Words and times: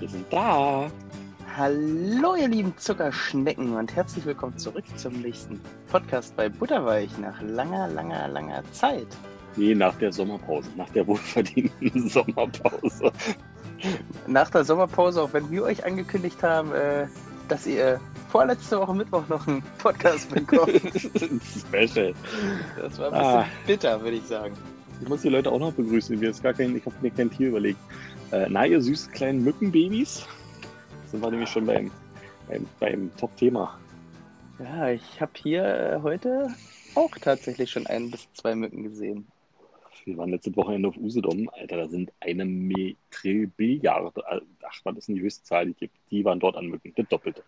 wir 0.00 0.08
sind 0.08 0.26
da. 0.32 0.90
Hallo, 1.56 2.34
ihr 2.34 2.48
lieben 2.48 2.74
Zuckerschnecken 2.76 3.74
und 3.76 3.94
herzlich 3.94 4.24
willkommen 4.26 4.58
zurück 4.58 4.84
zum 4.96 5.12
nächsten 5.20 5.60
Podcast 5.88 6.34
bei 6.36 6.48
Butterweich 6.48 7.16
nach 7.18 7.40
langer, 7.42 7.88
langer, 7.88 8.26
langer 8.28 8.62
Zeit. 8.72 9.06
Nee, 9.56 9.74
nach 9.74 9.94
der 9.96 10.12
Sommerpause, 10.12 10.68
nach 10.76 10.88
der 10.90 11.06
wohlverdienten 11.06 12.08
Sommerpause. 12.08 13.12
Nach 14.26 14.50
der 14.50 14.64
Sommerpause, 14.64 15.22
auch 15.22 15.32
wenn 15.32 15.48
wir 15.50 15.62
euch 15.62 15.84
angekündigt 15.84 16.42
haben, 16.42 16.72
äh, 16.72 17.06
dass 17.48 17.66
ihr 17.66 18.00
vorletzte 18.30 18.80
Woche 18.80 18.94
Mittwoch 18.94 19.22
noch 19.28 19.46
einen 19.46 19.62
Podcast 19.78 20.34
bekommt. 20.34 20.72
Special. 21.68 22.14
Das 22.80 22.98
war 22.98 23.12
ein 23.12 23.12
bisschen 23.12 23.14
Ah. 23.14 23.46
bitter, 23.64 24.00
würde 24.02 24.16
ich 24.16 24.24
sagen. 24.24 24.54
Ich 25.00 25.08
muss 25.08 25.22
die 25.22 25.28
Leute 25.28 25.52
auch 25.52 25.60
noch 25.60 25.72
begrüßen. 25.72 26.20
Ich 26.20 26.44
habe 26.44 26.64
mir 27.00 27.10
kein 27.10 27.30
Tier 27.30 27.48
überlegt. 27.48 27.78
Äh, 28.34 28.48
na, 28.50 28.66
ihr 28.66 28.82
süßen 28.82 29.12
kleinen 29.12 29.44
Mückenbabys. 29.44 30.26
Sind 31.06 31.22
wir 31.22 31.30
nämlich 31.30 31.48
schon 31.48 31.66
beim, 31.66 31.88
beim, 32.48 32.66
beim 32.80 33.16
Top-Thema. 33.16 33.78
Ja, 34.58 34.90
ich 34.90 35.20
habe 35.20 35.30
hier 35.40 35.62
äh, 35.64 36.00
heute 36.02 36.52
auch 36.96 37.12
tatsächlich 37.20 37.70
schon 37.70 37.86
ein 37.86 38.10
bis 38.10 38.26
zwei 38.32 38.56
Mücken 38.56 38.82
gesehen. 38.82 39.28
Wir 40.04 40.16
waren 40.18 40.30
letzte 40.30 40.54
Wochenende 40.56 40.88
auf 40.88 40.96
Usedom. 40.96 41.48
Alter, 41.50 41.76
da 41.76 41.88
sind 41.88 42.12
eine 42.18 42.44
Metrilliard. 42.44 44.12
Ach, 44.26 44.80
was 44.82 44.96
ist 44.96 45.06
denn 45.06 45.14
die 45.14 45.22
höchste 45.22 45.44
Zahl, 45.44 45.66
die 45.66 45.74
gibt? 45.74 45.94
Die 46.10 46.24
waren 46.24 46.40
dort 46.40 46.56
an 46.56 46.66
Mücken. 46.66 46.92
Das 46.96 47.06
Doppelte. 47.08 47.44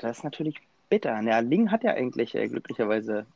Das 0.00 0.18
ist 0.18 0.24
natürlich 0.24 0.56
bitter. 0.88 1.20
Ja, 1.20 1.40
Ling 1.40 1.70
hat 1.70 1.84
ja 1.84 1.92
eigentlich 1.92 2.34
äh, 2.34 2.48
glücklicherweise 2.48 3.26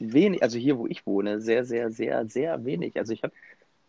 wenig, 0.00 0.42
also 0.42 0.58
hier, 0.58 0.76
wo 0.76 0.88
ich 0.88 1.06
wohne, 1.06 1.40
sehr, 1.40 1.64
sehr, 1.64 1.92
sehr, 1.92 2.26
sehr 2.26 2.64
wenig. 2.64 2.96
Also 2.96 3.12
ich 3.12 3.22
habe 3.22 3.32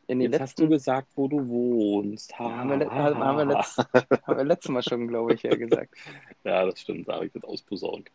in 0.08 0.20
den 0.20 0.32
Jetzt 0.32 0.42
hast 0.42 0.60
du 0.60 0.64
letzten, 0.64 0.74
gesagt, 0.74 1.08
wo 1.16 1.28
du 1.28 1.48
wohnst. 1.48 2.38
Ha, 2.38 2.58
haben 2.58 2.80
wir, 2.80 2.90
haben 2.90 3.38
wir, 3.38 3.46
letzt, 3.46 3.78
haben 4.28 4.38
wir 4.38 4.44
letztes 4.44 4.72
Mal 4.72 4.84
schon, 4.84 5.08
glaube 5.08 5.34
ich, 5.34 5.44
ja 5.44 5.56
gesagt. 5.56 5.96
Ja, 6.44 6.66
das 6.66 6.80
stimmt. 6.80 7.08
Da 7.08 7.16
habe 7.16 7.26
ich 7.26 7.32
das 7.32 7.44
ausposaunt. 7.44 8.10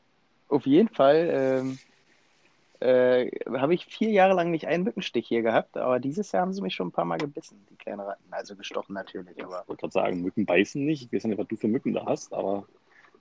Auf 0.48 0.66
jeden 0.66 0.88
Fall 0.88 1.28
ähm, 1.32 1.78
äh, 2.80 3.30
habe 3.58 3.74
ich 3.74 3.86
vier 3.86 4.10
Jahre 4.10 4.34
lang 4.34 4.50
nicht 4.50 4.66
einen 4.66 4.84
Mückenstich 4.84 5.26
hier 5.26 5.42
gehabt, 5.42 5.76
aber 5.76 5.98
dieses 5.98 6.30
Jahr 6.32 6.42
haben 6.42 6.52
sie 6.52 6.62
mich 6.62 6.74
schon 6.74 6.88
ein 6.88 6.92
paar 6.92 7.04
Mal 7.04 7.18
gebissen, 7.18 7.66
die 7.70 7.76
kleinen 7.76 8.00
Ratten. 8.00 8.24
Also 8.30 8.54
gestochen 8.54 8.94
natürlich, 8.94 9.42
aber 9.42 9.62
Ich 9.62 9.68
wollte 9.68 9.80
gerade 9.80 9.92
sagen, 9.92 10.22
Mücken 10.22 10.46
beißen 10.46 10.84
nicht. 10.84 11.04
Ich 11.04 11.12
weiß 11.12 11.24
nicht, 11.24 11.38
was 11.38 11.48
du 11.48 11.56
für 11.56 11.68
Mücken 11.68 11.94
da 11.94 12.06
hast, 12.06 12.32
aber 12.32 12.66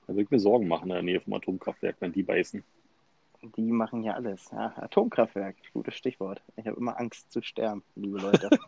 da 0.06 0.14
würde 0.14 0.24
ich 0.24 0.32
mir 0.32 0.40
Sorgen 0.40 0.68
machen 0.68 0.90
in 0.90 0.94
der 0.94 1.02
Nähe 1.04 1.22
vom 1.22 1.34
Atomkraftwerk, 1.34 1.96
wenn 2.00 2.14
die 2.14 2.24
beißen. 2.24 2.64
Die 3.56 3.72
machen 3.72 4.04
ja 4.04 4.14
alles. 4.14 4.50
Ja, 4.52 4.74
Atomkraftwerk, 4.78 5.56
gutes 5.74 5.96
Stichwort. 5.96 6.42
Ich 6.56 6.68
habe 6.68 6.78
immer 6.78 7.00
Angst 7.00 7.32
zu 7.32 7.42
sterben, 7.42 7.84
liebe 7.96 8.20
Leute. 8.20 8.50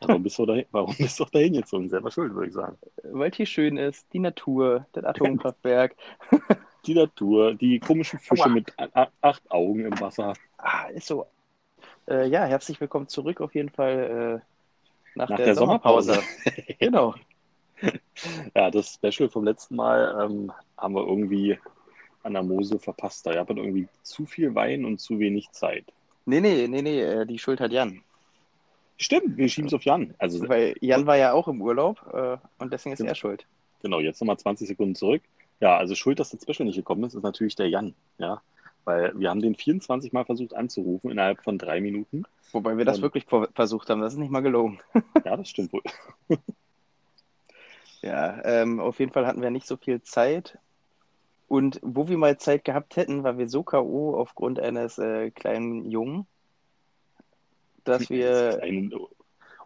Warum 0.00 0.22
bist 0.22 0.38
du 0.38 0.44
dahin, 0.44 0.66
warum 0.70 0.94
bist 0.98 1.18
du 1.18 1.24
dahin 1.24 1.54
gezogen? 1.54 1.88
Selber 1.88 2.10
schuld, 2.10 2.34
würde 2.34 2.48
ich 2.48 2.52
sagen. 2.52 2.76
Weil 3.04 3.30
es 3.30 3.36
hier 3.38 3.46
schön 3.46 3.78
ist, 3.78 4.06
die 4.12 4.18
Natur, 4.18 4.86
das 4.92 5.04
Atomkraftwerk. 5.04 5.96
Die 6.84 6.94
Natur, 6.94 7.54
die 7.54 7.78
komischen 7.78 8.18
Fische 8.18 8.46
Aua. 8.46 8.48
mit 8.48 8.74
acht 9.20 9.50
Augen 9.52 9.84
im 9.84 10.00
Wasser. 10.00 10.32
Ah, 10.58 10.86
ist 10.88 11.06
so. 11.06 11.26
Äh, 12.08 12.26
ja, 12.26 12.44
herzlich 12.44 12.80
willkommen 12.80 13.06
zurück 13.06 13.40
auf 13.40 13.54
jeden 13.54 13.68
Fall 13.68 14.42
äh, 14.42 15.18
nach, 15.18 15.28
Nach 15.28 15.36
der, 15.36 15.46
der 15.46 15.54
Sommerpause. 15.54 16.14
Sommerpause. 16.14 16.74
genau. 16.80 17.14
Ja, 18.56 18.70
das 18.70 18.94
Special 18.94 19.28
vom 19.28 19.44
letzten 19.44 19.76
Mal 19.76 20.26
ähm, 20.26 20.52
haben 20.76 20.94
wir 20.94 21.06
irgendwie 21.06 21.58
an 22.22 22.34
der 22.34 22.42
Mosel 22.42 22.78
verpasst. 22.78 23.26
Da 23.26 23.32
gab 23.34 23.50
es 23.50 23.56
irgendwie 23.56 23.88
zu 24.02 24.26
viel 24.26 24.54
Wein 24.54 24.84
und 24.84 25.00
zu 25.00 25.18
wenig 25.18 25.50
Zeit. 25.52 25.84
Nee, 26.26 26.40
nee, 26.40 26.66
nee, 26.68 26.82
nee, 26.82 27.00
äh, 27.00 27.26
die 27.26 27.38
Schuld 27.38 27.60
hat 27.60 27.72
Jan. 27.72 28.02
Stimmt, 28.96 29.36
wir 29.36 29.48
schieben 29.48 29.66
es 29.68 29.74
auf 29.74 29.82
Jan. 29.84 30.14
Also 30.18 30.48
Weil 30.48 30.74
Jan 30.80 31.06
war 31.06 31.16
ja 31.16 31.32
auch 31.32 31.48
im 31.48 31.60
Urlaub 31.60 31.98
äh, 32.12 32.36
und 32.62 32.72
deswegen 32.72 32.92
ist 32.92 32.98
Genau. 32.98 33.10
er 33.10 33.14
schuld. 33.16 33.46
Genau, 33.82 33.98
jetzt 33.98 34.20
nochmal 34.20 34.38
20 34.38 34.68
Sekunden 34.68 34.94
zurück. 34.94 35.22
Ja, 35.60 35.76
also 35.76 35.94
schuld, 35.96 36.20
dass 36.20 36.30
das 36.30 36.42
Special 36.42 36.66
nicht 36.66 36.76
gekommen 36.76 37.02
ist, 37.04 37.14
ist 37.14 37.22
natürlich 37.22 37.56
der 37.56 37.68
Jan. 37.68 37.94
Ja, 38.18 38.40
weil 38.84 39.12
wir 39.18 39.30
haben 39.30 39.40
den 39.42 39.54
24 39.56 40.12
Mal 40.12 40.24
versucht 40.24 40.54
anzurufen 40.54 41.10
innerhalb 41.10 41.42
von 41.42 41.58
drei 41.58 41.80
Minuten. 41.80 42.24
Wobei 42.52 42.76
wir 42.76 42.84
das 42.84 42.96
Und- 42.98 43.02
wirklich 43.02 43.26
versucht 43.54 43.88
haben, 43.90 44.00
das 44.00 44.12
ist 44.12 44.18
nicht 44.20 44.30
mal 44.30 44.40
gelogen. 44.40 44.80
Ja, 45.24 45.36
das 45.36 45.48
stimmt 45.48 45.72
wohl. 45.72 45.82
Ja, 48.02 48.44
ähm, 48.44 48.80
auf 48.80 48.98
jeden 48.98 49.12
Fall 49.12 49.26
hatten 49.26 49.42
wir 49.42 49.50
nicht 49.50 49.66
so 49.66 49.76
viel 49.76 50.02
Zeit. 50.02 50.58
Und 51.52 51.80
wo 51.82 52.08
wir 52.08 52.16
mal 52.16 52.38
Zeit 52.38 52.64
gehabt 52.64 52.96
hätten, 52.96 53.24
war 53.24 53.36
wir 53.36 53.46
so 53.46 53.62
K.O. 53.62 54.16
aufgrund 54.16 54.58
eines 54.58 54.96
äh, 54.96 55.30
kleinen 55.30 55.90
Jungen, 55.90 56.26
dass 57.84 58.08
wir 58.08 58.62
einen 58.62 58.94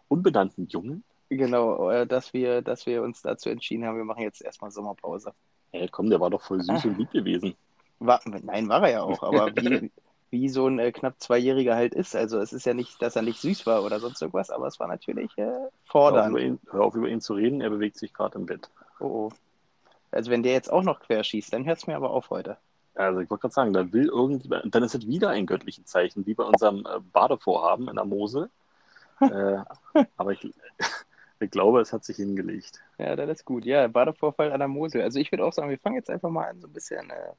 unbenannten 0.09 0.67
Jungen. 0.67 1.05
Genau, 1.29 1.89
äh, 1.89 2.05
dass 2.05 2.33
wir, 2.33 2.61
dass 2.61 2.87
wir 2.87 3.03
uns 3.03 3.21
dazu 3.21 3.47
entschieden 3.47 3.85
haben, 3.85 3.95
wir 3.95 4.03
machen 4.03 4.21
jetzt 4.21 4.41
erstmal 4.41 4.69
Sommerpause. 4.69 5.31
Ey, 5.71 5.87
komm, 5.87 6.09
der 6.09 6.19
war 6.19 6.29
doch 6.29 6.41
voll 6.41 6.59
süß 6.61 6.83
und 6.83 6.97
lieb 6.97 7.11
gewesen. 7.11 7.55
War, 7.99 8.19
nein, 8.25 8.67
war 8.67 8.83
er 8.83 8.89
ja 8.89 9.03
auch, 9.03 9.23
aber 9.23 9.47
wie, 9.55 9.89
wie 10.29 10.49
so 10.49 10.67
ein 10.67 10.79
äh, 10.79 10.91
knapp 10.91 11.21
Zweijähriger 11.21 11.77
halt 11.77 11.93
ist. 11.95 12.17
Also 12.17 12.39
es 12.39 12.51
ist 12.51 12.65
ja 12.65 12.73
nicht, 12.73 13.01
dass 13.01 13.15
er 13.15 13.21
nicht 13.21 13.39
süß 13.39 13.65
war 13.65 13.85
oder 13.85 14.01
sonst 14.01 14.21
irgendwas, 14.21 14.49
aber 14.49 14.67
es 14.67 14.77
war 14.81 14.89
natürlich 14.89 15.31
äh, 15.37 15.43
Hör 15.43 15.61
auf, 15.67 15.71
fordernd. 15.85 16.31
über 16.31 16.41
ihn, 16.41 16.59
hör 16.69 16.81
auf, 16.81 16.95
über 16.95 17.07
ihn 17.07 17.21
zu 17.21 17.33
reden, 17.33 17.61
er 17.61 17.69
bewegt 17.69 17.95
sich 17.95 18.13
gerade 18.13 18.37
im 18.37 18.45
Bett. 18.45 18.69
Oh, 18.99 19.05
oh. 19.05 19.31
Also 20.17 20.31
wenn 20.31 20.41
der 20.41 20.53
jetzt 20.53 20.73
auch 20.73 20.81
noch 20.81 20.99
querschießt, 20.99 21.53
dann 21.53 21.67
hört 21.67 21.77
es 21.77 21.85
mir 21.85 21.95
aber 21.95 22.09
auf 22.09 22.31
heute. 22.31 22.57
Also 22.95 23.19
ich 23.19 23.29
wollte 23.29 23.41
gerade 23.41 23.53
sagen, 23.53 23.73
da 23.73 23.93
will 23.93 24.07
irgendjemand, 24.07 24.73
dann 24.73 24.81
ist 24.81 24.95
es 24.95 25.05
wieder 25.05 25.29
ein 25.29 25.45
göttliches 25.45 25.85
Zeichen, 25.85 26.25
wie 26.25 26.33
bei 26.33 26.43
unserem 26.43 26.87
äh, 26.87 26.99
Badevorhaben 27.13 27.87
in 27.87 27.97
der 27.97 28.05
Mosel. 28.05 28.49
äh, 29.21 29.59
aber 30.17 30.31
ich, 30.31 30.51
ich 31.39 31.51
glaube, 31.51 31.81
es 31.81 31.93
hat 31.93 32.03
sich 32.03 32.15
hingelegt. 32.15 32.81
Ja, 32.97 33.15
das 33.15 33.29
ist 33.29 33.45
gut. 33.45 33.63
Ja, 33.63 33.87
Badevorfall 33.87 34.51
an 34.51 34.57
der 34.57 34.67
Mosel. 34.67 35.03
Also 35.03 35.19
ich 35.19 35.31
würde 35.31 35.45
auch 35.45 35.53
sagen, 35.53 35.69
wir 35.69 35.77
fangen 35.77 35.97
jetzt 35.97 36.09
einfach 36.09 36.31
mal 36.31 36.49
an, 36.49 36.61
so 36.61 36.67
ein 36.67 36.73
bisschen 36.73 37.11
äh, 37.11 37.33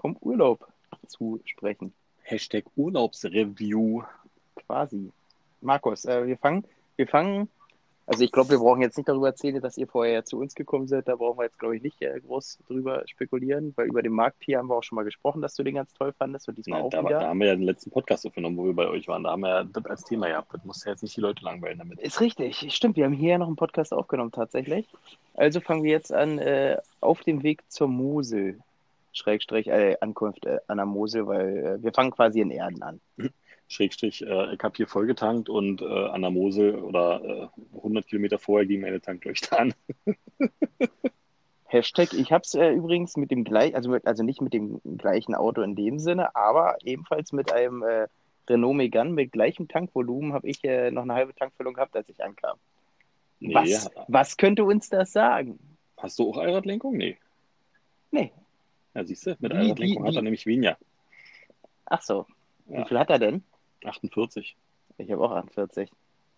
vom 0.00 0.16
Urlaub 0.22 0.66
zu 1.08 1.38
sprechen. 1.44 1.92
Hashtag 2.22 2.64
Urlaubsreview. 2.76 4.04
Quasi. 4.66 5.12
Markus, 5.60 6.06
äh, 6.06 6.26
wir 6.26 6.38
fangen, 6.38 6.64
wir 6.96 7.06
fangen, 7.06 7.50
also 8.12 8.24
ich 8.24 8.30
glaube, 8.30 8.50
wir 8.50 8.58
brauchen 8.58 8.82
jetzt 8.82 8.98
nicht 8.98 9.08
darüber 9.08 9.28
erzählen, 9.28 9.58
dass 9.62 9.78
ihr 9.78 9.86
vorher 9.86 10.22
zu 10.26 10.38
uns 10.38 10.54
gekommen 10.54 10.86
seid. 10.86 11.08
Da 11.08 11.16
brauchen 11.16 11.38
wir 11.38 11.44
jetzt, 11.44 11.58
glaube 11.58 11.76
ich, 11.76 11.82
nicht 11.82 12.00
äh, 12.02 12.20
groß 12.20 12.58
drüber 12.68 13.02
spekulieren, 13.06 13.72
weil 13.76 13.86
über 13.86 14.02
den 14.02 14.12
Markt 14.12 14.44
hier 14.44 14.58
haben 14.58 14.68
wir 14.68 14.76
auch 14.76 14.82
schon 14.82 14.96
mal 14.96 15.04
gesprochen, 15.04 15.40
dass 15.40 15.54
du 15.54 15.62
den 15.62 15.76
ganz 15.76 15.94
toll 15.94 16.12
fandest 16.12 16.46
und 16.48 16.58
diesmal 16.58 16.80
Ja, 16.80 16.84
auch 16.84 16.90
da, 16.90 17.02
wieder. 17.02 17.20
da 17.20 17.28
haben 17.28 17.40
wir 17.40 17.46
ja 17.46 17.54
den 17.56 17.64
letzten 17.64 17.90
Podcast 17.90 18.26
aufgenommen, 18.26 18.58
wo 18.58 18.66
wir 18.66 18.74
bei 18.74 18.86
euch 18.86 19.08
waren. 19.08 19.24
Da 19.24 19.30
haben 19.30 19.40
wir 19.40 19.48
ja 19.48 19.64
das 19.64 19.86
als 19.86 20.04
Thema 20.04 20.28
gehabt. 20.28 20.52
Das 20.52 20.62
muss 20.64 20.84
ja 20.84 20.92
jetzt 20.92 21.02
nicht 21.02 21.16
die 21.16 21.22
Leute 21.22 21.42
langweilen 21.42 21.78
damit. 21.78 22.00
Ist 22.00 22.20
richtig, 22.20 22.66
stimmt. 22.74 22.96
Wir 22.96 23.06
haben 23.06 23.14
hier 23.14 23.30
ja 23.30 23.38
noch 23.38 23.46
einen 23.46 23.56
Podcast 23.56 23.94
aufgenommen, 23.94 24.30
tatsächlich. 24.32 24.86
Also 25.34 25.60
fangen 25.60 25.82
wir 25.82 25.92
jetzt 25.92 26.12
an, 26.12 26.38
äh, 26.38 26.76
auf 27.00 27.22
dem 27.22 27.42
Weg 27.42 27.62
zur 27.68 27.88
Mosel. 27.88 28.58
Schrägstrich, 29.14 29.68
äh, 29.68 29.96
Ankunft 30.00 30.46
äh, 30.46 30.58
an 30.68 30.78
der 30.78 30.86
Mosel, 30.86 31.26
weil 31.26 31.56
äh, 31.58 31.82
wir 31.82 31.92
fangen 31.92 32.10
quasi 32.10 32.40
in 32.40 32.50
Erden 32.50 32.82
an. 32.82 33.00
Schrägstrich, 33.72 34.22
äh, 34.22 34.54
ich 34.54 34.60
habe 34.62 34.74
hier 34.76 34.86
vollgetankt 34.86 35.48
und 35.48 35.80
äh, 35.82 35.84
an 35.86 36.20
der 36.22 36.30
Mosel 36.30 36.74
oder 36.76 37.50
äh, 37.74 37.76
100 37.76 38.06
Kilometer 38.06 38.38
vorher 38.38 38.66
ging 38.66 38.80
meine 38.82 39.00
Tankleuchte 39.00 39.58
an. 39.58 39.74
Hashtag, 41.66 42.12
ich 42.12 42.30
habe 42.32 42.42
es 42.42 42.54
äh, 42.54 42.70
übrigens 42.70 43.16
mit 43.16 43.30
dem 43.30 43.44
gleichen, 43.44 43.74
also, 43.76 43.96
also 44.04 44.22
nicht 44.22 44.42
mit 44.42 44.52
dem 44.52 44.80
gleichen 44.98 45.34
Auto 45.34 45.62
in 45.62 45.74
dem 45.74 45.98
Sinne, 45.98 46.36
aber 46.36 46.76
ebenfalls 46.84 47.32
mit 47.32 47.50
einem 47.52 47.82
äh, 47.82 48.08
Renault 48.48 48.76
Megane 48.76 49.10
mit 49.10 49.32
gleichem 49.32 49.68
Tankvolumen 49.68 50.34
habe 50.34 50.48
ich 50.48 50.62
äh, 50.64 50.90
noch 50.90 51.02
eine 51.02 51.14
halbe 51.14 51.34
Tankfüllung 51.34 51.72
gehabt, 51.74 51.96
als 51.96 52.08
ich 52.10 52.22
ankam. 52.22 52.58
Nee, 53.40 53.54
Was, 53.54 53.90
was 54.08 54.36
könnte 54.36 54.64
uns 54.64 54.88
das 54.90 55.12
sagen? 55.12 55.58
hast 55.96 56.18
du 56.18 56.28
auch 56.30 56.36
Allradlenkung? 56.36 56.96
Nee. 56.96 57.16
Nee. 58.10 58.32
Ja, 58.94 59.04
siehst 59.04 59.24
du, 59.26 59.30
mit 59.38 59.52
Wie- 59.52 59.56
Allradlenkung 59.56 60.02
wie- 60.04 60.08
hat 60.08 60.14
er 60.14 60.20
wie- 60.20 60.24
nämlich 60.24 60.44
weniger. 60.46 60.76
Ach 61.86 62.02
so. 62.02 62.26
Ja. 62.68 62.80
Wie 62.84 62.88
viel 62.88 62.98
hat 62.98 63.08
er 63.10 63.18
denn? 63.18 63.42
48. 63.86 64.56
Ich 64.98 65.10
habe 65.10 65.22
auch 65.24 65.32
48. 65.32 65.90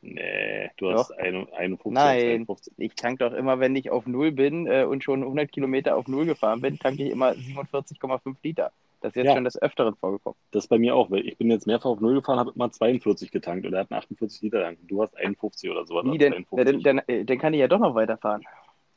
Nee, 0.03 0.71
du 0.77 0.91
Doch. 0.91 0.99
hast 0.99 1.12
ein- 1.19 1.49
51. 1.53 1.93
Nein. 1.93 2.21
51. 2.43 2.72
Ich 2.77 2.94
tank 2.94 3.21
doch 3.21 3.32
immer, 3.32 3.59
wenn 3.60 3.75
ich 3.75 3.91
auf 3.91 4.06
Null 4.06 4.32
bin 4.32 4.67
äh, 4.67 4.85
und 4.85 5.02
schon 5.02 5.23
100 5.23 5.50
Kilometer 5.50 5.96
auf 5.96 6.06
Null 6.08 6.26
gefahren 6.26 6.61
bin, 6.61 6.79
tanke 6.79 7.05
ich 7.05 7.11
immer 7.11 7.31
47,5 7.35 8.37
Liter. 8.43 8.70
Das 9.00 9.11
ist 9.12 9.17
jetzt 9.17 9.26
Ja. 9.29 9.35
schon 9.35 9.44
des 9.44 9.61
Öfteren 9.61 9.94
vorgekommen. 9.96 10.37
Das 10.50 10.64
ist 10.64 10.69
bei 10.69 10.79
mir 10.79 10.94
auch, 10.94 11.11
weil 11.11 11.26
ich 11.26 11.37
bin 11.38 11.50
jetzt 11.50 11.67
mehrfach 11.67 11.91
auf 11.91 12.00
Null 12.00 12.14
gefahren, 12.14 12.38
habe 12.38 12.52
immer 12.55 12.70
42 12.70 13.31
getankt 13.31 13.67
und 13.67 13.73
er 13.75 13.81
hat 13.81 13.90
einen 13.93 13.99
48 13.99 14.43
Liter 14.43 14.62
Tank. 14.62 14.79
Du 14.88 15.02
hast 15.02 15.17
51 15.17 15.70
oder 15.70 15.87
so. 15.87 16.02
Wie 16.05 16.19
denn? 16.19 16.47
Na, 16.50 16.64
dann, 16.64 16.81
dann, 16.81 16.99
äh, 17.06 17.25
dann 17.25 17.38
kann 17.38 17.55
ich 17.55 17.61
ja 17.61 17.69
doch 17.69 17.79
noch 17.79 17.94
weiterfahren. 17.94 18.43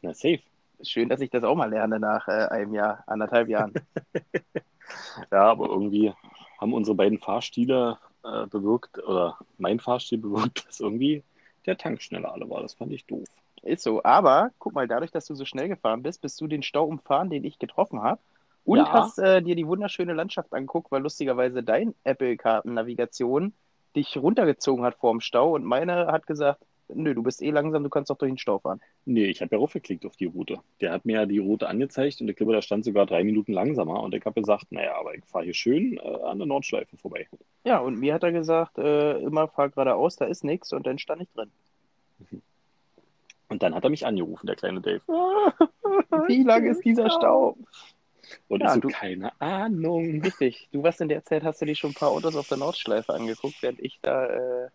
Na, 0.02 0.14
safe. 0.14 0.40
Schön, 0.84 1.10
dass 1.10 1.22
ich 1.22 1.30
das 1.30 1.44
auch 1.44 1.56
mal 1.56 1.70
lerne 1.70 2.00
nach 2.00 2.28
äh, 2.28 2.32
einem 2.50 2.74
Jahr, 2.74 3.04
anderthalb 3.08 3.48
Jahren. 3.50 3.74
Ja, 5.32 5.44
aber 5.52 5.68
irgendwie 5.68 6.14
haben 6.60 6.74
unsere 6.74 6.96
beiden 6.96 7.20
Fahrstile 7.20 7.98
äh, 8.28 8.48
bewirkt, 8.48 8.98
oder 9.04 9.38
mein 9.58 9.80
Fahrstil 9.80 10.18
bewirkt, 10.20 10.66
dass 10.68 10.80
irgendwie 10.80 11.24
der 11.66 11.78
Tank 11.78 12.02
schneller 12.02 12.32
alle 12.34 12.50
war. 12.50 12.62
Das 12.62 12.74
fand 12.76 12.92
ich 12.94 13.06
doof. 13.06 13.28
Ist 13.64 13.84
so. 13.84 14.04
Aber 14.04 14.52
guck 14.60 14.74
mal, 14.74 14.88
dadurch, 14.88 15.12
dass 15.12 15.26
du 15.26 15.36
so 15.36 15.46
schnell 15.46 15.68
gefahren 15.70 16.04
bist, 16.04 16.22
bist 16.22 16.40
du 16.42 16.48
den 16.48 16.64
Stau 16.64 16.86
umfahren, 16.86 17.30
den 17.30 17.44
ich 17.44 17.60
getroffen 17.60 18.02
habe. 18.02 18.22
Und 18.64 18.78
Ja. 18.80 18.94
hast 18.94 19.18
äh, 19.20 19.42
dir 19.42 19.56
die 19.56 19.68
wunderschöne 19.68 20.14
Landschaft 20.14 20.54
angeguckt, 20.54 20.92
weil 20.92 21.02
lustigerweise 21.02 21.64
dein 21.64 21.96
Apple-Karten-Navigation 22.04 23.54
dich 23.96 24.18
runtergezogen 24.18 24.84
hat 24.86 24.96
vorm 24.96 25.22
Stau 25.22 25.56
und 25.56 25.64
meine 25.66 26.08
hat 26.08 26.28
gesagt, 26.28 26.62
Nö, 26.90 27.14
du 27.14 27.22
bist 27.22 27.42
eh 27.42 27.50
langsam, 27.52 27.84
du 27.84 27.90
kannst 27.90 28.10
doch 28.10 28.18
durch 28.18 28.32
den 28.32 28.38
Stau 28.38 28.60
fahren. 28.60 28.80
Nee, 29.06 29.26
ich 29.26 29.42
habe 29.42 29.54
ja 29.56 29.60
raufgeklickt 29.60 30.06
auf 30.06 30.16
die 30.16 30.26
Route. 30.26 30.60
Der 30.80 30.92
hat 30.94 31.06
mir 31.06 31.16
ja 31.20 31.26
die 31.26 31.40
Route 31.40 31.68
angezeigt 31.68 32.22
und 32.22 32.30
ich 32.30 32.36
glaube, 32.38 32.54
da 32.54 32.62
stand 32.62 32.86
sogar 32.86 33.06
drei 33.06 33.24
Minuten 33.26 33.52
langsamer. 33.52 34.02
Und 34.02 34.16
ich 34.16 34.24
habe 34.26 34.40
gesagt, 34.40 34.72
naja, 34.72 34.96
aber 34.98 35.14
ich 35.16 35.26
fahre 35.26 35.44
hier 35.46 35.54
schön 35.54 35.98
äh, 35.98 36.02
an 36.24 36.38
der 36.38 36.48
Nordschleife 36.48 36.96
vorbei. 36.98 37.28
Ja, 37.66 37.80
und 37.80 38.00
mir 38.00 38.14
hat 38.14 38.24
er 38.24 38.32
gesagt, 38.32 38.78
äh, 38.78 39.18
immer 39.20 39.48
fahr 39.50 39.70
geradeaus, 39.70 40.16
da 40.16 40.26
ist 40.26 40.44
nichts 40.46 40.72
und 40.72 40.88
dann 40.88 40.98
stand 40.98 41.22
ich 41.24 41.30
drin. 41.34 41.52
Und 43.50 43.64
dann 43.64 43.76
hat 43.76 43.84
er 43.84 43.90
mich 43.90 44.06
angerufen, 44.06 44.46
der 44.48 44.56
kleine 44.56 44.82
Dave. 44.82 45.02
Wie 46.28 46.44
lang 46.44 46.66
ist 46.66 46.84
dieser 46.84 47.10
Stau? 47.10 47.58
Und 48.50 48.62
Ja, 48.62 48.68
ich 48.70 48.74
so, 48.76 48.80
du- 48.82 48.88
keine 48.90 49.32
Ahnung. 49.42 50.22
Richtig. 50.22 50.68
Du 50.72 50.84
warst 50.84 51.00
in 51.00 51.08
der 51.08 51.24
Zeit, 51.24 51.44
hast 51.44 51.62
du 51.62 51.66
dir 51.66 51.76
schon 51.76 51.92
ein 51.92 51.94
paar 51.96 52.10
Autos 52.12 52.36
auf 52.36 52.48
der 52.48 52.58
Nordschleife 52.58 53.14
angeguckt, 53.14 53.56
während 53.62 53.80
ich 53.82 54.00
da 54.02 54.26
äh, 54.26 54.70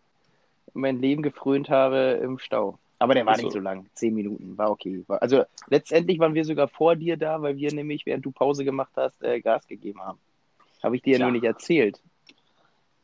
mein 0.74 1.00
Leben 1.00 1.22
gefrönt 1.22 1.68
habe 1.70 2.20
im 2.22 2.38
Stau. 2.38 2.78
Aber 2.98 3.14
der 3.14 3.26
war 3.26 3.36
nicht 3.36 3.52
so 3.52 3.58
lang. 3.58 3.86
Zehn 3.94 4.14
Minuten, 4.14 4.56
war 4.56 4.70
okay. 4.70 5.02
War, 5.08 5.20
also 5.20 5.42
letztendlich 5.68 6.18
waren 6.20 6.34
wir 6.34 6.44
sogar 6.44 6.68
vor 6.68 6.94
dir 6.94 7.16
da, 7.16 7.42
weil 7.42 7.56
wir 7.56 7.72
nämlich, 7.74 8.06
während 8.06 8.24
du 8.24 8.30
Pause 8.30 8.64
gemacht 8.64 8.92
hast, 8.96 9.20
äh, 9.22 9.40
Gas 9.40 9.66
gegeben 9.66 10.00
haben. 10.00 10.18
Habe 10.82 10.96
ich 10.96 11.02
dir 11.02 11.12
ja 11.18 11.18
nur 11.24 11.32
nicht 11.32 11.44
erzählt. 11.44 12.00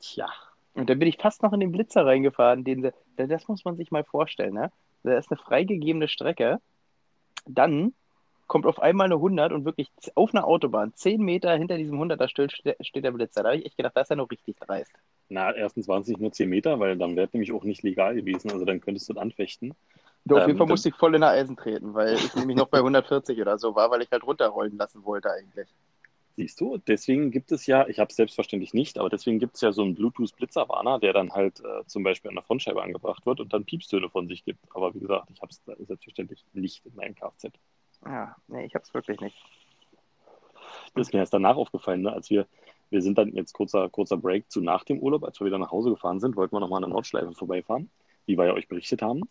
Tja, 0.00 0.29
Und 0.75 0.88
dann 0.88 0.99
bin 0.99 1.09
ich 1.09 1.17
fast 1.19 1.43
noch 1.43 1.53
in 1.53 1.61
den 1.61 1.73
Blitzer 1.73 2.06
reingefahren. 2.06 2.62
Den, 2.65 2.91
das 3.17 3.49
muss 3.49 3.65
man 3.65 3.76
sich 3.76 3.91
mal 3.91 4.05
vorstellen. 4.05 4.55
Ne? 4.55 4.71
Da 5.03 5.19
ist 5.19 5.31
eine 5.31 5.38
freigegebene 5.38 6.06
Strecke. 6.09 6.61
Dann 7.47 7.93
kommt 8.47 8.67
auf 8.67 8.81
einmal 8.81 9.06
eine 9.06 9.17
100 9.17 9.53
und 9.53 9.64
wirklich 9.64 9.91
auf 10.14 10.32
einer 10.32 10.47
Autobahn, 10.47 10.93
10 10.94 11.21
Meter 11.21 11.55
hinter 11.56 11.76
diesem 11.76 12.00
100er 12.00 12.29
Schild 12.29 12.53
ste- 12.53 12.76
steht 12.81 13.05
der 13.05 13.11
Blitzer. 13.11 13.43
Da 13.43 13.50
habe 13.50 13.59
ich 13.59 13.67
echt 13.67 13.76
gedacht, 13.76 13.97
das 13.97 14.05
ist 14.06 14.11
ja 14.11 14.17
noch 14.17 14.31
richtig 14.31 14.56
dreist. 14.59 14.93
Na, 15.28 15.54
erstens 15.54 15.88
waren 15.88 16.02
es 16.02 16.08
nicht 16.08 16.20
nur 16.20 16.32
10 16.32 16.48
Meter, 16.48 16.78
weil 16.80 16.96
dann 16.96 17.16
wäre 17.16 17.26
es 17.26 17.32
nämlich 17.32 17.52
auch 17.52 17.64
nicht 17.64 17.82
legal 17.82 18.14
gewesen. 18.14 18.50
Also 18.50 18.64
dann 18.64 18.80
könntest 18.80 19.08
du 19.08 19.12
das 19.14 19.22
anfechten. 19.22 19.75
Du, 20.25 20.36
auf 20.36 20.42
Ähm, 20.42 20.48
jeden 20.48 20.58
Fall 20.58 20.66
dann- 20.66 20.72
musste 20.72 20.88
ich 20.88 20.94
voll 20.96 21.14
in 21.14 21.20
der 21.20 21.30
Eisen 21.30 21.56
treten, 21.56 21.94
weil 21.94 22.14
ich 22.14 22.34
nämlich 22.34 22.56
noch 22.56 22.69
bei 22.69 22.82
140 22.82 23.40
oder 23.40 23.58
so 23.58 23.75
war, 23.75 23.90
weil 23.90 24.02
ich 24.02 24.10
halt 24.10 24.25
runterrollen 24.25 24.76
lassen 24.76 25.04
wollte 25.04 25.30
eigentlich. 25.30 25.69
Siehst 26.36 26.60
du, 26.60 26.76
deswegen 26.78 27.32
gibt 27.32 27.50
es 27.50 27.66
ja, 27.66 27.88
ich 27.88 27.98
habe 27.98 28.10
es 28.10 28.16
selbstverständlich 28.16 28.72
nicht, 28.72 28.98
aber 28.98 29.08
deswegen 29.08 29.40
gibt 29.40 29.56
es 29.56 29.60
ja 29.60 29.72
so 29.72 29.82
einen 29.82 29.96
Bluetooth-Blitzerwarner, 29.96 31.00
der 31.00 31.12
dann 31.12 31.32
halt 31.32 31.60
äh, 31.60 31.84
zum 31.86 32.04
Beispiel 32.04 32.28
an 32.28 32.36
der 32.36 32.44
Frontscheibe 32.44 32.80
angebracht 32.80 33.26
wird 33.26 33.40
und 33.40 33.52
dann 33.52 33.64
Piepstöne 33.64 34.08
von 34.08 34.28
sich 34.28 34.44
gibt. 34.44 34.60
Aber 34.72 34.94
wie 34.94 35.00
gesagt, 35.00 35.30
ich 35.32 35.42
habe 35.42 35.50
es 35.50 35.60
selbstverständlich 35.86 36.44
nicht 36.52 36.86
in 36.86 36.94
meinem 36.94 37.16
Kfz. 37.16 37.48
Ja, 38.04 38.36
nee, 38.46 38.64
ich 38.66 38.75
hab's 38.76 38.94
wirklich 38.94 39.20
nicht. 39.20 39.36
Das 40.94 41.08
ist 41.08 41.12
mir 41.12 41.20
erst 41.20 41.34
danach 41.34 41.56
aufgefallen, 41.56 42.02
ne? 42.02 42.12
als 42.12 42.30
wir, 42.30 42.46
wir 42.90 43.02
sind 43.02 43.19
dann 43.19 43.32
jetzt 43.35 43.52
kurzer, 43.52 43.88
kurzer 43.88 44.17
Break 44.17 44.50
zu 44.50 44.61
nach 44.61 44.85
dem 44.85 44.99
Urlaub, 44.99 45.25
als 45.25 45.40
wir 45.40 45.46
wieder 45.46 45.58
nach 45.58 45.70
Hause 45.70 45.90
gefahren 45.90 46.20
sind, 46.20 46.37
wollten 46.37 46.55
wir 46.55 46.61
nochmal 46.61 46.79
an 46.79 46.88
der 46.88 46.94
Nordschleife 46.94 47.32
vorbeifahren, 47.35 47.90
wie 48.26 48.37
wir 48.38 48.46
ja 48.46 48.52
euch 48.55 48.69
berichtet 48.69 49.02
haben. 49.02 49.23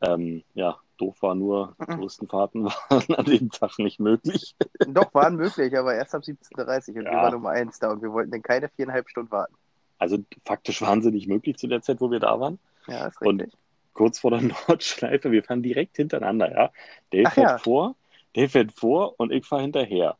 Ähm, 0.00 0.42
ja, 0.54 0.78
doof 0.96 1.22
war 1.22 1.34
nur, 1.34 1.74
Mhm. 1.78 1.86
Touristenfahrten 1.96 2.64
waren 2.88 3.14
an 3.14 3.24
dem 3.24 3.50
Tag 3.50 3.78
nicht 3.78 3.98
möglich. 4.00 4.54
Doch, 4.86 5.12
waren 5.14 5.36
möglich, 5.36 5.76
aber 5.76 5.94
erst 5.94 6.14
ab 6.14 6.22
17.30 6.22 6.90
Uhr 6.90 6.96
und 6.98 7.04
wir 7.06 7.12
Ja. 7.12 7.22
waren 7.22 7.34
um 7.34 7.46
eins 7.46 7.78
da 7.78 7.90
und 7.90 8.02
wir 8.02 8.12
wollten 8.12 8.30
dann 8.30 8.42
keine 8.42 8.68
viereinhalb 8.68 9.08
Stunden 9.08 9.30
warten. 9.30 9.54
Also 9.98 10.18
faktisch 10.44 10.80
wahnsinnig 10.80 11.26
möglich 11.26 11.56
zu 11.56 11.66
der 11.66 11.82
Zeit, 11.82 12.00
wo 12.00 12.10
wir 12.10 12.20
da 12.20 12.38
waren. 12.38 12.58
Ja, 12.86 13.06
ist 13.08 13.20
Und 13.20 13.40
richtig. 13.42 13.58
kurz 13.92 14.20
vor 14.20 14.30
der 14.30 14.40
Nordschleife, 14.68 15.32
wir 15.32 15.42
fahren 15.42 15.62
direkt 15.62 15.96
hintereinander, 15.96 16.52
ja. 16.52 16.70
Dave 17.10 17.24
Ach 17.26 17.32
fährt 17.34 17.50
ja. 17.50 17.58
vor, 17.58 17.96
Dave 18.34 18.48
fährt 18.48 18.72
vor 18.72 19.14
und 19.18 19.32
ich 19.32 19.44
fahre 19.44 19.62
hinterher. 19.62 20.16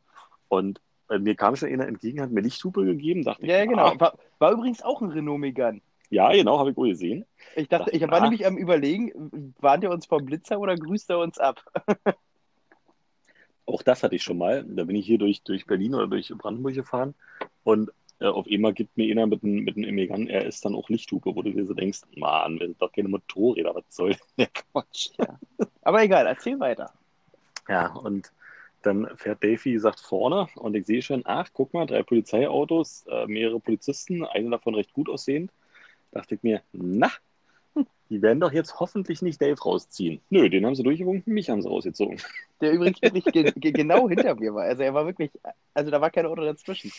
Und 0.48 0.80
mir 1.18 1.34
kam 1.34 1.56
schon 1.56 1.68
einer 1.70 1.86
entgegen, 1.86 2.20
hat 2.20 2.30
mir 2.30 2.40
Lichthupe 2.42 2.84
gegeben, 2.84 3.24
dachte 3.24 3.46
Ja, 3.46 3.56
ja, 3.58 3.64
ich, 3.64 3.68
genau. 3.70 3.86
ah, 3.86 4.00
War, 4.00 4.18
war 4.38 4.52
übrigens 4.52 4.82
auch 4.82 5.00
ein 5.00 5.10
Renault 5.10 5.40
Megane. 5.40 5.80
ja, 6.10 6.30
genau, 6.32 6.58
habe 6.58 6.70
ich 6.70 6.76
wohl 6.76 6.88
gesehen. 6.90 7.24
Ich 7.56 7.68
dachte, 7.68 7.90
Dachte, 7.90 7.96
ich 7.96 8.02
war 8.02 8.12
ah. 8.18 8.20
nämlich 8.20 8.46
am 8.46 8.56
überlegen, 8.56 9.54
warnt 9.60 9.84
er 9.84 9.90
uns 9.90 10.06
vom 10.06 10.24
Blitzer 10.24 10.58
oder 10.60 10.76
grüßt 10.76 11.10
er 11.10 11.18
uns 11.20 11.38
ab? 11.38 11.62
Auch 13.66 13.82
das 13.82 14.02
hatte 14.02 14.16
ich 14.16 14.22
schon 14.22 14.38
mal. 14.38 14.64
Da 14.64 14.84
bin 14.84 14.96
ich 14.96 15.06
hier 15.06 15.18
durch, 15.18 15.42
durch 15.42 15.66
Berlin 15.66 15.94
oder 15.94 16.06
durch 16.06 16.32
Brandenburg 16.36 16.74
gefahren 16.74 17.14
und 17.64 17.90
äh, 18.20 18.26
auf 18.26 18.46
einmal 18.50 18.72
gibt 18.72 18.96
mir 18.96 19.10
einer 19.12 19.26
mit 19.26 19.44
einem 19.44 19.62
mit 19.64 19.76
einem 19.76 19.94
Megan, 19.94 20.26
er 20.26 20.44
ist 20.46 20.64
dann 20.64 20.74
auch 20.74 20.88
Lichthupe, 20.88 21.34
wo 21.36 21.42
du 21.42 21.52
dir 21.52 21.66
so 21.66 21.74
denkst, 21.74 22.00
Mann, 22.16 22.58
wir 22.58 22.66
sind 22.66 22.80
doch 22.80 22.90
keine 22.92 23.08
Motorräder, 23.08 23.74
was 23.74 23.84
soll 23.90 24.16
der 24.38 24.48
Quatsch? 24.48 25.10
Aber 25.82 26.02
egal, 26.02 26.26
erzähl 26.26 26.58
weiter. 26.58 26.92
Ja, 27.68 27.92
und 27.94 28.32
dann 28.88 29.08
fährt 29.16 29.44
Dave, 29.44 29.64
wie 29.64 29.72
gesagt, 29.72 30.00
vorne 30.00 30.48
und 30.56 30.74
ich 30.74 30.86
sehe 30.86 31.02
schon, 31.02 31.22
ach, 31.24 31.50
guck 31.52 31.72
mal, 31.74 31.86
drei 31.86 32.02
Polizeiautos, 32.02 33.06
äh, 33.08 33.26
mehrere 33.26 33.60
Polizisten, 33.60 34.24
eine 34.24 34.50
davon 34.50 34.74
recht 34.74 34.92
gut 34.92 35.08
aussehend. 35.08 35.52
Dachte 36.10 36.34
ich 36.34 36.42
mir, 36.42 36.62
na, 36.72 37.10
die 38.10 38.22
werden 38.22 38.40
doch 38.40 38.52
jetzt 38.52 38.80
hoffentlich 38.80 39.20
nicht 39.20 39.40
Dave 39.40 39.60
rausziehen. 39.60 40.20
Nö, 40.30 40.48
den 40.48 40.64
haben 40.64 40.74
sie 40.74 40.82
durchgewunken, 40.82 41.32
mich 41.32 41.50
haben 41.50 41.60
sie 41.60 41.68
rausgezogen. 41.68 42.18
Der 42.60 42.72
übrigens 42.72 43.02
wirklich 43.02 43.24
ge 43.32 43.52
ge 43.54 43.72
genau 43.72 44.08
hinter 44.08 44.34
mir 44.34 44.54
war. 44.54 44.64
Also 44.64 44.82
er 44.82 44.94
war 44.94 45.04
wirklich, 45.04 45.30
also 45.74 45.90
da 45.90 46.00
war 46.00 46.10
kein 46.10 46.26
Auto 46.26 46.42
dazwischen. 46.42 46.90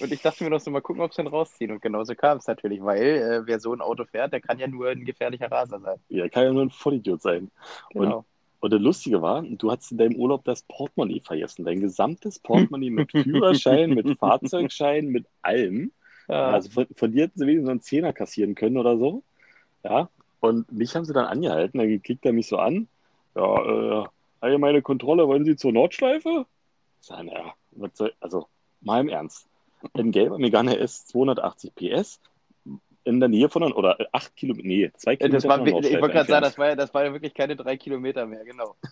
Und 0.00 0.12
ich 0.12 0.22
dachte 0.22 0.44
mir 0.44 0.50
noch 0.50 0.60
so, 0.60 0.70
mal 0.70 0.82
gucken, 0.82 1.02
ob 1.02 1.12
sie 1.12 1.22
ihn 1.22 1.26
rausziehen. 1.26 1.72
Und 1.72 1.82
genauso 1.82 2.14
kam 2.14 2.38
es 2.38 2.46
natürlich, 2.46 2.82
weil 2.82 3.02
äh, 3.02 3.46
wer 3.46 3.58
so 3.58 3.72
ein 3.72 3.80
Auto 3.80 4.04
fährt, 4.04 4.32
der 4.32 4.40
kann 4.40 4.58
ja 4.58 4.68
nur 4.68 4.88
ein 4.88 5.04
gefährlicher 5.04 5.50
Raser 5.50 5.80
sein. 5.80 5.98
Ja, 6.08 6.28
kann 6.28 6.44
ja 6.44 6.52
nur 6.52 6.62
ein 6.62 6.70
Vollidiot 6.70 7.22
sein. 7.22 7.50
Genau. 7.90 8.18
Und 8.18 8.24
das 8.62 8.80
Lustige 8.80 9.22
war, 9.22 9.42
du 9.42 9.70
hast 9.70 9.92
in 9.92 9.98
deinem 9.98 10.16
Urlaub 10.16 10.44
das 10.44 10.62
Portemonnaie 10.62 11.20
vergessen. 11.20 11.64
Dein 11.64 11.80
gesamtes 11.80 12.38
Portemonnaie 12.42 12.90
mit 12.90 13.12
Führerschein, 13.12 13.90
mit 13.90 14.06
Fahrzeugschein, 14.18 15.06
mit 15.06 15.26
allem. 15.42 15.92
ja, 16.28 16.48
Also 16.48 16.70
von, 16.70 16.86
von 16.94 17.12
dir 17.12 17.24
hätten 17.24 17.38
sie 17.38 17.46
wenigstens 17.46 17.66
so 17.66 17.70
einen 17.70 17.80
Zehner 17.82 18.12
kassieren 18.12 18.54
können 18.54 18.76
oder 18.76 18.98
so. 18.98 19.22
Ja. 19.84 20.08
Und 20.40 20.70
mich 20.72 20.94
haben 20.94 21.04
sie 21.04 21.12
dann 21.12 21.26
angehalten. 21.26 21.78
Dann 21.78 22.02
kickt 22.02 22.24
er 22.24 22.32
mich 22.32 22.48
so 22.48 22.58
an. 22.58 22.88
Ja, 23.34 24.02
äh, 24.02 24.06
allgemeine 24.40 24.82
Kontrolle, 24.82 25.28
wollen 25.28 25.44
Sie 25.44 25.56
zur 25.56 25.72
Nordschleife? 25.72 26.46
Ich 27.00 27.06
sag, 27.06 27.24
naja, 27.24 27.54
also 28.20 28.46
mal 28.80 29.00
im 29.00 29.08
Ernst. 29.08 29.46
Ein 29.94 30.10
gelber 30.10 30.38
Megane 30.38 30.78
S 30.78 31.06
280 31.06 31.74
PS 31.74 32.20
in 33.06 33.20
der 33.20 33.28
Nähe 33.28 33.48
von 33.48 33.62
einer, 33.62 33.76
oder 33.76 33.96
8 34.12 34.36
Kilometer, 34.36 34.66
nee, 34.66 34.90
2 34.94 35.12
Äh, 35.12 35.16
Kilometer 35.16 35.36
das 35.36 35.48
war, 35.48 35.58
von 35.58 35.66
ich 35.66 36.00
wollte 36.00 36.14
gerade 36.14 36.28
sagen, 36.28 36.42
das 36.44 36.58
war, 36.58 36.68
ja, 36.68 36.74
das 36.74 36.92
war 36.92 37.04
ja 37.04 37.12
wirklich 37.12 37.34
keine 37.34 37.56
drei 37.56 37.76
Kilometer 37.76 38.26
mehr, 38.26 38.44
genau. 38.44 38.74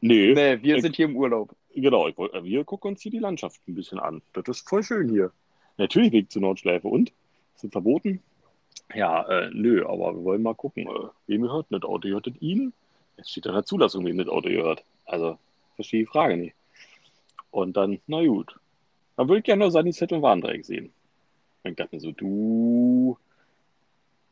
Nee, 0.00 0.32
Nee, 0.32 0.62
wir 0.62 0.80
sind 0.80 0.94
hier 0.94 1.06
im 1.06 1.16
Urlaub. 1.16 1.56
Genau, 1.74 2.08
wollt, 2.16 2.32
wir 2.44 2.64
gucken 2.64 2.92
uns 2.92 3.02
hier 3.02 3.10
die 3.10 3.18
Landschaft 3.18 3.60
ein 3.66 3.74
bisschen 3.74 3.98
an. 3.98 4.22
Das 4.32 4.44
ist 4.46 4.68
voll 4.68 4.84
schön 4.84 5.08
hier. 5.08 5.32
Natürlich 5.76 6.12
Weg 6.12 6.30
zur 6.30 6.42
Nordschleife. 6.42 6.86
Und? 6.86 7.10
Ist 7.56 7.64
das 7.64 7.72
verboten? 7.72 8.22
Ja, 8.94 9.22
äh, 9.28 9.50
nö, 9.52 9.84
aber 9.84 10.14
wir 10.14 10.24
wollen 10.24 10.42
mal 10.42 10.54
gucken. 10.54 10.86
Äh, 10.86 11.08
wem 11.26 11.42
gehört 11.42 11.66
das 11.70 11.82
Auto? 11.82 12.06
Gehört 12.08 12.28
das 12.28 12.34
Ihnen? 12.40 12.72
Jetzt 13.16 13.32
steht 13.32 13.46
in 13.46 13.52
der 13.52 13.64
Zulassung, 13.64 14.04
wem 14.06 14.18
das 14.18 14.28
Auto 14.28 14.48
gehört. 14.48 14.84
Also, 15.04 15.36
verstehe 15.74 16.00
die 16.00 16.06
Frage 16.06 16.36
nicht. 16.36 16.54
Und 17.50 17.76
dann, 17.76 17.98
na 18.06 18.24
gut. 18.24 18.54
Dann 19.16 19.28
würde 19.28 19.38
ich 19.38 19.44
gerne 19.44 19.64
noch 19.64 19.72
Sanität 19.72 20.12
und 20.12 20.22
Warndreieck 20.22 20.64
sehen. 20.64 20.92
Und 21.64 21.70
ich 21.70 21.76
dachte 21.76 21.96
mir 21.96 22.00
so, 22.00 22.12
du. 22.12 23.18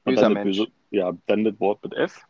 Und 0.05 0.17
dann 0.17 0.35
böse- 0.35 0.71
ja, 0.91 1.13
dann 1.27 1.45
das 1.45 1.59
Wort 1.59 1.83
mit 1.83 1.95
F. 1.95 2.21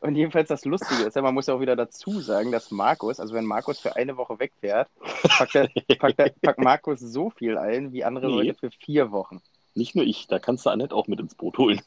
Und 0.00 0.14
jedenfalls 0.14 0.48
das 0.48 0.64
Lustige 0.64 1.02
ist, 1.02 1.16
ja, 1.16 1.22
man 1.22 1.34
muss 1.34 1.48
ja 1.48 1.54
auch 1.54 1.60
wieder 1.60 1.74
dazu 1.74 2.20
sagen, 2.20 2.52
dass 2.52 2.70
Markus, 2.70 3.18
also 3.18 3.34
wenn 3.34 3.44
Markus 3.44 3.80
für 3.80 3.96
eine 3.96 4.16
Woche 4.16 4.38
wegfährt, 4.38 4.88
packt, 5.24 5.56
er, 5.56 5.68
packt, 5.98 6.20
er, 6.20 6.30
packt 6.40 6.60
Markus 6.60 7.00
so 7.00 7.30
viel 7.30 7.58
ein 7.58 7.92
wie 7.92 8.04
andere 8.04 8.28
Nee. 8.28 8.32
Leute 8.48 8.54
für 8.54 8.70
vier 8.70 9.10
Wochen. 9.10 9.42
Nicht 9.74 9.96
nur 9.96 10.04
ich, 10.04 10.28
da 10.28 10.38
kannst 10.38 10.64
du 10.66 10.70
Annette 10.70 10.94
auch 10.94 11.08
mit 11.08 11.18
ins 11.18 11.34
Boot 11.34 11.58
holen. 11.58 11.80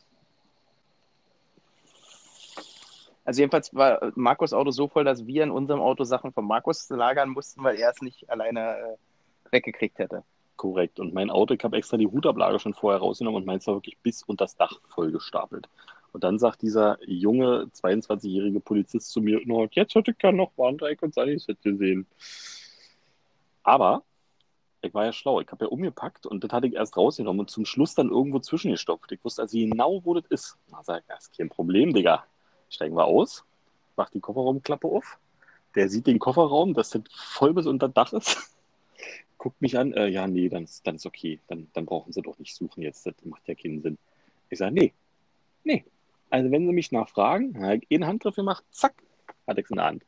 Also 3.23 3.41
jedenfalls 3.41 3.73
war 3.73 4.11
Markus 4.15 4.51
Auto 4.51 4.71
so 4.71 4.87
voll, 4.87 5.03
dass 5.05 5.25
wir 5.25 5.43
in 5.43 5.51
unserem 5.51 5.79
Auto 5.79 6.03
Sachen 6.03 6.33
von 6.33 6.45
Markus 6.45 6.89
lagern 6.89 7.29
mussten, 7.29 7.63
weil 7.63 7.77
er 7.77 7.91
es 7.91 8.01
nicht 8.01 8.29
alleine 8.29 8.77
äh, 8.77 8.97
weggekriegt 9.51 9.99
hätte. 9.99 10.23
Korrekt. 10.61 10.99
Und 10.99 11.11
mein 11.11 11.31
Auto, 11.31 11.55
ich 11.55 11.63
habe 11.63 11.75
extra 11.75 11.97
die 11.97 12.05
Hutablage 12.05 12.59
schon 12.59 12.75
vorher 12.75 12.99
rausgenommen 12.99 13.41
und 13.41 13.47
meins 13.47 13.65
war 13.65 13.73
wirklich 13.73 13.97
bis 13.97 14.21
unter 14.21 14.45
das 14.45 14.55
Dach 14.55 14.79
voll 14.89 15.11
gestapelt. 15.11 15.67
Und 16.11 16.23
dann 16.23 16.37
sagt 16.37 16.61
dieser 16.61 16.99
junge 17.03 17.63
22-jährige 17.73 18.59
Polizist 18.59 19.09
zu 19.09 19.21
mir, 19.21 19.41
no, 19.43 19.67
jetzt 19.71 19.95
hätte 19.95 20.11
ich 20.11 20.19
gerne 20.19 20.37
noch 20.37 20.51
Warndreieck 20.57 21.01
und 21.01 21.15
Sanität 21.15 21.59
gesehen. 21.63 22.05
Aber 23.63 24.03
ich 24.83 24.93
war 24.93 25.05
ja 25.05 25.13
schlau. 25.13 25.41
Ich 25.41 25.47
habe 25.51 25.65
ja 25.65 25.71
umgepackt 25.71 26.27
und 26.27 26.43
das 26.43 26.51
hatte 26.51 26.67
ich 26.67 26.75
erst 26.75 26.95
rausgenommen 26.95 27.39
und 27.39 27.49
zum 27.49 27.65
Schluss 27.65 27.95
dann 27.95 28.09
irgendwo 28.09 28.37
zwischengestopft. 28.37 29.11
Ich 29.13 29.25
wusste 29.25 29.41
also 29.41 29.57
genau, 29.57 30.05
wo 30.05 30.13
das 30.13 30.25
ist. 30.29 30.59
Da 30.69 30.83
sag 30.83 30.99
ich, 30.99 31.07
das 31.07 31.23
ist 31.23 31.35
kein 31.35 31.49
Problem, 31.49 31.91
Digga. 31.91 32.23
Steigen 32.69 32.95
wir 32.95 33.05
aus, 33.05 33.43
mach 33.97 34.11
die 34.11 34.19
Kofferraumklappe 34.19 34.87
auf. 34.87 35.17
Der 35.73 35.89
sieht 35.89 36.05
den 36.05 36.19
Kofferraum, 36.19 36.75
dass 36.75 36.91
das 36.91 37.01
voll 37.11 37.55
bis 37.55 37.65
unter 37.65 37.89
Dach 37.89 38.13
ist. 38.13 38.50
Guckt 39.41 39.59
mich 39.59 39.75
an, 39.75 39.91
äh, 39.93 40.05
ja, 40.07 40.27
nee, 40.27 40.49
dann, 40.49 40.65
ist- 40.65 40.85
dann 40.85 40.97
ist 40.97 41.05
okay. 41.07 41.39
Dann, 41.47 41.67
dann 41.73 41.87
brauchen 41.87 42.13
sie 42.13 42.21
doch 42.21 42.37
nicht 42.37 42.53
suchen 42.53 42.83
jetzt. 42.83 43.07
Das 43.07 43.15
macht 43.23 43.47
ja 43.47 43.55
keinen 43.55 43.81
Sinn. 43.81 43.97
Ich 44.51 44.59
sage, 44.59 44.71
nee, 44.71 44.93
nee. 45.63 45.83
Also 46.29 46.51
wenn 46.51 46.67
sie 46.67 46.73
mich 46.73 46.91
nachfragen, 46.91 47.55
ich 47.89 47.95
einen 47.97 48.05
Handgriff 48.05 48.35
gemacht, 48.35 48.63
zack, 48.69 48.93
hatte 49.47 49.61
ich 49.61 49.65
es 49.65 49.71
in 49.71 49.77
der 49.77 49.85
Hand. 49.87 50.03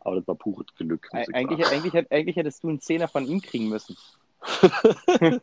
Aber 0.00 0.16
das 0.16 0.28
war 0.28 0.34
pures 0.34 0.66
Glück. 0.76 1.08
Eigentlich, 1.12 1.66
eigentlich, 1.66 2.12
eigentlich 2.12 2.36
hättest 2.36 2.62
du 2.62 2.68
einen 2.68 2.80
Zehner 2.82 3.08
von 3.08 3.26
ihm 3.26 3.40
kriegen 3.40 3.70
müssen. 3.70 3.96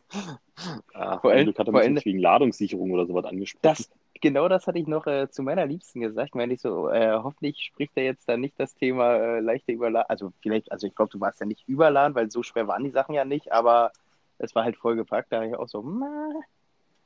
Ja, 0.94 1.18
Vor 1.18 1.30
allem- 1.32 1.44
Glück 1.46 1.58
hat 1.58 1.66
er 1.68 1.90
mich 1.90 2.04
wegen 2.06 2.18
Ladungssicherung 2.20 2.90
oder 2.92 3.06
sowas 3.06 3.24
angesprochen. 3.24 3.60
Das, 3.62 3.90
genau 4.20 4.48
das 4.48 4.66
hatte 4.66 4.78
ich 4.78 4.86
noch 4.86 5.06
äh, 5.06 5.28
zu 5.30 5.42
meiner 5.42 5.66
Liebsten 5.66 6.00
gesagt. 6.00 6.34
Meine 6.34 6.54
ich 6.54 6.60
so, 6.60 6.88
äh, 6.88 7.12
hoffentlich 7.22 7.58
spricht 7.62 7.92
er 7.96 8.04
jetzt 8.04 8.28
dann 8.28 8.40
nicht 8.40 8.58
das 8.58 8.74
Thema 8.74 9.14
äh, 9.16 9.40
leichte 9.40 9.72
Überladen. 9.72 10.08
Also 10.08 10.32
vielleicht, 10.40 10.70
also 10.72 10.86
ich 10.86 10.94
glaube, 10.94 11.10
du 11.12 11.20
warst 11.20 11.40
ja 11.40 11.46
nicht 11.46 11.66
überladen, 11.68 12.14
weil 12.14 12.30
so 12.30 12.42
schwer 12.42 12.68
waren 12.68 12.84
die 12.84 12.90
Sachen 12.90 13.14
ja 13.14 13.24
nicht, 13.24 13.52
aber 13.52 13.92
es 14.38 14.54
war 14.54 14.64
halt 14.64 14.76
vollgepackt. 14.76 15.32
Da 15.32 15.36
habe 15.36 15.48
ich 15.48 15.56
auch 15.56 15.68
so, 15.68 15.82
na, 15.82 16.30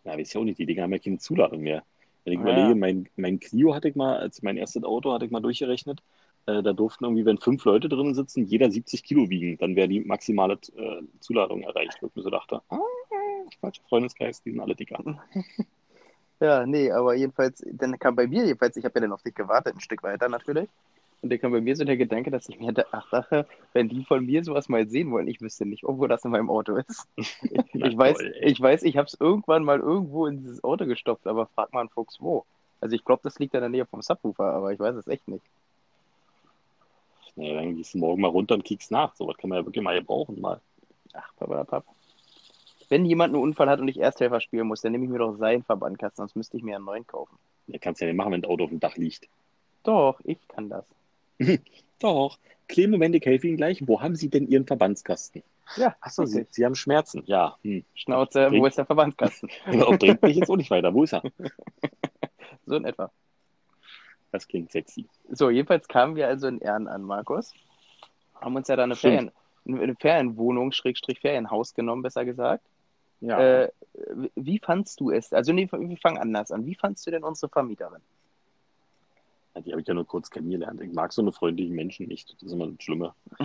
Ja, 0.05 0.17
weiß 0.19 0.31
ich 0.31 0.37
auch 0.37 0.45
nicht, 0.45 0.59
die 0.59 0.67
Dinger 0.67 0.83
haben 0.85 0.93
ja 0.93 0.99
keine 0.99 1.19
Zuladung 1.19 1.61
mehr. 1.61 1.83
Wenn 2.25 2.35
ich 2.35 2.38
Ja. 2.38 2.45
überlege, 2.45 2.75
mein, 2.75 3.09
mein 3.17 3.40
Clio 3.40 3.75
hatte 3.75 3.88
ich 3.88 3.97
mal, 3.97 4.19
als 4.19 4.43
mein 4.43 4.57
erstes 4.57 4.85
Auto 4.85 5.12
hatte 5.12 5.25
ich 5.26 5.31
mal 5.31 5.40
durchgerechnet, 5.40 6.00
äh, 6.47 6.62
da 6.62 6.73
durften 6.73 7.05
irgendwie, 7.05 7.25
wenn 7.26 7.38
fünf 7.38 7.64
Leute 7.64 7.88
drin 7.88 8.14
sitzen, 8.14 8.45
jeder 8.47 8.71
70 8.71 9.02
Kilo 9.02 9.29
wiegen, 9.31 9.59
dann 9.59 9.76
wäre 9.76 9.88
die 9.88 10.00
maximale 10.00 10.55
äh, 10.76 11.02
Zuladung 11.21 11.62
erreicht, 11.62 11.99
wo 12.00 12.07
ich 12.09 12.14
mir 12.17 12.23
so 12.23 12.31
dachte, 12.31 12.62
ah, 12.69 12.79
falscher 13.61 13.83
Freundeskreis, 13.88 14.43
die 14.43 14.52
sind 14.52 14.61
alle 14.61 14.75
dicker. 14.75 15.02
Ja, 16.40 16.64
nee, 16.66 16.90
aber 16.90 17.14
jedenfalls, 17.14 17.62
dann 17.73 17.99
kam 17.99 18.16
bei 18.16 18.26
mir 18.26 18.44
jedenfalls, 18.47 18.76
ich 18.76 18.85
habe 18.85 18.94
ja 18.99 19.02
dann 19.02 19.12
auf 19.12 19.23
dich 19.23 19.35
gewartet, 19.35 19.75
ein 19.76 19.80
Stück 19.80 20.02
weiter 20.02 20.28
natürlich. 20.28 20.68
Und 21.23 21.30
dann 21.30 21.38
kam 21.38 21.52
bei 21.52 21.61
mir 21.61 21.76
so 21.76 21.85
der 21.85 21.99
Gedanke, 21.99 22.30
dass 22.30 22.49
ich 22.49 22.59
mir 22.59 22.73
da- 22.73 22.87
ach, 22.92 23.11
dachte, 23.11 23.47
wenn 23.75 23.90
die 23.90 24.04
von 24.06 24.25
mir 24.25 24.42
sowas 24.42 24.70
mal 24.70 24.88
sehen 24.88 25.11
wollen, 25.11 25.28
ich 25.28 25.42
wüsste 25.42 25.66
nicht, 25.66 25.82
wo 25.85 26.06
das 26.06 26.25
in 26.25 26.30
meinem 26.30 26.49
Auto 26.50 26.76
ist. 26.76 27.06
Ich 27.75 27.97
weiß, 27.97 28.18
ich 28.42 28.61
weiß, 28.61 28.82
ich 28.85 28.97
habe 28.97 29.06
es 29.06 29.16
irgendwann 29.18 29.64
mal 29.64 29.80
irgendwo 29.80 30.26
in 30.26 30.38
dieses 30.38 30.62
Auto 30.64 30.87
gestopft, 30.87 31.26
aber 31.26 31.47
frag 31.47 31.73
mal 31.73 31.80
einen 31.80 31.88
Fuchs 31.88 32.20
wo. 32.20 32.44
Also 32.80 32.94
ich 32.94 33.04
glaube, 33.04 33.20
das 33.25 33.38
liegt 33.38 33.54
in 33.54 33.61
der 33.61 33.68
Nähe 33.68 33.87
vom 33.87 34.02
Subwoofer, 34.02 34.44
aber 34.52 34.73
ich 34.73 34.78
weiß 34.78 34.97
es 34.97 35.06
echt 35.09 35.26
nicht. 35.28 35.44
Naja, 37.37 37.54
dann 37.54 37.76
gehst 37.76 37.94
du 37.94 37.99
morgen 37.99 38.20
mal 38.20 38.28
runter 38.28 38.54
und 38.54 38.64
kickst 38.64 38.90
nach. 38.90 39.14
So 39.16 39.26
was 39.26 39.37
kann 39.37 39.50
man 39.50 39.59
ja 39.59 39.66
wirklich 39.66 39.82
mal 39.82 39.99
gebrauchen 39.99 40.40
mal. 40.40 40.61
Ach, 41.12 41.30
Papa, 41.37 41.64
Papa. 41.64 41.85
Wenn 42.90 43.06
jemand 43.06 43.32
einen 43.32 43.42
Unfall 43.42 43.70
hat 43.70 43.80
und 43.80 43.88
ich 43.88 43.99
Ersthelfer 44.00 44.40
spielen 44.40 44.66
muss, 44.66 44.82
dann 44.82 44.92
nehme 44.92 45.04
ich 45.04 45.11
mir 45.11 45.18
doch 45.18 45.37
seinen 45.37 45.62
Verbandkasten, 45.62 46.16
sonst 46.16 46.37
müsste 46.37 46.56
ich 46.56 46.62
mir 46.62 46.76
einen 46.76 46.85
neuen 46.85 47.06
kaufen. 47.06 47.38
Ja, 47.68 47.78
kannst 47.78 48.00
ja 48.00 48.09
nicht 48.09 48.16
machen, 48.16 48.32
wenn 48.32 48.42
das 48.42 48.50
Auto 48.50 48.64
auf 48.64 48.70
dem 48.70 48.80
Dach 48.80 48.97
liegt. 48.97 49.28
Doch, 49.85 50.20
ich 50.25 50.38
kann 50.49 50.68
das. 50.68 50.85
Doch, 52.00 52.37
Cleme 52.68 52.99
Mendig, 52.99 53.25
helfe 53.26 53.47
Ihnen 53.47 53.56
gleich. 53.56 53.87
Wo 53.87 54.00
haben 54.02 54.16
Sie 54.16 54.28
denn 54.28 54.47
Ihren 54.49 54.66
Verbandskasten? 54.66 55.42
Ja, 55.76 55.94
Achso, 56.00 56.25
Sie. 56.25 56.47
Sie 56.50 56.64
haben 56.64 56.75
Schmerzen. 56.75 57.23
Ja, 57.26 57.56
hm. 57.62 57.85
Schnauze, 57.94 58.47
wo 58.47 58.50
Trink- 58.50 58.66
ist 58.68 58.78
der 58.78 58.87
Verbandskasten? 58.87 59.49
Genau, 59.70 59.90
bringt 59.97 60.23
mich 60.23 60.37
jetzt 60.37 60.50
auch 60.50 60.56
nicht 60.56 60.70
weiter. 60.70 60.92
Wo 60.92 61.04
ist 61.04 61.14
er? 61.14 61.23
So 62.66 62.76
in 62.76 62.85
etwa. 62.85 63.11
Das 64.32 64.47
klingt 64.47 64.70
sexy. 64.70 65.06
So, 65.30 65.50
jedenfalls 65.50 65.88
kamen 65.88 66.14
wir 66.14 66.28
also 66.28 66.47
in 66.47 66.61
Ehren 66.61 66.87
an, 66.87 67.02
Markus. 67.02 67.52
Haben 68.40 68.54
uns 68.56 68.68
ja 68.68 68.76
da 68.76 68.85
eine. 68.85 68.94
Ferien, 68.94 69.30
eine 69.66 69.97
Ferienwohnung, 69.97 70.70
Schrägstrich 70.73 71.20
Ferienhaus 71.20 71.75
genommen, 71.75 72.02
besser 72.02 72.25
gesagt. 72.25 72.64
Ja. 73.21 73.62
Äh, 73.62 73.71
wie 74.35 74.59
fandst 74.59 75.00
du 75.00 75.11
es? 75.11 75.33
Also, 75.33 75.53
nee, 75.53 75.69
wir 75.71 75.97
fangen 75.99 76.19
anders 76.19 76.50
an. 76.50 76.65
Wie 76.67 76.75
fandst 76.75 77.07
du 77.07 77.11
denn 77.11 77.25
unsere 77.25 77.50
Vermieterin? 77.50 78.00
Ja, 79.55 79.61
Die 79.61 79.73
habe 79.73 79.83
ich 79.83 79.89
ja 79.89 79.95
nur 79.95 80.07
kurz 80.07 80.31
kennengelernt. 80.31 80.81
Ich 80.81 80.93
mag 80.93 81.12
so 81.12 81.23
eine 81.23 81.33
freundlichen 81.33 81.75
Menschen 81.75 82.07
nicht. 82.07 82.35
Das 82.35 82.43
ist 82.43 82.53
immer 82.53 82.69
das 82.69 82.83
Schlimme. 82.83 83.15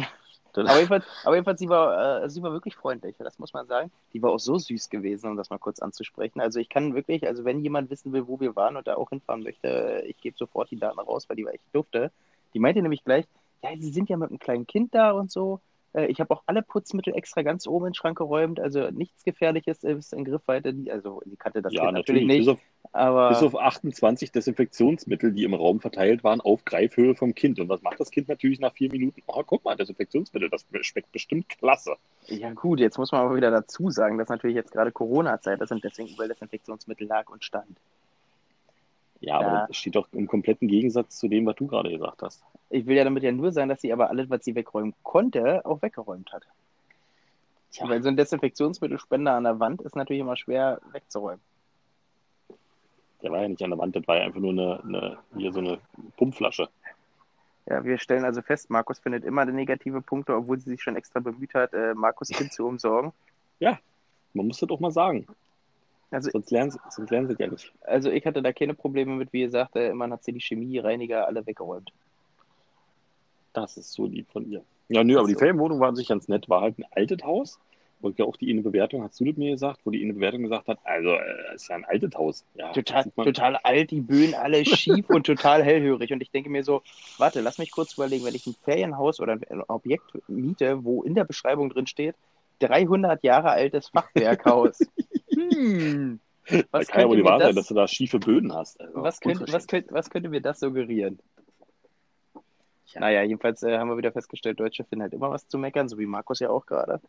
Aber 0.56 0.76
jedenfalls, 0.76 1.06
aber 1.26 1.36
jedenfalls 1.36 1.60
sie, 1.60 1.68
war, 1.68 2.24
äh, 2.24 2.30
sie 2.30 2.42
war 2.42 2.54
wirklich 2.54 2.76
freundlich, 2.76 3.16
das 3.20 3.40
muss 3.40 3.54
man 3.54 3.68
sagen. 3.68 3.92
Die 4.14 4.22
war 4.22 4.32
auch 4.32 4.40
so 4.40 4.58
süß 4.58 4.90
gewesen, 4.90 5.30
um 5.30 5.36
das 5.36 5.50
mal 5.50 5.58
kurz 5.58 5.80
anzusprechen. 5.80 6.40
Also 6.40 6.60
ich 6.60 6.70
kann 6.70 6.96
wirklich, 6.96 7.28
also 7.28 7.44
wenn 7.44 7.60
jemand 7.62 7.90
wissen 7.90 8.14
will, 8.14 8.28
wo 8.28 8.40
wir 8.40 8.56
waren 8.56 8.78
und 8.78 8.88
da 8.88 8.96
auch 8.96 9.10
hinfahren 9.10 9.44
möchte, 9.44 10.04
ich 10.08 10.18
gebe 10.22 10.38
sofort 10.38 10.72
die 10.72 10.80
Daten 10.80 11.00
raus, 11.00 11.28
weil 11.28 11.36
die 11.36 11.46
war 11.46 11.54
echt 11.54 11.66
dufte. 11.74 12.12
Die 12.54 12.60
meinte 12.60 12.82
nämlich 12.82 13.04
gleich, 13.04 13.26
ja, 13.64 13.72
sie 13.78 13.92
sind 13.92 14.10
ja 14.10 14.16
mit 14.16 14.30
einem 14.30 14.40
kleinen 14.40 14.66
Kind 14.66 14.96
da 14.96 15.12
und 15.12 15.30
so. 15.30 15.60
Äh, 15.96 16.08
Ich 16.08 16.20
habe 16.20 16.34
auch 16.34 16.44
alle 16.46 16.62
Putzmittel 16.62 17.16
extra 17.16 17.42
ganz 17.42 17.68
oben 17.68 17.86
in 17.86 17.90
den 17.92 17.96
Schrank 17.96 18.18
geräumt, 18.18 18.60
also 18.60 18.90
nichts 18.92 19.24
Gefährliches 19.24 19.84
ist 19.84 20.14
in 20.14 20.26
Griffweite. 20.26 20.74
Die- 20.74 20.92
Also 20.92 21.22
sie 21.26 21.36
kannte 21.38 21.62
das 21.62 21.74
ja, 21.74 21.92
natürlich. 21.92 22.26
natürlich, 22.26 22.28
Bis, 22.28 22.38
nicht, 22.48 22.50
auf, 22.50 22.60
aber 22.94 23.30
bis 23.30 23.44
auf 23.44 23.56
28 23.58 24.32
Desinfektionsmittel, 24.32 25.32
die 25.32 25.44
im 25.44 25.54
Raum 25.54 25.80
verteilt 25.80 26.24
waren, 26.24 26.42
auf 26.42 26.66
Greifhöhe 26.66 27.16
vom 27.16 27.34
Kind. 27.34 27.60
Und 27.60 27.70
was 27.70 27.82
macht 27.82 28.00
das 28.00 28.12
Kind 28.12 28.28
natürlich 28.28 28.60
nach 28.60 28.74
vier 28.74 28.92
Minuten? 28.92 29.22
Oh, 29.28 29.44
guck 29.46 29.64
mal, 29.64 29.76
Desinfektionsmittel, 29.76 30.50
das 30.50 30.66
schmeckt 30.82 31.12
bestimmt 31.12 31.50
klasse. 31.50 31.96
Ja 32.28 32.52
gut, 32.54 32.80
jetzt 32.80 32.98
muss 32.98 33.12
man 33.12 33.22
aber 33.22 33.36
wieder 33.36 33.52
dazu 33.52 33.90
sagen, 33.90 34.18
dass 34.18 34.30
natürlich 34.30 34.56
jetzt 34.56 34.72
gerade 34.72 34.92
Corona-Zeit 34.92 35.62
ist 35.62 35.72
und 35.72 35.84
deswegen 35.84 36.10
überall 36.10 36.30
Desinfektionsmittel 36.30 37.08
lag 37.08 37.30
und 37.30 37.44
stand. 37.44 37.78
Ja, 39.26 39.40
aber 39.40 39.48
Ja. 39.48 39.68
das 39.68 39.78
steht 39.78 39.96
doch 39.96 40.08
im 40.12 40.28
kompletten 40.28 40.68
Gegensatz 40.68 41.18
zu 41.18 41.28
dem, 41.28 41.46
was 41.48 41.56
du 41.56 41.66
gerade 41.66 41.90
gesagt 41.90 42.22
hast. 42.22 42.44
Ich 42.70 42.86
will 42.86 42.96
ja 42.96 43.04
damit 43.04 43.24
ja 43.24 43.32
nur 43.32 43.52
sagen, 43.52 43.70
dass 43.70 43.82
sie 43.82 43.92
aber 43.92 44.10
alles, 44.10 44.30
was 44.30 44.46
sie 44.46 44.54
wegräumen 44.54 44.94
konnte, 45.02 45.66
auch 45.66 45.82
weggeräumt 45.82 46.32
hat. 46.32 46.44
Tja. 47.72 47.90
Weil 47.90 48.04
so 48.04 48.10
ein 48.10 48.18
Desinfektionsmittelspender 48.18 49.34
an 49.34 49.44
der 49.44 49.60
Wand 49.60 49.82
ist 49.82 49.96
natürlich 49.96 50.22
immer 50.22 50.36
schwer 50.36 50.80
wegzuräumen. 50.92 51.42
Der 53.24 53.32
war 53.32 53.42
ja 53.42 53.48
nicht 53.48 53.64
an 53.64 53.72
der 53.72 53.80
Wand, 53.80 53.96
das 53.96 54.08
war 54.08 54.18
ja 54.18 54.26
einfach 54.26 54.40
nur 54.40 54.52
eine, 54.52 54.84
eine 54.84 55.18
hier 55.36 55.52
so 55.52 55.60
eine 55.60 55.80
Pumpflasche. 56.18 56.70
Ja, 57.66 57.84
wir 57.84 57.98
stellen 57.98 58.26
also 58.26 58.44
fest, 58.44 58.70
Markus 58.70 59.00
findet 59.00 59.24
immer 59.24 59.44
negative 59.46 60.02
Punkte, 60.02 60.36
obwohl 60.36 60.60
sie 60.60 60.70
sich 60.70 60.84
schon 60.84 60.96
extra 60.96 61.20
bemüht 61.20 61.56
hat, 61.56 61.74
äh, 61.74 61.96
Markus 61.96 62.30
Kind 62.30 62.54
zu 62.54 62.68
umsorgen. 62.68 63.12
Man 64.36 64.48
muss 64.48 64.60
das 64.60 64.70
auch 64.70 64.80
mal 64.80 64.92
sagen. 64.92 65.26
Also, 66.12 66.30
Sonst 66.32 66.52
lernen, 66.52 66.72
sie- 66.72 66.80
sonst 66.90 67.10
lernen 67.10 67.28
sie 67.28 67.34
es 67.34 67.40
ja 67.40 67.48
nicht. 67.48 67.74
also 67.82 68.10
ich 68.12 68.26
hatte 68.26 68.42
da 68.42 68.54
keine 68.54 68.74
Probleme 68.74 69.16
mit, 69.16 69.34
wie 69.34 69.42
gesagt, 69.42 69.76
äh, 69.76 69.90
immerhin 69.90 70.14
hat 70.14 70.24
sie 70.24 70.32
die 70.34 70.40
Chemie, 70.42 70.78
Reiniger 70.80 71.28
alle 71.28 71.46
weggeräumt. 71.46 71.92
Das 73.54 73.78
ist 73.78 73.94
so 73.94 74.06
lieb 74.06 74.30
von 74.32 74.46
ihr. 74.50 74.64
Ja, 74.90 75.04
nö, 75.04 75.18
aber 75.18 75.28
die. 75.28 75.36
Ferienwohnung 75.36 75.80
war 75.80 75.90
an 75.90 75.96
sich 75.96 76.08
ganz 76.08 76.28
nett. 76.28 76.48
War 76.50 76.62
halt 76.62 76.78
ein 76.78 76.86
altes 76.92 77.24
Haus. 77.24 77.60
Und 78.02 78.20
ja 78.20 78.26
auch 78.26 78.36
die 78.36 78.52
eine 78.52 78.62
Bewertung, 78.62 79.02
hast 79.04 79.20
du 79.20 79.26
das 79.26 79.38
mir 79.38 79.52
gesagt, 79.52 79.80
wo 79.86 79.90
die 79.90 80.04
eine 80.04 80.14
Bewertung 80.14 80.44
gesagt 80.44 80.68
hat, 80.68 80.78
also, 80.84 81.12
äh, 81.12 81.56
ist 81.56 81.70
ja 81.70 81.76
ein 81.76 81.86
altes 81.86 82.14
Haus. 82.16 82.46
Ja, 82.54 82.72
Total, 82.74 83.06
man- 83.16 83.26
total 83.26 83.56
alt, 83.64 83.90
die 83.90 84.02
Böen 84.02 84.36
alle 84.36 84.64
schief 84.66 85.10
und 85.10 85.26
total 85.26 85.64
hellhörig. 85.64 86.12
Und 86.12 86.22
ich 86.22 86.30
denke 86.30 86.50
mir 86.50 86.64
so, 86.64 86.84
warte, 87.18 87.40
lass 87.42 87.58
mich 87.58 87.72
kurz 87.72 87.94
überlegen, 87.94 88.26
wenn 88.26 88.36
ich 88.36 88.46
ein 88.46 88.56
Ferienhaus 88.64 89.20
oder 89.22 89.34
ein 89.34 89.64
Objekt 89.70 90.12
miete, 90.28 90.84
wo 90.84 91.02
in 91.04 91.16
der 91.16 91.24
Beschreibung 91.24 91.70
drin 91.70 91.88
steht, 91.88 92.16
300 92.60 93.24
Jahre 93.24 93.50
altes 93.52 93.88
Fachwerkhaus. 93.88 94.80
hm, 95.52 96.20
was 96.72 96.88
kann 96.88 97.02
ja 97.02 97.08
wohl 97.08 97.16
könnte, 97.16 97.24
die 97.24 97.24
Wahrheit 97.24 97.40
mir 97.40 97.46
sein, 97.46 97.56
dass 97.56 97.64
das, 97.64 97.68
du 97.68 97.74
da 97.76 97.88
schiefe 97.88 98.20
Böden 98.20 98.54
hast. 98.54 98.80
Also, 98.80 99.02
was, 99.02 99.20
könnte, 99.20 99.52
was, 99.52 99.68
könnte, 99.68 99.94
was 99.94 100.10
könnte 100.10 100.30
mir 100.30 100.42
das 100.42 100.60
suggerieren? 100.60 101.20
Tja. 102.88 103.02
Naja, 103.02 103.24
jedenfalls 103.24 103.64
äh, 103.64 103.78
haben 103.78 103.90
wir 103.90 103.98
wieder 103.98 104.12
festgestellt, 104.12 104.60
Deutsche 104.60 104.84
finden 104.84 105.04
halt 105.04 105.14
immer 105.14 105.32
was 105.32 105.48
zu 105.48 105.58
meckern, 105.58 105.90
so 105.90 105.98
wie 105.98 106.06
Markus 106.06 106.40
ja 106.40 106.50
auch 106.50 106.66
gerade. 106.66 107.02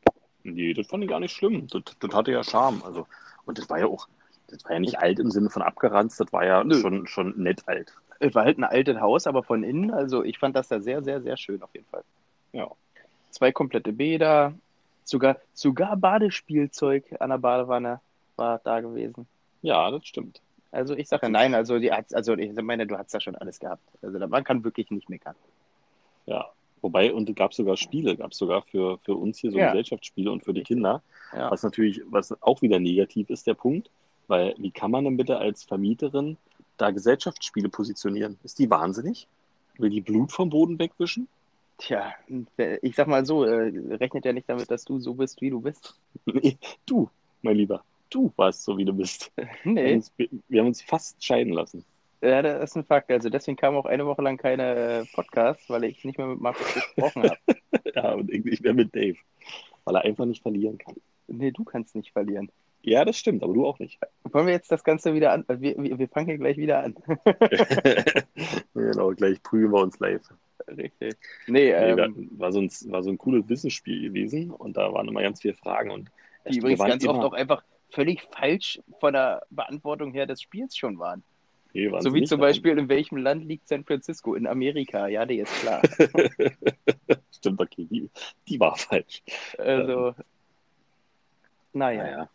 Nee, 0.43 0.73
das 0.73 0.87
fand 0.87 1.05
ich 1.05 1.11
gar 1.11 1.21
nicht 1.21 1.35
schlimm. 1.35 1.67
Das, 1.69 1.83
das 1.99 2.15
hatte 2.15 2.33
ja 2.33 2.43
Charme. 2.43 2.83
Also, 2.85 3.07
und 3.45 3.59
das 3.59 3.69
war 3.69 3.79
ja 3.79 3.87
auch, 3.87 4.09
das 4.49 4.65
war 4.65 4.73
ja 4.73 4.79
nicht 4.79 4.99
alt 4.99 5.19
im 5.19 5.31
Sinne 5.31 5.51
von 5.51 5.63
abgeranzt, 5.63 6.19
das 6.21 6.33
war 6.33 6.45
ja 6.45 6.65
Nö. 6.65 6.81
schon, 6.81 7.07
schon 7.07 7.35
nett 7.37 7.63
alt. 7.67 7.95
Es 8.19 8.35
war 8.35 8.45
halt 8.45 8.59
ein 8.59 8.65
altes 8.65 8.99
Haus, 9.01 9.27
aber 9.27 9.43
von 9.43 9.63
innen, 9.63 9.91
also 9.91 10.25
ich 10.25 10.39
fand 10.39 10.57
das 10.57 10.69
da 10.69 10.81
sehr, 10.81 11.03
sehr, 11.03 11.21
sehr 11.21 11.37
schön 11.37 11.63
auf 11.63 11.75
jeden 11.75 11.87
Fall. 11.87 12.03
Ja. 12.53 12.71
Zwei 13.31 13.53
komplette 13.53 13.93
Bäder, 13.93 14.55
sogar, 15.05 15.37
sogar 15.53 15.97
Badespielzeug 15.97 17.05
an 17.21 17.31
der 17.31 17.39
Badewanne 17.39 18.01
war 18.37 18.61
da 18.63 18.81
gewesen. 18.81 19.27
Ja, 19.63 19.91
das 19.91 20.07
stimmt. 20.07 20.41
Also 20.73 20.95
ich 20.95 21.09
sage 21.09 21.29
nein, 21.31 21.55
also 21.55 21.79
die 21.79 21.91
hat, 21.91 22.15
also 22.15 22.35
ich 22.35 22.53
meine, 22.61 22.87
du 22.87 22.99
hast 22.99 23.15
da 23.15 23.21
schon 23.21 23.37
alles 23.37 23.59
gehabt. 23.59 23.83
Also 24.03 24.19
man 24.19 24.45
kann 24.45 24.65
wirklich 24.65 24.91
nicht 24.91 25.09
meckern. 25.09 25.35
Ja. 26.27 26.51
Wobei, 26.83 27.13
und 27.13 27.29
es 27.29 27.35
gab 27.35 27.55
sogar 27.55 27.77
Spiele, 27.77 28.17
gab 28.17 28.33
es 28.33 28.39
sogar 28.39 28.63
für, 28.63 28.99
für 28.99 29.15
uns 29.15 29.39
hier 29.39 29.51
so 29.51 29.59
Ja. 29.59 29.69
Gesellschaftsspiele 29.69 30.31
und 30.31 30.45
für 30.45 30.53
die 30.53 30.63
Kinder. 30.63 31.03
Ja. 31.33 31.51
Was 31.51 31.63
natürlich, 31.63 32.03
was 32.11 32.41
auch 32.43 32.63
wieder 32.63 32.79
negativ 32.79 33.31
ist, 33.31 33.47
der 33.47 33.55
Punkt. 33.55 33.91
Weil, 34.29 34.55
wie 34.59 34.71
kann 34.71 34.91
man 34.91 35.05
denn 35.05 35.17
bitte 35.17 35.39
als 35.39 35.65
Vermieterin 35.65 36.37
da 36.77 36.91
Gesellschaftsspiele 36.91 37.69
positionieren? 37.69 38.39
Ist 38.43 38.59
die 38.59 38.69
wahnsinnig? 38.71 39.27
Will 39.79 39.91
die 39.91 40.01
Blut 40.01 40.33
vom 40.33 40.51
Boden 40.51 40.79
wegwischen? 40.79 41.29
Tja, 41.79 42.15
ich 42.83 42.97
sag 42.97 43.07
mal 43.07 43.27
so, 43.27 43.45
äh, 43.45 43.73
rechnet 43.97 44.25
ja 44.25 44.33
nicht 44.33 44.49
damit, 44.49 44.71
dass 44.71 44.85
du 44.85 44.99
so 44.99 45.15
bist, 45.15 45.41
wie 45.41 45.51
du 45.51 45.61
bist. 45.61 45.95
Nee, 46.27 46.57
du, 46.87 47.09
mein 47.43 47.57
Lieber, 47.57 47.85
du 48.11 48.33
warst 48.37 48.65
so, 48.65 48.77
wie 48.79 48.85
du 48.85 48.93
bist. 48.93 49.33
Wir 49.37 49.47
haben 49.47 49.75
Nee, 49.75 49.95
uns, 49.95 50.13
wir, 50.17 50.29
wir 50.49 50.61
haben 50.61 50.69
uns 50.69 50.83
fast 50.83 51.23
scheiden 51.25 51.53
lassen. 51.53 51.85
ja, 52.23 52.43
das 52.43 52.71
ist 52.71 52.77
ein 52.77 52.85
Fakt. 52.85 53.11
Also 53.11 53.29
deswegen 53.31 53.57
kam 53.57 53.77
auch 53.77 53.87
eine 53.87 54.07
Woche 54.07 54.23
lang 54.23 54.37
keine 54.37 54.75
äh, 54.75 55.05
Podcasts, 55.15 55.69
weil 55.69 55.85
ich 55.85 56.05
nicht 56.05 56.19
mehr 56.19 56.27
mit 56.29 56.41
Markus 56.41 56.73
gesprochen 56.75 57.25
habe. 57.25 57.39
Ja, 57.95 58.13
und 58.13 58.31
ich 58.31 58.45
nicht 58.45 58.63
mehr 58.63 58.75
mit 58.75 58.95
Dave. 58.95 59.17
Weil 59.85 59.95
er 59.97 60.03
einfach 60.05 60.27
nicht 60.27 60.43
verlieren 60.43 60.77
kann. 60.77 60.97
Nee, 61.29 61.51
du 61.51 61.65
kannst 61.65 61.95
nicht 61.95 62.13
verlieren. 62.13 62.51
Ja, 62.83 63.05
das 63.07 63.17
stimmt, 63.17 63.43
aber 63.43 63.55
du 63.55 63.65
auch 63.67 63.79
nicht. 63.79 63.99
Wollen 64.25 64.47
wir 64.47 64.53
jetzt 64.53 64.71
das 64.71 64.85
Ganze 64.85 65.15
wieder 65.15 65.33
an? 65.33 65.45
Wir, 65.49 65.77
wir, 65.83 65.99
wir 65.99 66.09
fangen 66.09 66.27
hier 66.27 66.37
gleich 66.37 66.59
wieder 66.59 66.83
an. 66.85 66.95
genau, 68.75 69.11
gleich 69.15 69.43
prügeln 69.43 69.73
wir 69.73 69.81
uns 69.83 69.99
live. 69.99 70.21
Richtig. 70.69 71.17
Nee, 71.47 71.71
Nee, 71.71 71.71
ähm, 71.71 72.29
war, 72.37 72.53
so 72.53 72.61
ein, 72.61 72.71
war 72.87 73.03
so 73.03 73.11
ein 73.11 73.19
cooles 73.19 73.49
Wissensspiel 73.49 74.03
gewesen 74.03 74.51
und 74.51 74.77
da 74.77 74.93
waren 74.93 75.09
immer 75.09 75.23
ganz 75.23 75.41
viele 75.41 75.55
Fragen. 75.55 75.91
Und 75.91 76.11
die 76.49 76.59
übrigens 76.59 76.81
ganz 76.85 77.07
oft 77.07 77.17
immer- 77.17 77.27
auch 77.27 77.33
einfach 77.33 77.63
völlig 77.91 78.23
falsch 78.23 78.81
von 79.01 79.13
der 79.13 79.43
Beantwortung 79.51 80.13
her 80.13 80.27
des 80.27 80.43
Spiels 80.43 80.77
schon 80.77 80.99
waren. 80.99 81.23
Nee, 81.73 81.91
waren 81.91 82.03
So 82.03 82.15
wie 82.15 82.25
zum 82.25 82.41
Beispiel, 82.41 82.79
in 82.79 82.89
welchem 82.89 83.19
Land 83.19 83.45
liegt 83.45 83.69
San 83.69 83.85
Francisco? 83.85 84.35
In 84.35 84.47
Amerika. 84.47 85.09
Ja, 85.09 85.27
der 85.27 85.43
ist 85.43 85.53
klar. 85.61 85.83
Stimmt, 87.37 87.61
okay, 87.61 87.87
die, 87.91 88.09
die 88.49 88.59
war 88.59 88.77
falsch. 88.77 89.23
Also, 89.59 90.15
naja. 91.73 92.03
Naja. 92.05 92.31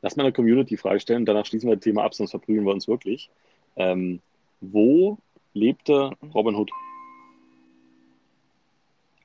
Lass 0.00 0.16
mal 0.16 0.22
eine 0.22 0.32
Community-Frage 0.32 1.00
stellen 1.00 1.26
danach 1.26 1.44
schließen 1.44 1.68
wir 1.68 1.76
das 1.76 1.84
Thema 1.84 2.04
ab, 2.04 2.14
sonst 2.14 2.30
verprügeln 2.30 2.64
wir 2.64 2.72
uns 2.72 2.88
wirklich. 2.88 3.30
Ähm, 3.76 4.20
wo 4.60 5.18
lebte 5.52 6.12
Robin 6.32 6.54
Hood? 6.54 6.70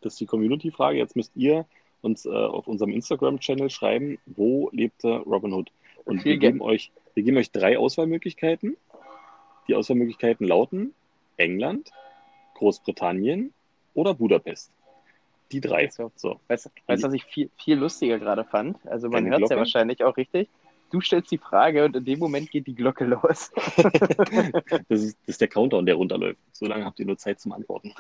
Das 0.01 0.13
ist 0.13 0.19
die 0.19 0.25
Community-Frage. 0.25 0.97
Jetzt 0.97 1.15
müsst 1.15 1.31
ihr 1.35 1.65
uns 2.01 2.25
äh, 2.25 2.29
auf 2.29 2.67
unserem 2.67 2.91
Instagram-Channel 2.91 3.69
schreiben, 3.69 4.19
wo 4.25 4.69
lebte 4.71 5.17
Robin 5.17 5.53
Hood? 5.53 5.71
Und 6.05 6.25
wir 6.25 6.37
geben, 6.37 6.61
euch, 6.61 6.91
wir 7.13 7.23
geben 7.23 7.37
euch 7.37 7.51
drei 7.51 7.77
Auswahlmöglichkeiten. 7.77 8.77
Die 9.67 9.75
Auswahlmöglichkeiten 9.75 10.47
lauten 10.47 10.93
England, 11.37 11.91
Großbritannien 12.55 13.53
oder 13.93 14.13
Budapest. 14.13 14.71
Die 15.51 15.61
drei. 15.61 15.89
So. 15.89 16.11
so. 16.15 16.39
Weißt 16.47 16.65
du, 16.65 16.69
was 16.85 17.13
ich 17.13 17.25
viel, 17.25 17.49
viel 17.57 17.77
lustiger 17.77 18.19
gerade 18.19 18.43
fand? 18.43 18.77
Also 18.87 19.09
man 19.09 19.27
hört 19.27 19.43
es 19.43 19.49
ja 19.49 19.57
wahrscheinlich 19.57 20.03
auch 20.03 20.17
richtig. 20.17 20.49
Du 20.91 21.01
stellst 21.01 21.31
die 21.31 21.37
Frage 21.37 21.85
und 21.85 21.95
in 21.95 22.05
dem 22.05 22.19
Moment 22.19 22.49
geht 22.49 22.65
die 22.65 22.73
Glocke 22.73 23.05
los. 23.05 23.51
das, 24.89 25.01
ist, 25.01 25.17
das 25.19 25.27
ist 25.27 25.41
der 25.41 25.47
Countdown, 25.47 25.85
der 25.85 25.95
runterläuft. 25.95 26.39
So 26.51 26.65
lange 26.65 26.85
habt 26.85 26.99
ihr 26.99 27.05
nur 27.05 27.17
Zeit 27.17 27.39
zum 27.39 27.51
Antworten. 27.51 27.93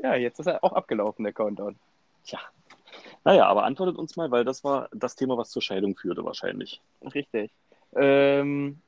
Ja, 0.00 0.16
jetzt 0.16 0.40
ist 0.40 0.46
er 0.46 0.62
auch 0.64 0.72
abgelaufen, 0.72 1.22
der 1.22 1.32
Countdown. 1.32 1.76
Tja. 2.24 2.40
Naja, 3.24 3.46
aber 3.46 3.64
antwortet 3.64 3.96
uns 3.96 4.16
mal, 4.16 4.30
weil 4.30 4.44
das 4.44 4.64
war 4.64 4.88
das 4.92 5.14
Thema, 5.14 5.36
was 5.36 5.50
zur 5.50 5.62
Scheidung 5.62 5.96
führte, 5.96 6.24
wahrscheinlich. 6.24 6.80
Richtig. 7.14 7.52
Ähm, 7.94 8.80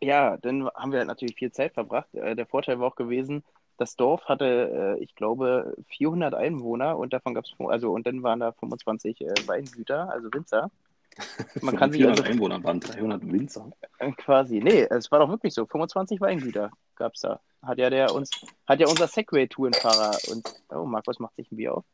ja, 0.00 0.36
dann 0.36 0.68
haben 0.70 0.92
wir 0.92 1.04
natürlich 1.04 1.36
viel 1.36 1.50
Zeit 1.50 1.74
verbracht. 1.74 2.14
Äh, 2.14 2.36
der 2.36 2.46
Vorteil 2.46 2.78
war 2.78 2.88
auch 2.88 2.96
gewesen, 2.96 3.42
das 3.78 3.96
Dorf 3.96 4.24
hatte, 4.26 4.96
äh, 4.98 5.02
ich 5.02 5.14
glaube, 5.14 5.74
400 5.88 6.34
Einwohner 6.34 6.98
und 6.98 7.12
davon 7.12 7.34
gab 7.34 7.44
es, 7.44 7.54
also 7.58 7.92
und 7.92 8.06
dann 8.06 8.22
waren 8.22 8.40
da 8.40 8.52
25 8.52 9.20
äh, 9.22 9.34
Weingüter, 9.46 10.10
also 10.10 10.32
Winzer. 10.32 10.70
Man 11.62 11.76
kann 11.76 11.90
sich 11.90 12.06
also, 12.06 12.22
Einwohner 12.22 12.62
waren 12.62 12.80
300 12.80 13.26
Winzer. 13.26 13.72
Quasi, 14.18 14.60
nee, 14.60 14.82
es 14.82 15.10
war 15.10 15.18
doch 15.18 15.28
wirklich 15.28 15.54
so, 15.54 15.66
25 15.66 16.20
Weingüter 16.20 16.70
gab 16.94 17.14
es 17.14 17.22
da. 17.22 17.40
Hat 17.62 17.78
ja 17.78 17.90
der 17.90 18.14
uns, 18.14 18.40
hat 18.68 18.78
ja 18.78 18.86
unser 18.86 19.08
Segway-Tourenfahrer 19.08 20.20
und, 20.28 20.46
oh, 20.70 20.84
Markus 20.84 21.18
macht 21.18 21.34
sich 21.34 21.50
ein 21.50 21.56
Bier 21.56 21.74
auf. 21.74 21.84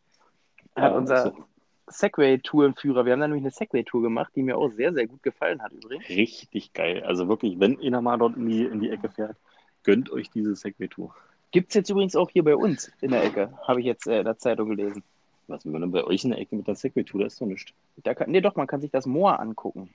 Hat 0.76 0.92
ja, 0.92 0.98
unser 0.98 1.22
so. 1.30 1.44
Segway-Tourenführer, 1.86 3.04
wir 3.04 3.12
haben 3.12 3.20
da 3.20 3.28
nämlich 3.28 3.44
eine 3.44 3.50
Segway-Tour 3.50 4.02
gemacht, 4.02 4.32
die 4.34 4.42
mir 4.42 4.56
auch 4.56 4.70
sehr, 4.70 4.92
sehr 4.92 5.06
gut 5.06 5.22
gefallen 5.22 5.62
hat 5.62 5.72
übrigens. 5.72 6.08
Richtig 6.08 6.72
geil. 6.72 7.02
Also 7.04 7.28
wirklich, 7.28 7.58
wenn 7.60 7.78
ihr 7.80 8.00
mal 8.00 8.16
dort 8.16 8.36
in 8.36 8.48
die, 8.48 8.64
in 8.64 8.80
die 8.80 8.90
Ecke 8.90 9.08
fährt, 9.08 9.36
gönnt 9.82 10.10
euch 10.10 10.30
diese 10.30 10.56
Segway-Tour. 10.56 11.14
Gibt 11.50 11.68
es 11.70 11.74
jetzt 11.74 11.90
übrigens 11.90 12.16
auch 12.16 12.30
hier 12.30 12.42
bei 12.42 12.56
uns 12.56 12.90
in 13.00 13.10
der 13.10 13.22
Ecke, 13.22 13.52
habe 13.62 13.80
ich 13.80 13.86
jetzt 13.86 14.06
äh, 14.06 14.18
in 14.18 14.24
der 14.24 14.38
Zeitung 14.38 14.70
gelesen. 14.70 15.02
Was, 15.46 15.64
wenn 15.64 15.72
man 15.72 15.90
bei 15.90 16.02
euch 16.04 16.24
in 16.24 16.30
der 16.30 16.40
Ecke 16.40 16.56
mit 16.56 16.66
der 16.66 16.74
Segway-Tour, 16.74 17.20
da 17.20 17.26
ist 17.26 17.40
doch 17.40 17.46
nichts. 17.46 17.72
Da 17.98 18.14
kann, 18.14 18.30
nee, 18.30 18.40
doch, 18.40 18.56
man 18.56 18.66
kann 18.66 18.80
sich 18.80 18.90
das 18.90 19.06
Moor 19.06 19.38
angucken. 19.38 19.90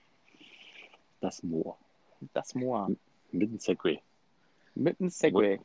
Das 1.22 1.44
Moor. 1.44 1.78
Das 2.34 2.56
Moor. 2.56 2.92
Mit 3.32 3.52
dem 3.52 3.60
Segway. 3.60 4.00
Mit 4.76 5.00
dem 5.00 5.10
Segway. 5.10 5.60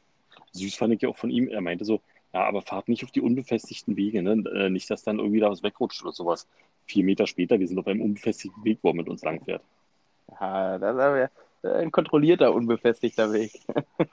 Süß 0.53 0.75
fand 0.75 0.95
ich 0.95 1.03
ja 1.03 1.11
auch 1.11 1.17
von 1.17 1.31
ihm, 1.31 1.49
er 1.49 1.61
meinte 1.61 1.85
so, 1.85 2.01
ja, 2.35 2.45
aber 2.45 2.63
fahrt 2.63 2.89
nicht 2.89 3.05
auf 3.05 3.13
die 3.13 3.21
unbefestigten 3.21 3.97
Wege, 3.97 4.21
ne? 4.21 4.33
Äh, 4.51 4.69
nicht, 4.69 4.91
dass 4.91 5.05
dann 5.05 5.21
irgendwie 5.21 5.39
da 5.39 5.51
was 5.51 5.63
wegrutscht 5.63 6.03
oder 6.03 6.13
sowas. 6.13 6.49
Vier 6.85 7.05
Meter 7.05 7.29
später, 7.29 7.61
wir 7.61 7.69
sind 7.69 7.79
auf 7.79 7.87
einem 7.87 8.03
unbefestigten 8.03 8.65
Weg, 8.65 8.81
wo 8.83 8.89
er 8.89 8.95
mit 8.95 9.09
uns 9.09 9.23
langfährt. 9.23 9.63
Ja, 10.41 10.79
das 10.79 11.31
ist 11.63 11.71
ein 11.71 11.93
kontrollierter, 11.93 12.53
unbefestigter 12.53 13.33
Weg. 13.33 13.61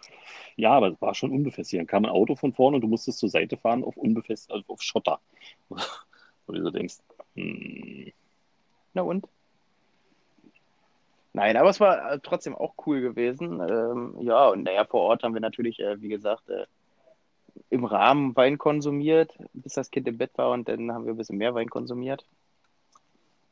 Ja, 0.57 0.73
aber 0.73 0.89
es 0.89 1.01
war 1.01 1.15
schon 1.15 1.31
unbefestigt. 1.31 1.79
Dann 1.79 1.87
kam 1.87 2.03
ein 2.03 2.11
Auto 2.11 2.35
von 2.35 2.51
vorne 2.51 2.75
und 2.75 2.81
du 2.81 2.87
musstest 2.87 3.19
zur 3.19 3.29
Seite 3.29 3.55
fahren 3.55 3.85
auf 3.85 3.95
unbefestigt, 3.95 4.51
also 4.51 4.65
auf 4.73 4.81
Schotter. 4.81 5.19
Wo 5.69 6.53
du 6.53 6.61
so 6.61 6.69
denkst, 6.69 6.97
hm. 7.35 8.11
Na 8.93 9.01
und? 9.01 9.27
Nein, 11.31 11.55
aber 11.55 11.69
es 11.69 11.79
war 11.79 12.11
äh, 12.11 12.19
trotzdem 12.21 12.53
auch 12.53 12.73
cool 12.85 12.99
gewesen. 12.99 13.61
Ähm, 13.61 14.15
ja, 14.19 14.49
und 14.49 14.63
naja, 14.63 14.83
vor 14.83 15.01
Ort 15.03 15.23
haben 15.23 15.33
wir 15.33 15.41
natürlich, 15.41 15.79
äh, 15.79 16.01
wie 16.01 16.09
gesagt, 16.09 16.49
äh, 16.49 16.65
im 17.69 17.85
Rahmen 17.85 18.35
Wein 18.35 18.57
konsumiert, 18.57 19.37
bis 19.53 19.73
das 19.73 19.91
Kind 19.91 20.07
im 20.07 20.17
Bett 20.17 20.31
war 20.35 20.51
und 20.51 20.67
dann 20.67 20.91
haben 20.91 21.05
wir 21.05 21.13
ein 21.13 21.17
bisschen 21.17 21.37
mehr 21.37 21.53
Wein 21.55 21.69
konsumiert. 21.69 22.25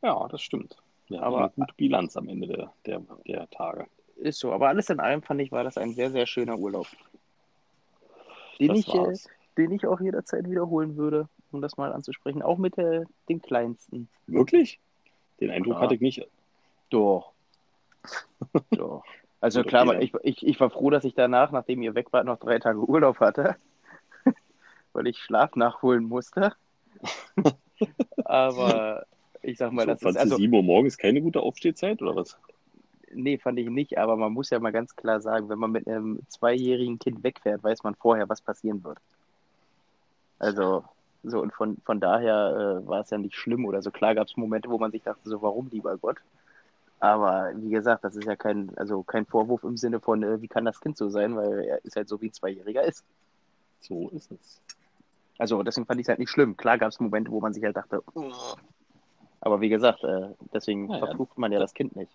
Ja, 0.02 0.28
das 0.28 0.42
stimmt. 0.42 0.76
Ja, 1.08 1.22
aber 1.22 1.38
eine 1.38 1.50
gute 1.50 1.74
Bilanz 1.74 2.16
am 2.16 2.28
Ende 2.28 2.46
der, 2.46 2.72
der, 2.86 3.02
der 3.26 3.50
Tage. 3.50 3.86
Ist 4.16 4.38
so, 4.38 4.52
aber 4.52 4.68
alles 4.68 4.90
in 4.90 5.00
allem 5.00 5.22
fand 5.22 5.40
ich, 5.40 5.50
war 5.50 5.64
das 5.64 5.76
ein 5.76 5.94
sehr, 5.94 6.10
sehr 6.10 6.26
schöner 6.26 6.58
Urlaub. 6.58 6.86
Den, 8.58 8.74
ich, 8.74 8.92
äh, 8.94 9.14
den 9.56 9.72
ich 9.72 9.86
auch 9.86 10.00
jederzeit 10.00 10.48
wiederholen 10.48 10.96
würde, 10.96 11.28
um 11.50 11.62
das 11.62 11.76
mal 11.76 11.92
anzusprechen. 11.92 12.42
Auch 12.42 12.58
mit 12.58 12.76
äh, 12.78 13.04
den 13.28 13.40
kleinsten. 13.40 14.08
Wirklich? 14.26 14.78
Den 15.40 15.50
Eindruck 15.50 15.74
klar. 15.74 15.82
hatte 15.82 15.94
ich 15.94 16.00
nicht. 16.00 16.28
Doch. 16.90 17.32
Doch. 18.70 19.02
Also 19.40 19.62
klar, 19.64 20.00
ich, 20.00 20.12
ich, 20.22 20.46
ich 20.46 20.60
war 20.60 20.70
froh, 20.70 20.90
dass 20.90 21.04
ich 21.04 21.14
danach, 21.14 21.50
nachdem 21.50 21.82
ihr 21.82 21.94
weg 21.94 22.12
wart, 22.12 22.26
noch 22.26 22.38
drei 22.38 22.58
Tage 22.58 22.78
Urlaub 22.78 23.20
hatte. 23.20 23.56
Weil 24.92 25.06
ich 25.06 25.18
Schlaf 25.18 25.56
nachholen 25.56 26.04
musste. 26.04 26.52
aber 28.24 29.06
ich 29.42 29.58
sag 29.58 29.72
mal, 29.72 29.82
so, 29.82 29.92
das 29.92 30.02
ist. 30.02 30.16
Also, 30.16 30.36
7 30.36 30.52
Uhr 30.52 30.62
morgens 30.62 30.98
keine 30.98 31.20
gute 31.20 31.40
Aufstehzeit 31.40 32.02
oder 32.02 32.16
was? 32.16 32.36
Nee, 33.12 33.38
fand 33.38 33.58
ich 33.58 33.68
nicht, 33.68 33.98
aber 33.98 34.16
man 34.16 34.32
muss 34.32 34.50
ja 34.50 34.60
mal 34.60 34.70
ganz 34.70 34.94
klar 34.94 35.20
sagen, 35.20 35.48
wenn 35.48 35.58
man 35.58 35.72
mit 35.72 35.88
einem 35.88 36.20
zweijährigen 36.28 36.98
Kind 36.98 37.24
wegfährt, 37.24 37.62
weiß 37.62 37.82
man 37.82 37.96
vorher, 37.96 38.28
was 38.28 38.40
passieren 38.40 38.84
wird. 38.84 38.98
Also, 40.38 40.84
so 41.24 41.40
und 41.40 41.52
von, 41.52 41.76
von 41.84 42.00
daher 42.00 42.82
äh, 42.84 42.86
war 42.86 43.00
es 43.00 43.10
ja 43.10 43.18
nicht 43.18 43.34
schlimm 43.34 43.64
oder 43.64 43.82
so. 43.82 43.90
Klar 43.90 44.14
gab 44.14 44.28
es 44.28 44.36
Momente, 44.36 44.70
wo 44.70 44.78
man 44.78 44.92
sich 44.92 45.02
dachte, 45.02 45.28
so, 45.28 45.42
warum, 45.42 45.68
lieber 45.70 45.96
Gott? 45.98 46.18
Aber 47.00 47.50
wie 47.56 47.70
gesagt, 47.70 48.04
das 48.04 48.14
ist 48.14 48.26
ja 48.26 48.36
kein, 48.36 48.76
also 48.76 49.02
kein 49.02 49.26
Vorwurf 49.26 49.64
im 49.64 49.76
Sinne 49.76 50.00
von, 50.00 50.22
äh, 50.22 50.40
wie 50.42 50.48
kann 50.48 50.66
das 50.66 50.80
Kind 50.80 50.96
so 50.96 51.08
sein, 51.08 51.34
weil 51.34 51.64
er 51.64 51.84
ist 51.84 51.96
halt 51.96 52.08
so, 52.08 52.20
wie 52.20 52.26
ein 52.26 52.32
Zweijähriger 52.32 52.84
ist. 52.84 53.04
So 53.80 54.10
ist 54.10 54.30
es. 54.30 54.60
Also 55.40 55.62
deswegen 55.62 55.86
fand 55.86 55.98
ich 55.98 56.04
es 56.04 56.08
halt 56.10 56.18
nicht 56.18 56.28
schlimm. 56.28 56.54
Klar 56.54 56.76
gab 56.76 56.90
es 56.90 57.00
Momente, 57.00 57.30
wo 57.30 57.40
man 57.40 57.54
sich 57.54 57.64
halt 57.64 57.74
dachte, 57.74 58.02
aber 59.40 59.62
wie 59.62 59.70
gesagt, 59.70 60.04
äh, 60.04 60.28
deswegen 60.52 60.86
naja, 60.86 61.06
verflucht 61.06 61.38
man 61.38 61.50
ja 61.50 61.58
das 61.58 61.72
Kind 61.72 61.96
nicht. 61.96 62.12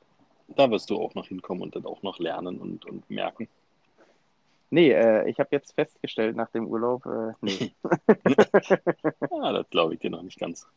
Da 0.50 0.70
wirst 0.70 0.92
du 0.92 0.98
auch 0.98 1.16
noch 1.16 1.26
hinkommen 1.26 1.64
und 1.64 1.76
dann 1.76 1.88
auch 1.88 2.04
noch 2.04 2.20
lernen 2.20 2.60
und, 2.60 2.86
und 2.86 3.10
merken. 3.10 3.48
Nee, 4.70 4.92
äh, 4.92 5.28
ich 5.28 5.40
habe 5.40 5.50
jetzt 5.54 5.74
festgestellt 5.74 6.36
nach 6.36 6.52
dem 6.52 6.68
Urlaub, 6.68 7.04
äh, 7.08 7.32
nee. 7.42 7.74
ah, 9.32 9.52
das 9.54 9.70
glaube 9.72 9.96
ich 9.96 10.00
dir 10.02 10.12
noch 10.12 10.22
nicht 10.22 10.40
ganz. 10.40 10.68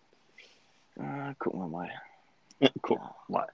Ah, 0.99 1.35
gucken 1.39 1.61
wir 1.61 1.69
mal. 1.69 1.91
gucken 2.81 3.05
wir 3.27 3.35
mal. 3.41 3.49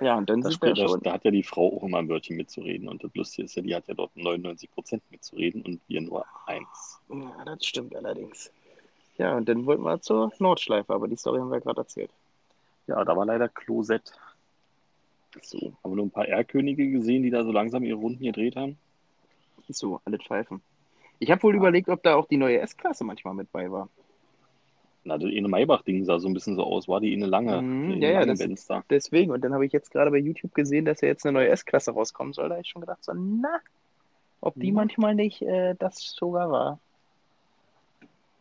Ja, 0.00 0.16
und 0.16 0.30
dann 0.30 0.40
da, 0.40 0.50
sind 0.50 0.62
wir 0.62 0.76
schon. 0.76 1.00
Da 1.02 1.12
hat 1.12 1.24
ja 1.24 1.30
die 1.30 1.42
Frau 1.42 1.76
auch 1.76 1.82
immer 1.82 1.98
ein 1.98 2.08
Wörtchen 2.08 2.36
mitzureden. 2.36 2.88
Und 2.88 3.04
das 3.04 3.14
Lustige 3.14 3.44
ist 3.44 3.54
ja, 3.54 3.62
die 3.62 3.74
hat 3.74 3.86
ja 3.86 3.94
dort 3.94 4.16
99 4.16 4.70
Prozent 4.70 5.02
mitzureden 5.10 5.62
und 5.62 5.80
wir 5.88 6.00
nur 6.00 6.24
eins. 6.46 7.00
Ja, 7.08 7.44
das 7.44 7.64
stimmt 7.66 7.94
allerdings. 7.94 8.50
Ja, 9.18 9.36
und 9.36 9.48
dann 9.48 9.66
wollten 9.66 9.82
wir 9.82 10.00
zur 10.00 10.32
Nordschleife, 10.38 10.94
aber 10.94 11.06
die 11.06 11.16
Story 11.16 11.40
haben 11.40 11.50
wir 11.50 11.60
gerade 11.60 11.82
erzählt. 11.82 12.10
Ja, 12.86 13.04
da 13.04 13.14
war 13.16 13.26
leider 13.26 13.48
Klosett. 13.48 14.12
So, 15.42 15.74
haben 15.84 15.92
wir 15.92 15.96
nur 15.96 16.06
ein 16.06 16.10
paar 16.10 16.26
R-Könige 16.26 16.90
gesehen, 16.90 17.22
die 17.22 17.30
da 17.30 17.44
so 17.44 17.52
langsam 17.52 17.84
ihre 17.84 17.98
Runden 17.98 18.24
gedreht 18.24 18.56
haben? 18.56 18.78
So, 19.68 20.00
alle 20.04 20.18
Pfeifen. 20.18 20.62
Ich 21.18 21.30
habe 21.30 21.42
wohl 21.42 21.54
ja. 21.54 21.58
überlegt, 21.58 21.88
ob 21.88 22.02
da 22.02 22.16
auch 22.16 22.26
die 22.26 22.38
neue 22.38 22.58
S-Klasse 22.60 23.04
manchmal 23.04 23.34
mit 23.34 23.52
bei 23.52 23.70
war. 23.70 23.88
Na, 25.02 25.16
das 25.16 25.30
eine 25.30 25.48
Maybach-Ding 25.48 26.04
sah 26.04 26.18
so 26.18 26.28
ein 26.28 26.34
bisschen 26.34 26.56
so 26.56 26.64
aus, 26.64 26.86
war 26.86 27.00
die 27.00 27.14
eine 27.14 27.26
lange, 27.26 27.62
mhm, 27.62 27.92
eine 27.92 28.06
ja, 28.06 28.22
ja, 28.22 28.82
deswegen. 28.90 29.30
Und 29.30 29.42
dann 29.42 29.54
habe 29.54 29.64
ich 29.64 29.72
jetzt 29.72 29.90
gerade 29.90 30.10
bei 30.10 30.18
YouTube 30.18 30.54
gesehen, 30.54 30.84
dass 30.84 31.00
ja 31.00 31.08
jetzt 31.08 31.24
eine 31.24 31.32
neue 31.32 31.48
S-Klasse 31.48 31.92
rauskommen 31.92 32.34
soll. 32.34 32.48
Da 32.48 32.56
habe 32.56 32.62
ich 32.62 32.68
schon 32.68 32.82
gedacht, 32.82 33.02
so, 33.02 33.12
na, 33.14 33.60
ob 34.40 34.54
die 34.56 34.70
mhm. 34.70 34.76
manchmal 34.76 35.14
nicht 35.14 35.40
äh, 35.42 35.74
das 35.78 35.98
sogar 36.00 36.50
war. 36.50 36.78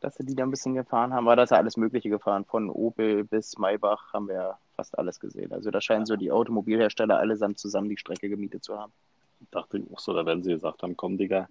Dass 0.01 0.15
sie 0.15 0.25
die 0.25 0.35
da 0.35 0.43
ein 0.43 0.51
bisschen 0.51 0.75
gefahren 0.75 1.13
haben, 1.13 1.25
war 1.25 1.35
das 1.35 1.49
ja 1.49 1.57
alles 1.57 1.77
Mögliche 1.77 2.09
gefahren. 2.09 2.45
Von 2.45 2.69
Opel 2.69 3.25
bis 3.25 3.57
Maybach 3.57 4.13
haben 4.13 4.27
wir 4.27 4.57
fast 4.75 4.97
alles 4.97 5.19
gesehen. 5.19 5.51
Also 5.51 5.71
da 5.71 5.81
scheinen 5.81 6.05
so 6.05 6.15
die 6.15 6.31
Automobilhersteller 6.31 7.19
allesamt 7.19 7.59
zusammen 7.59 7.89
die 7.89 7.97
Strecke 7.97 8.29
gemietet 8.29 8.63
zu 8.63 8.77
haben. 8.77 8.93
Ich 9.41 9.49
dachte 9.49 9.81
auch 9.93 9.99
so, 9.99 10.13
da 10.13 10.25
werden 10.25 10.43
sie 10.43 10.51
gesagt 10.51 10.83
haben, 10.83 10.95
komm 10.95 11.17
Digga, 11.17 11.47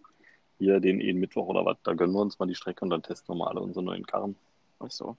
hier 0.59 0.81
den 0.81 1.01
eh 1.01 1.13
Mittwoch 1.13 1.47
oder 1.47 1.65
was, 1.65 1.77
da 1.83 1.95
gönnen 1.95 2.15
wir 2.15 2.21
uns 2.21 2.39
mal 2.39 2.47
die 2.47 2.55
Strecke 2.55 2.85
und 2.85 2.91
dann 2.91 3.03
testen 3.03 3.35
wir 3.35 3.39
mal 3.39 3.49
alle 3.49 3.61
unsere 3.61 3.85
neuen 3.85 4.07
Karren. 4.07 4.35
Ach 4.81 4.91
so. 4.91 5.17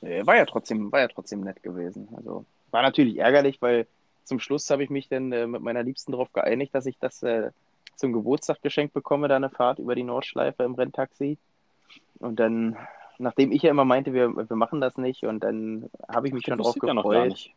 War 0.00 0.36
ja 0.36 0.44
trotzdem, 0.46 0.92
war 0.92 1.00
ja 1.00 1.08
trotzdem 1.08 1.40
nett 1.40 1.62
gewesen. 1.62 2.08
Also 2.16 2.44
war 2.70 2.82
natürlich 2.82 3.18
ärgerlich, 3.18 3.60
weil 3.60 3.86
zum 4.24 4.38
Schluss 4.38 4.70
habe 4.70 4.84
ich 4.84 4.90
mich 4.90 5.08
dann 5.08 5.32
äh, 5.32 5.46
mit 5.46 5.62
meiner 5.62 5.82
Liebsten 5.82 6.12
darauf 6.12 6.32
geeinigt, 6.32 6.74
dass 6.74 6.86
ich 6.86 6.98
das 6.98 7.22
äh, 7.22 7.50
zum 7.96 8.12
Geburtstag 8.12 8.62
geschenkt 8.62 8.94
bekomme, 8.94 9.26
da 9.28 9.36
eine 9.36 9.50
Fahrt 9.50 9.78
über 9.78 9.94
die 9.94 10.04
Nordschleife 10.04 10.62
im 10.62 10.74
Renntaxi. 10.74 11.38
Und 12.20 12.38
dann 12.38 12.76
nachdem 13.18 13.52
ich 13.52 13.62
ja 13.62 13.70
immer 13.70 13.84
meinte, 13.84 14.12
wir, 14.12 14.34
wir 14.36 14.56
machen 14.56 14.80
das 14.80 14.96
nicht 14.96 15.24
und 15.24 15.40
dann 15.40 15.90
habe 16.08 16.28
ich 16.28 16.32
mich 16.32 16.44
schon 16.44 16.58
drauf 16.58 16.74
gefreut. 16.74 17.50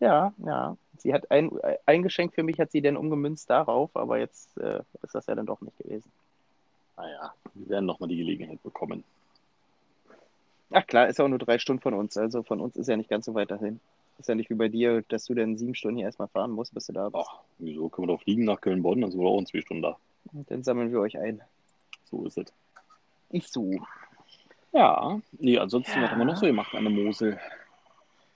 Ja, 0.00 0.32
ja. 0.38 0.76
Sie 0.98 1.12
hat 1.12 1.30
ein, 1.30 1.50
ein 1.86 2.02
Geschenk 2.02 2.34
für 2.34 2.42
mich 2.42 2.58
hat 2.60 2.70
sie 2.70 2.80
dann 2.80 2.96
umgemünzt 2.96 3.50
darauf, 3.50 3.94
aber 3.96 4.18
jetzt 4.18 4.56
äh, 4.58 4.80
ist 5.02 5.14
das 5.14 5.26
ja 5.26 5.34
dann 5.34 5.46
doch 5.46 5.60
nicht 5.60 5.76
gewesen. 5.78 6.10
Naja, 6.96 7.32
wir 7.54 7.68
werden 7.68 7.86
nochmal 7.86 8.08
die 8.08 8.16
Gelegenheit 8.16 8.62
bekommen. 8.62 9.04
Ach 10.70 10.86
klar, 10.86 11.08
ist 11.08 11.20
auch 11.20 11.28
nur 11.28 11.38
drei 11.38 11.58
Stunden 11.58 11.80
von 11.82 11.94
uns, 11.94 12.16
also 12.16 12.42
von 12.42 12.60
uns 12.60 12.76
ist 12.76 12.88
ja 12.88 12.96
nicht 12.96 13.08
ganz 13.10 13.24
so 13.26 13.34
weit 13.34 13.50
dahin. 13.50 13.80
Ist 14.18 14.28
ja 14.28 14.34
nicht 14.34 14.50
wie 14.50 14.54
bei 14.54 14.68
dir, 14.68 15.02
dass 15.08 15.24
du 15.26 15.34
dann 15.34 15.56
sieben 15.56 15.74
Stunden 15.74 15.96
hier 15.98 16.06
erstmal 16.06 16.28
fahren 16.28 16.50
musst, 16.50 16.74
bis 16.74 16.86
du 16.86 16.92
da 16.92 17.08
bist. 17.08 17.24
Ach, 17.26 17.38
wieso 17.58 17.88
können 17.88 18.08
wir 18.08 18.14
doch 18.14 18.22
fliegen 18.22 18.44
nach 18.44 18.60
Köln-Bonn, 18.60 19.00
dann 19.00 19.10
sind 19.10 19.20
wir 19.20 19.28
auch 19.28 19.38
in 19.38 19.46
zwei 19.46 19.60
Stunden 19.60 19.82
da. 19.82 19.96
Und 20.32 20.50
dann 20.50 20.62
sammeln 20.62 20.90
wir 20.90 21.00
euch 21.00 21.16
ein. 21.18 21.40
So 22.10 22.26
ist 22.26 22.36
es. 22.38 22.52
Ich 23.30 23.48
so. 23.48 23.70
Ja, 24.72 25.20
nee, 25.38 25.58
ansonsten, 25.58 25.92
Ja. 25.98 26.02
was 26.04 26.10
haben 26.10 26.18
wir 26.18 26.24
noch 26.26 26.36
so 26.36 26.46
gemacht 26.46 26.74
an 26.74 26.84
der 26.84 26.92
Mosel? 26.92 27.38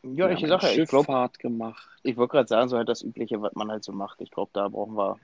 Ja, 0.03 0.31
ich 0.31 0.40
sage, 0.40 0.66
eine 0.66 0.83
ich 0.83 0.88
glaube, 0.88 1.07
Schifffahrt 1.07 1.38
gemacht. 1.38 1.88
ich 2.03 2.16
wollte 2.16 2.33
gerade 2.33 2.49
sagen, 2.49 2.68
so 2.68 2.77
halt 2.77 2.88
das 2.88 3.03
Übliche, 3.03 3.40
was 3.42 3.55
man 3.55 3.71
halt 3.71 3.85
so 3.85 3.92
macht. 3.92 4.21
Ich 4.21 4.31
glaube, 4.31 4.51
da 4.55 4.68
brauchen 4.68 4.97
wir, 4.97 5.18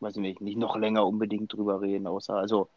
weiß 0.00 0.16
ich 0.16 0.22
nicht, 0.22 0.40
nicht 0.40 0.56
noch 0.58 0.76
länger 0.76 1.06
unbedingt 1.06 1.52
drüber 1.52 1.80
reden, 1.80 2.06
außer, 2.06 2.34
also, 2.34 2.68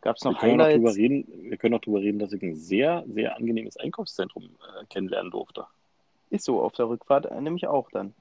gab 0.00 0.16
es 0.16 0.24
Wir 0.24 0.32
noch 0.32 0.40
können, 0.40 0.60
auch 0.60 0.76
noch 0.76 0.94
reden, 0.94 1.26
wir 1.50 1.56
können 1.56 1.74
auch 1.74 1.80
drüber 1.80 2.00
reden, 2.00 2.18
dass 2.18 2.32
ich 2.32 2.42
ein 2.42 2.56
sehr, 2.56 3.04
sehr 3.08 3.36
angenehmes 3.36 3.76
Einkaufszentrum 3.76 4.44
äh, 4.44 4.84
kennenlernen 4.88 5.30
durfte. 5.30 5.66
Ist 6.30 6.44
so, 6.44 6.60
auf 6.60 6.72
der 6.72 6.88
Rückfahrt 6.88 7.26
äh, 7.26 7.40
nämlich 7.40 7.66
auch 7.66 7.90
dann. 7.90 8.14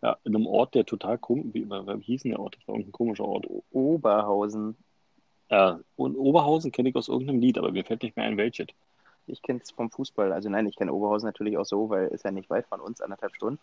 Ja, 0.00 0.16
in 0.24 0.34
einem 0.34 0.46
Ort, 0.46 0.74
der 0.74 0.84
total 0.84 1.16
komisch, 1.18 1.46
wie, 1.52 1.68
wie 1.68 2.02
hieß 2.02 2.22
denn 2.22 2.32
der 2.32 2.40
Ort? 2.40 2.56
Das 2.56 2.66
war 2.66 2.74
irgendein 2.74 2.92
komischer 2.92 3.24
Ort. 3.24 3.46
Oberhausen. 3.70 4.76
Äh, 5.48 5.74
und 5.96 6.16
Oberhausen 6.16 6.72
kenne 6.72 6.88
ich 6.88 6.96
aus 6.96 7.08
irgendeinem 7.08 7.40
Lied, 7.40 7.58
aber 7.58 7.70
mir 7.70 7.84
fällt 7.84 8.02
nicht 8.02 8.16
mehr 8.16 8.26
ein 8.26 8.36
welches. 8.36 8.68
Ich 9.26 9.42
kenne 9.42 9.60
es 9.62 9.70
vom 9.70 9.90
Fußball. 9.90 10.32
Also 10.32 10.48
nein, 10.48 10.66
ich 10.66 10.76
kenne 10.76 10.92
Oberhausen 10.92 11.26
natürlich 11.26 11.56
auch 11.56 11.64
so, 11.64 11.88
weil 11.90 12.08
ist 12.08 12.24
ja 12.24 12.32
nicht 12.32 12.50
weit 12.50 12.66
von 12.66 12.80
uns, 12.80 13.00
anderthalb 13.00 13.34
Stunden. 13.36 13.60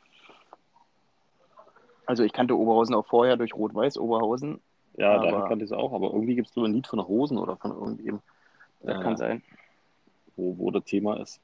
Also 2.06 2.24
ich 2.24 2.32
kannte 2.32 2.58
Oberhausen 2.58 2.96
auch 2.96 3.06
vorher 3.06 3.38
durch 3.38 3.54
Rot-Weiß 3.54 3.98
Oberhausen. 3.98 4.62
Ja, 5.00 5.14
Aber- 5.16 5.26
daher 5.32 5.48
kannte 5.48 5.66
ich 5.66 5.72
es 5.72 5.78
auch, 5.78 5.94
aber 5.94 6.12
irgendwie 6.14 6.36
gibt 6.36 6.50
es 6.50 6.54
so 6.54 6.64
ein 6.64 6.74
Lied 6.74 6.88
von 6.88 7.06
Hosen 7.08 7.38
oder 7.38 7.56
von 7.58 7.72
irgendjemandem, 7.72 8.22
Das 8.82 8.98
äh, 9.00 9.02
kann 9.04 9.18
sein. 9.18 9.42
wo, 10.36 10.58
wo 10.58 10.72
das 10.72 10.84
Thema 10.86 11.20
ist. 11.20 11.40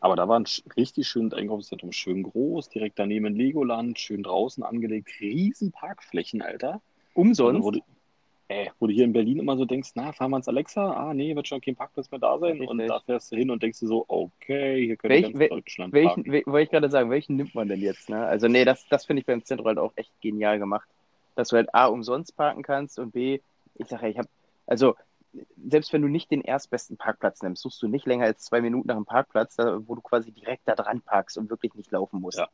Aber 0.00 0.16
da 0.16 0.26
war 0.28 0.38
ein 0.40 0.46
richtig 0.76 1.06
schönes 1.08 1.34
Einkaufszentrum, 1.34 1.92
schön 1.92 2.22
groß, 2.22 2.70
direkt 2.70 2.98
daneben 2.98 3.26
in 3.26 3.36
Legoland, 3.36 3.98
schön 3.98 4.22
draußen 4.22 4.62
angelegt, 4.64 5.10
riesen 5.20 5.72
Parkflächen, 5.72 6.40
Alter. 6.40 6.80
Umsonst. 7.12 7.62
Wo, 7.62 7.70
du, 7.72 7.80
äh, 8.48 8.70
wo 8.78 8.86
du 8.86 8.94
hier 8.94 9.04
in 9.04 9.12
Berlin 9.12 9.38
immer 9.40 9.56
so 9.58 9.66
denkst, 9.66 9.90
na, 9.96 10.12
fahren 10.12 10.30
wir 10.30 10.38
ins 10.38 10.48
Alexa? 10.48 10.90
Ah, 10.92 11.12
nee, 11.12 11.36
wird 11.36 11.48
schon 11.48 11.60
kein 11.60 11.76
Parkplatz 11.76 12.10
mehr 12.10 12.18
da 12.20 12.38
sein. 12.38 12.60
Und 12.66 12.78
da 12.78 13.00
fährst 13.00 13.30
du 13.30 13.36
hin 13.36 13.50
und 13.50 13.62
denkst 13.62 13.80
du 13.80 13.86
so, 13.88 14.04
okay, 14.08 14.86
hier 14.86 14.96
könnte 14.96 15.16
Welch- 15.16 15.22
ganz 15.32 15.36
wel- 15.38 15.48
Deutschland 15.50 15.92
Welchen, 15.92 16.08
parken. 16.24 16.32
wel, 16.32 16.42
wollte 16.46 16.64
ich 16.64 16.70
gerade 16.70 16.90
sagen, 16.90 17.10
welchen 17.10 17.36
nimmt 17.36 17.54
man 17.54 17.68
denn 17.68 17.80
jetzt? 17.80 18.08
Ne? 18.08 18.24
Also 18.24 18.48
nee, 18.48 18.64
das, 18.64 18.86
das 18.88 19.04
finde 19.04 19.20
ich 19.20 19.26
beim 19.26 19.44
Zentrum 19.44 19.66
halt 19.66 19.78
auch 19.78 19.92
echt 19.96 20.12
genial 20.22 20.58
gemacht. 20.58 20.88
Dass 21.34 21.48
du 21.48 21.56
halt 21.56 21.74
A, 21.74 21.86
umsonst 21.86 22.36
parken 22.36 22.62
kannst 22.62 22.98
und 22.98 23.12
B, 23.12 23.40
ich 23.76 23.88
sage 23.88 24.04
ja, 24.04 24.08
ich 24.10 24.18
habe, 24.18 24.28
also 24.66 24.96
selbst 25.64 25.92
wenn 25.92 26.02
du 26.02 26.08
nicht 26.08 26.30
den 26.30 26.42
erstbesten 26.42 26.96
Parkplatz 26.96 27.42
nimmst, 27.42 27.62
suchst 27.62 27.80
du 27.82 27.88
nicht 27.88 28.06
länger 28.06 28.26
als 28.26 28.42
zwei 28.42 28.60
Minuten 28.60 28.88
nach 28.88 28.96
einem 28.96 29.04
Parkplatz, 29.04 29.56
wo 29.58 29.94
du 29.94 30.00
quasi 30.00 30.32
direkt 30.32 30.66
da 30.66 30.74
dran 30.74 31.00
parkst 31.00 31.38
und 31.38 31.50
wirklich 31.50 31.74
nicht 31.74 31.90
laufen 31.92 32.20
musst. 32.20 32.38
Ja. 32.38 32.48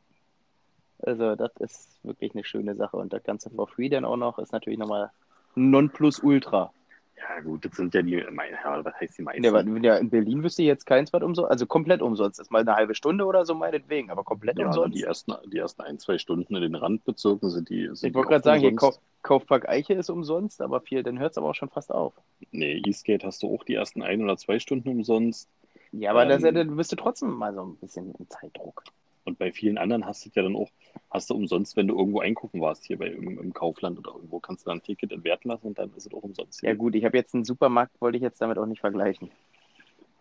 Also 0.99 1.35
das 1.35 1.51
ist 1.59 1.99
wirklich 2.03 2.33
eine 2.33 2.43
schöne 2.43 2.75
Sache 2.75 2.97
und 2.97 3.13
das 3.13 3.23
Ganze 3.23 3.49
for 3.49 3.67
free 3.67 3.89
dann 3.89 4.05
auch 4.05 4.17
noch 4.17 4.39
ist 4.39 4.51
natürlich 4.51 4.79
nochmal 4.79 5.11
Nonplusultra. 5.55 6.71
Ja, 7.17 7.39
gut, 7.41 7.65
das 7.65 7.75
sind 7.75 7.93
ja 7.95 8.01
die, 8.03 8.23
mein, 8.31 8.51
ja, 8.51 8.85
was 8.85 8.93
heißt 8.99 9.17
die 9.17 9.23
meisten? 9.23 9.43
Ja, 9.43 9.49
aber 9.49 9.63
ja, 9.79 9.97
in 9.97 10.09
Berlin 10.09 10.43
wüsste 10.43 10.61
ich 10.61 10.67
jetzt 10.67 10.85
keins, 10.85 11.11
was 11.13 11.23
umsonst, 11.23 11.49
also 11.49 11.65
komplett 11.65 12.01
umsonst 12.01 12.39
ist. 12.39 12.51
Mal 12.51 12.61
eine 12.61 12.75
halbe 12.75 12.93
Stunde 12.93 13.25
oder 13.25 13.43
so 13.43 13.55
meinetwegen, 13.55 14.11
aber 14.11 14.23
komplett 14.23 14.59
ja, 14.59 14.67
umsonst. 14.67 14.95
die 14.95 15.03
ersten, 15.03 15.33
die 15.47 15.57
ersten 15.57 15.81
ein, 15.81 15.97
zwei 15.97 16.19
Stunden 16.19 16.55
in 16.55 16.61
den 16.61 16.75
Randbezirken 16.75 17.49
sind 17.49 17.69
die. 17.69 17.89
Sind 17.93 18.09
Ich 18.09 18.15
wollte 18.15 18.29
gerade 18.29 18.43
sagen, 18.43 18.61
hier. 18.61 18.75
Kauf, 18.75 18.99
Kaufpark 19.23 19.67
Eiche 19.67 19.93
ist 19.93 20.09
umsonst, 20.09 20.61
aber 20.61 20.79
viel, 20.81 21.01
dann 21.03 21.17
hört 21.19 21.31
es 21.31 21.37
aber 21.37 21.49
auch 21.49 21.55
schon 21.55 21.69
fast 21.69 21.91
auf. 21.91 22.13
Nee, 22.51 22.81
Eastgate 22.85 23.25
hast 23.25 23.41
du 23.41 23.53
auch 23.53 23.63
die 23.63 23.73
ersten 23.73 24.03
ein 24.03 24.21
oder 24.21 24.37
zwei 24.37 24.59
Stunden 24.59 24.89
umsonst. 24.89 25.49
Ja, 25.91 26.11
aber 26.11 26.23
Ähm, 26.23 26.29
das, 26.29 26.41
dann 26.41 26.75
bist 26.75 26.91
du 26.91 26.95
trotzdem 26.95 27.31
mal 27.31 27.53
so 27.53 27.63
ein 27.63 27.77
bisschen 27.77 28.13
im 28.19 28.29
Zeitdruck. 28.29 28.83
Und 29.27 29.37
bei 29.37 29.51
vielen 29.51 29.77
anderen 29.77 30.05
hast 30.05 30.25
du 30.25 30.29
ja 30.33 30.41
dann 30.41 30.55
auch, 30.55 30.69
hast 31.11 31.29
du 31.29 31.35
umsonst, 31.35 31.75
wenn 31.75 31.87
du 31.87 31.97
irgendwo 31.97 32.21
einkaufen 32.21 32.61
warst, 32.61 32.85
hier 32.85 32.97
bei, 32.97 33.07
im, 33.07 33.37
im 33.37 33.53
Kaufland 33.53 33.99
oder 33.99 34.13
irgendwo, 34.15 34.39
kannst 34.39 34.65
du 34.65 34.69
dann 34.69 34.77
ein 34.77 34.83
Ticket 34.83 35.11
entwerten 35.11 35.51
lassen 35.51 35.67
und 35.67 35.77
dann 35.77 35.91
ist 35.97 36.07
es 36.07 36.13
auch 36.13 36.23
umsonst. 36.23 36.63
Ja 36.63 36.73
gut, 36.73 36.95
ich 36.95 37.03
habe 37.03 37.17
jetzt 37.17 37.35
einen 37.35 37.43
Supermarkt, 37.43 37.99
wollte 37.99 38.15
ich 38.15 38.23
jetzt 38.23 38.39
damit 38.41 38.57
auch 38.57 38.65
nicht 38.65 38.79
vergleichen. 38.79 39.29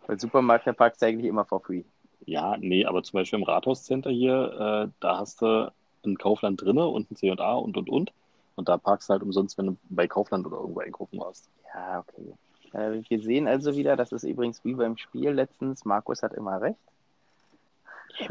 Weil 0.08 0.18
Supermarkt, 0.18 0.66
der 0.66 0.72
parkt 0.72 1.00
eigentlich 1.04 1.28
immer 1.28 1.44
for 1.44 1.60
free. 1.60 1.84
Ja, 2.24 2.56
nee, 2.56 2.84
aber 2.84 3.04
zum 3.04 3.18
Beispiel 3.18 3.38
im 3.38 3.44
Rathauscenter 3.44 4.10
hier, 4.10 4.88
äh, 4.88 4.92
da 4.98 5.18
hast 5.18 5.40
du 5.40 5.72
ein 6.04 6.18
Kaufland 6.18 6.60
drinne 6.60 6.88
und 6.88 7.08
ein 7.08 7.14
C&A 7.14 7.54
und, 7.54 7.76
und, 7.76 7.88
und. 7.88 8.12
Und 8.56 8.68
da 8.68 8.76
parkst 8.76 9.08
du 9.08 9.12
halt 9.12 9.22
umsonst, 9.22 9.56
wenn 9.56 9.66
du 9.66 9.76
bei 9.88 10.08
Kaufland 10.08 10.46
oder 10.46 10.56
irgendwo 10.56 10.80
einkaufen 10.80 11.20
warst. 11.20 11.48
Ja, 11.72 12.00
okay. 12.00 12.34
Äh, 12.72 13.02
wir 13.08 13.20
sehen 13.20 13.46
also 13.46 13.76
wieder, 13.76 13.94
das 13.94 14.10
ist 14.10 14.24
übrigens 14.24 14.64
wie 14.64 14.74
beim 14.74 14.96
Spiel 14.96 15.30
letztens, 15.30 15.84
Markus 15.84 16.24
hat 16.24 16.32
immer 16.32 16.60
recht. 16.60 16.80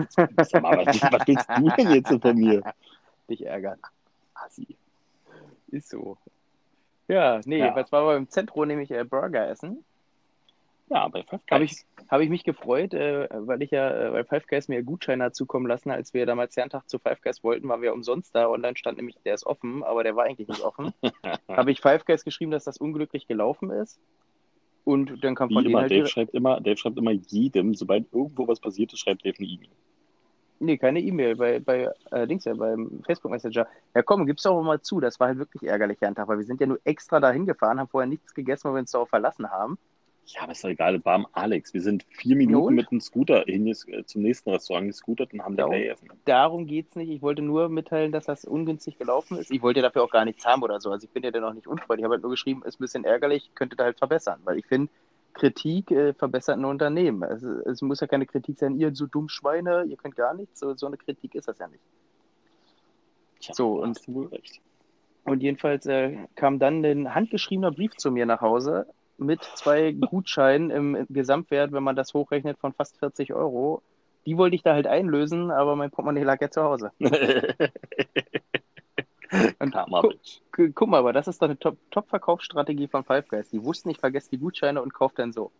Sag 0.09 0.61
mal, 0.61 0.77
was, 0.85 1.01
was 1.01 1.27
willst 1.27 1.49
du 1.49 1.69
denn 1.77 1.91
jetzt 1.91 2.09
so 2.09 2.19
von 2.19 2.35
mir? 2.35 2.61
Dich 3.29 3.45
ärgern. 3.45 3.79
Assi. 4.33 4.75
Ist 5.69 5.89
so. 5.89 6.17
Ja, 7.07 7.39
nee, 7.45 7.59
Ja. 7.59 7.75
was 7.75 7.91
war 7.91 8.05
beim 8.05 8.29
Zentrum, 8.29 8.67
nämlich 8.67 8.91
äh, 8.91 9.03
Burger 9.03 9.47
essen. 9.49 9.83
Ja, 10.89 11.07
bei 11.07 11.23
Five 11.23 11.41
Habe 11.49 11.65
Guys. 11.65 11.71
ich, 11.97 12.09
hab 12.11 12.21
ich 12.21 12.29
mich 12.29 12.43
gefreut, 12.43 12.93
äh, 12.93 13.27
weil 13.31 13.61
ich 13.63 13.71
ja, 13.71 13.89
äh, 13.89 14.13
weil 14.13 14.23
Five 14.25 14.45
Guys 14.47 14.67
mir 14.67 14.83
Gutscheine 14.83 15.23
hat 15.25 15.35
zukommen 15.35 15.65
lassen, 15.65 15.89
als 15.89 16.13
wir 16.13 16.25
damals 16.27 16.55
Herrentag 16.55 16.87
zu 16.87 16.99
Five 16.99 17.21
Guys 17.21 17.43
wollten, 17.43 17.67
waren 17.67 17.81
wir 17.81 17.93
umsonst 17.93 18.35
da. 18.35 18.47
Online 18.47 18.77
stand 18.77 18.97
nämlich, 18.97 19.17
der 19.25 19.33
ist 19.33 19.45
offen, 19.47 19.83
aber 19.83 20.03
der 20.03 20.15
war 20.15 20.25
eigentlich 20.25 20.47
nicht 20.47 20.61
offen. 20.61 20.93
Habe 21.49 21.71
ich 21.71 21.81
Five 21.81 22.05
Guys 22.05 22.23
geschrieben, 22.23 22.51
dass 22.51 22.65
das 22.65 22.77
unglücklich 22.77 23.27
gelaufen 23.27 23.71
ist. 23.71 23.99
Und 24.85 25.23
dann 25.23 25.35
kam 25.35 25.49
Wie 25.49 25.55
von 25.55 25.65
immer, 25.65 25.81
halt 25.81 25.91
Dave 25.91 26.07
schreibt 26.07 26.33
immer, 26.33 26.61
Dave 26.61 26.77
schreibt 26.77 26.97
immer 26.97 27.11
jedem, 27.11 27.73
sobald 27.73 28.05
irgendwo 28.13 28.47
was 28.47 28.59
passiert 28.59 28.93
ist, 28.93 28.99
schreibt 28.99 29.25
Dave 29.25 29.35
eine 29.39 29.47
E-Mail. 29.47 29.69
Nee, 30.59 30.77
keine 30.77 31.01
E-Mail, 31.01 31.35
bei, 31.35 31.59
bei 31.59 31.89
äh, 32.11 32.25
Dings 32.27 32.45
ja, 32.45 32.53
beim 32.53 33.01
Facebook 33.05 33.31
Messenger. 33.31 33.67
Ja 33.93 34.03
komm, 34.03 34.25
gib's 34.25 34.43
doch 34.43 34.61
mal 34.61 34.79
zu, 34.79 34.99
das 34.99 35.19
war 35.19 35.27
halt 35.27 35.39
wirklich 35.39 35.63
ärgerlich 35.63 35.99
Herrentag, 35.99 36.27
weil 36.27 36.37
wir 36.37 36.45
sind 36.45 36.61
ja 36.61 36.67
nur 36.67 36.79
extra 36.85 37.19
dahin 37.19 37.45
gefahren, 37.45 37.79
haben 37.79 37.89
vorher 37.89 38.07
nichts 38.07 38.33
gegessen, 38.33 38.65
weil 38.65 38.75
wir 38.75 38.79
uns 38.81 38.91
darauf 38.91 39.09
verlassen 39.09 39.51
haben. 39.51 39.77
Ja, 40.27 40.41
aber 40.41 40.53
ist 40.53 40.63
doch 40.63 40.69
egal, 40.69 40.95
das 40.95 41.05
war 41.05 41.13
am 41.13 41.27
Alex. 41.33 41.73
Wir 41.73 41.81
sind 41.81 42.03
vier? 42.09 42.35
Minuten 42.35 42.73
mit 42.73 42.89
dem 42.89 42.99
Scooter 42.99 43.43
hin, 43.45 43.67
äh, 43.67 44.03
zum 44.05 44.23
nächsten 44.23 44.49
Restaurant 44.49 44.87
gescootert 44.87 45.31
und 45.33 45.43
haben 45.43 45.55
da 45.55 45.67
gleich 45.67 45.87
essen. 45.89 46.09
darum 46.25 46.65
geht's 46.65 46.95
nicht. 46.95 47.09
Ich 47.09 47.21
wollte 47.21 47.43
nur 47.43 47.69
mitteilen, 47.69 48.11
dass 48.11 48.25
das 48.25 48.43
ungünstig 48.43 48.97
gelaufen 48.97 49.37
ist. 49.37 49.51
Ich 49.51 49.61
wollte 49.61 49.81
dafür 49.83 50.03
auch 50.03 50.09
gar 50.09 50.25
nichts 50.25 50.43
haben 50.45 50.63
oder 50.63 50.81
so. 50.81 50.89
Also 50.89 51.05
ich 51.05 51.11
bin 51.11 51.23
ja 51.23 51.29
dann 51.29 51.43
auch 51.43 51.53
nicht 51.53 51.67
unfreundlich. 51.67 51.99
Ich 51.99 52.03
habe 52.05 52.13
halt 52.15 52.23
nur 52.23 52.31
geschrieben, 52.31 52.63
ist 52.65 52.79
ein 52.79 52.83
bisschen 52.83 53.03
ärgerlich, 53.03 53.51
könnte 53.53 53.75
da 53.75 53.83
halt 53.83 53.99
verbessern. 53.99 54.39
Weil 54.45 54.57
ich 54.57 54.65
finde, 54.65 54.91
Kritik 55.35 55.91
äh, 55.91 56.13
verbessert 56.13 56.57
ein 56.57 56.65
Unternehmen. 56.65 57.21
Es, 57.23 57.43
es 57.43 57.81
muss 57.83 57.99
ja 57.99 58.07
keine 58.07 58.25
Kritik 58.25 58.57
sein, 58.57 58.79
ihr 58.79 58.95
so 58.95 59.05
dumm 59.05 59.29
Schweine, 59.29 59.83
ihr 59.83 59.97
könnt 59.97 60.15
gar 60.15 60.33
nichts. 60.33 60.59
So, 60.59 60.73
so 60.75 60.87
eine 60.87 60.97
Kritik 60.97 61.35
ist 61.35 61.47
das 61.47 61.59
ja 61.59 61.67
nicht. 61.67 61.83
Tja, 63.41 63.53
So, 63.53 63.81
und- 63.81 63.89
hast 63.95 64.07
du 64.07 64.13
wohl 64.15 64.27
recht. 64.27 64.59
Und 65.25 65.41
jedenfalls 65.41 65.85
äh, 65.87 66.17
kam 66.35 66.57
dann 66.59 66.83
ein 66.85 67.13
handgeschriebener 67.13 67.71
Brief 67.71 67.95
zu 67.95 68.11
mir 68.11 68.25
nach 68.25 68.41
Hause 68.41 68.87
mit 69.17 69.43
zwei 69.43 69.91
Gutscheinen 69.91 70.69
im 70.71 71.05
Gesamtwert, 71.09 71.71
wenn 71.71 71.83
man 71.83 71.95
das 71.95 72.13
hochrechnet, 72.13 72.57
von 72.57 72.73
fast 72.73 72.97
40 72.99 73.33
Euro. 73.33 73.81
Die 74.25 74.37
wollte 74.37 74.55
ich 74.55 74.63
da 74.63 74.73
halt 74.73 74.87
einlösen, 74.87 75.51
aber 75.51 75.75
mein 75.75 75.91
Portemonnaie 75.91 76.23
lag 76.23 76.41
ja 76.41 76.49
zu 76.49 76.63
Hause. 76.63 76.91
Und 79.59 79.73
gu 80.51 80.69
guck 80.73 80.87
mal, 80.87 80.99
aber 80.99 81.13
das 81.13 81.27
ist 81.27 81.41
doch 81.41 81.47
eine 81.47 81.57
Top- 81.59 81.77
Top-Verkaufsstrategie 81.91 82.87
von 82.87 83.03
Five 83.03 83.27
Guys. 83.27 83.49
Die 83.49 83.63
wussten, 83.63 83.89
ich 83.89 83.97
vergesse 83.97 84.29
die 84.29 84.37
Gutscheine 84.37 84.81
und 84.81 84.93
kaufe 84.93 85.15
dann 85.17 85.33
so. 85.33 85.51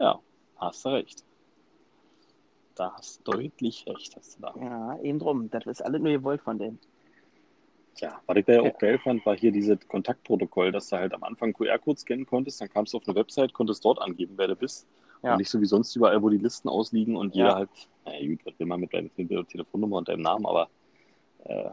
Ja, 0.00 0.18
hast 0.56 0.84
du 0.84 0.88
recht. 0.90 1.24
Da 2.74 2.92
hast 2.96 3.26
du 3.26 3.32
deutlich 3.32 3.86
recht, 3.86 4.16
hast 4.16 4.38
du 4.38 4.42
da. 4.42 4.54
Ja, 4.60 4.98
eben 5.00 5.18
drum. 5.18 5.50
Das 5.50 5.66
ist 5.66 5.82
alles 5.82 6.00
nur 6.00 6.12
gewollt 6.12 6.40
von 6.42 6.58
denen. 6.58 6.78
Tja, 7.98 8.20
was 8.26 8.36
ich 8.36 8.44
da 8.44 8.52
ja 8.52 8.62
Ja. 8.62 8.70
auch 8.70 8.78
geil 8.78 8.98
fand, 9.00 9.26
war 9.26 9.36
hier 9.36 9.50
dieses 9.50 9.76
Kontaktprotokoll, 9.88 10.70
dass 10.70 10.88
du 10.88 10.96
halt 10.96 11.12
am 11.14 11.24
Anfang 11.24 11.52
QR-Code 11.52 11.98
scannen 11.98 12.26
konntest, 12.26 12.60
dann 12.60 12.68
kamst 12.68 12.92
du 12.92 12.98
auf 12.98 13.08
eine 13.08 13.16
Website, 13.16 13.52
konntest 13.52 13.84
dort 13.84 14.00
angeben, 14.00 14.34
wer 14.36 14.46
du 14.46 14.54
bist. 14.54 14.86
Ja. 15.22 15.32
Und 15.32 15.38
nicht 15.38 15.50
so 15.50 15.60
wie 15.60 15.66
sonst 15.66 15.96
überall, 15.96 16.22
wo 16.22 16.28
die 16.28 16.38
Listen 16.38 16.68
ausliegen 16.68 17.16
und 17.16 17.34
jeder 17.34 17.48
Ja. 17.48 17.54
halt, 17.56 17.70
naja, 18.04 18.28
gut, 18.28 18.46
was 18.46 18.56
will 18.60 18.68
man 18.68 18.80
mit 18.80 18.94
deiner 18.94 19.08
Telefonnummer 19.48 19.96
und 19.96 20.08
deinem 20.08 20.22
Namen, 20.22 20.46
aber 20.46 20.68
äh, 21.44 21.70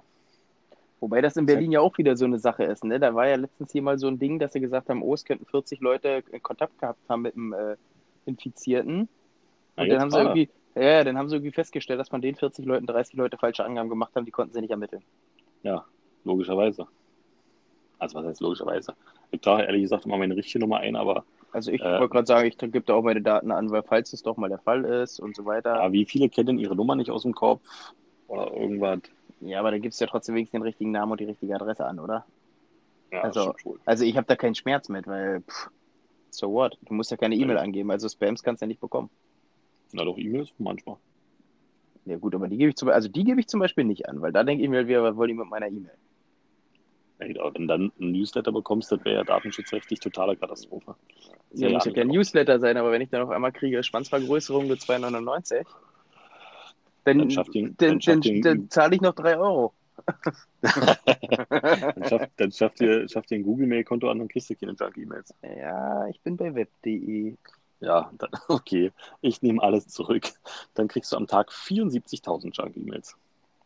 Wobei 1.00 1.22
das 1.22 1.38
in 1.38 1.46
Berlin 1.46 1.72
ja 1.72 1.82
auch 1.82 1.96
wieder 2.00 2.18
so 2.18 2.26
eine 2.26 2.40
Sache 2.40 2.64
ist. 2.64 2.84
Ne? 2.84 3.00
Da 3.00 3.14
war 3.14 3.28
ja 3.28 3.36
letztens 3.36 3.72
hier 3.72 3.84
mal 3.84 4.00
so 4.00 4.08
ein 4.08 4.18
Ding, 4.18 4.40
dass 4.40 4.54
sie 4.54 4.62
gesagt 4.62 4.90
haben, 4.90 5.04
oh, 5.04 5.14
es 5.14 5.24
könnten 5.26 5.46
40 5.46 5.80
Leute 5.82 6.24
Kontakt 6.42 6.80
gehabt 6.80 7.08
haben 7.08 7.22
mit 7.22 7.36
dem 7.36 7.54
äh, 7.54 7.76
Infizierten. 8.26 9.08
Und 9.76 9.90
dann 9.90 10.00
haben 10.00 10.10
sie 10.10 10.18
irgendwie, 10.18 10.50
ja, 10.74 11.04
dann 11.04 11.18
haben 11.18 11.30
sie 11.30 11.36
irgendwie 11.36 11.52
festgestellt, 11.52 12.00
dass 12.00 12.10
von 12.10 12.22
den 12.22 12.36
40 12.36 12.66
Leuten 12.66 12.88
30 12.88 13.14
Leute 13.16 13.38
falsche 13.38 13.64
Angaben 13.64 13.90
gemacht 13.90 14.16
haben, 14.16 14.26
die 14.26 14.32
konnten 14.32 14.54
sie 14.54 14.62
nicht 14.62 14.72
ermitteln. 14.72 15.04
Ja, 15.62 15.86
logischerweise. 16.26 16.88
Also 18.00 18.20
was 18.20 18.26
heißt 18.26 18.42
logischerweise? 18.42 18.94
Ich 19.32 19.42
trage 19.42 19.64
ehrlich 19.64 19.84
gesagt 19.84 20.06
immer 20.06 20.18
meine 20.18 20.36
richtige 20.36 20.60
Nummer 20.60 20.78
ein, 20.80 20.96
aber 20.96 21.26
Also 21.54 21.72
ich 21.72 21.82
Äh. 21.82 22.00
wollte 22.00 22.10
gerade 22.10 22.26
sagen, 22.28 22.48
ich 22.48 22.58
gebe 22.58 22.82
da 22.82 22.96
auch 22.96 23.02
meine 23.04 23.22
Daten 23.22 23.50
an, 23.52 23.72
weil 23.72 23.84
falls 23.84 24.12
es 24.12 24.22
doch 24.22 24.36
mal 24.36 24.50
der 24.50 24.60
Fall 24.60 24.84
ist 24.84 25.20
und 25.22 25.36
so 25.38 25.46
weiter. 25.46 25.76
ja, 25.76 25.92
wie 25.94 26.06
viele 26.06 26.28
kennen 26.28 26.58
ihre 26.60 26.76
Nummer 26.76 26.96
nicht 26.96 27.10
aus 27.12 27.22
dem 27.24 27.34
Kopf 27.34 27.94
oder 28.28 28.52
irgendwas? 28.52 29.00
Ja, 29.40 29.60
aber 29.60 29.72
da 29.72 29.78
gibst 29.78 30.00
du 30.02 30.06
ja 30.06 30.10
trotzdem 30.12 30.36
wenigstens 30.36 30.60
den 30.60 30.64
richtigen 30.64 30.92
Namen 30.92 31.12
und 31.14 31.20
die 31.22 31.26
richtige 31.26 31.56
Adresse 31.56 31.86
an, 31.86 32.00
oder? 32.00 32.26
Ja, 33.12 33.22
Also- 33.22 33.54
wohl. 33.64 33.80
Also 33.86 34.04
ich 34.04 34.18
habe 34.18 34.28
da 34.28 34.36
keinen 34.36 34.56
Schmerz 34.56 34.90
mit, 34.90 35.08
weil, 35.08 35.42
pff, 35.42 35.70
so 36.30 36.52
what? 36.52 36.78
Du 36.82 36.94
musst 36.94 37.12
ja 37.12 37.18
keine 37.18 37.36
E-Mail 37.36 37.58
angeben, 37.58 37.90
also 37.92 38.10
Spams 38.10 38.44
kannst 38.44 38.62
du 38.62 38.66
ja 38.66 38.68
nicht 38.68 38.82
bekommen. 38.82 39.10
Na 39.94 40.04
doch, 40.04 40.18
E-Mails 40.18 40.50
manchmal. 40.58 40.98
Ja 42.06 42.18
gut, 42.18 42.36
aber 42.36 42.48
die 42.50 42.58
gebe 42.58 42.70
ich 42.70 42.76
zum, 42.76 42.90
also 42.90 43.08
die 43.08 43.24
gebe 43.24 43.40
ich 43.40 43.48
zum 43.48 43.60
Beispiel 43.62 43.84
nicht 43.86 44.08
an, 44.10 44.22
weil 44.22 44.32
da 44.34 44.44
denke 44.44 44.64
ich 44.64 44.70
mir, 44.70 44.88
wir 44.88 45.02
was 45.04 45.16
wollen 45.16 45.30
die 45.30 45.34
mit 45.36 45.48
meiner 45.50 45.68
E-Mail? 45.68 45.96
Ja. 47.20 47.26
Wenn 47.26 47.34
du 47.34 47.68
dann 47.68 47.92
ein 48.00 48.12
Newsletter 48.12 48.52
bekommst, 48.52 48.92
das 48.92 49.04
wäre 49.06 49.16
ja 49.16 49.24
datenschutzrechtlich 49.24 50.00
totale 50.00 50.36
Katastrophe. 50.36 50.96
Ja, 51.52 51.70
muss 51.70 51.86
ja 51.86 51.94
kein 51.94 52.08
Newsletter 52.08 52.60
sein, 52.60 52.76
aber 52.78 52.92
wenn 52.92 53.02
ich 53.02 53.10
dann 53.10 53.22
auf 53.22 53.30
einmal 53.30 53.52
kriege, 53.52 53.82
Schwanzvergrößerung 53.84 54.68
mit 54.68 54.82
2,99, 54.82 55.66
dann, 57.06 57.20
Dann 57.20 57.30
den- 57.30 57.76
dann, 57.78 58.00
dann 58.00 58.42
dann, 58.42 58.70
zahle 58.70 58.96
ich 58.96 59.02
noch 59.02 59.14
3 59.14 59.38
Euro. 59.38 59.74
Dann 60.62 62.04
schafft, 62.04 62.32
dann 62.38 62.52
schafft 62.52 62.80
dir 62.80 63.08
ein 63.32 63.44
Google-Mail-Konto 63.44 64.10
an, 64.10 64.20
dann 64.20 64.28
kriegst 64.28 64.50
du 64.50 64.56
keine 64.56 64.74
Junk-E-Mails. 64.74 65.34
Ja, 65.42 66.08
ich 66.08 66.20
bin 66.22 66.36
bei 66.38 66.54
web.de. 66.54 67.36
Ja, 67.80 68.12
dann, 68.18 68.30
okay. 68.48 68.92
Ich 69.22 69.42
nehme 69.42 69.62
alles 69.62 69.88
zurück. 69.88 70.28
Dann 70.74 70.88
kriegst 70.88 71.12
du 71.12 71.18
am 71.18 71.28
Tag 71.28 71.52
74.000 71.52 72.52
Junk-E-Mails. 72.54 73.16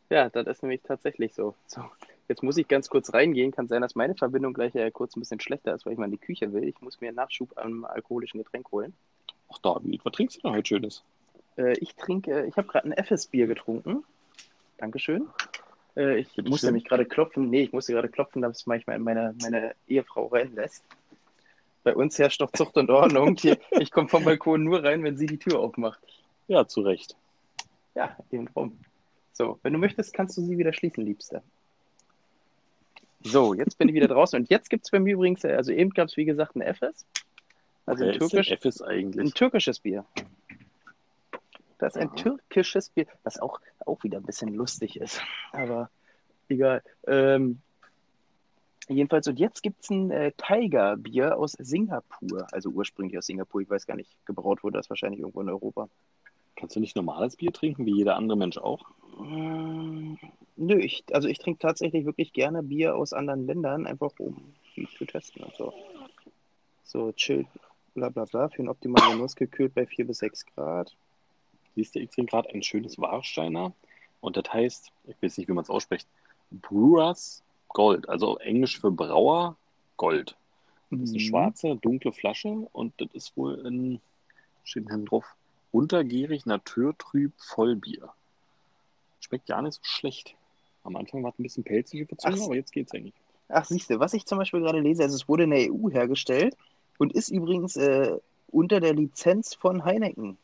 Ja, 0.09 0.29
das 0.29 0.47
ist 0.47 0.63
nämlich 0.63 0.81
tatsächlich 0.81 1.33
so. 1.33 1.55
so. 1.67 1.83
Jetzt 2.29 2.43
muss 2.43 2.57
ich 2.57 2.67
ganz 2.67 2.89
kurz 2.89 3.11
reingehen. 3.11 3.51
Kann 3.51 3.67
sein, 3.67 3.81
dass 3.81 3.95
meine 3.95 4.15
Verbindung 4.15 4.53
gleich 4.53 4.75
äh, 4.75 4.91
kurz 4.91 5.15
ein 5.15 5.19
bisschen 5.19 5.39
schlechter 5.39 5.73
ist, 5.73 5.85
weil 5.85 5.93
ich 5.93 5.99
mal 5.99 6.05
in 6.05 6.11
die 6.11 6.17
Küche 6.19 6.53
will. 6.53 6.63
Ich 6.63 6.79
muss 6.79 7.01
mir 7.01 7.07
einen 7.07 7.15
Nachschub 7.15 7.57
am 7.57 7.85
alkoholischen 7.85 8.41
Getränk 8.41 8.71
holen. 8.71 8.93
Ach, 9.51 9.57
David, 9.57 10.05
was 10.05 10.13
trinkst 10.13 10.37
du 10.37 10.41
denn 10.43 10.51
heute 10.51 10.67
Schönes? 10.67 11.03
Äh, 11.57 11.73
ich 11.79 11.95
trinke, 11.95 12.45
ich 12.45 12.55
habe 12.55 12.67
gerade 12.67 12.87
ein 12.87 12.93
FS-Bier 12.93 13.47
getrunken. 13.47 14.03
Dankeschön. 14.77 15.27
Äh, 15.97 16.19
ich 16.19 16.35
Bitte 16.35 16.49
musste 16.49 16.67
schön. 16.67 16.73
nämlich 16.75 16.85
gerade 16.87 17.05
klopfen. 17.05 17.49
Nee, 17.49 17.63
ich 17.63 17.73
musste 17.73 17.93
gerade 17.93 18.09
klopfen, 18.09 18.43
dass 18.43 18.67
manchmal 18.67 18.99
meine, 18.99 19.33
meine 19.41 19.73
Ehefrau 19.87 20.27
reinlässt. 20.27 20.83
Bei 21.83 21.95
uns 21.95 22.19
herrscht 22.19 22.41
doch 22.41 22.51
Zucht 22.51 22.77
und 22.77 22.91
Ordnung. 22.91 23.37
Ich 23.71 23.89
komme 23.91 24.07
vom 24.07 24.23
Balkon 24.23 24.63
nur 24.63 24.83
rein, 24.83 25.03
wenn 25.03 25.17
sie 25.17 25.25
die 25.25 25.39
Tür 25.39 25.59
aufmacht. 25.59 25.99
Ja, 26.47 26.67
zu 26.67 26.81
Recht. 26.81 27.15
Ja, 27.95 28.15
eben 28.31 28.45
drum. 28.53 28.77
So, 29.33 29.57
wenn 29.63 29.73
du 29.73 29.79
möchtest, 29.79 30.13
kannst 30.13 30.37
du 30.37 30.41
sie 30.41 30.59
wieder 30.59 30.73
schließen, 30.73 31.03
Liebste. 31.03 31.41
So, 33.21 33.53
jetzt 33.53 33.77
bin 33.77 33.89
ich 33.89 33.95
wieder 33.95 34.07
draußen. 34.07 34.39
Und 34.39 34.49
jetzt 34.49 34.69
gibt 34.69 34.85
es 34.85 34.91
bei 34.91 34.99
mir 34.99 35.13
übrigens, 35.13 35.43
äh, 35.43 35.53
also 35.53 35.71
eben 35.71 35.89
gab 35.91 36.07
es 36.07 36.17
wie 36.17 36.25
gesagt 36.25 36.55
ein 36.55 36.61
FS. 36.61 37.05
Also 37.85 38.05
ein, 38.05 38.13
türkisch, 38.13 38.51
ein 38.51 39.31
türkisches 39.33 39.79
Bier. 39.79 40.05
Das 41.79 41.95
ist 41.95 42.01
ein 42.01 42.15
türkisches 42.15 42.89
Bier, 42.89 43.07
was 43.23 43.39
auch, 43.39 43.59
auch 43.85 44.03
wieder 44.03 44.19
ein 44.19 44.25
bisschen 44.25 44.53
lustig 44.53 44.99
ist. 44.99 45.21
Aber 45.53 45.89
egal. 46.49 46.83
Ähm, 47.07 47.59
jedenfalls, 48.87 49.27
und 49.27 49.39
jetzt 49.39 49.63
gibt 49.63 49.83
es 49.83 49.89
ein 49.89 50.11
äh, 50.11 50.31
Tiger-Bier 50.33 51.37
aus 51.37 51.53
Singapur. 51.53 52.47
Also 52.51 52.69
ursprünglich 52.69 53.17
aus 53.17 53.25
Singapur. 53.25 53.61
Ich 53.61 53.69
weiß 53.69 53.87
gar 53.87 53.95
nicht, 53.95 54.11
gebraut 54.25 54.63
wurde 54.63 54.77
das 54.77 54.89
wahrscheinlich 54.89 55.21
irgendwo 55.21 55.41
in 55.41 55.49
Europa. 55.49 55.89
Kannst 56.55 56.75
du 56.75 56.79
nicht 56.79 56.95
normales 56.95 57.37
Bier 57.37 57.51
trinken, 57.51 57.85
wie 57.85 57.95
jeder 57.95 58.17
andere 58.17 58.37
Mensch 58.37 58.57
auch? 58.57 58.85
Nö, 60.61 60.77
ich, 60.77 61.05
also 61.13 61.29
ich 61.29 61.39
trinke 61.39 61.59
tatsächlich 61.59 62.05
wirklich 62.05 62.33
gerne 62.33 62.61
Bier 62.61 62.93
aus 62.95 63.13
anderen 63.13 63.45
Ländern, 63.47 63.87
einfach 63.87 64.11
um 64.19 64.53
zu 64.97 65.05
testen 65.05 65.43
und 65.43 65.55
so. 65.55 65.73
So, 66.83 67.13
chill, 67.13 67.47
bla 67.93 68.09
bla 68.09 68.25
bla, 68.25 68.49
für 68.49 68.59
einen 68.59 68.67
optimalen 68.67 69.11
Genuss 69.11 69.37
gekühlt 69.37 69.73
bei 69.73 69.85
4 69.85 70.05
bis 70.05 70.17
6 70.17 70.45
Grad. 70.47 70.93
Siehst 71.75 71.95
du, 71.95 71.99
ich 71.99 72.09
trinke 72.09 72.31
gerade 72.31 72.49
ein 72.49 72.61
schönes 72.61 72.99
Warsteiner. 72.99 73.73
Und 74.19 74.35
das 74.35 74.51
heißt, 74.51 74.91
ich 75.07 75.15
weiß 75.21 75.37
nicht, 75.37 75.47
wie 75.47 75.53
man 75.53 75.63
es 75.63 75.69
ausspricht, 75.69 76.07
Brewers 76.51 77.41
Gold. 77.69 78.09
Also 78.09 78.37
Englisch 78.39 78.81
für 78.81 78.91
Brauer 78.91 79.55
Gold. 79.95 80.35
Das 80.91 80.99
ist 81.01 81.09
eine 81.11 81.23
Mhm. 81.23 81.27
schwarze, 81.27 81.75
dunkle 81.77 82.11
Flasche 82.11 82.49
und 82.73 82.93
das 82.97 83.07
ist 83.13 83.37
wohl 83.37 83.65
ein, 83.65 84.01
steht 84.65 84.89
hinten 84.89 85.05
drauf, 85.05 85.35
untergierig, 85.71 86.45
naturtrüb, 86.45 87.31
Vollbier. 87.37 88.09
Schmeckt 89.21 89.45
gar 89.45 89.61
nicht 89.61 89.75
so 89.75 89.81
schlecht. 89.83 90.35
Am 90.89 90.95
Anfang 90.95 91.23
war 91.23 91.29
es 91.29 91.37
ein 91.39 91.43
bisschen 91.43 91.63
pelzig 91.63 92.07
Ach. 92.23 92.33
aber 92.41 92.55
jetzt 92.55 92.71
geht's 92.71 92.93
eigentlich. 92.93 93.13
Ach, 93.47 93.63
siehst 93.63 93.89
du, 93.91 93.99
was 93.99 94.13
ich 94.15 94.25
zum 94.25 94.39
Beispiel 94.39 94.59
gerade 94.59 94.79
lese, 94.79 95.03
also 95.03 95.15
es 95.15 95.27
wurde 95.27 95.43
in 95.43 95.51
der 95.51 95.71
EU 95.71 95.89
hergestellt 95.91 96.57
und 96.97 97.13
ist 97.13 97.29
übrigens 97.29 97.75
äh, 97.75 98.17
unter 98.51 98.79
der 98.79 98.93
Lizenz 98.93 99.53
von 99.53 99.85
Heineken. 99.85 100.37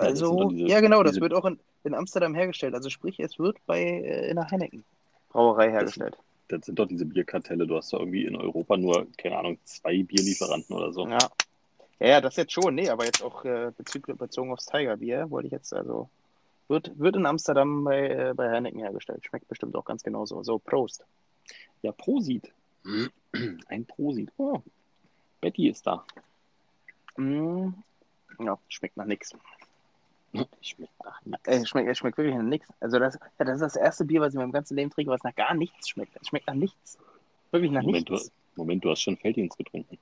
Ja, 0.00 0.06
das 0.06 0.08
Also, 0.22 0.36
doch 0.38 0.48
diese- 0.50 0.66
ja 0.68 0.80
genau, 0.80 1.02
das 1.02 1.12
diese- 1.14 1.22
wird 1.22 1.34
auch 1.34 1.44
in, 1.44 1.58
in 1.82 1.94
Amsterdam 1.94 2.34
hergestellt. 2.34 2.74
Also 2.74 2.88
sprich, 2.88 3.18
es 3.18 3.38
wird 3.40 3.56
bei 3.66 3.80
äh, 3.82 4.30
in 4.30 4.36
der 4.36 4.48
Heineken 4.48 4.84
Brauerei 5.30 5.70
hergestellt. 5.70 6.16
Das 6.46 6.64
sind 6.64 6.78
doch 6.78 6.86
diese 6.86 7.04
Bierkartelle. 7.04 7.66
Du 7.66 7.76
hast 7.76 7.92
doch 7.92 7.98
irgendwie 7.98 8.24
in 8.24 8.36
Europa 8.36 8.76
nur, 8.76 9.06
keine 9.18 9.38
Ahnung, 9.38 9.58
zwei 9.64 10.02
Bierlieferanten 10.04 10.74
oder 10.74 10.92
so. 10.92 11.06
Ja. 11.08 11.18
Ja, 12.00 12.08
ja, 12.08 12.20
das 12.20 12.36
jetzt 12.36 12.52
schon, 12.52 12.76
nee, 12.76 12.88
aber 12.88 13.04
jetzt 13.06 13.22
auch 13.24 13.44
äh, 13.44 13.72
bezüglich, 13.76 14.16
bezogen 14.16 14.52
aufs 14.52 14.66
Tigerbier, 14.66 15.28
wollte 15.30 15.48
ich 15.48 15.52
jetzt 15.52 15.72
also. 15.74 16.08
Wird, 16.68 16.98
wird 16.98 17.16
in 17.16 17.26
Amsterdam 17.26 17.84
bei, 17.84 18.08
äh, 18.08 18.34
bei 18.34 18.50
Heineken 18.50 18.80
hergestellt. 18.80 19.24
Schmeckt 19.24 19.48
bestimmt 19.48 19.74
auch 19.74 19.84
ganz 19.84 20.02
genauso. 20.02 20.42
So, 20.42 20.58
Prost. 20.58 21.04
Ja, 21.82 21.92
Prosit. 21.92 22.52
Ein 23.68 23.86
Prosit. 23.86 24.30
Oh, 24.36 24.60
Betty 25.40 25.68
ist 25.68 25.86
da. 25.86 26.04
Mm. 27.16 27.70
Ja, 28.38 28.58
schmeckt 28.68 28.96
nach 28.96 29.06
nichts. 29.06 29.34
Schmeckt 30.60 31.04
nach 31.04 31.24
nichts. 31.24 31.48
Äh, 31.48 31.66
schmeckt, 31.66 31.96
schmeckt 31.96 32.18
wirklich 32.18 32.36
nach 32.36 32.42
nichts. 32.42 32.68
Also 32.80 32.98
das, 32.98 33.18
ja, 33.38 33.44
das 33.44 33.56
ist 33.56 33.62
das 33.62 33.76
erste 33.76 34.04
Bier, 34.04 34.20
was 34.20 34.28
ich 34.28 34.34
in 34.34 34.42
meinem 34.42 34.52
ganzen 34.52 34.76
Leben 34.76 34.90
trinke, 34.90 35.10
was 35.10 35.22
nach 35.22 35.34
gar 35.34 35.54
nichts 35.54 35.88
schmeckt. 35.88 36.16
Es 36.20 36.28
schmeckt 36.28 36.46
nach 36.46 36.54
nichts. 36.54 36.98
Wirklich 37.50 37.72
nach 37.72 37.82
Moment, 37.82 38.08
du, 38.08 38.12
nichts. 38.12 38.30
Moment, 38.56 38.84
du 38.84 38.90
hast 38.90 39.00
schon 39.00 39.16
Felddienst 39.16 39.56
getrunken. 39.56 39.98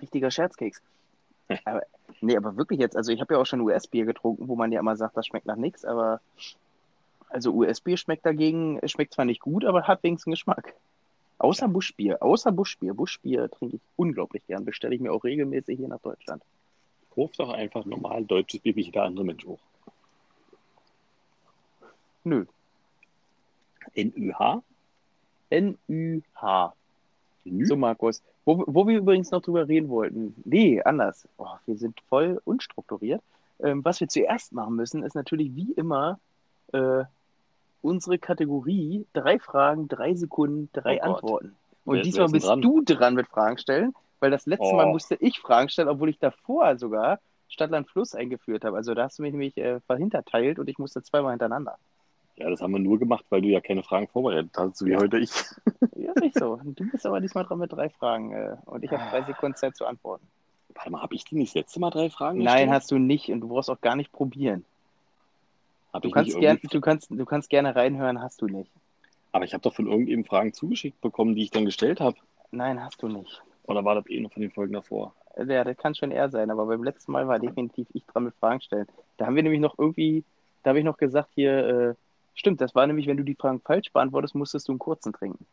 Richtiger 0.00 0.30
Scherzkeks. 0.30 0.80
Aber, 1.64 1.82
nee, 2.20 2.36
aber 2.36 2.56
wirklich 2.56 2.80
jetzt, 2.80 2.96
also 2.96 3.12
ich 3.12 3.20
habe 3.20 3.34
ja 3.34 3.40
auch 3.40 3.46
schon 3.46 3.60
US-Bier 3.60 4.04
getrunken, 4.04 4.48
wo 4.48 4.56
man 4.56 4.72
ja 4.72 4.80
immer 4.80 4.96
sagt, 4.96 5.16
das 5.16 5.26
schmeckt 5.26 5.46
nach 5.46 5.56
nichts, 5.56 5.84
aber 5.84 6.20
also 7.28 7.52
US-Bier 7.52 7.96
schmeckt 7.96 8.26
dagegen, 8.26 8.78
es 8.82 8.90
schmeckt 8.90 9.14
zwar 9.14 9.24
nicht 9.24 9.40
gut, 9.40 9.64
aber 9.64 9.86
hat 9.86 10.02
wenigstens 10.02 10.32
Geschmack. 10.32 10.74
Außer 11.38 11.68
Buschbier, 11.68 12.22
außer 12.22 12.52
Buschbier. 12.52 12.92
Buschbier 12.92 13.48
trinke 13.50 13.76
ich 13.76 13.82
unglaublich 13.96 14.46
gern, 14.46 14.64
bestelle 14.64 14.94
ich 14.94 15.00
mir 15.00 15.12
auch 15.12 15.24
regelmäßig 15.24 15.78
hier 15.78 15.88
nach 15.88 16.00
Deutschland. 16.00 16.42
Ruf 17.16 17.32
doch 17.36 17.50
einfach 17.50 17.84
normal 17.86 18.24
deutsches 18.24 18.60
Bier 18.60 18.76
wie 18.76 18.82
jeder 18.82 19.04
andere 19.04 19.24
Mensch 19.24 19.46
hoch. 19.46 19.58
Nö. 22.24 22.44
NÜH? 23.96 24.62
N-Ü-H. 25.48 26.74
Nü? 27.44 27.66
So, 27.66 27.76
Markus, 27.76 28.22
wo, 28.58 28.64
wo 28.66 28.86
wir 28.88 28.98
übrigens 28.98 29.30
noch 29.30 29.42
drüber 29.42 29.66
reden 29.68 29.88
wollten. 29.88 30.34
Nee, 30.44 30.80
anders. 30.82 31.26
Oh, 31.38 31.46
wir 31.66 31.76
sind 31.76 31.98
voll 32.08 32.40
unstrukturiert. 32.44 33.22
Ähm, 33.62 33.84
was 33.84 34.00
wir 34.00 34.08
zuerst 34.08 34.52
machen 34.52 34.76
müssen, 34.76 35.02
ist 35.02 35.14
natürlich 35.14 35.54
wie 35.54 35.72
immer 35.72 36.18
äh, 36.72 37.04
unsere 37.82 38.18
Kategorie: 38.18 39.04
drei 39.12 39.38
Fragen, 39.38 39.88
drei 39.88 40.14
Sekunden, 40.14 40.68
drei 40.72 40.98
Oh. 41.02 41.14
Antworten. 41.14 41.56
Und 41.84 41.96
Wer- 41.96 42.02
diesmal 42.02 42.20
wer 42.20 42.26
ist 42.26 42.32
bist 42.32 42.46
dran? 42.46 42.62
du 42.62 42.82
dran 42.82 43.14
mit 43.14 43.26
Fragen 43.28 43.58
stellen, 43.58 43.94
weil 44.20 44.30
das 44.30 44.46
letzte 44.46 44.66
Oh. 44.66 44.76
Mal 44.76 44.86
musste 44.86 45.16
ich 45.16 45.40
Fragen 45.40 45.68
stellen, 45.68 45.88
obwohl 45.88 46.08
ich 46.10 46.18
davor 46.18 46.76
sogar 46.76 47.18
Stadtland 47.48 47.88
Fluss 47.88 48.14
eingeführt 48.14 48.64
habe. 48.64 48.76
Also 48.76 48.94
da 48.94 49.04
hast 49.04 49.18
du 49.18 49.22
mich 49.22 49.32
nämlich 49.32 49.56
äh, 49.56 49.80
verhinterteilt 49.80 50.58
und 50.58 50.68
ich 50.68 50.78
musste 50.78 51.02
zweimal 51.02 51.32
hintereinander. 51.32 51.76
Ja, 52.40 52.48
das 52.48 52.62
haben 52.62 52.72
wir 52.72 52.78
nur 52.78 52.98
gemacht, 52.98 53.24
weil 53.28 53.42
du 53.42 53.48
ja 53.48 53.60
keine 53.60 53.82
Fragen 53.82 54.08
vorbereitet 54.08 54.52
hast, 54.56 54.82
wie 54.84 54.92
Ja. 54.92 54.98
heute 54.98 55.18
ich. 55.18 55.30
Ja, 55.94 56.12
nicht 56.20 56.34
so. 56.38 56.58
Du 56.64 56.90
bist 56.90 57.04
aber 57.04 57.20
diesmal 57.20 57.44
dran 57.44 57.58
mit 57.58 57.70
drei 57.70 57.90
Fragen 57.90 58.32
äh, 58.32 58.56
und 58.64 58.82
ich 58.82 58.90
habe 58.90 59.02
drei 59.10 59.22
Sekunden 59.22 59.56
Zeit 59.56 59.76
zu 59.76 59.84
antworten. 59.84 60.26
Warte 60.74 60.90
mal, 60.90 61.02
habe 61.02 61.14
ich 61.14 61.24
dir 61.24 61.36
nicht 61.36 61.50
das 61.50 61.62
letzte 61.62 61.80
Mal 61.80 61.90
drei 61.90 62.08
Fragen 62.08 62.38
Nein, 62.38 62.46
gestellt? 62.46 62.70
hast 62.70 62.90
du 62.92 62.98
nicht 62.98 63.28
und 63.30 63.40
du 63.42 63.48
brauchst 63.48 63.68
auch 63.68 63.80
gar 63.82 63.94
nicht 63.94 64.10
probieren. 64.10 64.64
Hab 65.92 66.02
Du 66.02 66.10
kannst, 66.10 66.34
gern, 66.38 66.58
du, 66.62 66.80
kannst, 66.80 67.10
du 67.10 67.24
kannst 67.26 67.50
gerne 67.50 67.76
reinhören, 67.76 68.22
hast 68.22 68.40
du 68.40 68.46
nicht. 68.46 68.70
Aber 69.32 69.44
ich 69.44 69.52
habe 69.52 69.60
doch 69.62 69.74
von 69.74 69.86
irgendjemandem 69.86 70.28
Fragen 70.28 70.52
zugeschickt 70.54 71.00
bekommen, 71.02 71.34
die 71.34 71.42
ich 71.42 71.50
dann 71.50 71.66
gestellt 71.66 72.00
habe. 72.00 72.16
Nein, 72.52 72.82
hast 72.82 73.02
du 73.02 73.08
nicht. 73.08 73.42
Oder 73.64 73.84
war 73.84 73.96
das 73.96 74.08
eh 74.08 74.20
noch 74.20 74.32
von 74.32 74.40
den 74.42 74.50
Folgen 74.50 74.72
davor? 74.72 75.14
Ja, 75.36 75.62
das 75.64 75.76
kann 75.76 75.94
schon 75.94 76.10
er 76.10 76.30
sein, 76.30 76.50
aber 76.50 76.64
beim 76.66 76.82
letzten 76.82 77.12
Mal 77.12 77.28
war 77.28 77.38
definitiv 77.38 77.86
ich 77.92 78.04
dran 78.06 78.24
mit 78.24 78.34
Fragen 78.36 78.60
stellen. 78.60 78.86
Da 79.18 79.26
haben 79.26 79.36
wir 79.36 79.42
nämlich 79.42 79.60
noch 79.60 79.78
irgendwie, 79.78 80.24
da 80.62 80.70
habe 80.70 80.78
ich 80.78 80.84
noch 80.84 80.96
gesagt 80.96 81.30
hier, 81.34 81.66
äh, 81.90 81.94
stimmt, 82.34 82.60
das 82.60 82.74
war 82.74 82.86
nämlich, 82.86 83.06
wenn 83.06 83.16
du 83.16 83.22
die 83.24 83.34
Fragen 83.34 83.60
falsch 83.60 83.92
beantwortest, 83.92 84.34
musstest 84.34 84.68
du 84.68 84.72
einen 84.72 84.78
kurzen 84.78 85.12
trinken. 85.12 85.46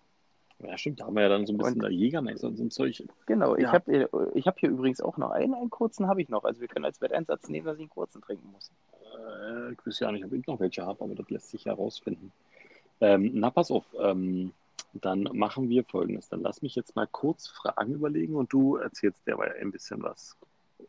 Ja, 0.60 0.76
stimmt, 0.78 1.00
da 1.00 1.06
haben 1.06 1.16
wir 1.16 1.22
ja 1.24 1.30
dann 1.30 1.46
so 1.46 1.54
ein 1.54 1.58
bisschen 1.58 1.76
Und- 1.76 1.84
da 1.84 1.90
Jägermeister 1.90 2.48
und 2.48 2.58
so 2.58 2.64
ein 2.64 2.72
Zeug. 2.72 3.04
Genau, 3.28 3.56
ich 3.56 3.64
Ja. 3.64 3.74
habe 3.74 4.10
ich 4.34 4.48
hab 4.48 4.58
hier 4.60 4.70
übrigens 4.70 5.02
auch 5.02 5.18
noch 5.18 5.30
einen, 5.30 5.54
einen 5.54 5.70
kurzen 5.70 6.08
habe 6.08 6.22
ich 6.22 6.30
noch. 6.30 6.46
Also 6.46 6.62
wir 6.62 6.68
können 6.68 6.86
als 6.86 7.00
Wetteinsatz 7.00 7.48
nehmen, 7.48 7.68
dass 7.68 7.76
ich 7.76 7.82
einen 7.82 7.90
kurzen 7.90 8.22
trinken 8.22 8.52
muss. 8.52 8.72
Äh, 9.04 9.74
ich 9.74 9.86
weiß 9.86 10.00
ja 10.00 10.12
nicht, 10.12 10.26
ob 10.26 10.34
ich 10.34 10.48
noch 10.48 10.60
welche 10.60 10.84
habe, 10.84 11.04
aber 11.04 11.14
das 11.14 11.30
lässt 11.30 11.50
sich 11.50 11.66
herausfinden. 11.66 12.32
Ähm, 13.02 13.32
na, 13.36 13.52
pass 13.52 13.70
auf. 13.70 13.86
Ähm, 14.00 14.52
dann 14.94 15.30
machen 15.34 15.70
wir 15.70 15.84
folgendes. 15.84 16.30
Dann 16.30 16.42
lass 16.42 16.64
mich 16.64 16.74
jetzt 16.74 16.96
mal 16.96 17.06
kurz 17.06 17.48
Fragen 17.48 17.94
überlegen 17.94 18.34
und 18.36 18.52
du 18.52 18.78
erzählst 18.78 19.28
derweil 19.28 19.54
ein 19.62 19.72
bisschen 19.72 20.02
was. 20.02 20.36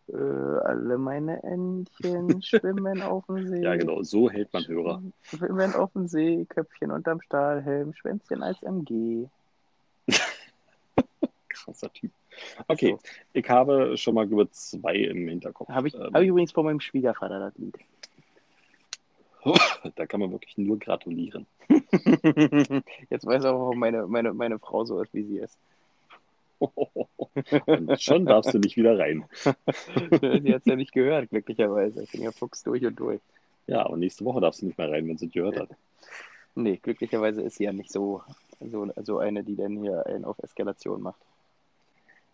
Äh, 0.09 0.17
alle 0.17 0.99
meine 0.99 1.43
Entchen 1.43 2.43
schwimmen 2.43 3.03
auf 3.03 3.27
dem 3.27 3.47
See. 3.49 3.63
Ja, 3.63 3.77
genau, 3.77 4.03
so 4.03 4.31
hält 4.31 4.53
man 4.53 4.67
Hörer. 4.67 5.03
Schwimmen 5.23 5.75
auf 5.75 5.93
dem 5.93 6.07
See, 6.09 6.45
Köpfchen 6.49 6.91
unterm 6.91 7.21
Stahlhelm, 7.21 7.95
Schwänzchen 7.95 8.43
als 8.43 8.63
MG. 8.63 9.29
Krasser 11.49 11.93
Typ. 11.93 12.11
Okay, 12.69 12.91
So. 12.93 12.99
ich 13.33 13.49
habe 13.49 13.97
schon 13.97 14.15
mal 14.15 14.27
über 14.31 14.51
zwei 14.51 14.95
im 14.95 15.29
Hinterkopf. 15.29 15.69
Habe 15.69 15.89
ich, 15.89 15.95
Ähm, 15.95 16.13
hab 16.15 16.23
ich 16.23 16.29
übrigens 16.29 16.53
von 16.53 16.65
meinem 16.65 16.81
Schwiegervater 16.81 17.39
das 17.41 17.57
Lied. 17.59 17.77
da 19.97 20.07
kann 20.07 20.21
man 20.21 20.31
wirklich 20.33 20.57
nur 20.59 20.79
gratulieren. 20.79 21.47
Jetzt 23.11 23.27
weiß 23.27 23.45
auch, 23.47 23.59
warum 23.59 23.79
meine, 23.79 24.07
meine, 24.07 24.35
meine 24.35 24.59
Frau 24.59 24.85
so 24.85 25.01
ist, 25.01 25.15
wie 25.15 25.25
sie 25.25 25.39
ist. 25.39 25.59
Und 26.59 28.01
schon 28.01 28.27
darfst 28.27 28.53
du 28.53 28.59
nicht 28.59 28.77
wieder 28.77 28.99
rein. 28.99 29.25
sie 29.43 30.55
hat 30.55 30.61
es 30.61 30.67
ja 30.67 30.77
nicht 30.77 30.93
gehört, 30.93 31.31
glücklicherweise. 31.31 32.03
Ich 32.03 32.13
bin 32.13 32.23
ja 32.23 32.33
Fuchs 32.33 32.63
durch 32.63 32.85
und 32.85 32.99
durch. 32.99 33.21
Ja, 33.67 33.85
aber 33.85 33.97
nächste 33.97 34.25
Woche 34.25 34.41
darfst 34.41 34.63
du 34.63 34.67
nicht 34.67 34.79
mehr 34.79 34.91
rein, 34.91 35.07
wenn 35.07 35.19
sie 35.19 35.29
gehört 35.29 35.59
hat. 35.59 35.71
Nee, 36.55 36.79
glücklicherweise 36.83 37.43
ist 37.43 37.57
sie 37.57 37.65
ja 37.65 37.73
nicht 37.73 37.93
so, 37.93 38.23
so, 38.61 38.91
so 39.03 39.19
eine, 39.19 39.45
die 39.45 39.57
dann 39.57 39.81
hier 39.81 40.07
einen 40.07 40.25
auf 40.25 40.39
Eskalation 40.41 41.03
macht. 41.03 41.21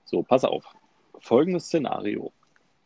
So, 0.05 0.23
pass 0.23 0.45
auf. 0.45 0.65
Folgendes 1.21 1.67
Szenario. 1.67 2.33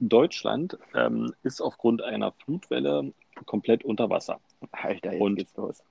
Deutschland 0.00 0.78
ähm, 0.94 1.34
ist 1.42 1.60
aufgrund 1.60 2.02
einer 2.02 2.32
Flutwelle 2.32 3.12
komplett 3.46 3.84
unter 3.84 4.10
Wasser. 4.10 4.40
Alter, 4.72 5.12
jetzt 5.12 5.20
Und- 5.20 5.36
geht's 5.36 5.56
los. 5.56 5.82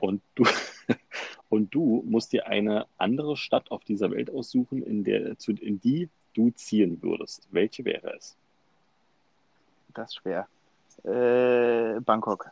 Und 0.00 0.22
du, 0.34 0.44
und 1.48 1.74
du 1.74 2.02
musst 2.06 2.32
dir 2.32 2.46
eine 2.46 2.86
andere 2.98 3.36
Stadt 3.36 3.70
auf 3.70 3.84
dieser 3.84 4.10
Welt 4.10 4.30
aussuchen, 4.30 4.82
in, 4.82 5.04
der, 5.04 5.38
zu, 5.38 5.52
in 5.52 5.80
die 5.80 6.08
du 6.34 6.50
ziehen 6.50 7.02
würdest. 7.02 7.48
Welche 7.50 7.84
wäre 7.84 8.14
es? 8.16 8.36
Das 9.94 10.10
ist 10.10 10.16
schwer. 10.16 10.48
Äh, 11.04 12.00
Bangkok. 12.00 12.50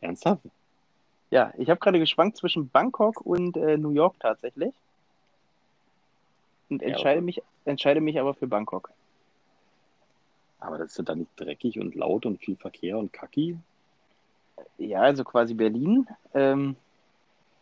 Ernsthaft? 0.00 0.42
Ja, 1.30 1.52
ich 1.58 1.68
habe 1.68 1.78
gerade 1.78 1.98
geschwankt 1.98 2.36
zwischen 2.38 2.68
Bangkok 2.70 3.20
und 3.20 3.56
äh, 3.56 3.76
New 3.76 3.90
York 3.90 4.16
tatsächlich. 4.20 4.72
Und 6.70 6.82
Ja, 6.82 6.88
entscheide, 6.88 7.18
aber- 7.18 7.24
mich, 7.24 7.42
entscheide 7.64 8.00
mich 8.00 8.18
aber 8.18 8.34
für 8.34 8.46
Bangkok. 8.46 8.90
Aber 10.60 10.78
das 10.78 10.90
ist 10.92 10.98
ja 10.98 11.04
dann 11.04 11.20
nicht 11.20 11.30
dreckig 11.36 11.78
und 11.78 11.94
laut 11.94 12.26
und 12.26 12.40
viel 12.40 12.56
Verkehr 12.56 12.98
und 12.98 13.12
kacki. 13.12 13.56
Ja, 14.78 15.00
also 15.00 15.24
quasi 15.24 15.54
Berlin. 15.54 16.06
Ähm, 16.34 16.76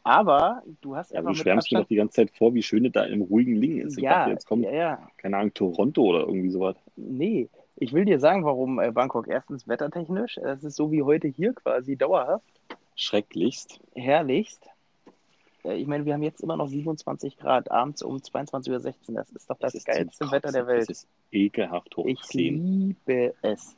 aber 0.03 0.63
du 0.83 0.95
hast 0.95 1.11
Ja, 1.11 1.19
einfach 1.19 1.33
du 1.33 1.39
schwärmst 1.39 1.73
mir 1.73 1.81
doch 1.81 1.89
die 1.89 1.97
ganze 1.97 2.15
Zeit 2.15 2.31
vor, 2.31 2.55
wie 2.55 2.63
schön 2.63 2.85
es 2.87 2.93
da 2.93 3.05
im 3.05 3.23
ruhigen 3.23 3.57
Lingen 3.57 3.87
ist. 3.89 3.97
Ich 3.99 4.05
Ja, 4.05 4.19
dachte, 4.21 4.31
jetzt 4.31 4.47
kommt, 4.47 4.65
ja, 4.65 4.73
ja. 4.73 5.09
keine 5.17 5.39
Ahnung, 5.39 5.53
Toronto 5.55 6.03
oder 6.03 6.21
irgendwie 6.21 6.51
sowas. 6.51 6.77
Nee, 6.95 7.49
ich 7.77 7.93
will 7.93 8.05
dir 8.05 8.21
sagen, 8.21 8.45
warum 8.45 8.79
äh, 8.79 8.91
Bangkok. 8.93 9.27
Erstens 9.29 9.67
wettertechnisch. 9.67 10.39
Es 10.39 10.63
ist 10.63 10.77
so 10.77 10.93
wie 10.93 11.03
heute 11.03 11.27
hier 11.29 11.53
quasi 11.55 11.97
dauerhaft. 11.97 12.45
Schrecklichst. 12.95 13.81
Herrlichst. 13.95 14.67
Äh, 15.65 15.75
Ich 15.75 15.87
meine, 15.87 16.05
wir 16.05 16.15
haben 16.15 16.23
jetzt 16.23 16.41
immer 16.41 16.57
noch 16.57 16.69
27 16.69 17.37
Grad 17.37 17.71
abends 17.71 18.03
um 18.03 18.17
22.16 18.17 18.71
Uhr. 18.71 19.15
Das 19.17 19.31
ist 19.33 19.51
doch 19.51 19.59
das, 19.59 19.75
ist 19.75 19.87
geilste 19.87 20.31
Wetter 20.31 20.53
der. 20.53 20.67
Welt. 20.67 20.83
Das 20.89 21.03
ist 21.03 21.09
ekelhaft 21.33 21.97
hoch. 21.97 22.07
Ich 22.07 22.21
10. 22.23 22.95
liebe 23.05 23.35
es. 23.43 23.77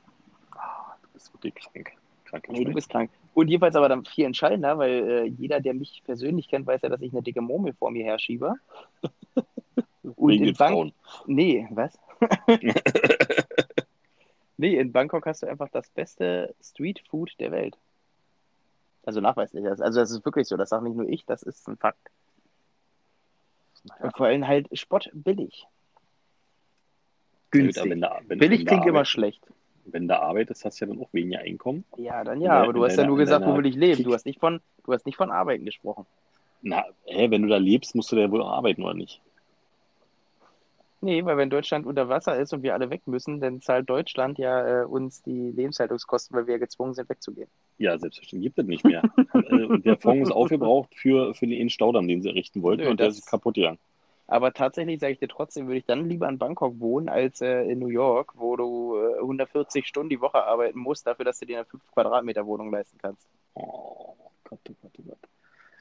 Ah, 0.53 0.94
du 1.03 1.09
bist 1.14 1.33
wirklich 1.42 1.64
krank. 1.72 1.92
Krank 2.27 2.46
Nee, 2.51 2.64
du 2.64 2.72
bist 2.74 2.90
krank. 2.90 3.11
Und 3.38 3.46
jedenfalls 3.46 3.77
aber 3.77 3.88
dann 3.88 4.05
viel 4.05 4.24
entscheidender, 4.24 4.79
weil 4.79 5.09
äh, 5.09 5.24
jeder, 5.27 5.61
der 5.61 5.72
mich 5.72 6.03
persönlich 6.05 6.48
kennt, 6.48 6.66
weiß 6.66 6.83
ja, 6.83 6.88
dass 6.88 7.01
ich 7.03 7.12
eine 7.12 7.22
dicke 7.22 7.40
Murmel 7.40 7.72
vor 7.72 7.92
mir 7.92 8.05
herschiebe. 8.05 8.57
Und 10.03 10.33
Wegen 10.33 10.48
in 10.48 10.57
Frauen. 10.57 10.92
Nee, 11.27 11.68
was? 11.70 11.96
nee, 14.57 14.77
in 14.77 14.90
Bangkok 14.90 15.24
hast 15.24 15.44
du 15.44 15.46
einfach 15.46 15.68
das 15.68 15.88
beste 15.90 16.53
Streetfood 16.61 17.37
der 17.38 17.53
Welt. 17.53 17.79
Also 19.05 19.20
nachweislich. 19.20 19.64
Also 19.68 20.01
das 20.01 20.11
ist 20.11 20.24
wirklich 20.24 20.48
so. 20.48 20.57
Das 20.57 20.70
sage 20.70 20.83
nicht 20.83 20.96
nur 20.96 21.09
ich, 21.09 21.24
das 21.24 21.44
ist 21.44 21.68
ein 21.68 21.77
Fakt. 21.77 22.11
Und 24.01 24.16
vor 24.16 24.27
allem 24.27 24.48
halt 24.48 24.66
spottbillig. 24.77 25.64
Günstig. 27.53 28.05
Billig 28.27 28.66
klingt 28.66 28.85
immer 28.85 29.05
schlecht. 29.05 29.46
Wenn 29.92 30.09
du 30.09 30.18
arbeitest, 30.20 30.64
hast 30.64 30.81
du 30.81 30.85
ja 30.85 30.90
dann 30.92 31.01
auch 31.03 31.12
weniger 31.12 31.40
Einkommen. 31.40 31.85
Ja, 31.96 32.22
dann 32.24 32.40
ja, 32.40 32.62
aber 32.62 32.72
du 32.72 32.85
hast 32.85 32.92
ja 32.92 32.96
deiner- 32.98 33.09
nur 33.09 33.18
in 33.18 33.24
gesagt, 33.24 33.46
wo 33.46 33.57
will 33.57 33.66
ich 33.66 33.77
leben? 33.77 34.05
Du 34.05 34.12
hast 34.14 34.27
nicht 34.27 34.40
von, 34.40 34.61
du 34.85 34.92
hast 34.92 35.07
nicht 35.07 35.16
von 35.16 35.31
Arbeiten 35.31 35.64
gesprochen. 35.64 36.07
Na, 36.62 36.85
hä, 37.07 37.31
wenn 37.31 37.42
du 37.42 37.48
da 37.48 37.57
lebst, 37.57 37.94
musst 37.94 38.11
du 38.12 38.16
da 38.16 38.22
ja 38.22 38.31
wohl 38.31 38.42
arbeiten, 38.42 38.83
oder 38.83 38.94
nicht? 38.94 39.20
Nee, 41.01 41.24
weil 41.24 41.37
wenn 41.37 41.48
Deutschland 41.48 41.87
unter 41.87 42.09
Wasser 42.09 42.37
ist 42.40 42.53
und 42.53 42.64
wir 42.64 42.74
alle 42.74 42.90
weg 42.90 43.03
müssen, 43.07 43.40
dann 43.40 43.61
zahlt 43.61 43.88
Deutschland 43.88 44.37
ja 44.37 44.83
äh, 44.83 44.85
uns 44.85 45.22
die 45.22 45.53
Lebenshaltungskosten, 45.53 46.37
weil 46.37 46.48
wir 46.48 46.55
ja 46.55 46.59
gezwungen 46.59 46.94
sind, 46.94 47.09
wegzugehen. 47.09 47.48
Ja, 47.79 47.96
selbstverständlich 47.96 48.48
gibt 48.48 48.59
es 48.59 48.66
nicht 48.66 48.85
mehr. 48.85 49.03
Äh, 49.35 49.64
und 49.66 49.87
der 49.87 49.96
Fonds 49.96 50.31
ist 50.31 50.35
aufgebraucht 50.35 50.92
für, 50.96 51.35
für 51.35 51.46
den 51.46 51.70
Staudamm, 51.70 52.09
den 52.09 52.22
sie 52.22 52.29
errichten 52.31 52.62
wollten, 52.62 52.83
Nö, 52.83 52.90
und 52.90 52.98
der 52.98 53.09
ist 53.09 53.27
kaputt 53.27 53.55
gegangen. 53.55 53.79
Aber 54.31 54.53
tatsächlich 54.53 55.01
sage 55.01 55.14
ich 55.14 55.19
dir 55.19 55.29
trotzdem, 55.29 55.67
würde 55.67 55.79
ich 55.79 55.87
dann 55.87 56.07
lieber 56.07 56.29
in 56.29 56.38
Bangkok 56.38 56.79
wohnen 56.81 57.09
als 57.09 57.41
äh, 57.41 57.62
in 57.62 57.79
New 57.79 57.88
York, 57.88 58.35
wo 58.37 58.57
du 58.57 58.97
äh, 58.97 59.21
140 59.21 59.87
Stunden 59.87 60.11
die 60.11 60.21
Woche 60.21 60.45
arbeiten 60.45 60.79
musst, 60.79 61.07
dafür, 61.07 61.25
dass 61.25 61.38
du 61.38 61.47
dir 61.47 61.57
eine 61.57 61.64
5 61.64 61.83
Quadratmeter 61.93 62.47
Wohnung 62.47 62.71
leisten 62.71 62.99
kannst. 63.01 63.27
Oh 63.55 64.14
Gott, 64.45 64.61
oh 64.69 64.75
Gott, 64.83 64.93
oh 64.99 65.03
Gott. 65.09 65.19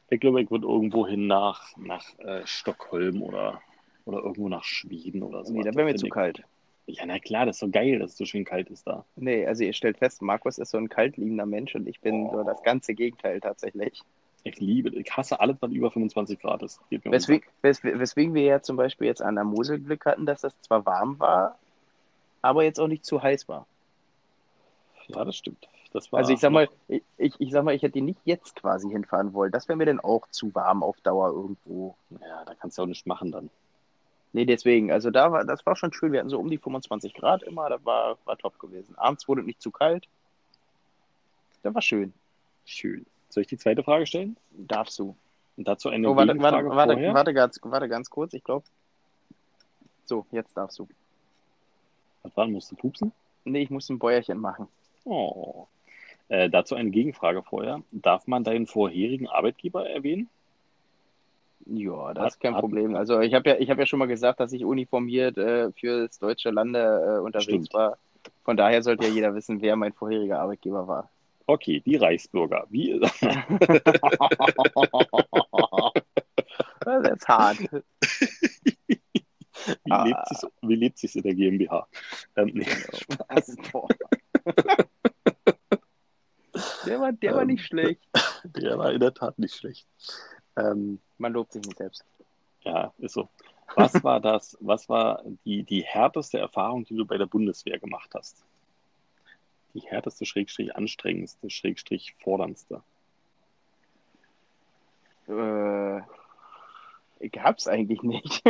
Ich 0.10 0.22
glaube, 0.22 0.42
ich 0.42 0.50
würde 0.50 0.66
irgendwo 0.66 1.06
hin 1.06 1.28
nach, 1.28 1.76
nach 1.76 2.18
äh, 2.20 2.42
Stockholm 2.46 3.22
oder, 3.22 3.62
oder 4.06 4.20
irgendwo 4.20 4.48
nach 4.48 4.64
Schweden 4.64 5.24
oder 5.24 5.44
so. 5.44 5.52
Nee, 5.52 5.64
da 5.64 5.76
wäre 5.76 5.86
mir 5.86 5.96
zu 5.96 6.08
kalt. 6.08 6.42
Ja, 6.86 7.06
na 7.06 7.20
klar, 7.20 7.46
das 7.46 7.58
ist 7.58 7.60
so 7.60 7.70
geil, 7.70 8.00
dass 8.00 8.12
es 8.12 8.18
so 8.18 8.24
schön 8.24 8.46
kalt 8.46 8.70
ist 8.70 8.88
da. 8.88 9.04
Nee, 9.18 9.46
also 9.46 9.66
ihr 9.66 9.74
stellt 9.74 9.98
fest, 9.98 10.22
Markus 10.22 10.58
ist 10.58 10.72
so 10.72 10.78
ein 10.78 10.88
kaltliebender 10.88 11.46
Mensch 11.46 11.76
und 11.76 11.86
ich 11.86 12.00
bin 12.00 12.30
so 12.32 12.44
das 12.44 12.64
ganze 12.64 12.94
Gegenteil 12.94 13.42
tatsächlich. 13.42 14.02
Ich 14.44 14.60
liebe, 14.60 14.90
ich 14.90 15.16
hasse 15.16 15.40
alles, 15.40 15.58
was 15.60 15.72
über 15.72 15.92
25 15.92 16.40
Grad 16.40 16.64
ist. 16.64 16.80
Weswegen, 16.90 17.48
wes 17.62 17.84
weswegen 17.84 18.34
wir 18.34 18.44
ja 18.44 18.62
zum 18.62 18.78
Beispiel 18.78 19.08
jetzt 19.08 19.22
an 19.22 19.36
der 19.36 19.44
Mosel 19.44 19.80
Glück 19.80 20.06
hatten, 20.06 20.26
dass 20.26 20.42
das 20.42 20.60
zwar 20.62 20.86
warm 20.86 21.20
war, 21.20 21.58
aber 22.42 22.64
jetzt 22.64 22.80
auch 22.80 22.88
nicht 22.88 23.06
zu 23.06 23.22
heiß 23.22 23.48
war. 23.50 23.66
Ja, 25.08 25.26
das 25.26 25.36
stimmt. 25.36 25.68
Das 25.94 26.12
war 26.12 26.20
Also 26.20 26.34
ich 26.34 26.40
sag 26.40 26.52
mal, 26.52 26.70
ich, 26.88 27.02
ich, 27.18 27.34
ich 27.40 27.52
sag 27.52 27.64
mal, 27.64 27.74
ich 27.74 27.82
hätte 27.82 28.02
nicht 28.02 28.20
jetzt 28.26 28.56
quasi 28.56 28.90
hinfahren 28.90 29.34
wollen. 29.34 29.52
Das 29.52 29.68
wäre 29.68 29.78
mir 29.78 29.86
dann 29.86 30.00
auch 30.00 30.28
zu 30.30 30.54
warm 30.54 30.84
auf 30.84 31.00
Dauer 31.02 31.30
irgendwo. 31.30 31.96
Ja, 32.22 32.46
da 32.46 32.54
kannst 32.56 32.78
du 32.78 32.84
auch 32.84 32.88
nichts 32.88 33.06
machen 33.06 33.32
dann. 33.32 33.50
Nee, 34.34 34.46
deswegen, 34.46 34.92
also 34.92 35.10
da 35.10 35.32
war, 35.32 35.46
das 35.46 35.66
war 35.66 35.76
schon 35.76 35.94
schön. 35.94 36.12
Wir 36.12 36.20
hatten 36.20 36.30
so 36.30 36.40
um 36.40 36.50
die 36.50 36.58
25 36.58 37.14
Grad 37.14 37.44
immer, 37.44 37.70
das 37.70 37.84
war, 37.86 38.18
war 38.26 38.38
top 38.38 38.60
gewesen. 38.60 38.96
Abends 38.98 39.28
wurde 39.28 39.44
nicht 39.44 39.62
zu 39.62 39.72
kalt. 39.72 40.08
Das 41.64 41.74
war 41.74 41.82
schön. 41.82 42.14
Schön. 42.66 43.06
Soll 43.30 43.42
ich 43.42 43.48
die 43.48 43.58
zweite 43.58 43.84
Frage 43.84 44.06
stellen? 44.06 44.38
Darfst 44.52 44.98
du. 45.00 45.16
Und 45.58 45.68
dazu 45.68 45.90
eine 45.90 46.08
Oh, 46.10 46.16
warte, 46.16 46.30
warte, 46.40 46.58
Gegenfrage 46.58 46.70
warte, 46.70 47.14
warte, 47.14 47.34
ganz, 47.34 47.60
warte 47.64 47.90
ganz 47.90 48.10
kurz, 48.10 48.34
ich 48.34 48.44
glaube. 48.44 48.66
So, 50.06 50.26
jetzt 50.32 50.56
darfst 50.56 50.80
du. 50.80 50.88
Was 52.24 52.36
war, 52.38 52.48
musst 52.48 52.72
du 52.72 52.76
pupsen? 52.76 53.12
Nee, 53.44 53.62
ich 53.64 53.70
muss 53.70 53.90
ein 53.90 54.00
Bäuerchen 54.00 54.40
machen. 54.40 54.68
Oh. 55.04 55.68
Äh, 56.30 56.50
dazu 56.50 56.76
eine 56.76 56.90
Gegenfrage 56.90 57.42
vorher. 57.44 57.82
Darf 57.92 58.28
man 58.28 58.44
deinen 58.44 58.68
vorherigen 58.68 59.28
Arbeitgeber 59.28 59.90
erwähnen? 59.90 60.30
Ja, 61.66 62.14
das 62.14 62.24
Hat- 62.24 62.32
ist 62.34 62.40
kein 62.40 62.54
hat- 62.54 62.62
Problem. 62.62 62.96
Also 62.96 63.20
ich 63.20 63.34
habe 63.34 63.50
ja, 63.50 63.56
ich 63.58 63.70
habe 63.70 63.82
ja 63.82 63.86
schon 63.86 64.00
mal 64.00 64.08
gesagt, 64.08 64.40
dass 64.40 64.54
ich 64.54 64.64
uniformiert 64.64 65.38
äh, 65.38 65.72
fürs 65.74 66.20
deutsche 66.20 66.50
Lande 66.50 66.80
äh, 67.18 67.20
unterwegs 67.20 67.44
Stimmt. 67.68 67.74
war. 67.74 67.98
Von 68.44 68.58
daher 68.58 68.84
sollte 68.84 69.06
ja 69.08 69.14
jeder 69.14 69.36
wissen, 69.36 69.62
wer 69.62 69.76
mein 69.76 69.94
vorheriger 69.94 70.40
Arbeitgeber 70.40 70.88
war. 70.88 71.10
Okay, 71.48 71.80
die 71.80 71.96
Reichsbürger. 71.96 72.68
Wie, 72.70 73.00
Das 76.82 77.10
ist 77.12 77.28
hart. 77.28 77.60
wie, 77.60 79.00
Ah. 79.90 80.04
lebt 80.06 80.20
sich's, 80.30 80.48
wie 80.62 80.76
lebt 80.76 80.98
sich's 80.98 81.16
in 81.16 81.24
der 81.24 81.34
GmbH? 81.36 81.88
Ähm, 82.36 82.52
nee, 82.54 82.66
ist, 83.36 83.60
boah. 83.72 83.88
Der 86.86 87.00
war, 87.02 87.12
der 87.12 87.34
war 87.34 87.42
Ähm. 87.42 87.48
nicht 87.48 87.66
schlecht. 87.66 88.02
der 88.44 88.78
war 88.78 88.92
in 88.94 89.00
der 89.00 89.14
Tat 89.14 89.38
nicht 89.40 89.56
schlecht. 89.56 89.86
Ähm, 90.56 91.00
Man 91.18 91.34
lobt 91.34 91.52
sich 91.54 91.64
nicht 91.64 91.78
selbst. 91.78 92.06
ja, 92.64 92.94
ist 93.00 93.14
so. 93.14 93.30
Was 93.76 94.02
war 94.04 94.22
das, 94.22 94.58
was 94.62 94.88
war 94.88 95.22
die, 95.44 95.64
die 95.64 95.84
härteste 95.84 96.38
Erfahrung, 96.40 96.86
die 96.86 96.96
du 96.96 97.06
bei 97.06 97.18
der 97.18 97.26
Bundeswehr 97.26 97.78
gemacht 97.80 98.10
hast? 98.16 98.44
Die 99.78 99.88
härteste, 99.88 100.26
schrägstrich 100.26 100.76
anstrengendste, 100.76 101.52
schrägstrich 101.52 102.16
forderndste. 102.24 102.82
Äh, 105.28 106.02
gab's 107.30 107.68
eigentlich 107.68 108.02
nicht. 108.02 108.44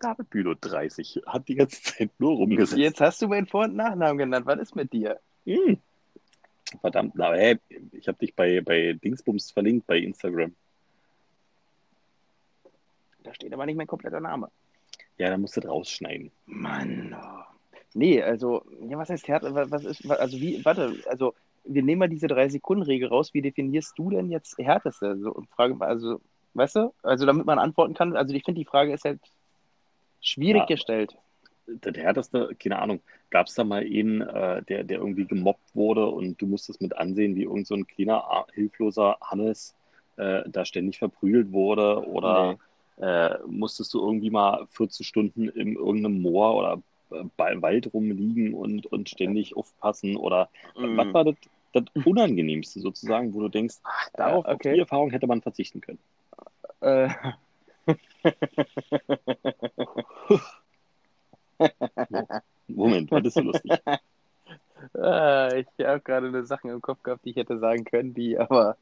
David 0.00 0.30
Bülow 0.30 0.54
30 0.58 1.20
hat 1.26 1.48
die 1.48 1.56
ganze 1.56 1.82
Zeit 1.82 2.10
nur 2.18 2.36
rumgesetzt. 2.36 2.78
Jetzt 2.78 3.02
hast 3.02 3.20
du 3.20 3.28
meinen 3.28 3.46
Vor- 3.46 3.64
und 3.64 3.76
Nachnamen 3.76 4.16
genannt. 4.16 4.46
Was 4.46 4.58
ist 4.58 4.74
mit 4.74 4.90
dir? 4.94 5.20
Hm. 5.44 5.76
Verdammt, 6.80 7.14
na, 7.16 7.34
hey, 7.34 7.58
ich 7.92 8.08
habe 8.08 8.16
dich 8.18 8.34
bei, 8.34 8.62
bei 8.62 8.94
Dingsbums 8.94 9.50
verlinkt 9.50 9.86
bei 9.86 9.98
Instagram. 9.98 10.54
Da 13.22 13.34
steht 13.34 13.52
aber 13.52 13.66
nicht 13.66 13.76
mein 13.76 13.86
kompletter 13.86 14.20
Name. 14.20 14.50
Ja, 15.18 15.28
da 15.28 15.36
musst 15.36 15.58
du 15.58 15.60
rausschneiden. 15.60 16.30
Mann. 16.46 17.14
oh. 17.14 17.53
Nee, 17.94 18.22
also, 18.22 18.62
ja, 18.88 18.98
was 18.98 19.08
heißt 19.08 19.28
härter? 19.28 19.70
Was 19.70 19.84
ist, 19.84 20.04
also 20.10 20.40
wie, 20.40 20.64
warte, 20.64 20.96
also 21.06 21.34
wir 21.64 21.82
nehmen 21.82 22.00
mal 22.00 22.08
diese 22.08 22.26
3-Sekunden-Regel 22.26 23.08
raus. 23.08 23.32
Wie 23.32 23.42
definierst 23.42 23.96
du 23.96 24.10
denn 24.10 24.30
jetzt 24.30 24.58
härteste? 24.58 25.16
So, 25.18 25.32
und 25.32 25.48
frage 25.48 25.76
also, 25.80 26.20
Weißt 26.54 26.76
du? 26.76 26.94
Also 27.02 27.26
damit 27.26 27.46
man 27.46 27.58
antworten 27.58 27.94
kann. 27.94 28.16
Also 28.16 28.32
ich 28.32 28.44
finde, 28.44 28.60
die 28.60 28.64
Frage 28.64 28.92
ist 28.92 29.04
halt 29.04 29.20
schwierig 30.20 30.60
Ja. 30.62 30.66
gestellt. 30.66 31.16
Der 31.66 31.94
härteste, 31.94 32.54
keine 32.58 32.78
Ahnung, 32.78 33.00
gab 33.30 33.46
es 33.48 33.54
da 33.54 33.64
mal 33.64 33.82
einen, 33.82 34.20
äh, 34.20 34.62
der, 34.62 34.84
der 34.84 34.98
irgendwie 34.98 35.26
gemobbt 35.26 35.74
wurde 35.74 36.06
und 36.06 36.40
du 36.40 36.46
musstest 36.46 36.80
mit 36.80 36.96
ansehen, 36.96 37.34
wie 37.36 37.44
irgend 37.44 37.66
so 37.66 37.74
ein 37.74 37.86
kleiner, 37.86 38.46
hilfloser 38.52 39.16
Hannes 39.20 39.74
äh, 40.16 40.42
da 40.48 40.64
ständig 40.64 40.98
verprügelt 40.98 41.52
wurde 41.52 42.06
oder 42.06 42.58
äh, 42.98 43.38
musstest 43.46 43.92
du 43.94 44.00
irgendwie 44.06 44.30
mal 44.30 44.66
14 44.68 45.04
Stunden 45.04 45.48
in 45.48 45.74
irgendeinem 45.74 46.20
Moor 46.20 46.54
oder 46.54 46.82
Wald 47.10 47.92
rumliegen 47.92 48.54
und, 48.54 48.86
und 48.86 49.08
ständig 49.08 49.56
aufpassen 49.56 50.16
oder 50.16 50.48
Mhm. 50.76 50.96
was 50.96 51.14
war 51.14 51.24
das, 51.24 51.34
das 51.72 51.84
Unangenehmste 52.04 52.80
sozusagen, 52.80 53.34
wo 53.34 53.40
du 53.40 53.48
denkst, 53.48 53.76
ach, 53.84 54.08
darauf, 54.14 54.44
auf 54.44 54.54
okay. 54.54 54.74
die 54.74 54.80
Erfahrung 54.80 55.10
hätte 55.10 55.26
man 55.26 55.42
verzichten 55.42 55.80
können. 55.80 55.98
Äh, 56.80 57.08
Moment, 62.68 63.10
war 63.10 63.20
das 63.20 63.34
so 63.34 63.40
lustig? 63.42 63.72
äh, 64.96 65.60
ich 65.60 65.66
habe 65.80 66.00
gerade 66.00 66.28
eine 66.28 66.44
Sachen 66.44 66.70
im 66.70 66.80
Kopf 66.80 67.02
gehabt, 67.02 67.24
die 67.24 67.30
ich 67.30 67.36
hätte 67.36 67.58
sagen 67.58 67.84
können, 67.84 68.14
die 68.14 68.38
aber. 68.38 68.76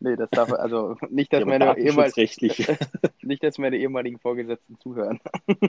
Nee, 0.00 0.16
das 0.16 0.30
darf 0.30 0.52
also 0.52 0.96
nicht, 1.10 1.32
dass 1.32 1.40
Ja, 1.40 1.46
meine 1.46 1.64
ehemal, 1.78 2.10
datenschutzrechtlich. 2.10 2.66
nicht, 3.22 3.42
dass 3.44 3.58
meine 3.58 3.76
ehemaligen 3.76 4.18
Vorgesetzten 4.18 4.78
zuhören. 4.80 5.20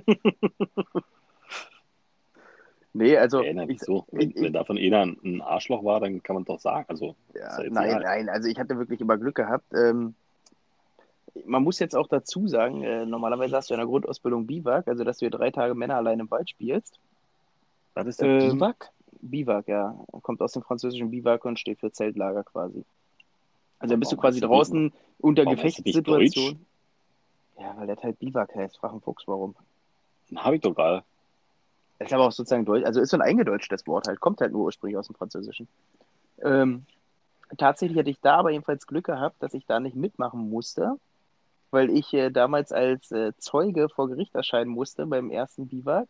nee, 2.94 3.18
also 3.18 3.42
Ja, 3.42 3.54
na, 3.54 3.64
ich, 3.64 3.70
wieso? 3.70 4.06
Wenn, 4.12 4.32
ich- 4.32 4.36
wenn 4.42 4.54
davon 4.54 4.78
einer 4.78 5.02
ein- 5.02 5.42
Arschloch 5.42 5.84
war, 5.84 6.00
dann 6.00 6.22
kann 6.24 6.36
man 6.36 6.46
doch 6.46 6.60
sagen. 6.60 6.86
Also, 6.88 7.16
Ja, 7.34 7.60
nein, 7.70 7.90
egal. 7.90 8.02
nein, 8.04 8.30
also 8.30 8.48
ich 8.50 8.58
hatte 8.60 8.78
wirklich 8.78 9.02
immer 9.02 9.18
Glück 9.18 9.36
gehabt. 9.36 9.66
Ähm, 9.74 10.16
man 11.46 11.64
muss 11.64 11.80
jetzt 11.80 11.96
auch 11.96 12.08
dazu 12.08 12.48
sagen, 12.48 12.84
äh, 12.84 13.06
normalerweise 13.06 13.56
hast 13.56 13.70
du 13.70 13.74
in 13.74 13.80
der 13.80 13.88
Grundausbildung 13.88 14.46
Biwak, 14.46 14.88
also 14.88 15.04
dass 15.04 15.18
du 15.18 15.26
hier 15.26 15.32
drei 15.32 15.50
Tage 15.52 15.74
Männer 15.74 15.96
allein 15.98 16.20
im 16.20 16.30
Wald 16.30 16.50
spielst. 16.50 17.00
Was 17.96 18.08
ist 18.08 18.22
der 18.22 18.28
Ähm, 18.30 18.58
Biwak? 18.58 18.92
Biwak, 19.22 19.68
ja, 19.68 19.96
kommt 20.22 20.42
aus 20.42 20.52
dem 20.52 20.64
französischen 20.64 21.10
Biwak 21.10 21.46
und 21.46 21.60
steht 21.60 21.80
für 21.80 21.92
Zeltlager 21.92 22.44
quasi. 22.44 22.84
Also 23.80 23.94
dann 23.94 24.00
bist 24.00 24.12
du 24.12 24.18
quasi 24.18 24.40
das 24.40 24.50
draußen 24.50 24.94
unter 25.20 25.46
nicht 25.46 25.56
Gefechtssituationen. 25.56 26.66
Ja, 27.60 27.76
weil 27.78 27.88
das 27.88 28.02
halt 28.04 28.20
Biwak 28.20 28.54
heißt, 28.56 28.78
frag 28.78 28.92
einen 28.92 29.02
Fuchs 29.02 29.28
warum. 29.28 29.56
Habe 30.36 30.56
ich 30.56 30.62
doch 30.62 30.74
gerade. 30.76 31.04
Ist 32.00 32.14
aber 32.14 32.26
auch 32.28 32.32
sozusagen 32.32 32.66
deutsch, 32.66 32.86
also 32.86 33.00
ist 33.00 33.10
so 33.10 33.18
ein 33.18 33.22
eingedeutschtes 33.22 33.88
Wort 33.88 34.08
halt, 34.08 34.20
kommt 34.20 34.42
halt 34.42 34.52
nur 34.52 34.66
ursprünglich 34.66 34.98
aus 34.98 35.08
dem 35.08 35.16
Französischen. 35.16 35.68
Ähm, 36.42 36.86
tatsächlich 37.58 37.98
hatte 37.98 38.10
ich 38.10 38.20
da 38.20 38.38
aber 38.38 38.52
jedenfalls 38.52 38.88
Glück 38.88 39.06
gehabt, 39.06 39.42
dass 39.42 39.54
ich 39.54 39.66
da 39.66 39.80
nicht 39.80 39.96
mitmachen 39.96 40.50
musste, 40.50 40.98
weil 41.72 41.90
ich 41.90 42.14
äh, 42.14 42.30
damals 42.30 42.72
als 42.72 43.12
äh, 43.12 43.34
Zeuge 43.38 43.90
vor 43.90 44.10
Gericht 44.10 44.36
erscheinen 44.36 44.72
musste 44.72 45.06
beim 45.06 45.30
ersten 45.30 45.68
Biwak. 45.68 46.08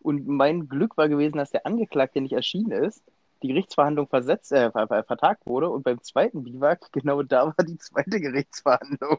Und 0.00 0.28
mein 0.28 0.68
Glück 0.68 0.96
war 0.96 1.08
gewesen, 1.08 1.38
dass 1.38 1.50
der 1.50 1.66
Angeklagte 1.66 2.20
nicht 2.20 2.34
erschienen 2.34 2.72
ist, 2.72 3.02
die 3.42 3.48
Gerichtsverhandlung 3.48 4.08
versetzt, 4.08 4.52
äh, 4.52 4.70
ver 4.70 4.86
ver 4.86 5.04
vertagt 5.04 5.46
wurde 5.46 5.68
und 5.68 5.82
beim 5.82 6.00
zweiten 6.02 6.44
Biwak, 6.44 6.80
genau 6.92 7.22
da 7.22 7.46
war 7.46 7.64
die 7.64 7.78
zweite 7.78 8.20
Gerichtsverhandlung. 8.20 9.18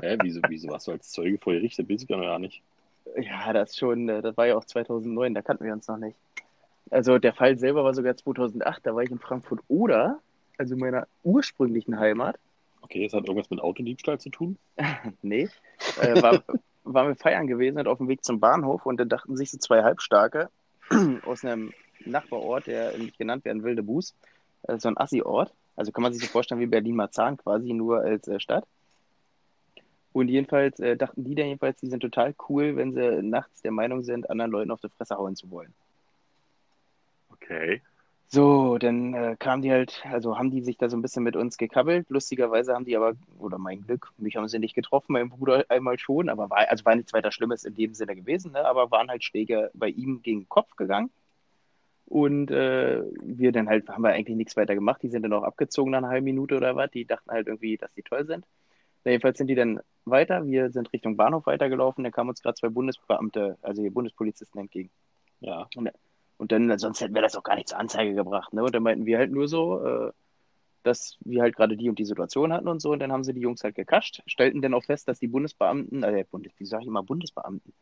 Hä, 0.00 0.18
wieso, 0.22 0.40
wieso 0.48 0.68
warst 0.68 0.88
du 0.88 0.92
als 0.92 1.10
Zeuge 1.10 1.38
vor 1.38 1.52
Gericht? 1.52 1.78
Das 1.78 1.88
weiß 1.88 2.02
ich 2.02 2.08
gar 2.08 2.38
nicht. 2.38 2.62
Ja, 3.16 3.52
das 3.52 3.76
schon, 3.76 4.08
äh, 4.08 4.22
das 4.22 4.36
war 4.36 4.46
ja 4.46 4.56
auch 4.56 4.64
2009, 4.64 5.34
da 5.34 5.42
kannten 5.42 5.64
wir 5.64 5.72
uns 5.72 5.88
noch 5.88 5.96
nicht. 5.96 6.16
Also 6.90 7.18
der 7.18 7.32
Fall 7.32 7.58
selber 7.58 7.82
war 7.82 7.94
sogar 7.94 8.16
2008, 8.16 8.86
da 8.86 8.94
war 8.94 9.02
ich 9.02 9.10
in 9.10 9.18
Frankfurt 9.18 9.60
oder, 9.68 10.20
also 10.58 10.76
meiner 10.76 11.08
ursprünglichen 11.24 11.98
Heimat. 11.98 12.38
Okay, 12.82 13.04
das 13.04 13.14
hat 13.14 13.26
irgendwas 13.26 13.50
mit 13.50 13.60
Autodiebstahl 13.60 14.20
zu 14.20 14.30
tun? 14.30 14.58
Nee, 15.22 15.48
äh, 16.00 16.22
war, 16.22 16.42
waren 16.84 17.08
wir 17.08 17.16
feiern 17.16 17.46
gewesen 17.46 17.78
und 17.78 17.88
auf 17.88 17.98
dem 17.98 18.08
Weg 18.08 18.24
zum 18.24 18.38
Bahnhof 18.38 18.86
und 18.86 18.98
dann 18.98 19.08
dachten 19.08 19.36
sich 19.36 19.50
so 19.50 19.58
zwei 19.58 19.82
Halbstarke 19.82 20.50
aus 21.26 21.44
einem 21.44 21.72
Nachbarort, 22.04 22.66
der 22.66 22.96
nicht 22.98 23.18
genannt 23.18 23.44
werden 23.44 23.64
will, 23.64 23.82
Buß, 23.82 24.14
äh, 24.64 24.78
so 24.78 24.88
ein 24.88 24.96
Assi-Ort. 24.96 25.52
Also 25.74 25.92
kann 25.92 26.02
man 26.02 26.12
sich 26.12 26.22
so 26.22 26.28
vorstellen 26.28 26.60
wie 26.60 26.66
Berlin-Marzahn 26.66 27.36
quasi, 27.36 27.72
nur 27.72 28.00
als 28.00 28.28
äh, 28.28 28.40
Stadt. 28.40 28.66
Und 30.16 30.28
jedenfalls 30.28 30.80
äh, 30.80 30.96
dachten 30.96 31.24
die 31.24 31.34
dann 31.34 31.48
jedenfalls, 31.48 31.78
die 31.78 31.88
sind 31.88 32.00
total 32.00 32.34
cool, 32.48 32.74
wenn 32.76 32.94
sie 32.94 33.22
nachts 33.22 33.60
der 33.60 33.70
Meinung 33.70 34.02
sind, 34.02 34.30
anderen 34.30 34.50
Leuten 34.50 34.70
auf 34.70 34.80
die 34.80 34.88
Fresse 34.88 35.18
hauen 35.18 35.36
zu 35.36 35.50
wollen. 35.50 35.74
Okay. 37.34 37.82
So, 38.28 38.78
dann 38.78 39.12
äh, 39.12 39.36
kamen 39.38 39.60
die 39.60 39.70
halt, 39.70 40.02
also 40.10 40.38
haben 40.38 40.50
die 40.50 40.62
sich 40.62 40.78
da 40.78 40.88
so 40.88 40.96
ein 40.96 41.02
bisschen 41.02 41.22
mit 41.22 41.36
uns 41.36 41.58
gekabbelt. 41.58 42.08
Lustigerweise 42.08 42.72
haben 42.72 42.86
die 42.86 42.96
aber, 42.96 43.12
oder 43.38 43.58
mein 43.58 43.82
Glück, 43.82 44.10
mich 44.16 44.36
haben 44.36 44.48
sie 44.48 44.58
nicht 44.58 44.74
getroffen, 44.74 45.12
mein 45.12 45.28
Bruder 45.28 45.66
einmal 45.68 45.98
schon, 45.98 46.30
aber 46.30 46.48
war, 46.48 46.66
also 46.66 46.86
war 46.86 46.96
nichts 46.96 47.12
weiter 47.12 47.30
Schlimmes 47.30 47.64
in 47.64 47.74
dem 47.74 47.92
Sinne 47.92 48.16
gewesen, 48.16 48.52
ne? 48.52 48.64
aber 48.64 48.90
waren 48.90 49.10
halt 49.10 49.22
Schläge 49.22 49.70
bei 49.74 49.88
ihm 49.88 50.22
gegen 50.22 50.40
den 50.40 50.48
Kopf 50.48 50.76
gegangen. 50.76 51.10
Und 52.06 52.50
äh, 52.50 53.02
wir 53.20 53.52
dann 53.52 53.68
halt, 53.68 53.86
haben 53.90 54.02
wir 54.02 54.14
eigentlich 54.14 54.38
nichts 54.38 54.56
weiter 54.56 54.74
gemacht. 54.74 55.02
Die 55.02 55.10
sind 55.10 55.24
dann 55.24 55.34
auch 55.34 55.42
abgezogen 55.42 55.90
nach 55.90 55.98
einer 55.98 56.08
halben 56.08 56.24
Minute 56.24 56.56
oder 56.56 56.74
was. 56.74 56.90
Die 56.92 57.04
dachten 57.04 57.30
halt 57.30 57.48
irgendwie, 57.48 57.76
dass 57.76 57.92
die 57.92 58.02
toll 58.02 58.24
sind. 58.24 58.46
Na, 59.06 59.12
jedenfalls 59.12 59.38
sind 59.38 59.46
die 59.46 59.54
dann 59.54 59.78
weiter. 60.04 60.44
Wir 60.44 60.72
sind 60.72 60.92
Richtung 60.92 61.16
Bahnhof 61.16 61.46
weitergelaufen. 61.46 62.02
Da 62.02 62.10
kamen 62.10 62.30
uns 62.30 62.42
gerade 62.42 62.56
zwei 62.56 62.70
Bundesbeamte, 62.70 63.56
also 63.62 63.80
hier 63.80 63.92
Bundespolizisten 63.92 64.60
entgegen. 64.60 64.90
Ja. 65.38 65.68
Und 66.38 66.50
dann, 66.50 66.76
sonst 66.76 67.00
hätten 67.00 67.14
wir 67.14 67.22
das 67.22 67.36
auch 67.36 67.44
gar 67.44 67.54
nicht 67.54 67.68
zur 67.68 67.78
Anzeige 67.78 68.14
gebracht. 68.14 68.52
Ne? 68.52 68.64
Und 68.64 68.74
dann 68.74 68.82
meinten 68.82 69.06
wir 69.06 69.18
halt 69.18 69.30
nur 69.30 69.46
so, 69.46 69.80
äh, 69.86 70.10
dass 70.82 71.18
wir 71.20 71.42
halt 71.42 71.54
gerade 71.54 71.76
die 71.76 71.88
und 71.88 72.00
die 72.00 72.04
Situation 72.04 72.52
hatten 72.52 72.66
und 72.66 72.82
so. 72.82 72.90
Und 72.90 72.98
dann 72.98 73.12
haben 73.12 73.22
sie 73.22 73.32
die 73.32 73.42
Jungs 73.42 73.62
halt 73.62 73.76
gekascht, 73.76 74.24
stellten 74.26 74.60
dann 74.60 74.74
auch 74.74 74.82
fest, 74.82 75.06
dass 75.06 75.20
die 75.20 75.28
Bundesbeamten, 75.28 76.02
äh, 76.02 76.24
Bundes, 76.28 76.54
wie 76.58 76.66
sage 76.66 76.82
ich 76.82 76.88
immer, 76.88 77.04
Bundesbeamten, 77.04 77.72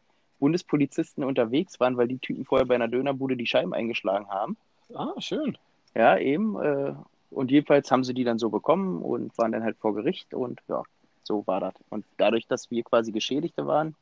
Bundespolizisten 0.41 1.25
unterwegs 1.25 1.81
waren, 1.81 1.97
weil 1.97 2.07
die 2.09 2.19
Typen 2.19 2.45
vorher 2.45 2.67
bei 2.67 2.75
einer 2.75 2.89
Dönerbude 2.89 3.39
die 3.39 3.47
Scheiben 3.47 3.73
eingeschlagen 3.73 4.29
haben. 4.29 4.59
Ah, 4.93 5.19
schön. 5.21 5.57
Ja, 5.95 6.19
eben. 6.19 6.61
Äh, 6.61 6.93
und 7.31 7.51
jedenfalls 7.51 7.91
haben 7.91 8.05
sie 8.05 8.13
die 8.13 8.25
dann 8.25 8.39
so 8.39 8.51
bekommen 8.51 9.01
und 9.01 9.37
waren 9.39 9.53
dann 9.53 9.65
halt 9.65 9.79
vor 9.79 9.95
Gericht 9.95 10.35
und 10.35 10.61
ja, 10.69 10.83
so 11.27 11.47
war 11.47 11.61
das. 11.61 11.75
Und 11.91 12.07
dadurch, 12.19 12.47
dass 12.47 12.71
wir 12.71 12.83
quasi 12.85 13.13
Geschädigte 13.13 13.67
waren, 13.67 13.97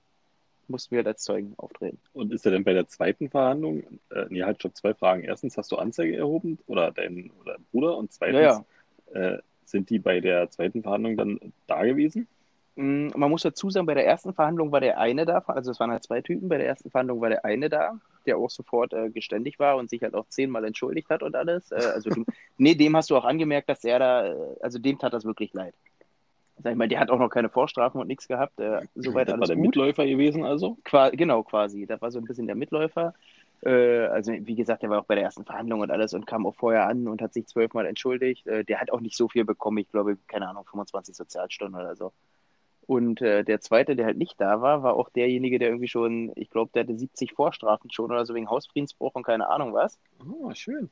mussten 0.68 0.92
wir 0.92 0.98
halt 0.98 1.08
als 1.08 1.22
Zeugen 1.24 1.54
auftreten. 1.58 1.98
Und 2.12 2.32
ist 2.32 2.46
er 2.46 2.52
denn 2.52 2.64
bei 2.64 2.72
der 2.74 2.86
zweiten 2.88 3.30
Verhandlung, 3.30 4.00
äh, 4.10 4.26
nee, 4.30 4.42
halt 4.42 4.62
schon 4.62 4.74
zwei 4.74 4.94
Fragen. 4.94 5.22
Erstens, 5.24 5.56
hast 5.56 5.72
du 5.72 5.76
Anzeige 5.76 6.16
erhoben 6.16 6.58
oder 6.66 6.92
dein 6.92 7.30
oder 7.40 7.58
Bruder? 7.70 7.96
Und 7.96 8.12
zweitens, 8.12 8.38
Ja, 8.40 8.64
Äh, 9.12 9.38
sind 9.66 9.90
die 9.90 9.98
bei 9.98 10.20
der 10.20 10.50
zweiten 10.50 10.82
Verhandlung 10.82 11.16
dann 11.16 11.54
da 11.66 11.84
gewesen? 11.84 12.28
Mm, 12.76 13.08
Man 13.16 13.30
muss 13.30 13.42
dazu 13.42 13.70
sagen, 13.70 13.86
bei 13.86 13.94
der 13.94 14.06
ersten 14.06 14.32
Verhandlung 14.34 14.72
war 14.72 14.80
der 14.80 14.98
eine 14.98 15.26
da, 15.26 15.38
also 15.46 15.70
es 15.70 15.80
waren 15.80 15.90
halt 15.90 16.04
zwei 16.04 16.22
Typen, 16.22 16.48
bei 16.48 16.58
der 16.58 16.66
ersten 16.68 16.90
Verhandlung 16.90 17.20
war 17.20 17.28
der 17.28 17.44
eine 17.44 17.68
da, 17.68 18.00
der 18.26 18.38
auch 18.38 18.50
sofort 18.50 18.94
äh, 18.94 19.10
geständig 19.10 19.58
war 19.58 19.76
und 19.76 19.90
sich 19.90 20.02
halt 20.02 20.14
auch 20.14 20.26
zehnmal 20.28 20.64
entschuldigt 20.64 21.10
hat 21.10 21.22
und 21.22 21.36
alles. 21.36 21.70
Äh, 21.72 21.76
also 21.94 22.10
du, 22.10 22.24
nee, 22.56 22.74
dem 22.74 22.96
hast 22.96 23.10
du 23.10 23.16
auch 23.16 23.24
angemerkt, 23.24 23.68
dass 23.68 23.84
er 23.84 23.98
da, 23.98 24.26
äh, 24.32 24.56
also 24.60 24.78
dem 24.78 24.98
tat 24.98 25.12
das 25.12 25.24
wirklich 25.24 25.52
leid. 25.52 25.74
Sag 26.62 26.72
ich 26.72 26.78
mal, 26.78 26.88
der 26.88 27.00
hat 27.00 27.10
auch 27.10 27.18
noch 27.18 27.28
keine 27.28 27.48
Vorstrafen 27.48 28.00
und 28.00 28.06
nichts 28.06 28.28
gehabt, 28.28 28.60
äh, 28.60 28.80
soweit 28.94 29.28
das 29.28 29.32
war 29.32 29.38
alles 29.38 29.48
der 29.48 29.56
gut. 29.56 29.66
Mitläufer 29.66 30.06
gewesen 30.06 30.44
also? 30.44 30.76
Qua 30.84 31.10
genau, 31.10 31.42
quasi. 31.42 31.86
Das 31.86 32.00
war 32.00 32.10
so 32.10 32.18
ein 32.18 32.24
bisschen 32.24 32.46
der 32.46 32.56
Mitläufer. 32.56 33.14
Äh, 33.64 34.06
also, 34.06 34.32
wie 34.32 34.54
gesagt, 34.54 34.82
der 34.82 34.90
war 34.90 35.00
auch 35.00 35.04
bei 35.04 35.14
der 35.14 35.24
ersten 35.24 35.44
Verhandlung 35.44 35.80
und 35.80 35.90
alles 35.90 36.14
und 36.14 36.26
kam 36.26 36.46
auch 36.46 36.54
vorher 36.54 36.86
an 36.86 37.08
und 37.08 37.22
hat 37.22 37.32
sich 37.32 37.46
zwölfmal 37.46 37.86
entschuldigt. 37.86 38.46
Äh, 38.46 38.64
der 38.64 38.80
hat 38.80 38.90
auch 38.90 39.00
nicht 39.00 39.16
so 39.16 39.28
viel 39.28 39.44
bekommen. 39.44 39.78
Ich 39.78 39.90
glaube, 39.90 40.16
keine 40.26 40.48
Ahnung, 40.48 40.64
25 40.68 41.16
Sozialstunden 41.16 41.80
oder 41.80 41.96
so. 41.96 42.12
Und 42.86 43.22
äh, 43.22 43.44
der 43.44 43.60
zweite, 43.60 43.94
der 43.94 44.06
halt 44.06 44.18
nicht 44.18 44.40
da 44.40 44.60
war, 44.60 44.82
war 44.82 44.94
auch 44.94 45.08
derjenige, 45.08 45.58
der 45.58 45.68
irgendwie 45.68 45.88
schon, 45.88 46.32
ich 46.34 46.50
glaube, 46.50 46.72
der 46.74 46.82
hatte 46.82 46.96
70 46.96 47.32
Vorstrafen 47.32 47.90
schon 47.90 48.10
oder 48.10 48.26
so 48.26 48.34
wegen 48.34 48.50
Hausfriedensbruch 48.50 49.14
und 49.14 49.22
keine 49.22 49.48
Ahnung 49.48 49.72
was. 49.72 49.98
Oh, 50.28 50.52
schön. 50.54 50.90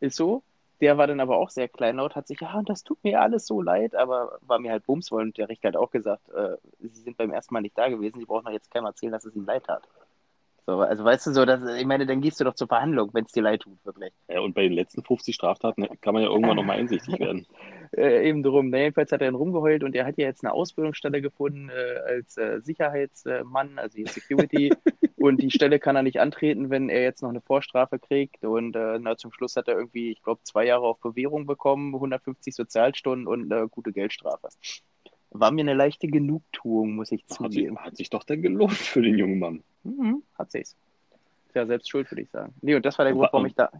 Ist 0.00 0.16
so. 0.16 0.42
Der 0.80 0.96
war 0.96 1.06
dann 1.06 1.20
aber 1.20 1.38
auch 1.38 1.50
sehr 1.50 1.68
kleinlaut, 1.68 2.14
hat 2.14 2.28
sich, 2.28 2.40
ja, 2.40 2.56
und 2.56 2.68
das 2.68 2.84
tut 2.84 3.02
mir 3.02 3.20
alles 3.20 3.46
so 3.46 3.60
leid, 3.60 3.94
aber 3.94 4.38
war 4.42 4.58
mir 4.58 4.70
halt 4.70 4.86
bums 4.86 5.10
wollen. 5.10 5.28
Und 5.28 5.38
der 5.38 5.48
Richter 5.48 5.68
hat 5.68 5.76
auch 5.76 5.90
gesagt, 5.90 6.28
äh, 6.30 6.56
sie 6.78 7.02
sind 7.02 7.16
beim 7.16 7.32
ersten 7.32 7.54
Mal 7.54 7.60
nicht 7.60 7.76
da 7.76 7.88
gewesen, 7.88 8.20
sie 8.20 8.26
brauchen 8.26 8.44
doch 8.44 8.52
jetzt 8.52 8.70
keinem 8.70 8.86
erzählen, 8.86 9.12
dass 9.12 9.24
es 9.24 9.34
ihm 9.34 9.44
leid 9.44 9.64
tat. 9.64 9.88
So, 10.68 10.80
also 10.80 11.02
weißt 11.02 11.26
du 11.26 11.32
so, 11.32 11.46
dass, 11.46 11.62
ich 11.78 11.86
meine, 11.86 12.04
dann 12.04 12.20
gehst 12.20 12.38
du 12.40 12.44
doch 12.44 12.54
zur 12.54 12.68
Verhandlung, 12.68 13.08
wenn 13.14 13.24
es 13.24 13.32
dir 13.32 13.42
leid 13.42 13.62
tut, 13.62 13.82
wirklich. 13.86 14.12
Ja, 14.28 14.40
und 14.40 14.54
bei 14.54 14.64
den 14.64 14.74
letzten 14.74 15.02
50 15.02 15.34
Straftaten 15.34 15.88
kann 16.02 16.12
man 16.12 16.22
ja 16.22 16.28
irgendwann 16.28 16.56
nochmal 16.56 16.76
einsichtig 16.76 17.18
werden. 17.20 17.46
Äh, 17.96 18.28
eben 18.28 18.42
drum. 18.42 18.68
Na, 18.68 18.76
jedenfalls 18.76 19.10
hat 19.10 19.22
er 19.22 19.28
dann 19.28 19.34
rumgeheult 19.34 19.82
und 19.82 19.96
er 19.96 20.04
hat 20.04 20.18
ja 20.18 20.26
jetzt 20.26 20.44
eine 20.44 20.52
Ausbildungsstelle 20.52 21.22
gefunden 21.22 21.70
äh, 21.70 22.12
als 22.12 22.36
äh, 22.36 22.60
Sicherheitsmann, 22.60 23.78
also 23.78 23.98
Security. 24.04 24.70
und 25.18 25.42
die 25.42 25.50
Stelle 25.50 25.78
kann 25.78 25.96
er 25.96 26.02
nicht 26.02 26.20
antreten, 26.20 26.70
wenn 26.70 26.88
er 26.88 27.02
jetzt 27.02 27.22
noch 27.22 27.30
eine 27.30 27.40
Vorstrafe 27.40 27.98
kriegt. 27.98 28.44
Und 28.44 28.76
äh, 28.76 28.98
na, 29.00 29.16
zum 29.16 29.32
Schluss 29.32 29.56
hat 29.56 29.68
er 29.68 29.76
irgendwie, 29.76 30.10
ich 30.12 30.22
glaube, 30.22 30.40
zwei 30.44 30.64
Jahre 30.66 30.86
auf 30.86 30.98
Bewährung 31.00 31.46
bekommen, 31.46 31.94
150 31.94 32.54
Sozialstunden 32.54 33.26
und 33.26 33.52
eine 33.52 33.68
gute 33.68 33.92
Geldstrafe. 33.92 34.48
War 35.30 35.50
mir 35.50 35.60
eine 35.62 35.74
leichte 35.74 36.06
Genugtuung, 36.08 36.94
muss 36.94 37.12
ich 37.12 37.22
Hat 37.22 37.28
sich, 37.28 37.36
zugeben. 37.36 37.78
hat 37.78 37.96
sich 37.96 38.10
doch 38.10 38.24
dann 38.24 38.40
gelohnt 38.42 38.72
für 38.72 39.02
den 39.02 39.18
jungen 39.18 39.38
Mann. 39.38 39.62
Mhm, 39.84 40.22
hat 40.38 40.50
sich's. 40.52 40.76
Ist 41.48 41.54
ja 41.54 41.66
selbst 41.66 41.90
schuld, 41.90 42.10
würde 42.10 42.22
ich 42.22 42.30
sagen. 42.30 42.54
Nee, 42.62 42.74
und 42.74 42.84
das 42.86 42.96
war 42.98 43.04
der 43.04 43.12
Und 43.14 43.20
Grund, 43.20 43.28
wa- 43.28 43.32
warum 43.34 43.46
ich 43.46 43.54
da. 43.54 43.70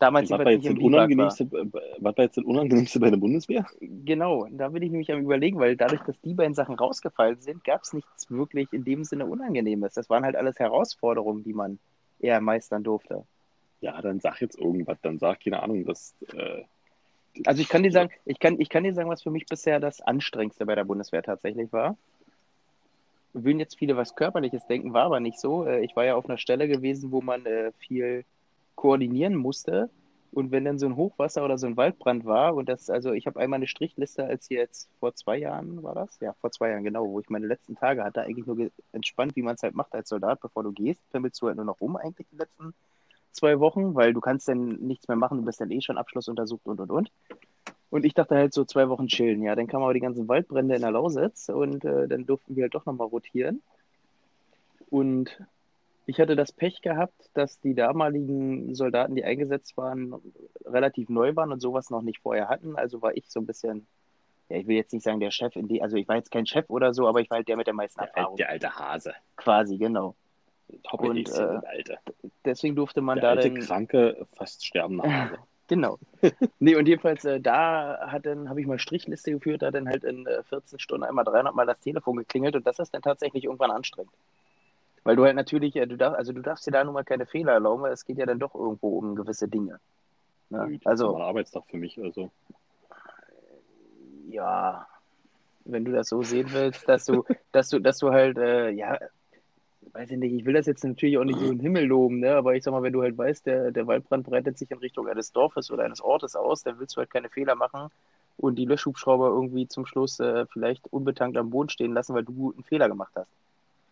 Damals 0.00 0.30
Was 0.30 0.38
war, 0.38 0.50
jetzt. 0.50 0.66
Unangenehmste, 0.78 1.44
äh, 1.44 1.66
was 1.98 2.16
war 2.16 2.24
jetzt 2.24 2.36
das 2.36 2.44
Unangenehmste 2.44 2.98
bei 2.98 3.10
der 3.10 3.16
Bundeswehr? 3.18 3.66
Genau, 3.80 4.46
da 4.50 4.68
bin 4.68 4.82
ich 4.82 4.90
nämlich 4.90 5.12
am 5.12 5.20
überlegen, 5.20 5.58
weil 5.58 5.76
dadurch, 5.76 6.00
dass 6.02 6.20
die 6.22 6.34
beiden 6.34 6.54
Sachen 6.54 6.74
rausgefallen 6.74 7.40
sind, 7.40 7.62
gab 7.64 7.82
es 7.82 7.92
nichts 7.92 8.30
wirklich 8.30 8.72
in 8.72 8.84
dem 8.84 9.04
Sinne 9.04 9.26
Unangenehmes. 9.26 9.94
Das 9.94 10.10
waren 10.10 10.24
halt 10.24 10.36
alles 10.36 10.58
Herausforderungen, 10.58 11.44
die 11.44 11.52
man 11.52 11.78
eher 12.18 12.40
meistern 12.40 12.82
durfte. 12.82 13.24
Ja, 13.80 14.00
dann 14.02 14.20
sag 14.20 14.40
jetzt 14.40 14.58
irgendwas. 14.58 14.98
Dann 15.02 15.18
sag, 15.18 15.40
keine 15.42 15.62
Ahnung, 15.62 15.84
das. 15.84 16.14
Äh, 16.34 16.64
Also 17.46 17.62
ich 17.62 17.68
kann 17.68 17.82
dir 17.82 17.92
sagen, 17.92 18.10
ich 18.24 18.38
kann, 18.40 18.60
ich 18.60 18.68
kann 18.68 18.84
dir 18.84 18.94
sagen, 18.94 19.08
was 19.08 19.22
für 19.22 19.30
mich 19.30 19.46
bisher 19.46 19.80
das 19.80 20.00
Anstrengendste 20.00 20.66
bei 20.66 20.74
der 20.74 20.84
Bundeswehr 20.84 21.22
tatsächlich 21.22 21.72
war. 21.72 21.96
Würden 23.32 23.60
jetzt 23.60 23.78
viele 23.78 23.96
was 23.96 24.16
Körperliches 24.16 24.66
denken, 24.66 24.92
war 24.92 25.04
aber 25.04 25.20
nicht 25.20 25.38
so. 25.38 25.64
Äh, 25.64 25.84
Ich 25.84 25.94
war 25.94 26.04
ja 26.04 26.16
auf 26.16 26.28
einer 26.28 26.38
Stelle 26.38 26.66
gewesen, 26.66 27.12
wo 27.12 27.20
man 27.22 27.46
äh, 27.46 27.70
viel 27.78 28.24
koordinieren 28.80 29.36
musste. 29.36 29.90
Und 30.32 30.52
wenn 30.52 30.64
dann 30.64 30.78
so 30.78 30.86
ein 30.86 30.96
Hochwasser 30.96 31.44
oder 31.44 31.58
so 31.58 31.66
ein 31.66 31.76
Waldbrand 31.76 32.24
war, 32.24 32.54
und 32.54 32.68
das, 32.68 32.88
also 32.88 33.12
ich 33.12 33.26
habe 33.26 33.38
einmal 33.38 33.58
eine 33.58 33.66
Strichliste, 33.66 34.24
als 34.24 34.48
jetzt 34.48 34.88
vor 35.00 35.14
zwei 35.14 35.36
Jahren 35.36 35.82
war 35.82 35.94
das? 35.94 36.18
Ja, 36.20 36.32
vor 36.40 36.50
zwei 36.50 36.70
Jahren, 36.70 36.84
genau, 36.84 37.06
wo 37.06 37.20
ich 37.20 37.28
meine 37.28 37.46
letzten 37.46 37.74
Tage 37.74 38.02
hatte, 38.04 38.22
eigentlich 38.22 38.46
nur 38.46 38.70
entspannt, 38.92 39.36
wie 39.36 39.42
man 39.42 39.56
es 39.56 39.62
halt 39.62 39.74
macht 39.74 39.94
als 39.94 40.08
Soldat, 40.08 40.40
bevor 40.40 40.62
du 40.62 40.72
gehst, 40.72 41.02
pimmelst 41.10 41.42
du 41.42 41.48
halt 41.48 41.56
nur 41.56 41.66
noch 41.66 41.80
rum 41.80 41.96
eigentlich 41.96 42.26
die 42.32 42.38
letzten 42.38 42.72
zwei 43.32 43.60
Wochen, 43.60 43.94
weil 43.94 44.14
du 44.14 44.20
kannst 44.20 44.48
dann 44.48 44.76
nichts 44.76 45.08
mehr 45.08 45.16
machen, 45.16 45.38
du 45.38 45.44
bist 45.44 45.60
dann 45.60 45.70
eh 45.70 45.80
schon 45.82 45.98
abschlussuntersucht 45.98 46.64
und 46.64 46.80
und 46.80 46.90
und. 46.90 47.10
Und 47.90 48.06
ich 48.06 48.14
dachte 48.14 48.36
halt 48.36 48.54
so 48.54 48.64
zwei 48.64 48.88
Wochen 48.88 49.08
chillen, 49.08 49.42
ja. 49.42 49.54
Dann 49.56 49.66
kamen 49.66 49.84
aber 49.84 49.94
die 49.94 50.00
ganzen 50.00 50.26
Waldbrände 50.26 50.76
in 50.76 50.80
der 50.80 50.92
Lausitz 50.92 51.50
und 51.50 51.84
äh, 51.84 52.08
dann 52.08 52.24
durften 52.24 52.56
wir 52.56 52.62
halt 52.62 52.74
doch 52.74 52.86
nochmal 52.86 53.08
rotieren. 53.08 53.62
Und 54.88 55.38
ich 56.10 56.18
hatte 56.18 56.34
das 56.34 56.50
Pech 56.50 56.82
gehabt, 56.82 57.30
dass 57.34 57.60
die 57.60 57.72
damaligen 57.74 58.74
Soldaten, 58.74 59.14
die 59.14 59.22
eingesetzt 59.22 59.76
waren, 59.76 60.16
relativ 60.64 61.08
neu 61.08 61.36
waren 61.36 61.52
und 61.52 61.60
sowas 61.60 61.88
noch 61.90 62.02
nicht 62.02 62.18
vorher 62.18 62.48
hatten. 62.48 62.74
Also 62.74 63.00
war 63.00 63.16
ich 63.16 63.30
so 63.30 63.38
ein 63.38 63.46
bisschen, 63.46 63.86
ja, 64.48 64.56
ich 64.56 64.66
will 64.66 64.74
jetzt 64.74 64.92
nicht 64.92 65.04
sagen 65.04 65.20
der 65.20 65.30
Chef 65.30 65.54
in 65.54 65.68
die, 65.68 65.80
also 65.80 65.96
ich 65.96 66.08
war 66.08 66.16
jetzt 66.16 66.32
kein 66.32 66.46
Chef 66.46 66.68
oder 66.68 66.92
so, 66.94 67.06
aber 67.06 67.20
ich 67.20 67.30
war 67.30 67.36
halt 67.36 67.46
der 67.46 67.56
mit 67.56 67.68
der 67.68 67.74
meisten 67.74 68.00
der, 68.00 68.08
Erfahrung. 68.08 68.36
der 68.36 68.48
alte 68.48 68.76
Hase. 68.76 69.14
Quasi, 69.36 69.78
genau. 69.78 70.16
Hoppelhäschen, 70.90 71.48
Und, 71.48 71.62
äh, 71.62 71.66
alte. 71.68 71.98
Deswegen 72.44 72.74
durfte 72.74 73.02
man 73.02 73.20
Der 73.20 73.36
da 73.36 73.40
alte, 73.40 73.50
dann. 73.50 73.60
kranke, 73.60 74.26
fast 74.32 74.66
sterbende 74.66 75.04
Hase. 75.04 75.38
Genau. 75.70 76.00
Nee, 76.58 76.74
und 76.74 76.88
jedenfalls, 76.88 77.24
äh, 77.24 77.40
da 77.40 78.08
hat 78.10 78.26
dann, 78.26 78.48
habe 78.48 78.60
ich 78.60 78.66
mal 78.66 78.80
Strichliste 78.80 79.30
geführt, 79.30 79.62
da 79.62 79.68
hat 79.68 79.74
dann 79.76 79.86
halt 79.86 80.02
in 80.02 80.26
äh, 80.26 80.42
14 80.42 80.80
Stunden 80.80 81.04
einmal 81.04 81.24
300 81.24 81.54
Mal 81.54 81.64
das 81.64 81.78
Telefon 81.78 82.16
geklingelt 82.16 82.56
und 82.56 82.66
das 82.66 82.80
ist 82.80 82.92
dann 82.92 83.02
tatsächlich 83.02 83.44
irgendwann 83.44 83.70
anstrengend. 83.70 84.10
Weil 85.04 85.16
du 85.16 85.24
halt 85.24 85.36
natürlich, 85.36 85.76
äh, 85.76 85.86
du 85.86 85.96
darfst, 85.96 86.18
also 86.18 86.32
du 86.32 86.42
darfst 86.42 86.66
dir 86.66 86.72
da 86.72 86.84
nun 86.84 86.94
mal 86.94 87.04
keine 87.04 87.26
Fehler 87.26 87.52
erlauben, 87.52 87.82
weil 87.82 87.92
es 87.92 88.04
geht 88.04 88.18
ja 88.18 88.26
dann 88.26 88.38
doch 88.38 88.54
irgendwo 88.54 88.98
um 88.98 89.14
gewisse 89.14 89.48
Dinge. 89.48 89.80
Ne? 90.50 90.78
Also, 90.84 91.16
ein 91.16 91.22
Arbeitstag 91.22 91.64
für 91.68 91.78
mich. 91.78 91.98
Also. 92.02 92.30
ja, 94.28 94.86
wenn 95.64 95.84
du 95.84 95.92
das 95.92 96.08
so 96.08 96.22
sehen 96.22 96.48
willst, 96.52 96.88
dass 96.88 97.06
du, 97.06 97.24
dass 97.52 97.68
du, 97.70 97.78
dass 97.78 97.98
du 97.98 98.10
halt, 98.10 98.36
äh, 98.38 98.70
ja, 98.70 98.98
weiß 99.92 100.10
ich 100.10 100.18
nicht, 100.18 100.32
ich 100.34 100.44
will 100.44 100.54
das 100.54 100.66
jetzt 100.66 100.84
natürlich 100.84 101.18
auch 101.18 101.24
nicht 101.24 101.38
so 101.38 101.46
in 101.46 101.52
den 101.52 101.60
Himmel 101.60 101.84
loben, 101.84 102.20
ne? 102.20 102.34
Aber 102.36 102.54
ich 102.54 102.62
sag 102.62 102.72
mal, 102.72 102.82
wenn 102.82 102.92
du 102.92 103.02
halt 103.02 103.16
weißt, 103.16 103.46
der, 103.46 103.70
der 103.70 103.86
Waldbrand 103.86 104.26
breitet 104.26 104.58
sich 104.58 104.70
in 104.70 104.78
Richtung 104.78 105.08
eines 105.08 105.32
Dorfes 105.32 105.70
oder 105.70 105.84
eines 105.84 106.00
Ortes 106.00 106.36
aus, 106.36 106.62
dann 106.62 106.78
willst 106.78 106.96
du 106.96 106.98
halt 106.98 107.10
keine 107.10 107.28
Fehler 107.28 107.54
machen 107.54 107.90
und 108.36 108.56
die 108.56 108.66
Löschhubschrauber 108.66 109.28
irgendwie 109.28 109.66
zum 109.66 109.86
Schluss 109.86 110.20
äh, 110.20 110.46
vielleicht 110.46 110.86
unbetankt 110.92 111.36
am 111.36 111.50
Boden 111.50 111.70
stehen 111.70 111.92
lassen, 111.92 112.14
weil 112.14 112.24
du 112.24 112.52
einen 112.52 112.64
Fehler 112.64 112.88
gemacht 112.88 113.12
hast. 113.14 113.28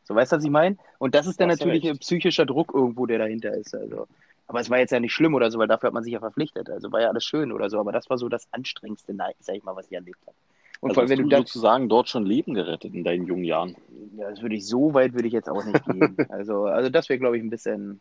So, 0.09 0.14
weißt 0.14 0.32
du, 0.32 0.36
was 0.36 0.44
ich 0.44 0.50
meine? 0.50 0.78
Und 0.98 1.14
das 1.14 1.26
ist 1.26 1.38
dann 1.38 1.48
natürlich 1.48 1.86
ein 1.86 1.98
psychischer 1.98 2.46
Druck 2.46 2.72
irgendwo, 2.74 3.04
der 3.04 3.18
dahinter 3.18 3.52
ist. 3.52 3.74
Also. 3.74 4.06
Aber 4.46 4.61
es 4.61 4.70
war 4.70 4.78
jetzt 4.78 4.90
ja 4.90 5.00
nicht 5.00 5.12
schlimm 5.12 5.34
oder 5.34 5.50
so, 5.50 5.59
weil 5.59 5.68
dafür 5.68 5.88
hat 5.88 5.94
man 5.94 6.02
sich 6.02 6.14
ja 6.14 6.18
verpflichtet. 6.18 6.70
Also 6.70 6.90
war 6.90 7.02
ja 7.02 7.09
alles 7.09 7.24
schön 7.24 7.52
oder 7.52 7.68
so. 7.68 7.78
Aber 7.78 7.92
das 7.92 8.09
war 8.09 8.16
so 8.16 8.30
das 8.30 8.48
anstrengendste, 8.50 9.14
sag 9.40 9.54
ich 9.56 9.62
mal, 9.64 9.76
was 9.76 9.86
ich 9.86 9.92
erlebt 9.92 10.18
habe. 10.26 10.34
Und 10.80 10.90
Also 10.90 10.94
vor 10.94 11.02
allem, 11.02 11.11
hast 11.11 11.18
wenn 11.18 11.28
du 11.28 11.28
du 11.28 11.36
sozusagen 11.42 11.88
dort 11.90 12.09
schon 12.09 12.24
Leben 12.24 12.54
gerettet 12.54 12.94
in 12.94 13.04
deinen 13.04 13.26
jungen 13.26 13.44
Jahren. 13.44 13.76
ja, 14.16 14.30
das 14.30 14.40
würde 14.40 14.54
ich 14.54 14.64
so 14.66 14.94
weit 14.94 15.12
würde 15.12 15.28
ich 15.28 15.34
jetzt 15.34 15.50
auch 15.50 15.62
nicht 15.62 15.84
gehen. 15.84 16.16
Also, 16.30 16.64
also 16.64 16.88
das 16.88 17.11
wäre, 17.11 17.18
glaube 17.18 17.36
ich, 17.36 17.42
ein 17.42 17.50
bisschen, 17.50 18.00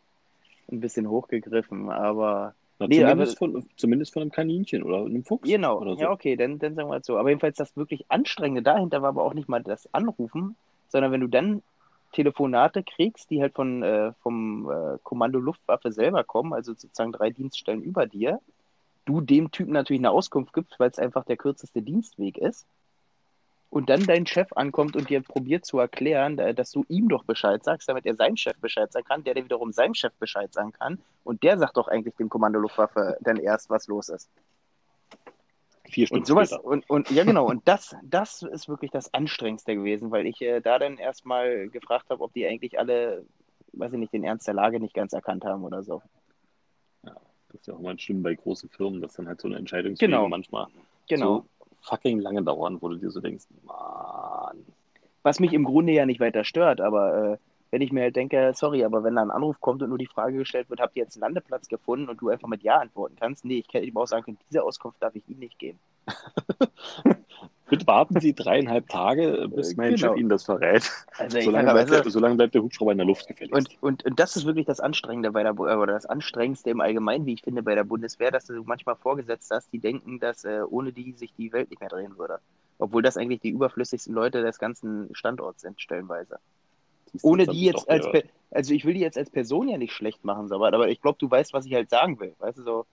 ein 0.72 0.80
bisschen 0.80 1.10
hochgegriffen. 1.10 1.90
Aber 1.90 2.54
Na, 2.78 2.86
Nee, 2.86 3.00
zumindest, 3.00 3.36
von, 3.38 3.66
zumindest 3.76 4.14
von 4.14 4.22
einem 4.22 4.30
Kaninchen 4.30 4.82
oder 4.82 5.04
einem 5.04 5.24
Fuchs. 5.24 5.46
genau, 5.46 5.84
so. 5.84 6.00
ja, 6.00 6.10
okay, 6.10 6.36
dann, 6.36 6.58
dann 6.58 6.74
sagen 6.74 6.88
wir 6.88 6.96
es 6.96 7.04
so. 7.06 7.18
Aber 7.18 7.28
jedenfalls 7.28 7.58
das 7.58 7.76
wirklich 7.76 8.06
Anstrengende 8.08 8.62
dahinter 8.62 9.02
war 9.02 9.10
aber 9.10 9.24
auch 9.24 9.34
nicht 9.34 9.50
mal 9.50 9.62
das 9.62 9.92
Anrufen, 9.92 10.56
sondern 10.88 11.12
wenn 11.12 11.20
du 11.20 11.26
dann 11.26 11.62
Telefonate 12.18 12.82
kriegst, 12.82 13.30
die 13.30 13.40
halt 13.40 13.54
von, 13.54 13.84
äh, 13.84 14.12
vom 14.24 14.68
äh, 14.68 14.98
Kommando 15.04 15.38
Luftwaffe 15.38 15.92
selber 15.92 16.24
kommen, 16.24 16.52
also 16.52 16.72
sozusagen 16.72 17.12
drei 17.12 17.30
Dienststellen 17.30 17.80
über 17.80 18.06
dir, 18.06 18.40
du 19.04 19.20
dem 19.20 19.52
Typen 19.52 19.72
natürlich 19.72 20.00
eine 20.00 20.10
Auskunft 20.10 20.52
gibst, 20.52 20.80
weil 20.80 20.90
es 20.90 20.98
einfach 20.98 21.24
der 21.24 21.36
kürzeste 21.36 21.80
Dienstweg 21.80 22.36
ist. 22.36 22.66
Und 23.70 23.88
dann 23.88 24.04
dein 24.04 24.26
Chef 24.26 24.48
ankommt 24.54 24.96
und 24.96 25.10
dir 25.10 25.20
probiert 25.20 25.64
zu 25.64 25.78
erklären, 25.78 26.40
äh, 26.40 26.54
dass 26.54 26.72
du 26.72 26.84
ihm 26.88 27.08
doch 27.08 27.22
Bescheid 27.22 27.62
sagst, 27.62 27.88
damit 27.88 28.04
er 28.04 28.16
seinem 28.16 28.36
Chef 28.36 28.58
Bescheid 28.58 28.90
sagen 28.90 29.06
kann, 29.06 29.22
der 29.22 29.34
der 29.34 29.44
wiederum 29.44 29.72
seinem 29.72 29.94
Chef 29.94 30.12
Bescheid 30.18 30.52
sagen 30.52 30.72
kann. 30.72 30.98
Und 31.22 31.44
der 31.44 31.56
sagt 31.56 31.76
doch 31.76 31.86
eigentlich 31.86 32.16
dem 32.16 32.28
Kommando 32.28 32.58
Luftwaffe 32.58 33.16
dann 33.20 33.36
erst, 33.36 33.70
was 33.70 33.86
los 33.86 34.08
ist. 34.08 34.28
Vier 35.90 36.06
Stunden 36.06 36.22
Und 36.22 36.26
sowas, 36.26 36.48
später. 36.50 36.64
und, 36.64 36.88
und 36.90 37.10
ja 37.10 37.24
genau, 37.24 37.46
und 37.50 37.66
das, 37.66 37.96
das 38.02 38.42
ist 38.42 38.68
wirklich 38.68 38.90
das 38.90 39.12
Anstrengendste 39.14 39.74
gewesen, 39.74 40.10
weil 40.10 40.26
ich 40.26 40.40
äh, 40.42 40.60
da 40.60 40.78
dann 40.78 40.98
erstmal 40.98 41.68
gefragt 41.68 42.10
habe, 42.10 42.22
ob 42.22 42.32
die 42.34 42.46
eigentlich 42.46 42.78
alle, 42.78 43.24
weiß 43.72 43.92
ich 43.92 43.98
nicht, 43.98 44.12
den 44.12 44.24
Ernst 44.24 44.46
der 44.46 44.54
Lage 44.54 44.80
nicht 44.80 44.94
ganz 44.94 45.12
erkannt 45.12 45.44
haben 45.44 45.64
oder 45.64 45.82
so. 45.82 46.02
Das 47.02 47.62
ist 47.62 47.66
ja 47.66 47.74
auch 47.74 47.80
mal 47.80 47.98
schlimm 47.98 48.22
bei 48.22 48.34
großen 48.34 48.68
Firmen, 48.68 49.00
dass 49.00 49.14
dann 49.14 49.26
halt 49.26 49.40
so 49.40 49.48
eine 49.48 49.56
Entscheidungswege 49.56 50.10
Genau. 50.10 50.28
manchmal 50.28 50.66
Genau. 51.08 51.38
so 51.38 51.46
fucking 51.80 52.18
lange 52.18 52.42
dauern, 52.42 52.76
wo 52.82 52.88
du 52.90 52.96
dir 52.96 53.10
so 53.10 53.20
denkst, 53.20 53.46
Mann. 53.64 54.66
Was 55.22 55.40
mich 55.40 55.54
im 55.54 55.64
Grunde 55.64 55.92
ja 55.92 56.04
nicht 56.04 56.20
weiter 56.20 56.44
stört, 56.44 56.82
aber 56.82 57.32
äh, 57.32 57.38
wenn 57.70 57.82
ich 57.82 57.92
mir 57.92 58.02
halt 58.02 58.16
denke, 58.16 58.52
sorry, 58.54 58.84
aber 58.84 59.04
wenn 59.04 59.16
da 59.16 59.22
ein 59.22 59.30
Anruf 59.30 59.60
kommt 59.60 59.82
und 59.82 59.90
nur 59.90 59.98
die 59.98 60.06
Frage 60.06 60.38
gestellt 60.38 60.70
wird, 60.70 60.80
habt 60.80 60.96
ihr 60.96 61.02
jetzt 61.02 61.16
einen 61.16 61.22
Landeplatz 61.22 61.68
gefunden 61.68 62.08
und 62.08 62.20
du 62.20 62.30
einfach 62.30 62.48
mit 62.48 62.62
Ja 62.62 62.76
antworten 62.76 63.16
kannst, 63.18 63.44
nee, 63.44 63.58
ich 63.66 63.74
hätte 63.74 63.86
ihm 63.86 63.96
auch 63.96 64.06
sagen 64.06 64.24
können, 64.24 64.38
diese 64.48 64.62
Auskunft 64.62 65.02
darf 65.02 65.14
ich 65.14 65.28
Ihnen 65.28 65.40
nicht 65.40 65.58
geben. 65.58 65.78
Bitte 67.68 67.86
warten 67.86 68.18
Sie 68.18 68.34
dreieinhalb 68.34 68.88
Tage, 68.88 69.46
bis 69.54 69.72
Äh, 69.72 69.76
mein 69.76 69.94
genau. 69.94 70.08
Chef 70.08 70.16
Ihnen 70.16 70.28
das 70.30 70.44
verrät. 70.44 70.90
Also 71.18 71.36
ich 71.36 71.44
Solange 71.44 71.72
bleibt, 71.72 71.90
also, 71.90 72.02
der, 72.02 72.10
solange 72.10 72.36
bleibt 72.36 72.54
der 72.54 72.62
Hubschrauber 72.62 72.92
in 72.92 72.98
der 72.98 73.06
Luft 73.06 73.28
gefälligst. 73.28 73.54
Und, 73.54 73.82
und, 73.82 74.04
und 74.06 74.18
das 74.18 74.36
ist 74.36 74.46
wirklich 74.46 74.64
das 74.64 74.80
Anstrengende 74.80 75.32
bei 75.32 75.42
der 75.42 75.58
oder 75.58 75.86
das 75.86 76.06
Anstrengendste 76.06 76.70
im 76.70 76.80
Allgemeinen, 76.80 77.26
wie 77.26 77.34
ich 77.34 77.42
finde, 77.42 77.62
bei 77.62 77.74
der 77.74 77.84
Bundeswehr, 77.84 78.30
dass 78.30 78.46
du 78.46 78.62
manchmal 78.64 78.96
vorgesetzt 78.96 79.50
hast, 79.50 79.70
die 79.72 79.78
denken, 79.78 80.18
dass 80.18 80.44
äh, 80.44 80.62
ohne 80.66 80.92
die 80.92 81.12
sich 81.12 81.34
die 81.34 81.52
Welt 81.52 81.68
nicht 81.68 81.80
mehr 81.80 81.90
drehen 81.90 82.16
würde. 82.16 82.38
Obwohl 82.78 83.02
das 83.02 83.18
eigentlich 83.18 83.40
die 83.40 83.50
überflüssigsten 83.50 84.14
Leute 84.14 84.42
des 84.42 84.58
ganzen 84.58 85.14
Standorts 85.14 85.60
sind, 85.62 85.80
stellenweise. 85.80 86.38
Ohne 87.22 87.46
die 87.46 87.64
jetzt 87.64 87.88
als, 87.88 88.06
gehört. 88.06 88.26
Also 88.50 88.74
ich 88.74 88.84
will 88.84 88.94
die 88.94 89.00
jetzt 89.00 89.18
als 89.18 89.30
Person 89.30 89.68
ja 89.68 89.78
nicht 89.78 89.92
schlecht 89.92 90.24
machen, 90.24 90.48
so, 90.48 90.54
aber, 90.54 90.68
aber 90.68 90.88
ich 90.88 91.00
glaube, 91.00 91.18
du 91.18 91.30
weißt, 91.30 91.52
was 91.52 91.66
ich 91.66 91.74
halt 91.74 91.90
sagen 91.90 92.18
will. 92.18 92.34
Weißt 92.38 92.58
du, 92.58 92.62
so. 92.62 92.86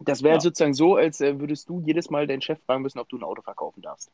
Das 0.00 0.22
wäre 0.22 0.30
Ja. 0.30 0.34
halt 0.34 0.42
sozusagen 0.42 0.74
so, 0.74 0.96
als 0.96 1.20
äh, 1.20 1.38
würdest 1.38 1.68
du 1.68 1.80
jedes 1.80 2.10
Mal 2.10 2.26
deinen 2.26 2.42
Chef 2.42 2.58
fragen 2.66 2.82
müssen, 2.82 2.98
ob 2.98 3.08
du 3.08 3.16
ein 3.16 3.24
Auto 3.24 3.42
verkaufen 3.42 3.82
darfst. 3.82 4.10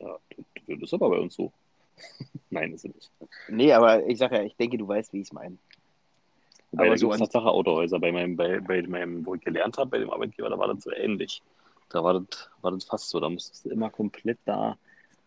Ja, 0.00 0.18
das 0.66 0.82
ist 0.82 0.94
aber 0.94 1.10
bei 1.10 1.18
uns 1.18 1.34
so. 1.34 1.52
Nein, 2.50 2.72
ist 2.72 2.84
es 2.84 2.94
nicht. 2.94 3.10
Nee, 3.48 3.72
aber 3.72 4.06
ich 4.06 4.18
sage 4.18 4.36
ja, 4.36 4.42
ich 4.42 4.56
denke, 4.56 4.78
du 4.78 4.86
weißt, 4.88 5.12
wie 5.12 5.20
ich 5.20 5.28
es 5.28 5.32
meine. 5.32 5.56
Wobei, 6.72 6.86
Aber 6.86 6.96
so 6.96 7.14
Tatsache 7.14 7.48
Autohäuser. 7.48 7.98
Bei 7.98 8.10
meinem, 8.10 8.36
bei, 8.36 8.58
bei 8.60 8.82
meinem, 8.82 9.24
wo 9.26 9.34
ich 9.34 9.42
gelernt 9.42 9.76
habe, 9.76 9.90
bei 9.90 9.98
dem 9.98 10.10
Arbeitgeber, 10.10 10.48
da 10.48 10.58
war 10.58 10.68
das 10.68 10.82
so 10.84 10.90
ähnlich. 10.90 11.42
Da 11.90 12.02
war 12.02 12.14
das, 12.14 12.50
war 12.62 12.72
das 12.72 12.84
fast 12.84 13.10
so. 13.10 13.20
Da 13.20 13.28
musstest 13.28 13.66
du 13.66 13.70
immer 13.70 13.90
komplett 13.90 14.38
da 14.46 14.76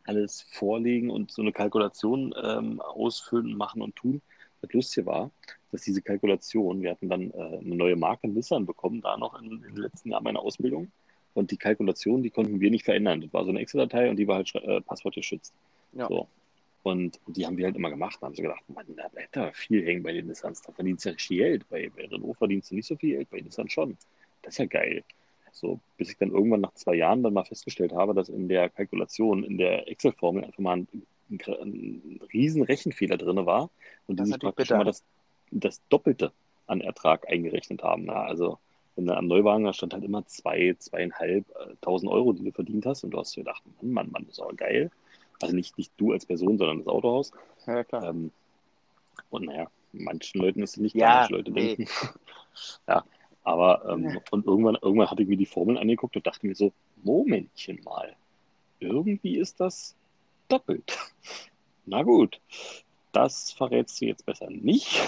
alles 0.06 0.42
vorlegen 0.52 1.10
und 1.10 1.32
so 1.32 1.42
eine 1.42 1.52
Kalkulation 1.52 2.34
ähm, 2.42 2.80
ausfüllen, 2.82 3.56
machen 3.56 3.82
und 3.82 3.96
tun. 3.96 4.22
Das 4.62 4.72
Lustige 4.74 5.06
war, 5.06 5.32
dass 5.72 5.82
diese 5.82 6.02
Kalkulation, 6.02 6.82
wir 6.82 6.92
hatten 6.92 7.10
dann 7.10 7.32
äh, 7.32 7.60
eine 7.60 7.76
neue 7.76 7.96
Marke 7.96 8.28
Nissan 8.28 8.66
bekommen, 8.66 9.02
da 9.02 9.18
noch 9.18 9.40
in, 9.42 9.52
in 9.52 9.62
den 9.62 9.78
letzten 9.78 10.12
Jahren 10.12 10.24
meiner 10.24 10.40
Ausbildung. 10.40 10.92
Und 11.34 11.52
die 11.52 11.58
Kalkulation, 11.58 12.24
die 12.24 12.30
konnten 12.30 12.60
wir 12.62 12.72
nicht 12.72 12.86
verändern. 12.86 13.22
Das 13.22 13.34
war 13.34 13.44
so 13.44 13.50
eine 13.50 13.60
Excel-Datei 13.60 14.10
und 14.10 14.16
die 14.16 14.28
war 14.28 14.38
halt 14.38 14.56
äh, 14.56 14.82
passwortgeschützt. 14.82 15.54
Ja. 15.94 16.08
So. 16.08 16.28
Und 16.84 17.20
die 17.28 17.46
haben 17.46 17.58
wir 17.58 17.66
halt 17.66 17.76
immer 17.76 17.90
gemacht. 17.90 18.18
Da 18.22 18.28
haben 18.28 18.36
sie 18.36 18.44
gedacht, 18.44 18.64
Mann, 18.70 18.86
da 18.96 19.08
bleibt 19.08 19.36
da 19.36 19.52
viel 19.52 19.86
hängen 19.86 20.04
bei 20.04 20.14
den 20.14 20.28
Nissans. 20.28 20.62
Da 20.62 20.72
verdienst 20.72 21.04
du 21.04 21.10
ja 21.10 21.14
richtig 21.14 21.38
Geld. 21.38 21.70
Bei, 21.70 21.90
bei 21.90 22.06
Renault 22.06 22.38
verdienst 22.38 22.72
du 22.72 22.76
nicht 22.76 22.88
so 22.88 22.96
viel 22.96 23.18
Geld, 23.18 23.30
bei 23.32 23.42
Nissan 23.42 23.70
schon. 23.70 23.98
Das 24.44 24.54
ist 24.54 24.60
ja 24.60 24.66
geil. 24.66 25.04
So, 25.56 25.80
bis 25.98 26.10
ich 26.10 26.18
dann 26.18 26.32
irgendwann 26.32 26.60
nach 26.60 26.74
zwei 26.74 26.96
Jahren 26.96 27.24
dann 27.24 27.34
mal 27.34 27.46
festgestellt 27.46 27.94
habe, 27.94 28.14
dass 28.14 28.28
in 28.28 28.50
der 28.50 28.70
Kalkulation, 28.70 29.46
in 29.46 29.58
der 29.58 29.88
Excel-Formel 29.88 30.44
einfach 30.44 30.60
mal 30.60 30.78
ein, 30.78 30.88
ein, 31.32 31.40
ein 31.48 32.20
riesen 32.34 32.62
Rechenfehler 32.62 33.16
drin 33.18 33.46
war 33.46 33.70
und 34.06 34.18
die 34.20 34.24
Das 34.24 34.28
sich 34.30 34.40
praktisch 34.40 34.68
bitter. 34.68 34.78
mal 34.78 34.84
das, 34.84 35.02
das 35.52 35.82
Doppelte 35.88 36.34
an 36.68 36.82
Ertrag 36.82 37.30
eingerechnet 37.30 37.84
haben. 37.84 38.04
Na, 38.04 38.24
also 38.26 38.60
wenn 38.98 39.06
du 39.06 39.16
am 39.16 39.28
Neuwagen, 39.28 39.64
da 39.64 39.72
stand 39.72 39.94
halt 39.94 40.04
immer 40.04 40.26
zwei, 40.26 40.76
zweieinhalb 40.78 41.46
äh, 41.50 41.76
tausend 41.80 42.12
Euro, 42.12 42.34
die 42.34 42.44
du 42.44 42.52
verdient 42.52 42.86
hast 42.86 43.06
und 43.06 43.12
du 43.12 43.18
hast 43.20 43.34
dir 43.36 43.42
gedacht, 43.42 43.64
Mann, 43.82 43.94
Mann, 43.94 44.12
Mann, 44.12 44.26
das 44.26 44.38
ist 44.38 44.42
aber 44.42 44.56
geil. 44.56 44.92
Also 45.42 45.56
nicht, 45.56 45.78
nicht 45.78 45.94
du 45.96 46.12
als 46.12 46.26
Person, 46.26 46.58
sondern 46.58 46.80
das 46.80 46.88
Autohaus. 46.88 47.32
Ja, 47.66 47.84
klar. 47.86 48.10
Ähm, 48.10 48.32
und 49.30 49.46
naja, 49.46 49.70
manchen 49.94 50.42
Leuten 50.42 50.64
ist 50.64 50.72
es 50.72 50.78
nicht 50.78 50.96
Ja, 50.96 51.16
manche 51.20 51.34
Leute 51.34 51.52
nee. 51.52 51.76
denken. 51.76 51.88
ja, 52.88 53.06
aber 53.46 53.86
ähm, 53.88 54.20
und 54.32 54.46
irgendwann, 54.46 54.78
irgendwann 54.82 55.10
hatte 55.10 55.22
ich 55.22 55.30
mir 55.30 55.38
die 55.38 55.46
Formeln 55.46 55.78
angeguckt 55.78 56.16
und 56.16 56.28
dachte 56.28 56.46
mir 56.46 56.56
so, 56.56 56.74
Momentchen 57.04 57.82
mal, 57.84 58.16
irgendwie 58.80 59.38
ist 59.38 59.60
das 59.60 59.96
doppelt. 60.48 60.98
Na 61.86 62.04
gut, 62.04 62.42
das 63.12 63.52
verrätst 63.52 64.02
du 64.02 64.06
jetzt 64.06 64.26
besser 64.26 64.50
nicht. 64.50 65.00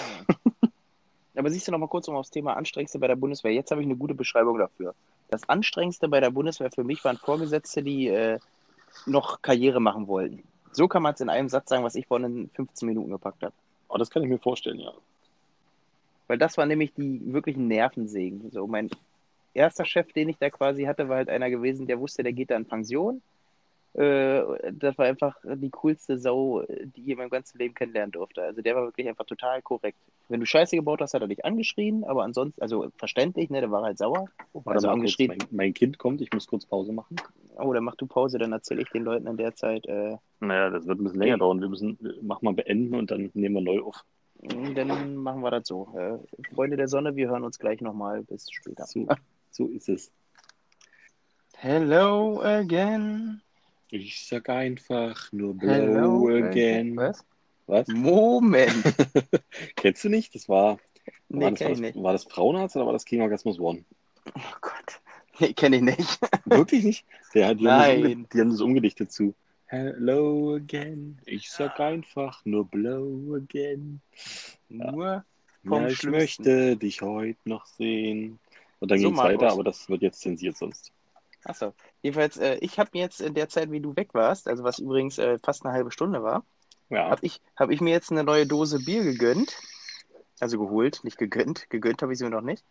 Aber 1.35 1.51
siehst 1.51 1.67
du 1.67 1.71
noch 1.71 1.79
mal 1.79 1.87
kurz 1.87 2.07
um 2.07 2.15
aufs 2.15 2.31
Thema 2.31 2.55
Anstrengendste 2.55 2.99
bei 2.99 3.07
der 3.07 3.15
Bundeswehr. 3.15 3.53
Jetzt 3.53 3.69
habe 3.71 3.81
ich 3.81 3.87
eine 3.87 3.95
gute 3.95 4.15
Beschreibung 4.15 4.57
dafür. 4.57 4.95
Das 5.29 5.47
Anstrengendste 5.49 6.07
bei 6.07 6.19
der 6.19 6.31
Bundeswehr 6.31 6.71
für 6.71 6.83
mich 6.83 7.03
waren 7.03 7.17
Vorgesetzte, 7.17 7.83
die 7.83 8.07
äh, 8.07 8.39
noch 9.05 9.41
Karriere 9.41 9.79
machen 9.79 10.07
wollten. 10.07 10.43
So 10.71 10.87
kann 10.87 11.03
man 11.03 11.13
es 11.13 11.21
in 11.21 11.29
einem 11.29 11.49
Satz 11.49 11.69
sagen, 11.69 11.83
was 11.83 11.95
ich 11.95 12.07
vorhin 12.07 12.25
in 12.25 12.49
15 12.51 12.87
Minuten 12.87 13.11
gepackt 13.11 13.43
habe. 13.43 13.53
Aber 13.89 13.99
das 13.99 14.09
kann 14.09 14.23
ich 14.23 14.29
mir 14.29 14.39
vorstellen, 14.39 14.79
ja. 14.79 14.93
Weil 16.27 16.37
das 16.37 16.57
waren 16.57 16.67
nämlich 16.67 16.93
die 16.93 17.21
wirklichen 17.33 17.67
Nervensägen. 17.67 18.51
So, 18.51 18.67
mein 18.67 18.89
erster 19.53 19.85
Chef, 19.85 20.11
den 20.13 20.29
ich 20.29 20.37
da 20.37 20.49
quasi 20.49 20.83
hatte, 20.83 21.09
war 21.09 21.17
halt 21.17 21.29
einer 21.29 21.49
gewesen, 21.49 21.87
der 21.87 21.99
wusste, 21.99 22.23
der 22.23 22.33
geht 22.33 22.51
da 22.51 22.55
in 22.57 22.65
Pension. 22.65 23.21
Äh, 23.93 24.43
das 24.73 24.97
war 24.97 25.05
einfach 25.05 25.35
die 25.43 25.69
coolste 25.71 26.17
Sau, 26.19 26.63
die 26.67 27.01
ich 27.01 27.07
in 27.09 27.17
meinem 27.17 27.29
ganzen 27.29 27.57
Leben 27.57 27.73
kennenlernen 27.73 28.11
durfte. 28.11 28.43
Also 28.43 28.61
der 28.61 28.75
war 28.75 28.83
wirklich 28.83 29.07
einfach 29.07 29.25
total 29.25 29.61
korrekt. 29.61 29.97
Wenn 30.29 30.41
du 30.41 30.45
Scheiße 30.45 30.75
gebaut 30.75 30.99
hast, 31.01 31.13
hat 31.13 31.21
er 31.21 31.27
dich 31.27 31.45
angeschrien, 31.45 32.03
aber 32.03 32.23
ansonsten, 32.23 32.61
also 32.61 32.89
verständlich, 32.97 33.49
ne, 33.49 33.61
der 33.61 33.71
war 33.71 33.83
halt 33.83 33.97
sauer. 33.97 34.27
Warte 34.53 34.69
Also 34.71 34.87
kurz, 34.87 34.93
angeschrien. 34.97 35.27
mein, 35.29 35.37
mein 35.51 35.73
Kind 35.73 35.97
kommt, 35.97 36.21
ich 36.21 36.31
muss 36.33 36.45
kurz 36.47 36.65
Pause 36.65 36.91
machen. 36.91 37.15
Oh, 37.57 37.73
dann 37.73 37.85
mach 37.85 37.95
du 37.95 38.05
Pause, 38.05 38.37
dann 38.37 38.51
erzähle 38.51 38.81
ich 38.81 38.89
den 38.89 39.03
Leuten 39.03 39.25
in 39.25 39.37
der 39.37 39.55
Zeit. 39.55 39.85
Äh, 39.87 40.17
Naja, 40.41 40.69
das 40.69 40.85
wird 40.85 40.99
ein 40.99 41.03
bisschen 41.05 41.19
länger 41.19 41.37
dauern. 41.39 41.61
Wir 41.61 41.69
müssen, 41.69 41.97
mach 42.21 42.41
mal 42.43 42.53
beenden 42.53 42.93
und 42.93 43.09
dann 43.09 43.31
nehmen 43.33 43.55
wir 43.55 43.61
neu 43.61 43.81
auf. 43.81 44.03
Dann 44.41 45.15
machen 45.15 45.41
wir 45.41 45.51
das 45.51 45.67
so. 45.67 45.93
Äh, 45.97 46.53
Freunde 46.53 46.77
der 46.77 46.87
Sonne, 46.87 47.15
wir 47.15 47.29
hören 47.29 47.43
uns 47.43 47.59
gleich 47.59 47.81
nochmal. 47.81 48.23
Bis 48.23 48.49
später. 48.51 48.85
So, 48.85 49.07
so 49.51 49.67
ist 49.67 49.89
es. 49.89 50.11
Hello 51.55 52.41
again. 52.41 53.41
Ich 53.89 54.27
sag 54.27 54.49
einfach 54.49 55.31
nur 55.31 55.55
blow 55.55 55.69
Hello 55.71 56.27
again. 56.27 56.95
Was? 56.97 57.25
Was? 57.67 57.87
Moment. 57.87 58.83
Kennst 59.75 60.03
du 60.03 60.09
nicht? 60.09 60.35
Das 60.35 60.47
war, 60.47 60.77
Nee, 61.29 61.45
war, 61.45 61.51
das, 61.51 61.59
kenn 61.59 61.67
war, 61.67 61.71
ich 61.73 61.79
das, 61.81 61.95
nicht. 61.95 62.03
war 62.03 62.13
das 62.13 62.23
Frauenarzt 62.25 62.75
oder 62.75 62.85
war 62.85 62.93
das 62.93 63.05
King 63.05 63.21
Orgasmus 63.21 63.59
One? 63.59 63.83
Oh 64.35 64.41
Gott. 64.61 65.01
Nee, 65.39 65.53
kenn 65.53 65.73
ich 65.73 65.81
nicht. 65.81 66.19
Wirklich 66.45 66.83
nicht? 66.83 67.05
Der, 67.33 67.53
die, 67.53 67.67
haben 67.67 67.87
das 67.87 67.87
Nein. 67.87 68.27
haben 68.33 68.49
das 68.51 68.61
umgedichtet 68.61 69.11
zu 69.11 69.35
Hello 69.67 70.55
again. 70.55 71.21
Ich 71.25 71.51
sag 71.51 71.79
einfach 71.79 72.43
nur 72.45 72.67
blow 72.67 73.35
again. 73.35 74.01
Nur 74.67 75.25
vom 75.63 75.87
Ja, 75.87 75.89
ich 75.89 75.99
Schlimmsten. 75.99 76.43
möchte 76.43 76.75
dich 76.77 77.01
heute 77.03 77.37
noch 77.47 77.67
sehen. 77.67 78.39
Und 78.79 78.89
dann 78.89 78.99
So, 78.99 79.11
ging 79.11 79.13
es 79.13 79.23
weiter, 79.23 79.49
aber 79.51 79.63
das 79.63 79.87
wird 79.89 80.01
jetzt 80.01 80.21
zensiert 80.21 80.57
sonst. 80.57 80.91
Achso. 81.43 81.73
Jedenfalls, 82.01 82.37
äh, 82.37 82.55
ich 82.61 82.77
habe 82.79 82.89
mir 82.93 83.01
jetzt 83.01 83.21
in 83.21 83.33
der 83.33 83.47
Zeit, 83.49 83.71
wie 83.71 83.79
du 83.81 83.95
weg 83.95 84.13
warst, 84.13 84.47
also 84.47 84.63
was 84.63 84.79
übrigens 84.79 85.17
äh, 85.17 85.39
fast 85.43 85.65
eine 85.65 85.73
halbe 85.73 85.91
Stunde 85.91 86.21
war, 86.23 86.45
Ja, 86.89 87.11
habe 87.11 87.25
ich, 87.25 87.41
hab 87.55 87.71
ich 87.71 87.81
mir 87.81 87.91
jetzt 87.91 88.11
eine 88.11 88.23
neue 88.23 88.47
Dose 88.47 88.79
Bier 88.79 89.03
gegönnt. 89.03 89.63
Also 90.39 90.59
geholt, 90.59 91.03
nicht 91.03 91.17
gegönnt. 91.17 91.69
Gegönnt 91.69 92.01
habe 92.03 92.13
ich 92.13 92.19
sie 92.19 92.25
mir 92.25 92.31
noch 92.31 92.41
nicht. 92.41 92.65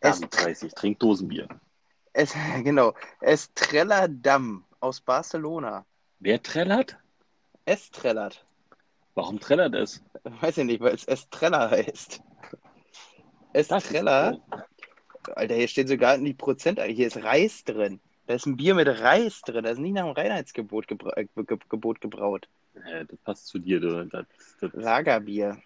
Es, 0.00 0.20
David 0.20 0.36
30, 0.36 0.74
trink 0.74 0.98
Dosenbier. 0.98 1.48
es, 2.12 2.32
genau. 2.64 2.94
Estrella 3.20 4.08
Damm 4.08 4.66
aus 4.80 5.00
Barcelona. 5.00 5.86
Wer 6.20 6.42
trällert? 6.42 6.98
Estrellat. 7.64 8.44
Warum 9.14 9.40
trällert 9.40 9.74
es? 9.74 10.04
Weiß 10.22 10.58
ich 10.58 10.64
nicht, 10.64 10.80
weil 10.80 10.94
es 10.94 11.06
Estrella 11.06 11.70
heißt. 11.70 12.20
Das 13.52 13.62
ist 13.62 13.72
Estrella. 13.72 14.38
Alter, 15.34 15.54
hier 15.54 15.68
steht 15.68 15.88
sogar 15.88 16.18
die 16.18 16.34
Prozent. 16.34 16.80
Hier 16.82 17.06
ist 17.06 17.22
Reis 17.22 17.64
drin. 17.64 18.00
Da 18.26 18.34
ist 18.34 18.46
ein 18.46 18.56
Bier 18.56 18.74
mit 18.74 18.86
Reis 18.86 19.40
drin. 19.40 19.64
Das 19.64 19.72
ist 19.72 19.78
nicht 19.78 19.94
nach 19.94 20.04
dem 20.04 20.12
Reinheitsgebot 20.12 20.88
gebra 20.88 21.16
äh, 21.16 21.26
Ge 21.34 21.58
Gebot 21.68 22.00
gebraut. 22.02 22.48
Äh, 22.74 23.06
das 23.06 23.18
passt 23.24 23.46
zu 23.46 23.58
dir, 23.58 23.80
du. 23.80 24.06
Das, 24.06 24.26
das 24.60 24.72
Lagerbier. 24.74 25.56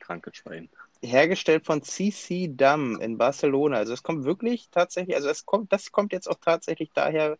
kranke 0.00 0.34
Schwein. 0.34 0.68
Hergestellt 1.00 1.64
von 1.64 1.82
CC 1.82 2.50
Damm 2.52 3.00
in 3.00 3.18
Barcelona. 3.18 3.76
Also 3.76 3.92
es 3.92 4.02
kommt 4.02 4.24
wirklich 4.24 4.68
tatsächlich, 4.70 5.14
also 5.14 5.28
es 5.28 5.46
kommt, 5.46 5.72
das 5.72 5.92
kommt 5.92 6.12
jetzt 6.12 6.28
auch 6.28 6.38
tatsächlich 6.40 6.90
daher, 6.92 7.38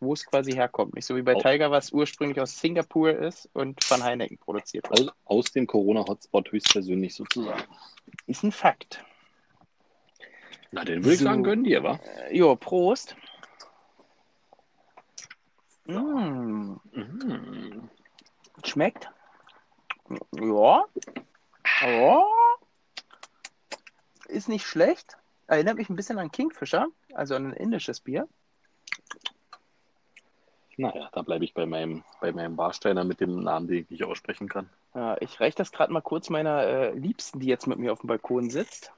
wo 0.00 0.12
es 0.14 0.24
quasi 0.26 0.52
herkommt. 0.52 0.94
Nicht 0.94 1.06
so 1.06 1.14
wie 1.16 1.22
bei 1.22 1.34
Oh. 1.34 1.40
Tiger, 1.40 1.70
was 1.70 1.92
ursprünglich 1.92 2.40
aus 2.40 2.58
Singapur 2.58 3.10
ist 3.10 3.48
und 3.52 3.82
von 3.84 4.02
Heineken 4.02 4.38
produziert 4.38 4.88
wird. 4.90 5.10
Aus, 5.10 5.14
aus 5.26 5.52
dem 5.52 5.66
Corona-Hotspot 5.66 6.50
höchstpersönlich 6.52 7.14
sozusagen. 7.14 7.62
Ist 8.26 8.42
ein 8.42 8.52
Fakt. 8.52 9.04
Na, 10.72 10.84
den 10.84 11.02
würde 11.04 11.14
ich 11.14 11.18
So. 11.18 11.24
sagen, 11.24 11.42
gönn 11.42 11.64
dir, 11.64 11.82
wa? 11.82 11.96
Äh, 12.28 12.36
jo, 12.36 12.56
Prost. 12.56 13.14
Mm, 15.86 16.76
Mhm. 16.92 17.90
schmeckt. 18.64 19.10
Ja. 20.40 20.84
Ja. 21.82 22.22
Ist 24.28 24.48
nicht 24.48 24.64
schlecht. 24.66 25.16
Erinnert 25.48 25.76
mich 25.76 25.88
ein 25.90 25.96
bisschen 25.96 26.18
an 26.18 26.30
Kingfisher, 26.30 26.86
also 27.14 27.34
an 27.34 27.46
ein 27.48 27.52
indisches 27.54 28.00
Bier. 28.00 28.28
Naja, 30.80 31.10
da 31.12 31.22
bleibe 31.22 31.44
ich 31.44 31.54
bei 31.54 31.66
meinem, 31.66 32.02
bei 32.20 32.32
meinem 32.32 32.56
Barsteiner 32.56 33.04
mit 33.04 33.20
dem 33.20 33.42
Namen, 33.42 33.68
den 33.68 33.82
ich 33.84 33.90
nicht 33.90 34.04
aussprechen 34.04 34.48
kann. 34.48 34.68
Ja, 34.94 35.16
ich 35.20 35.38
reiche 35.40 35.56
das 35.56 35.72
gerade 35.72 35.92
mal 35.92 36.00
kurz 36.00 36.30
meiner 36.30 36.62
äh, 36.62 36.92
Liebsten, 36.94 37.38
die 37.40 37.46
jetzt 37.46 37.66
mit 37.66 37.78
mir 37.78 37.92
auf 37.92 38.00
dem 38.00 38.08
Balkon 38.08 38.50
sitzt. 38.50 38.90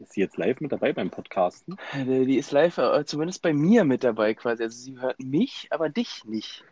Ist 0.00 0.12
sie 0.12 0.20
jetzt 0.20 0.36
live 0.36 0.60
mit 0.60 0.72
dabei 0.72 0.92
beim 0.92 1.10
Podcasten? 1.10 1.76
Äh, 1.94 2.24
Die 2.26 2.36
ist 2.36 2.50
live, 2.50 2.78
äh, 2.78 3.04
zumindest 3.04 3.40
bei 3.42 3.52
mir 3.52 3.84
mit 3.84 4.04
dabei 4.04 4.34
quasi. 4.34 4.64
Also 4.64 4.76
sie 4.78 4.98
hört 4.98 5.18
mich, 5.20 5.68
aber 5.70 5.88
dich 5.88 6.24
nicht. 6.24 6.64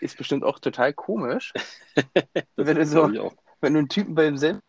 Ist 0.00 0.16
bestimmt 0.16 0.44
auch 0.44 0.58
total 0.58 0.92
komisch, 0.92 1.52
Wenn 2.56 2.76
du 2.76 2.86
so- 2.86 3.10
wenn 3.60 3.72
du 3.72 3.80
einen 3.80 3.88
Typen 3.88 4.14
beim 4.14 4.36
selben 4.36 4.60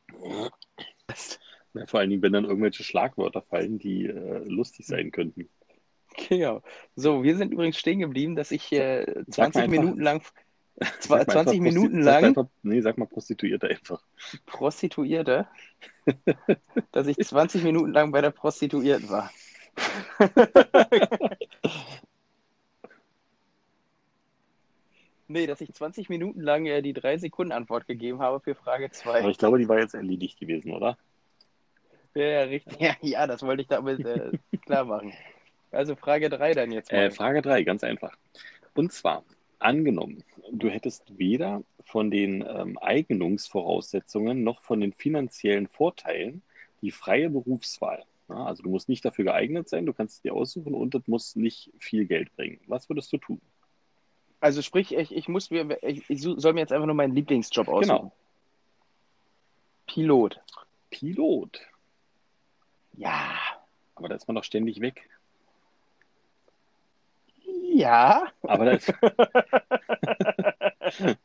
hast. 1.10 1.40
Ja, 1.74 1.86
vor 1.86 2.00
allen 2.00 2.10
Dingen, 2.10 2.22
wenn 2.22 2.34
dann 2.34 2.46
irgendwelche 2.46 2.84
Schlagwörter 2.84 3.42
fallen, 3.44 3.78
die 3.80 4.06
äh, 4.08 4.44
lustig 4.48 4.88
sein 4.88 5.12
könnten. 5.12 5.50
Genau. 6.28 6.62
So, 6.96 7.24
wir 7.24 7.38
sind 7.38 7.54
übrigens 7.54 7.78
stehen 7.78 8.00
geblieben, 8.00 8.36
dass 8.36 8.52
ich 8.52 8.72
äh, 8.74 9.06
Sag 9.28 9.54
20 9.54 9.56
mal 9.56 9.62
einfach- 9.64 9.68
Minuten 9.84 10.02
lang, 10.02 10.22
Sag 10.80 11.02
zwar 11.02 11.18
mal 11.18 11.22
einfach 11.22 11.34
20 11.44 11.62
Minuten 11.62 12.02
lang 12.02 12.24
Einfach, 12.26 12.48
nee, 12.64 12.82
sag 12.82 12.98
mal 12.98 13.06
Prostituierte 13.08 13.68
einfach. 13.68 14.02
Prostituierte, 14.46 15.48
dass 16.92 17.08
ich 17.08 17.18
20 17.18 17.64
Minuten 17.64 17.92
lang 17.92 18.12
bei 18.12 18.22
der 18.22 18.32
Prostituierten 18.32 19.10
war. 19.10 19.32
Nee, 25.28 25.46
dass 25.46 25.62
ich 25.62 25.72
20 25.72 26.10
Minuten 26.10 26.42
lang 26.42 26.66
äh, 26.66 26.82
die 26.82 26.94
3-Sekunden-Antwort 26.96 27.86
gegeben 27.86 28.20
habe 28.20 28.40
für 28.40 28.56
Frage 28.56 28.86
Aber 28.86 28.94
2. 28.94 29.30
ich 29.30 29.38
glaube, 29.38 29.60
die 29.60 29.70
war 29.70 29.78
jetzt 29.78 29.94
erledigt 29.94 30.40
gewesen, 30.40 30.72
oder? 30.72 30.98
Ja, 32.16 32.24
ja, 32.26 32.42
richtig. 32.44 32.80
Ja, 32.80 32.96
ja, 33.02 33.28
das 33.28 33.44
wollte 33.44 33.62
ich 33.62 33.68
damit 33.68 34.04
äh, 34.04 34.32
klar 34.66 34.86
machen. 34.86 35.14
Also 35.72 35.96
Frage 35.96 36.30
3 36.30 36.54
dann 36.54 36.72
jetzt 36.72 36.92
mal. 36.92 36.98
Äh, 37.00 37.12
Frage 37.12 37.42
3, 37.42 37.64
ganz 37.64 37.84
einfach. 37.84 38.16
Und 38.74 38.92
zwar, 38.92 39.24
angenommen, 39.60 40.24
du 40.52 40.70
hättest 40.70 41.18
weder 41.18 41.64
von 41.84 42.12
den 42.12 42.44
ähm, 42.48 42.78
Eignungsvoraussetzungen 42.82 44.44
noch 44.44 44.62
von 44.62 44.82
den 44.82 44.94
finanziellen 44.94 45.68
Vorteilen 45.68 46.42
die 46.82 46.92
freie 46.92 47.30
Berufswahl. 47.30 48.06
Ja, 48.30 48.46
also 48.46 48.64
du 48.64 48.70
musst 48.70 48.90
nicht 48.90 49.04
dafür 49.04 49.26
geeignet 49.26 49.68
sein, 49.68 49.86
du 49.86 49.94
kannst 49.94 50.18
es 50.18 50.22
dir 50.22 50.34
aussuchen 50.34 50.76
und 50.76 50.94
das 50.94 51.08
muss 51.08 51.36
nicht 51.36 51.72
viel 51.80 52.06
Geld 52.06 52.34
bringen. 52.36 52.60
Was 52.68 52.88
würdest 52.88 53.12
du 53.12 53.18
tun? 53.18 53.42
Also 54.40 54.62
sprich, 54.62 54.96
ich, 54.96 55.14
ich 55.14 55.28
muss 55.28 55.50
mir, 55.50 55.78
ich, 55.84 56.10
ich 56.10 56.22
soll 56.22 56.54
mir 56.54 56.62
jetzt 56.62 56.72
einfach 56.72 56.86
nur 56.86 56.96
meinen 56.96 57.16
Lieblingsjob 57.16 57.68
aussuchen. 57.68 57.98
Genau. 57.98 58.14
Pilot. 59.88 60.40
Pilot. 60.92 61.60
Ja. 62.94 63.36
Aber 63.96 64.08
da 64.08 64.16
ist 64.16 64.28
man 64.28 64.36
doch 64.36 64.44
ständig 64.44 64.80
weg. 64.80 65.10
Ja. 67.80 68.28
Aber 68.42 68.66
da 68.66 68.72
ist, 68.72 68.94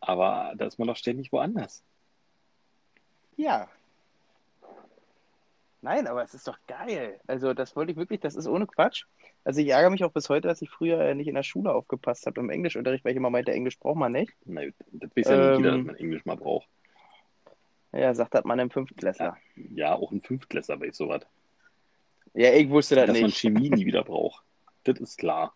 aber 0.00 0.54
da 0.56 0.64
ist 0.64 0.78
man 0.78 0.88
doch 0.88 0.96
ständig 0.96 1.30
woanders. 1.32 1.82
Ja. 3.36 3.68
Nein, 5.82 6.06
aber 6.06 6.22
es 6.22 6.32
ist 6.32 6.48
doch 6.48 6.58
geil. 6.66 7.20
Also, 7.26 7.52
das 7.52 7.76
wollte 7.76 7.92
ich 7.92 7.98
wirklich, 7.98 8.20
das 8.20 8.36
ist 8.36 8.46
ohne 8.46 8.66
Quatsch. 8.66 9.04
Also, 9.44 9.60
ich 9.60 9.68
ärgere 9.68 9.90
mich 9.90 10.04
auch 10.04 10.12
bis 10.12 10.30
heute, 10.30 10.48
dass 10.48 10.62
ich 10.62 10.70
früher 10.70 10.98
äh, 11.00 11.14
nicht 11.14 11.28
in 11.28 11.34
der 11.34 11.42
Schule 11.42 11.74
aufgepasst 11.74 12.24
habe 12.24 12.40
im 12.40 12.48
Englischunterricht, 12.48 13.04
weil 13.04 13.12
ich 13.12 13.18
immer 13.18 13.30
meinte, 13.30 13.52
Englisch 13.52 13.78
braucht 13.78 13.98
man 13.98 14.12
nicht. 14.12 14.32
Na, 14.46 14.62
das 14.92 15.10
weiß 15.14 15.28
ja 15.28 15.36
nicht 15.36 15.58
jeder, 15.58 15.70
dass 15.72 15.80
Ähm. 15.80 15.86
man 15.86 15.96
Englisch 15.96 16.24
mal 16.24 16.36
braucht. 16.36 16.68
Ja, 17.92 18.14
sagt 18.14 18.34
das 18.34 18.44
man 18.44 18.58
im 18.60 18.70
Fünftklässler. 18.70 19.36
Ja, 19.74 19.94
auch 19.94 20.10
ein 20.12 20.22
Fünftklässler 20.22 20.80
weiß 20.80 20.96
sowas. 20.96 21.26
Ja, 22.32 22.50
ich 22.54 22.70
wusste 22.70 22.94
das 22.94 23.08
Dass 23.08 23.16
man 23.16 23.26
nicht. 23.26 23.38
Chemie 23.38 23.68
nie 23.68 23.84
wieder 23.84 24.04
braucht. 24.04 24.42
Das 24.84 24.98
ist 24.98 25.18
klar. 25.18 25.52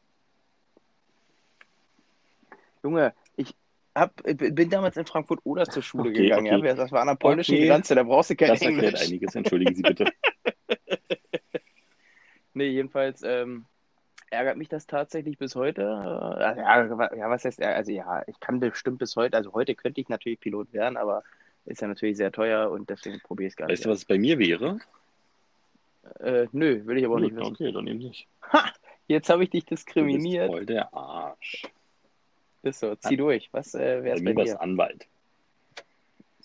Junge, 2.86 3.14
ich, 3.36 3.52
hab, 3.96 4.14
bin 4.22 4.70
damals 4.70 4.96
in 4.96 5.06
Frankfurt 5.06 5.40
Oder 5.42 5.64
zur 5.68 5.82
Schule 5.82 6.10
Okay, 6.10 6.22
gegangen. 6.22 6.54
okay. 6.54 6.68
Ja? 6.68 6.74
Das 6.74 6.92
war 6.92 7.00
an 7.00 7.08
der 7.08 7.16
polnischen 7.16 7.56
Okay. 7.56 7.66
Grenze, 7.66 7.96
da 7.96 8.04
brauchst 8.04 8.30
du 8.30 8.36
kein 8.36 8.48
Das 8.48 8.62
erklärt 8.62 8.94
Englisch. 8.94 9.02
einiges. 9.08 9.34
Entschuldigen 9.34 9.74
Sie 9.74 9.82
bitte. 9.82 10.06
Nee, 12.54 12.68
jedenfalls 12.68 13.22
ähm, 13.22 13.66
ärgert 14.30 14.56
mich 14.56 14.70
das 14.70 14.86
tatsächlich 14.86 15.36
bis 15.36 15.54
heute. 15.56 15.82
Äh, 15.82 16.58
ja, 16.58 16.96
wa- 16.96 17.14
ja, 17.14 17.28
was 17.28 17.44
heißt, 17.44 17.60
also 17.62 17.92
ja, 17.92 18.22
ich 18.28 18.40
kann 18.40 18.60
bestimmt 18.60 18.98
bis 18.98 19.14
heute, 19.14 19.36
also 19.36 19.52
heute 19.52 19.74
könnte 19.74 20.00
ich 20.00 20.08
natürlich 20.08 20.40
Pilot 20.40 20.72
werden, 20.72 20.96
aber 20.96 21.22
ist 21.66 21.82
ja 21.82 21.88
natürlich 21.88 22.16
sehr 22.16 22.32
teuer 22.32 22.70
und 22.70 22.88
deswegen 22.88 23.20
probiere 23.20 23.48
ich 23.48 23.52
es 23.52 23.56
gar 23.58 23.68
Weißt 23.68 23.80
nicht. 23.80 23.84
du, 23.84 23.90
was 23.90 23.98
es 23.98 24.04
bei 24.06 24.16
mir 24.16 24.38
wäre? 24.38 24.78
Äh, 26.20 26.46
nö, 26.52 26.80
will 26.86 26.96
ich 26.96 27.04
aber 27.04 27.16
auch 27.16 27.20
nicht 27.20 27.34
Nö, 27.34 27.40
wissen. 27.42 27.52
okay, 27.52 27.72
dann 27.72 27.86
eben 27.88 27.98
nicht. 27.98 28.26
Jetzt 29.06 29.28
habe 29.28 29.44
ich 29.44 29.50
dich 29.50 29.66
Du 29.66 29.70
bist 29.74 29.86
diskriminiert. 29.88 30.46
voll 30.50 30.64
der 30.64 30.94
Arsch. 30.94 31.62
Ist 32.66 32.80
so, 32.80 32.96
zieh 32.96 33.16
durch. 33.16 33.48
Was 33.52 33.74
äh, 33.74 34.00
Bei 34.02 34.10
es 34.10 34.24
bei 34.24 34.32
dir? 34.32 34.60
Anwalt. 34.60 35.06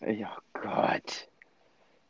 Ja, 0.01 0.37
Gott. 0.53 1.27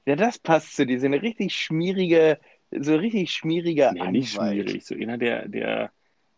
Ja, 0.06 0.18
das 0.18 0.38
passt 0.38 0.76
zu 0.76 0.86
dir. 0.86 1.00
So 1.00 1.06
eine 1.06 1.22
richtig 1.22 1.56
schmierige, 1.56 2.38
so 2.72 2.96
richtig 2.96 3.32
schmieriger 3.32 3.94
Nee, 3.94 4.12
nicht 4.12 4.38
Anwalt. 4.38 4.68
schwierig. 4.68 4.86
So 4.86 4.96
einer, 4.96 5.18
der, 5.18 5.48
der, 5.48 5.92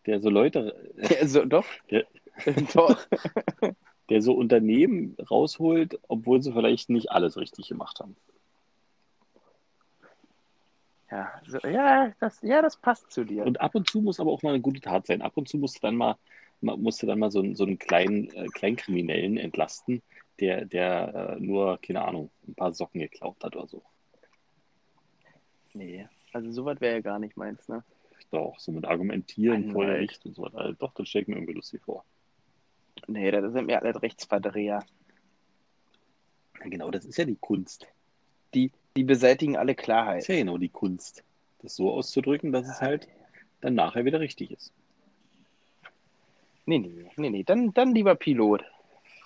der 0.06 0.20
so 0.20 0.30
Leute, 0.30 0.92
Ja, 0.96 1.26
so, 1.26 1.44
doch. 1.44 1.66
Ja. 1.88 2.02
doch. 2.74 3.06
der 4.08 4.22
so 4.22 4.34
Unternehmen 4.34 5.16
rausholt, 5.30 5.98
obwohl 6.08 6.42
sie 6.42 6.52
vielleicht 6.52 6.90
nicht 6.90 7.10
alles 7.10 7.36
richtig 7.36 7.68
gemacht 7.68 7.98
haben. 8.00 8.16
Ja, 11.10 11.32
so, 11.46 11.58
ja, 11.66 12.12
das, 12.20 12.40
ja, 12.42 12.62
das 12.62 12.76
passt 12.76 13.10
zu 13.12 13.24
dir. 13.24 13.44
Und 13.44 13.60
ab 13.60 13.74
und 13.74 13.88
zu 13.88 14.00
muss 14.00 14.20
aber 14.20 14.30
auch 14.32 14.42
mal 14.42 14.50
eine 14.50 14.60
gute 14.60 14.80
Tat 14.80 15.06
sein. 15.06 15.22
Ab 15.22 15.36
und 15.36 15.48
zu 15.48 15.58
musst 15.58 15.76
du 15.76 15.80
dann 15.80 15.96
mal, 15.96 16.16
ma- 16.60 16.76
musst 16.76 17.02
du 17.02 17.06
dann 17.06 17.18
mal 17.18 17.30
so, 17.30 17.40
einen- 17.40 17.56
so 17.56 17.64
einen 17.64 17.78
kleinen 17.78 18.28
äh, 18.34 18.48
Kleinkriminellen 18.48 19.36
entlasten, 19.36 20.02
der, 20.40 20.64
der 20.64 21.36
äh, 21.36 21.40
nur, 21.40 21.78
keine 21.80 22.02
Ahnung, 22.04 22.30
ein 22.48 22.54
paar 22.54 22.72
Socken 22.72 23.00
geklaut 23.00 23.36
hat 23.42 23.54
oder 23.56 23.66
so. 23.68 23.82
Nee, 25.72 26.08
also 26.32 26.50
sowas 26.52 26.80
wäre 26.80 26.94
ja 26.96 27.00
gar 27.00 27.18
nicht 27.18 27.36
meins, 27.36 27.68
ne? 27.68 27.84
Doch, 28.30 28.58
so 28.58 28.72
mit 28.72 28.84
Argumentieren 28.84 29.70
vor. 29.72 29.86
Gericht 29.86 30.24
und 30.26 30.34
so 30.34 30.42
weiter. 30.42 30.58
Also 30.58 30.72
doch, 30.74 30.92
das 30.94 31.08
stelle 31.08 31.22
ich 31.22 31.28
mir 31.28 31.36
irgendwie 31.36 31.52
lustig 31.54 31.82
vor. 31.84 32.04
Nee, 33.06 33.30
das 33.30 33.52
sind 33.52 33.66
mir 33.66 33.80
alle 33.82 34.00
Rechtsverdreher. 34.00 34.84
Ja, 36.60 36.68
genau, 36.68 36.90
das 36.90 37.04
ist 37.04 37.18
ja 37.18 37.24
die 37.24 37.36
Kunst. 37.36 37.86
Die, 38.54 38.70
die 38.96 39.04
beseitigen 39.04 39.56
alle 39.56 39.74
Das 39.74 39.84
Klarheit. 39.84 40.22
ist 40.22 40.28
ja 40.28 40.36
genau 40.36 40.58
die 40.58 40.68
Kunst. 40.68 41.24
Das 41.60 41.76
so 41.76 41.92
auszudrücken, 41.92 42.52
dass 42.52 42.68
es 42.68 42.80
halt 42.80 43.08
dann 43.60 43.74
nachher 43.74 44.04
wieder 44.04 44.20
richtig 44.20 44.50
ist. 44.52 44.72
Nee, 46.66 46.78
nee, 46.78 47.10
nee, 47.16 47.30
nee. 47.30 47.42
Dann, 47.42 47.72
dann 47.74 47.94
lieber 47.94 48.14
Pilot. 48.14 48.64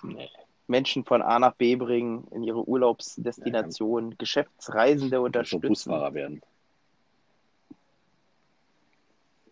Nee. 0.03 0.29
Menschen 0.67 1.03
von 1.03 1.21
A 1.21 1.39
nach 1.39 1.55
B 1.55 1.75
bringen, 1.75 2.27
in 2.31 2.43
ihre 2.43 2.67
Urlaubsdestination, 2.67 4.17
Geschäftsreisende 4.17 5.17
Muss 5.17 5.21
doch 5.21 5.25
unterstützen. 5.25 5.67
Busfahrer 5.67 6.13
werden. 6.13 6.41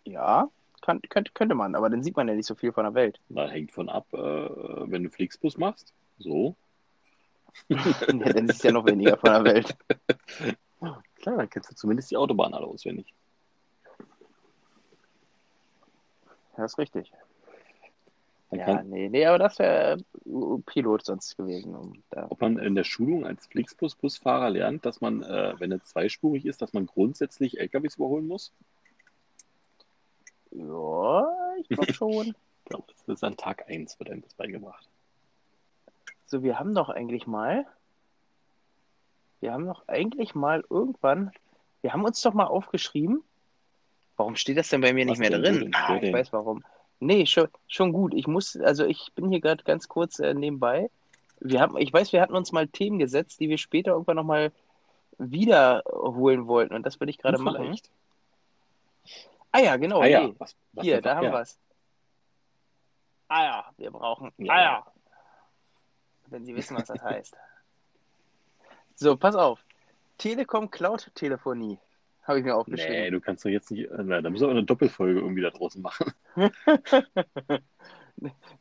Ja, 0.06 0.50
kann, 0.82 1.02
könnte, 1.10 1.32
könnte 1.34 1.56
man, 1.56 1.76
aber 1.76 1.90
dann 1.90 2.04
sieht 2.04 2.16
man 2.16 2.28
ja 2.28 2.36
nicht 2.36 2.46
so 2.46 2.56
viel 2.56 2.72
von 2.72 2.84
der 2.86 2.94
Welt. 2.94 3.20
Da 3.30 3.50
hängt 3.50 3.72
von 3.72 3.90
ab, 3.90 4.06
äh, 4.14 4.18
wenn 4.18 5.04
du 5.04 5.10
Flixbus 5.10 5.58
machst. 5.58 5.94
So. 6.20 6.56
ja, 7.68 7.78
dann 8.14 8.48
ist 8.48 8.64
ja 8.64 8.72
noch 8.72 8.86
weniger 8.86 9.18
von 9.18 9.32
der 9.32 9.44
Welt. 9.44 9.76
Klar, 11.16 11.38
dann 11.38 11.50
kennst 11.50 11.72
du 11.72 11.76
zumindest 11.76 12.12
die 12.12 12.18
Autobahn 12.18 12.54
alle 12.54 12.68
auswendig. 12.68 13.12
Das 16.56 16.74
ist 16.74 16.78
richtig. 16.78 17.12
Ja, 18.52 18.82
nee, 18.84 19.10
nee, 19.10 19.26
aber 19.26 19.39
das 19.39 19.60
wäre 19.60 19.98
Pilot 20.66 21.06
sonst 21.06 21.36
gewesen. 21.36 22.04
Da, 22.12 22.28
ob 22.30 22.39
man 22.39 22.58
in 22.58 22.76
der 22.76 22.86
Schulung 22.86 23.26
als 23.26 23.45
Flixbus-Busfahrer 23.48 24.50
lernt, 24.50 24.86
dass 24.86 25.02
man, 25.02 25.22
äh, 25.22 25.54
wenn 25.58 25.72
es 25.74 25.84
zweispurig 25.86 26.45
ist, 26.45 26.62
dass 26.62 26.72
man 26.72 26.86
grundsätzlich 26.86 27.60
LKWs 27.60 27.95
überholen 27.95 28.28
muss. 28.28 28.54
ja, 30.52 31.28
ich 31.60 31.68
glaube 31.68 31.93
schon. 31.93 32.28
Ich 32.28 32.70
glaube, 32.70 32.86
das 32.88 33.08
ist 33.08 33.24
an 33.24 33.38
Tag 33.38 33.70
1 33.70 34.00
wird 34.00 34.10
einem 34.12 34.22
das 34.22 34.34
beigebracht. 34.34 34.88
So, 36.26 36.43
wir 36.43 36.60
haben 36.60 36.74
doch 36.74 36.89
eigentlich 36.89 37.28
mal, 37.28 37.66
wir 39.39 39.54
haben 39.54 39.66
doch 39.66 39.88
eigentlich 39.88 40.36
mal 40.36 40.64
irgendwann, 40.70 41.32
wir 41.82 41.93
haben 41.93 42.04
uns 42.04 42.22
doch 42.22 42.34
mal 42.34 42.48
aufgeschrieben, 42.48 43.24
warum 44.18 44.36
steht 44.36 44.58
das 44.58 44.70
denn 44.70 44.82
bei 44.82 44.93
mir 44.93 45.06
nicht 45.06 45.14
Was 45.14 45.20
mehr 45.20 45.30
denn, 45.30 45.41
wo 45.41 45.60
drin? 45.60 45.72
Ah, 45.76 46.00
ich 46.02 46.12
weiß 46.12 46.34
warum. 46.34 46.64
Nee, 47.00 47.26
schon, 47.26 47.48
schon 47.68 47.93
gut. 47.93 48.14
Ich 48.14 48.28
muss, 48.28 48.56
also 48.58 48.86
ich 48.86 49.12
bin 49.14 49.30
hier 49.30 49.41
gerade 49.41 49.64
ganz 49.64 49.88
kurz 49.88 50.20
äh, 50.20 50.34
nebenbei. 50.34 50.89
Wir 51.39 51.62
haben, 51.62 51.78
ich 51.78 51.93
weiß, 51.93 52.14
wir 52.14 52.22
hatten 52.22 52.36
uns 52.36 52.52
mal 52.52 52.68
Themen 52.68 52.98
gesetzt, 52.98 53.39
die 53.39 53.50
wir 53.50 53.58
später 53.58 53.91
irgendwann 53.91 54.16
nochmal 54.16 54.52
wiederholen 55.20 56.48
wollten. 56.48 56.74
Und 56.74 56.86
das 56.86 57.00
würde 57.00 57.12
ich 57.12 57.18
gerade 57.18 57.38
machen. 57.38 57.64
vielleicht. 57.64 57.91
Ah 59.52 59.60
ja, 59.60 59.78
genau. 59.78 60.02
ah 60.02 60.08
ja, 60.08 60.28
nee. 60.28 60.36
was, 60.38 60.56
was 60.74 60.84
Hier, 60.84 61.02
da 61.02 61.16
haben 61.16 61.26
ja. 61.26 61.32
wir 61.32 61.41
es. 61.41 61.60
Eier, 63.30 63.66
wir 63.78 63.91
brauchen 63.91 64.32
Ja. 64.38 64.54
Eier. 64.54 64.93
Wenn 66.28 66.45
Sie 66.45 66.56
wissen, 66.56 66.78
was 66.78 66.88
das 66.88 67.02
heißt. 67.02 67.36
So, 68.95 69.16
pass 69.16 69.36
auf. 69.36 69.64
Telekom 70.18 70.72
Cloud 70.72 71.12
Telefonie 71.14 71.78
habe 72.28 72.40
ich 72.40 72.46
mir 72.46 72.52
Nee, 72.52 72.56
aufgeschrieben. 72.56 73.12
du 73.12 73.22
kannst 73.22 73.46
doch 73.46 73.50
jetzt 73.50 73.72
nicht, 73.72 73.90
äh, 73.90 74.04
na, 74.04 74.22
da 74.22 74.30
müssen 74.30 74.46
wir 74.46 74.52
eine 74.52 74.64
Doppelfolge 74.64 75.20
irgendwie 75.20 75.42
da 75.42 75.50
draußen 75.52 75.82
machen. 75.82 76.14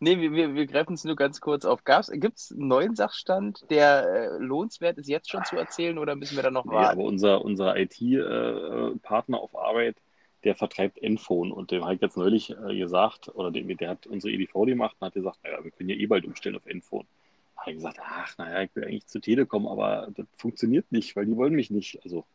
Nee, 0.00 0.20
wir, 0.20 0.32
wir, 0.32 0.54
wir 0.54 0.66
greifen 0.66 0.94
es 0.94 1.04
nur 1.04 1.16
ganz 1.16 1.40
kurz 1.40 1.64
auf. 1.64 1.82
Gibt 1.84 2.36
es 2.38 2.52
einen 2.52 2.68
neuen 2.68 2.94
Sachstand, 2.94 3.64
der 3.70 4.06
äh, 4.06 4.38
lohnenswert 4.38 4.98
ist, 4.98 5.08
jetzt 5.08 5.30
schon 5.30 5.44
zu 5.44 5.56
erzählen 5.56 5.96
oder 5.98 6.14
müssen 6.14 6.36
wir 6.36 6.42
da 6.42 6.50
noch 6.50 6.66
Nee, 6.66 6.72
warten? 6.74 7.00
aber 7.00 7.08
unser, 7.08 7.42
unser 7.44 7.76
IT-Partner 7.76 9.38
auf 9.40 9.56
Arbeit, 9.56 9.96
der 10.44 10.54
vertreibt 10.56 10.98
Enphone 11.02 11.52
und 11.52 11.70
dem 11.70 11.84
habe 11.84 11.94
ich 11.94 12.00
jetzt 12.02 12.16
neulich 12.18 12.50
äh, 12.50 12.76
gesagt, 12.76 13.34
oder 13.34 13.50
dem, 13.50 13.74
der 13.76 13.88
hat 13.88 14.06
unsere 14.06 14.32
EDV 14.34 14.66
gemacht 14.66 14.96
und 15.00 15.06
hat 15.06 15.14
gesagt, 15.14 15.38
naja, 15.42 15.64
wir 15.64 15.70
können 15.70 15.88
ja 15.88 15.96
eh 15.96 16.06
bald 16.06 16.26
umstellen 16.26 16.56
auf 16.56 16.66
Enphone. 16.66 17.06
Da 17.54 17.62
habe 17.62 17.70
ich 17.70 17.76
gesagt, 17.78 17.98
ach, 18.02 18.36
naja, 18.38 18.62
ich 18.62 18.76
will 18.76 18.84
eigentlich 18.84 19.06
zu 19.06 19.20
Telekom, 19.20 19.66
aber 19.66 20.08
das 20.14 20.26
funktioniert 20.36 20.92
nicht, 20.92 21.16
weil 21.16 21.24
die 21.26 21.36
wollen 21.36 21.54
mich 21.54 21.70
nicht. 21.70 21.98
Also 22.04 22.26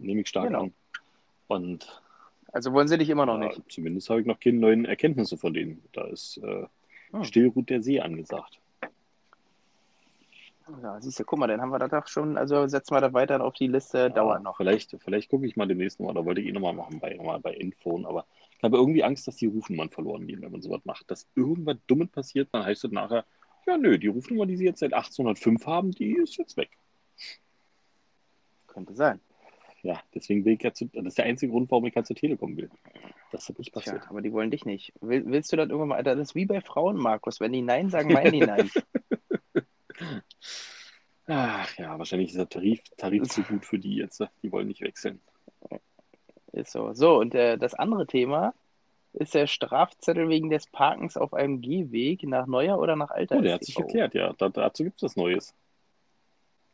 nehme 0.00 0.22
ich 0.22 0.28
stark 0.28 0.46
Genau. 0.48 0.62
an. 0.64 0.74
Und 1.48 2.02
Also 2.52 2.72
wollen 2.72 2.88
Sie 2.88 2.98
dich 2.98 3.10
immer 3.10 3.26
noch 3.26 3.38
ja, 3.40 3.46
nicht? 3.48 3.62
zumindest 3.70 4.10
habe 4.10 4.20
ich 4.20 4.26
noch 4.26 4.40
keine 4.40 4.58
neuen 4.58 4.84
Erkenntnisse 4.84 5.36
von 5.36 5.54
denen. 5.54 5.82
Da 5.92 6.04
ist 6.06 6.38
äh, 6.38 6.66
Hm. 7.12 7.24
Stillruht 7.24 7.68
der 7.70 7.82
See 7.82 8.00
angesagt. 8.00 8.60
Ja, 10.82 11.00
siehst 11.00 11.18
du, 11.18 11.24
guck 11.24 11.40
mal, 11.40 11.48
dann 11.48 11.60
haben 11.60 11.70
wir 11.70 11.80
das 11.80 11.90
doch 11.90 12.06
schon, 12.06 12.38
also 12.38 12.68
setzen 12.68 12.94
wir 12.94 13.00
das 13.00 13.12
weiter 13.12 13.42
auf 13.42 13.54
die 13.54 13.66
Liste, 13.66 14.08
dauert 14.12 14.38
Ja, 14.38 14.42
noch. 14.44 14.56
Vielleicht, 14.56 14.96
vielleicht 15.02 15.28
gucke 15.28 15.44
ich 15.44 15.56
mal 15.56 15.66
demnächst 15.66 15.98
nochmal, 15.98 16.14
da 16.14 16.24
wollte 16.24 16.40
ich 16.40 16.46
eh 16.46 16.52
nochmal 16.52 16.72
machen 16.74 17.00
bei, 17.00 17.16
mal 17.16 17.40
bei 17.40 17.54
Infone, 17.54 18.06
aber 18.06 18.24
ich 18.56 18.62
habe 18.62 18.76
irgendwie 18.76 19.02
Angst, 19.02 19.26
dass 19.26 19.34
die 19.34 19.46
Rufnummern 19.46 19.90
verloren 19.90 20.28
gehen, 20.28 20.40
wenn 20.42 20.52
man 20.52 20.62
sowas 20.62 20.82
macht. 20.84 21.10
Dass 21.10 21.26
irgendwas 21.34 21.76
Dummes 21.88 22.08
passiert, 22.10 22.48
dann 22.52 22.64
heißt 22.64 22.84
es 22.84 22.92
nachher, 22.92 23.24
ja 23.66 23.76
nö, 23.76 23.98
die 23.98 24.06
Rufnummer, 24.06 24.46
die 24.46 24.56
sie 24.56 24.66
jetzt 24.66 24.78
seit 24.78 24.92
1805 24.92 25.66
haben, 25.66 25.90
die 25.90 26.12
ist 26.12 26.36
jetzt 26.36 26.56
weg. 26.56 26.70
Könnte 28.68 28.94
sein. 28.94 29.18
Ja, 29.82 30.00
deswegen 30.14 30.44
will 30.44 30.54
ich 30.54 30.62
ja 30.62 30.72
zu, 30.72 30.86
das 30.92 31.06
ist 31.06 31.18
der 31.18 31.24
einzige 31.24 31.52
Grund, 31.52 31.70
warum 31.70 31.86
ich 31.86 31.96
halt 31.96 32.06
zur 32.06 32.16
Telekom 32.16 32.56
will. 32.56 32.70
Dass 33.32 33.46
das 33.46 33.58
nicht 33.58 33.72
Tja, 33.72 33.80
passiert. 33.80 34.08
aber 34.10 34.20
die 34.20 34.32
wollen 34.32 34.50
dich 34.50 34.64
nicht. 34.66 34.92
Will, 35.00 35.24
willst 35.26 35.52
du 35.52 35.56
das 35.56 35.68
irgendwann 35.68 35.88
mal? 35.88 36.02
Das 36.02 36.18
ist 36.18 36.34
wie 36.34 36.46
bei 36.46 36.60
Frauen, 36.60 36.96
Markus. 36.96 37.40
Wenn 37.40 37.52
die 37.52 37.62
Nein 37.62 37.88
sagen, 37.88 38.12
meinen 38.12 38.32
die 38.32 38.40
Nein. 38.40 38.70
Ach 41.26 41.78
ja, 41.78 41.98
wahrscheinlich 41.98 42.30
ist 42.30 42.38
der 42.38 42.48
Tarif, 42.48 42.80
Tarif 42.96 43.28
zu 43.28 43.42
gut 43.42 43.64
für 43.64 43.78
die 43.78 43.96
jetzt. 43.96 44.20
ne? 44.20 44.30
Die 44.42 44.50
wollen 44.50 44.66
nicht 44.68 44.80
wechseln. 44.80 45.20
Ist 46.52 46.72
so. 46.72 46.92
So, 46.92 47.18
und 47.18 47.34
äh, 47.34 47.56
das 47.56 47.74
andere 47.74 48.06
Thema 48.06 48.52
ist 49.12 49.34
der 49.34 49.46
Strafzettel 49.46 50.28
wegen 50.28 50.50
des 50.50 50.66
Parkens 50.66 51.16
auf 51.16 51.32
einem 51.34 51.60
Gehweg 51.60 52.24
nach 52.24 52.46
neuer 52.46 52.78
oder 52.78 52.96
nach 52.96 53.10
alter 53.10 53.38
Oh, 53.38 53.40
der 53.40 53.54
hat 53.54 53.64
sich 53.64 53.74
geklärt, 53.74 54.14
ja. 54.14 54.32
Da, 54.34 54.48
dazu 54.48 54.84
gibt 54.84 54.96
es 54.96 55.02
was 55.02 55.16
Neues. 55.16 55.54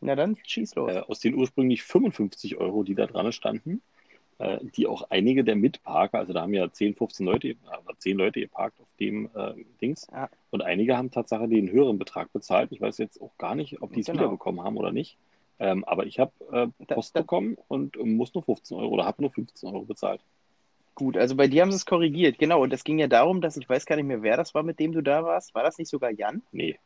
Na 0.00 0.14
dann 0.14 0.36
schieß 0.44 0.74
los. 0.74 0.90
äh, 0.92 0.98
aus 1.00 1.20
den 1.20 1.34
ursprünglich 1.34 1.82
55 1.82 2.56
Euro, 2.58 2.82
die 2.82 2.94
da 2.94 3.06
dran 3.06 3.32
standen, 3.32 3.80
äh, 4.38 4.58
die 4.76 4.86
auch 4.86 5.06
einige 5.10 5.42
der 5.44 5.56
Mitparker, 5.56 6.18
also 6.18 6.32
da 6.32 6.42
haben 6.42 6.52
ja 6.54 6.70
10, 6.70 6.94
15 6.94 7.24
Leute, 7.26 7.56
aber 7.66 7.98
10 7.98 8.16
Leute 8.18 8.40
geparkt 8.40 8.78
auf 8.80 8.88
dem 9.00 9.30
äh, 9.34 9.54
Dings. 9.80 10.06
Ja. 10.12 10.28
Und 10.50 10.62
einige 10.62 10.96
haben 10.96 11.10
Tatsache 11.10 11.48
den 11.48 11.70
höheren 11.70 11.98
Betrag 11.98 12.32
bezahlt. 12.32 12.72
Ich 12.72 12.80
weiß 12.80 12.98
jetzt 12.98 13.20
auch 13.22 13.36
gar 13.38 13.54
nicht, 13.54 13.80
ob 13.82 13.92
die 13.92 14.00
es 14.00 14.06
Genau. 14.06 14.18
wiederbekommen 14.20 14.62
haben 14.62 14.76
oder 14.76 14.92
nicht. 14.92 15.16
Ähm, 15.58 15.84
aber 15.84 16.04
ich 16.04 16.18
habe 16.18 16.32
äh, 16.52 16.66
Da- 16.86 16.94
Post 16.94 17.16
da- 17.16 17.20
bekommen 17.20 17.56
und 17.68 17.96
äh, 17.96 18.04
muss 18.04 18.34
nur 18.34 18.42
15 18.44 18.76
Euro 18.76 18.90
oder 18.92 19.06
habe 19.06 19.22
nur 19.22 19.30
15 19.32 19.68
Euro 19.70 19.86
bezahlt. 19.86 20.20
Gut, 20.94 21.16
also 21.16 21.34
bei 21.34 21.46
dir 21.48 21.62
haben 21.62 21.70
sie 21.70 21.76
es 21.76 21.86
korrigiert. 21.86 22.38
Genau, 22.38 22.62
und 22.62 22.72
es 22.72 22.84
ging 22.84 22.98
ja 22.98 23.06
darum, 23.06 23.40
dass 23.40 23.56
ich 23.56 23.68
weiß 23.68 23.84
gar 23.86 23.96
nicht 23.96 24.06
mehr, 24.06 24.22
wer 24.22 24.36
das 24.36 24.54
war, 24.54 24.62
mit 24.62 24.78
dem 24.78 24.92
du 24.92 25.02
da 25.02 25.24
warst. 25.24 25.54
War 25.54 25.62
das 25.62 25.78
nicht 25.78 25.88
sogar 25.88 26.10
Jan? 26.10 26.42
Nee, 26.52 26.78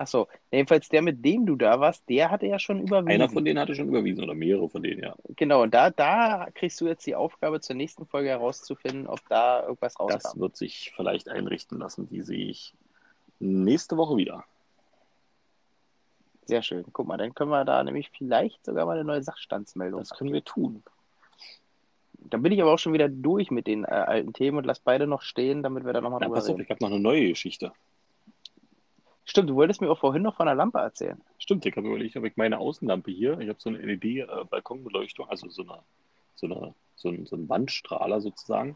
Achso, 0.00 0.28
jedenfalls 0.50 0.88
der, 0.88 1.02
mit 1.02 1.22
dem 1.22 1.44
du 1.44 1.56
da 1.56 1.78
warst, 1.78 2.08
der 2.08 2.30
hatte 2.30 2.46
ja 2.46 2.58
schon 2.58 2.80
überwiesen. 2.80 3.10
einer 3.20 3.28
von 3.28 3.44
denen 3.44 3.58
hatte 3.60 3.74
schon 3.74 3.88
überwiesen 3.88 4.24
oder 4.24 4.32
mehrere 4.32 4.66
von 4.66 4.82
denen, 4.82 5.02
ja. 5.02 5.14
Genau, 5.36 5.62
und 5.62 5.74
da, 5.74 5.90
da 5.90 6.48
kriegst 6.54 6.80
du 6.80 6.86
jetzt 6.86 7.06
die 7.06 7.14
Aufgabe, 7.14 7.60
zur 7.60 7.76
nächsten 7.76 8.06
Folge 8.06 8.30
herauszufinden, 8.30 9.06
ob 9.06 9.20
da 9.28 9.62
irgendwas 9.64 9.92
Das 9.96 10.00
rauskam. 10.24 10.40
wird 10.40 10.56
sich 10.56 10.90
vielleicht 10.96 11.28
einrichten 11.28 11.78
lassen, 11.78 12.08
die 12.08 12.22
sehe 12.22 12.46
ich 12.48 12.72
Nächste 13.40 13.98
Woche 13.98 14.16
wieder. 14.16 14.44
Sehr 16.46 16.62
schön. 16.62 16.84
Guck 16.94 17.06
mal, 17.06 17.18
dann 17.18 17.34
können 17.34 17.50
wir 17.50 17.66
da 17.66 17.84
nämlich 17.84 18.08
vielleicht 18.10 18.64
sogar 18.64 18.86
mal 18.86 18.92
eine 18.96 19.04
neue 19.04 19.22
Sachstandsmeldung. 19.22 20.00
Das 20.00 20.10
können 20.10 20.32
wir 20.32 20.44
tun. 20.44 20.82
Dann 22.14 22.42
bin 22.42 22.52
ich 22.52 22.62
aber 22.62 22.72
auch 22.72 22.78
schon 22.78 22.94
wieder 22.94 23.08
durch 23.10 23.50
mit 23.50 23.66
den 23.66 23.84
äh, 23.84 23.88
alten 23.88 24.32
Themen 24.32 24.56
und 24.58 24.64
lass 24.64 24.80
beide 24.80 25.06
noch 25.06 25.20
stehen, 25.22 25.62
damit 25.62 25.84
wir 25.84 25.92
da 25.92 26.00
nochmal 26.00 26.20
Na, 26.20 26.26
drüber 26.26 26.36
pass 26.36 26.44
auf, 26.46 26.50
reden. 26.54 26.62
ich 26.64 26.70
habe 26.70 26.82
noch 26.82 26.90
eine 26.90 27.00
neue 27.00 27.28
Geschichte. 27.28 27.72
Stimmt, 29.30 29.48
du 29.48 29.54
wolltest 29.54 29.80
mir 29.80 29.88
auch 29.88 29.98
vorhin 30.00 30.22
noch 30.22 30.34
von 30.34 30.46
der 30.46 30.56
Lampe 30.56 30.80
erzählen. 30.80 31.20
Stimmt, 31.38 31.64
ich 31.64 31.76
habe 31.76 31.86
überlegt, 31.86 32.16
ob 32.16 32.24
ich 32.24 32.36
meine 32.36 32.58
Außenlampe 32.58 33.12
hier, 33.12 33.38
ich 33.38 33.48
habe 33.48 33.60
so 33.60 33.70
eine 33.70 33.78
LED-Balkonbeleuchtung, 33.78 35.28
also 35.28 35.48
so, 35.48 35.62
eine, 35.62 35.78
so, 36.34 36.46
eine, 36.46 36.74
so, 36.96 37.10
ein, 37.10 37.26
so 37.26 37.36
einen 37.36 37.48
Wandstrahler 37.48 38.20
sozusagen, 38.20 38.74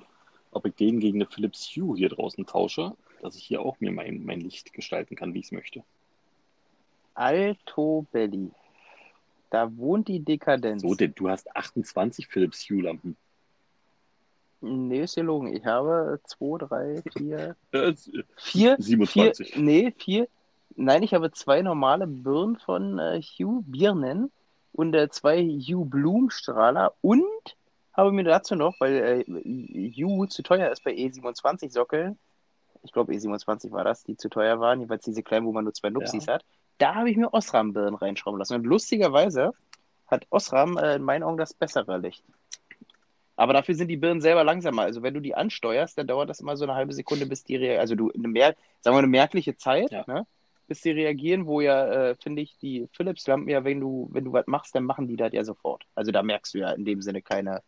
ob 0.53 0.65
ich 0.65 0.77
den 0.77 1.01
gegen 1.01 1.21
eine 1.21 1.27
Philips 1.27 1.75
Hue 1.75 1.97
hier 1.97 2.09
draußen 2.09 2.47
tausche, 2.47 2.93
dass 3.21 3.35
ich 3.35 3.43
hier 3.43 3.63
auch 3.63 3.81
mir 3.81 3.91
mein, 3.91 4.25
mein 4.25 4.43
Licht 4.43 4.73
gestalten 4.73 5.17
kann, 5.17 5.35
wie 5.35 5.41
ich 5.41 5.47
es 5.47 5.51
möchte. 5.51 5.83
Alto 7.15 8.07
Belli. 8.13 8.53
Da 9.51 9.77
wohnt 9.77 10.07
die 10.07 10.21
Dekadenz. 10.21 10.83
So, 10.83 10.95
denn 10.95 11.15
du 11.17 11.31
hast 11.31 11.51
28 11.57 12.29
Philips 12.29 12.71
Hue-Lampen. 12.71 13.17
Nee, 14.61 15.01
ist 15.03 15.17
gelogen. 15.17 15.53
Ich 15.53 15.65
habe 15.67 16.21
zwei, 16.23 16.59
drei, 16.59 17.03
vier, 17.13 17.57
Äh, 17.73 17.93
vier, 18.37 18.77
27. 18.79 19.55
vier, 19.55 19.61
nee, 19.61 19.93
vier. 19.99 20.29
Nein, 20.77 21.03
ich 21.03 21.15
habe 21.15 21.31
zwei 21.31 21.63
normale 21.63 22.07
Birnen 22.07 22.57
von 22.59 22.99
äh, 22.99 23.21
Hue 23.21 23.63
Birnen 23.65 24.33
und 24.73 24.95
äh, 24.95 25.09
zwei 25.09 25.43
Hue 25.43 25.87
Blumenstrahler 25.87 26.95
und 27.01 27.57
habe 27.93 28.13
mir 28.13 28.25
dazu 28.25 28.57
noch, 28.57 28.75
weil 28.81 29.25
äh, 29.27 29.93
Hue 29.93 30.29
zu 30.29 30.43
teuer 30.43 30.71
ist 30.71 30.83
bei 30.83 30.93
E27 30.93 31.71
Sockeln, 31.71 32.19
ich 32.83 32.93
glaube 32.93 33.13
E27 33.13 33.71
war 33.73 33.85
das, 33.85 34.05
die 34.05 34.17
zu 34.17 34.29
teuer 34.29 34.61
waren, 34.61 34.81
jeweils 34.81 35.05
diese 35.05 35.23
kleinen, 35.23 35.47
wo 35.47 35.53
man 35.53 35.65
nur 35.65 35.75
zwei 35.75 35.91
Nupsis 35.91 36.27
hat, 36.29 36.45
da 36.79 36.95
habe 36.95 37.11
ich 37.11 37.17
mir 37.17 37.33
Osram 37.33 37.73
Birnen 37.73 37.95
reinschrauben 37.95 38.39
lassen. 38.39 38.55
Und 38.55 38.65
lustigerweise 38.65 39.53
hat 40.07 40.27
Osram 40.31 40.77
äh, 40.77 40.97
in 40.97 41.03
meinen 41.03 41.23
Augen 41.23 41.39
das 41.39 41.55
bessere 41.55 41.99
Licht. 41.99 42.25
Aber 43.37 43.53
dafür 43.53 43.75
sind 43.75 43.89
die 43.89 43.97
Birnen 43.97 44.21
selber 44.21 44.45
langsamer. 44.45 44.83
Also 44.83 45.03
wenn 45.03 45.15
du 45.15 45.21
die 45.21 45.35
ansteuerst, 45.35 45.99
dann 45.99 46.07
dauert 46.07 46.29
das 46.31 46.41
immer 46.41 46.57
so 46.57 46.65
eine 46.65 46.75
halbe 46.75 46.93
Sekunde, 46.93 47.27
bis 47.27 47.43
die 47.45 47.57
reagieren. 47.57 47.81
Also 47.81 47.95
du 47.95 48.13
eine 48.13 48.29
mer 48.29 48.55
sagen 48.81 48.95
wir 48.95 48.99
eine 48.99 49.07
merkliche 49.09 49.57
Zeit, 49.57 49.91
Ja. 49.91 50.05
ne? 50.07 50.27
Bis 50.67 50.81
die 50.81 50.91
reagieren, 50.91 51.47
wo 51.47 51.61
ja, 51.61 52.11
äh, 52.11 52.15
finde 52.17 52.43
ich, 52.43 52.57
die 52.59 52.89
Philips-Lampen 52.93 53.49
ja, 53.49 53.65
wenn 53.65 53.81
du, 53.81 54.09
wenn 54.13 54.25
du 54.25 54.33
was 54.33 54.47
machst, 54.47 54.75
dann 54.75 54.85
machen 54.85 55.09
die 55.09 55.17
das 55.17 55.33
ja 55.33 55.45
sofort. 55.45 55.85
Also 55.95 56.13
da 56.13 56.23
merkst 56.23 56.55
du 56.55 56.59
ja 56.59 56.73
in 56.73 56.85
dem 56.85 57.03
Sinne 57.03 57.23
keine, 57.23 57.63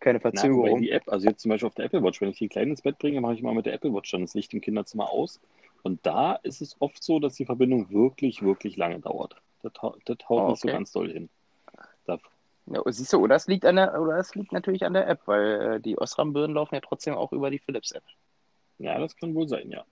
keine 0.00 0.20
Verzögerung. 0.20 0.80
die 0.80 0.90
App, 0.90 1.08
also 1.08 1.28
jetzt 1.28 1.42
zum 1.42 1.50
Beispiel 1.50 1.66
auf 1.66 1.74
der 1.74 1.86
Apple 1.86 2.02
Watch, 2.02 2.20
wenn 2.20 2.30
ich 2.30 2.38
die 2.38 2.48
Kleinen 2.48 2.72
ins 2.72 2.82
Bett 2.82 2.98
bringe, 2.98 3.20
mache 3.20 3.34
ich 3.34 3.42
mal 3.42 3.54
mit 3.54 3.66
der 3.66 3.74
Apple 3.74 3.92
Watch 3.92 4.10
dann 4.10 4.22
das 4.22 4.34
Licht 4.34 4.52
im 4.54 4.60
Kinderzimmer 4.60 5.10
aus. 5.10 5.40
Und 5.82 6.04
da 6.04 6.34
ist 6.42 6.60
es 6.60 6.76
oft 6.80 7.02
so, 7.02 7.18
dass 7.20 7.34
die 7.34 7.44
Verbindung 7.46 7.90
wirklich, 7.90 8.42
wirklich 8.42 8.76
lange 8.76 9.00
dauert. 9.00 9.36
Das, 9.62 9.72
das 9.72 10.16
haut 10.28 10.42
Oh, 10.42 10.50
nicht 10.50 10.60
so 10.60 10.68
okay. 10.68 10.76
ganz 10.76 10.92
doll 10.92 11.10
hin. 11.10 11.28
Da, 12.06 12.18
Ja, 12.66 12.82
siehst 12.86 13.12
du, 13.12 13.18
oder 13.18 13.36
es 13.36 13.46
liegt 13.46 13.64
an 13.64 13.76
der, 13.76 14.00
oder 14.00 14.16
es 14.18 14.34
liegt 14.34 14.52
natürlich 14.52 14.84
an 14.84 14.94
der 14.94 15.08
App, 15.08 15.20
weil 15.26 15.60
äh, 15.60 15.80
die 15.80 15.98
Osram-Birnen 15.98 16.54
laufen 16.54 16.74
ja 16.74 16.80
trotzdem 16.80 17.14
auch 17.14 17.32
über 17.32 17.50
die 17.50 17.58
Philips-App. 17.58 18.04
ja, 18.78 18.98
das 18.98 19.16
kann 19.16 19.34
wohl 19.34 19.48
sein, 19.48 19.70
ja. 19.70 19.84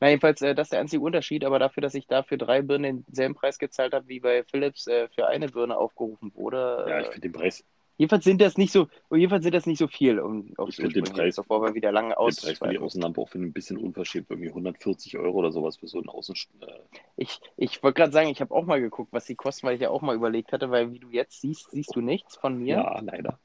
Na, 0.00 0.08
jedenfalls, 0.08 0.42
äh, 0.42 0.54
das 0.54 0.66
ist 0.66 0.72
der 0.72 0.80
einzige 0.80 1.02
Unterschied, 1.02 1.44
aber 1.44 1.58
dafür, 1.58 1.80
dass 1.80 1.94
ich 1.94 2.06
da 2.06 2.22
für 2.22 2.36
drei 2.38 2.62
Birnen 2.62 3.04
denselben 3.06 3.34
Preis 3.34 3.58
gezahlt 3.58 3.94
habe, 3.94 4.08
wie 4.08 4.20
bei 4.20 4.44
Philips 4.44 4.86
äh, 4.86 5.08
für 5.14 5.26
eine 5.26 5.48
Birne 5.48 5.76
aufgerufen 5.76 6.32
wurde. 6.34 6.84
Ja, 6.88 7.00
ich 7.00 7.06
finde 7.06 7.20
den 7.22 7.32
Preis, 7.32 7.64
jedenfalls 7.96 8.24
sind 8.24 8.40
das 8.40 8.58
nicht 8.58 8.72
so, 8.72 8.88
jedenfalls 9.10 9.42
sind 9.44 9.54
das 9.54 9.66
nicht 9.66 9.78
so 9.78 9.88
viel, 9.88 10.20
um 10.20 10.52
aufs 10.58 10.78
Ich 10.78 10.92
den 10.92 11.04
Preis- 11.04 11.36
bevor 11.36 11.62
wir 11.62 11.74
wieder 11.74 11.92
lange 11.92 12.16
den 12.16 12.18
aus. 12.18 12.36
Preis 12.36 12.58
für 12.58 12.68
die 12.68 12.78
Außenlampe 12.78 13.20
auch 13.20 13.28
finde 13.30 13.48
ein 13.48 13.52
bisschen 13.52 13.78
unverschämt. 13.78 14.30
Irgendwie 14.30 14.52
140 14.52 15.16
Euro 15.16 15.38
oder 15.38 15.50
sowas 15.52 15.76
für 15.78 15.88
so 15.88 15.98
einen 15.98 16.08
Außen. 16.08 16.34
Äh, 16.60 16.66
Ich, 17.16 17.40
ich 17.56 17.82
wollte 17.82 18.00
gerade 18.02 18.12
sagen, 18.12 18.28
ich 18.28 18.40
habe 18.40 18.54
auch 18.54 18.64
mal 18.64 18.80
geguckt, 18.80 19.12
was 19.12 19.24
die 19.24 19.34
kosten, 19.36 19.66
weil 19.66 19.76
ich 19.76 19.80
ja 19.80 19.90
auch 19.90 20.02
mal 20.02 20.14
überlegt 20.14 20.52
hatte, 20.52 20.70
weil 20.70 20.92
wie 20.92 20.98
du 20.98 21.10
jetzt 21.10 21.40
siehst, 21.40 21.70
siehst 21.70 21.94
du 21.96 22.00
nichts 22.00 22.36
von 22.36 22.58
mir. 22.58 22.76
ja, 22.76 23.00
leider. 23.00 23.40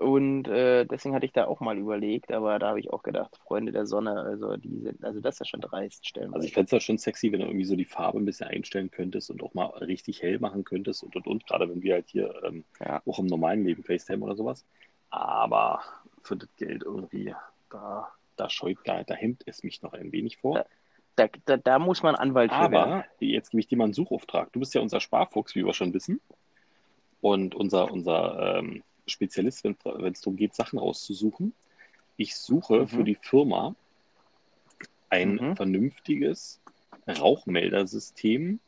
Und 0.00 0.48
äh, 0.48 0.86
deswegen 0.86 1.14
hatte 1.14 1.26
ich 1.26 1.32
da 1.32 1.44
auch 1.44 1.60
mal 1.60 1.76
überlegt, 1.76 2.32
aber 2.32 2.58
da 2.58 2.68
habe 2.68 2.80
ich 2.80 2.90
auch 2.90 3.02
gedacht, 3.02 3.36
Freunde 3.36 3.70
der 3.70 3.84
Sonne, 3.84 4.18
also 4.18 4.56
die 4.56 4.78
sind, 4.80 5.04
also 5.04 5.20
das 5.20 5.34
ist 5.34 5.40
ja 5.40 5.44
schon 5.44 5.60
dreist 5.60 6.06
stellen. 6.08 6.32
Also 6.32 6.46
ich 6.46 6.54
fände 6.54 6.68
es 6.68 6.72
halt 6.72 6.82
schon 6.82 6.96
sexy, 6.96 7.30
wenn 7.32 7.40
du 7.40 7.46
irgendwie 7.46 7.66
so 7.66 7.76
die 7.76 7.84
Farbe 7.84 8.18
ein 8.18 8.24
bisschen 8.24 8.48
einstellen 8.48 8.90
könntest 8.90 9.30
und 9.30 9.42
auch 9.42 9.52
mal 9.52 9.66
richtig 9.66 10.22
hell 10.22 10.38
machen 10.38 10.64
könntest 10.64 11.02
und 11.02 11.14
und 11.16 11.26
und, 11.26 11.46
gerade 11.46 11.68
wenn 11.68 11.82
wir 11.82 11.92
halt 11.94 12.08
hier 12.08 12.32
ähm, 12.44 12.64
Ja. 12.80 13.02
auch 13.04 13.18
im 13.18 13.26
normalen 13.26 13.62
Leben 13.62 13.82
FaceTime 13.84 14.24
oder 14.24 14.36
sowas. 14.36 14.64
Aber 15.10 15.82
für 16.22 16.36
das 16.36 16.48
Geld 16.56 16.82
irgendwie, 16.82 17.34
da, 17.68 18.10
da 18.36 18.48
scheut, 18.48 18.78
da, 18.84 19.02
da 19.04 19.12
hemmt 19.12 19.42
es 19.44 19.62
mich 19.62 19.82
noch 19.82 19.92
ein 19.92 20.12
wenig 20.12 20.38
vor. 20.38 20.64
da, 21.16 21.28
da, 21.44 21.58
da 21.58 21.78
muss 21.78 22.02
man 22.02 22.14
Anwalt 22.14 22.52
für 22.52 22.70
werden. 22.70 22.74
Aber 22.74 23.04
jetzt 23.18 23.50
gebe 23.50 23.60
ich 23.60 23.68
dir 23.68 23.76
mal 23.76 23.84
einen 23.84 23.92
Suchauftrag. 23.92 24.50
Du 24.54 24.60
bist 24.60 24.74
ja 24.74 24.80
unser 24.80 25.00
Sparfuchs, 25.00 25.54
wie 25.54 25.66
wir 25.66 25.74
schon 25.74 25.92
wissen. 25.92 26.22
Und 27.20 27.54
unser, 27.54 27.92
unser 27.92 28.56
ähm, 28.60 28.82
Spezialist, 29.10 29.64
wenn 29.64 29.76
es 30.12 30.20
darum 30.20 30.36
geht, 30.36 30.54
Sachen 30.54 30.78
rauszusuchen. 30.78 31.52
Ich 32.16 32.36
suche 32.36 32.80
Mhm. 32.80 32.88
für 32.88 33.04
die 33.04 33.14
Firma 33.16 33.74
ein 35.08 35.34
Mhm. 35.34 35.56
vernünftiges 35.56 36.60
Rauchmeldersystem, 37.08 38.60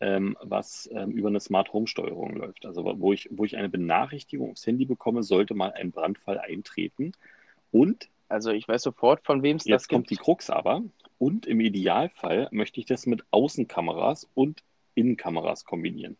ähm, 0.00 0.36
was 0.42 0.88
ähm, 0.92 1.12
über 1.12 1.28
eine 1.28 1.40
Smart 1.40 1.72
Home 1.72 1.86
Steuerung 1.86 2.36
läuft. 2.36 2.66
Also 2.66 2.84
wo 2.84 3.12
ich, 3.12 3.28
wo 3.30 3.44
ich 3.44 3.56
eine 3.56 3.68
Benachrichtigung 3.68 4.50
aufs 4.52 4.66
Handy 4.66 4.84
bekomme, 4.84 5.22
sollte 5.22 5.54
mal 5.54 5.72
ein 5.72 5.90
Brandfall 5.90 6.38
eintreten. 6.38 7.12
Und 7.72 8.08
Also 8.28 8.50
ich 8.50 8.66
weiß 8.66 8.82
sofort, 8.82 9.24
von 9.24 9.42
wem 9.42 9.56
es 9.56 9.62
das 9.64 9.70
Jetzt 9.70 9.88
kommt 9.88 10.10
die 10.10 10.14
gibt. 10.16 10.24
Krux 10.24 10.50
aber. 10.50 10.82
Und 11.18 11.46
im 11.46 11.60
Idealfall 11.60 12.48
möchte 12.50 12.80
ich 12.80 12.86
das 12.86 13.06
mit 13.06 13.24
Außenkameras 13.30 14.28
und 14.34 14.62
Innenkameras 14.94 15.64
kombinieren. 15.64 16.16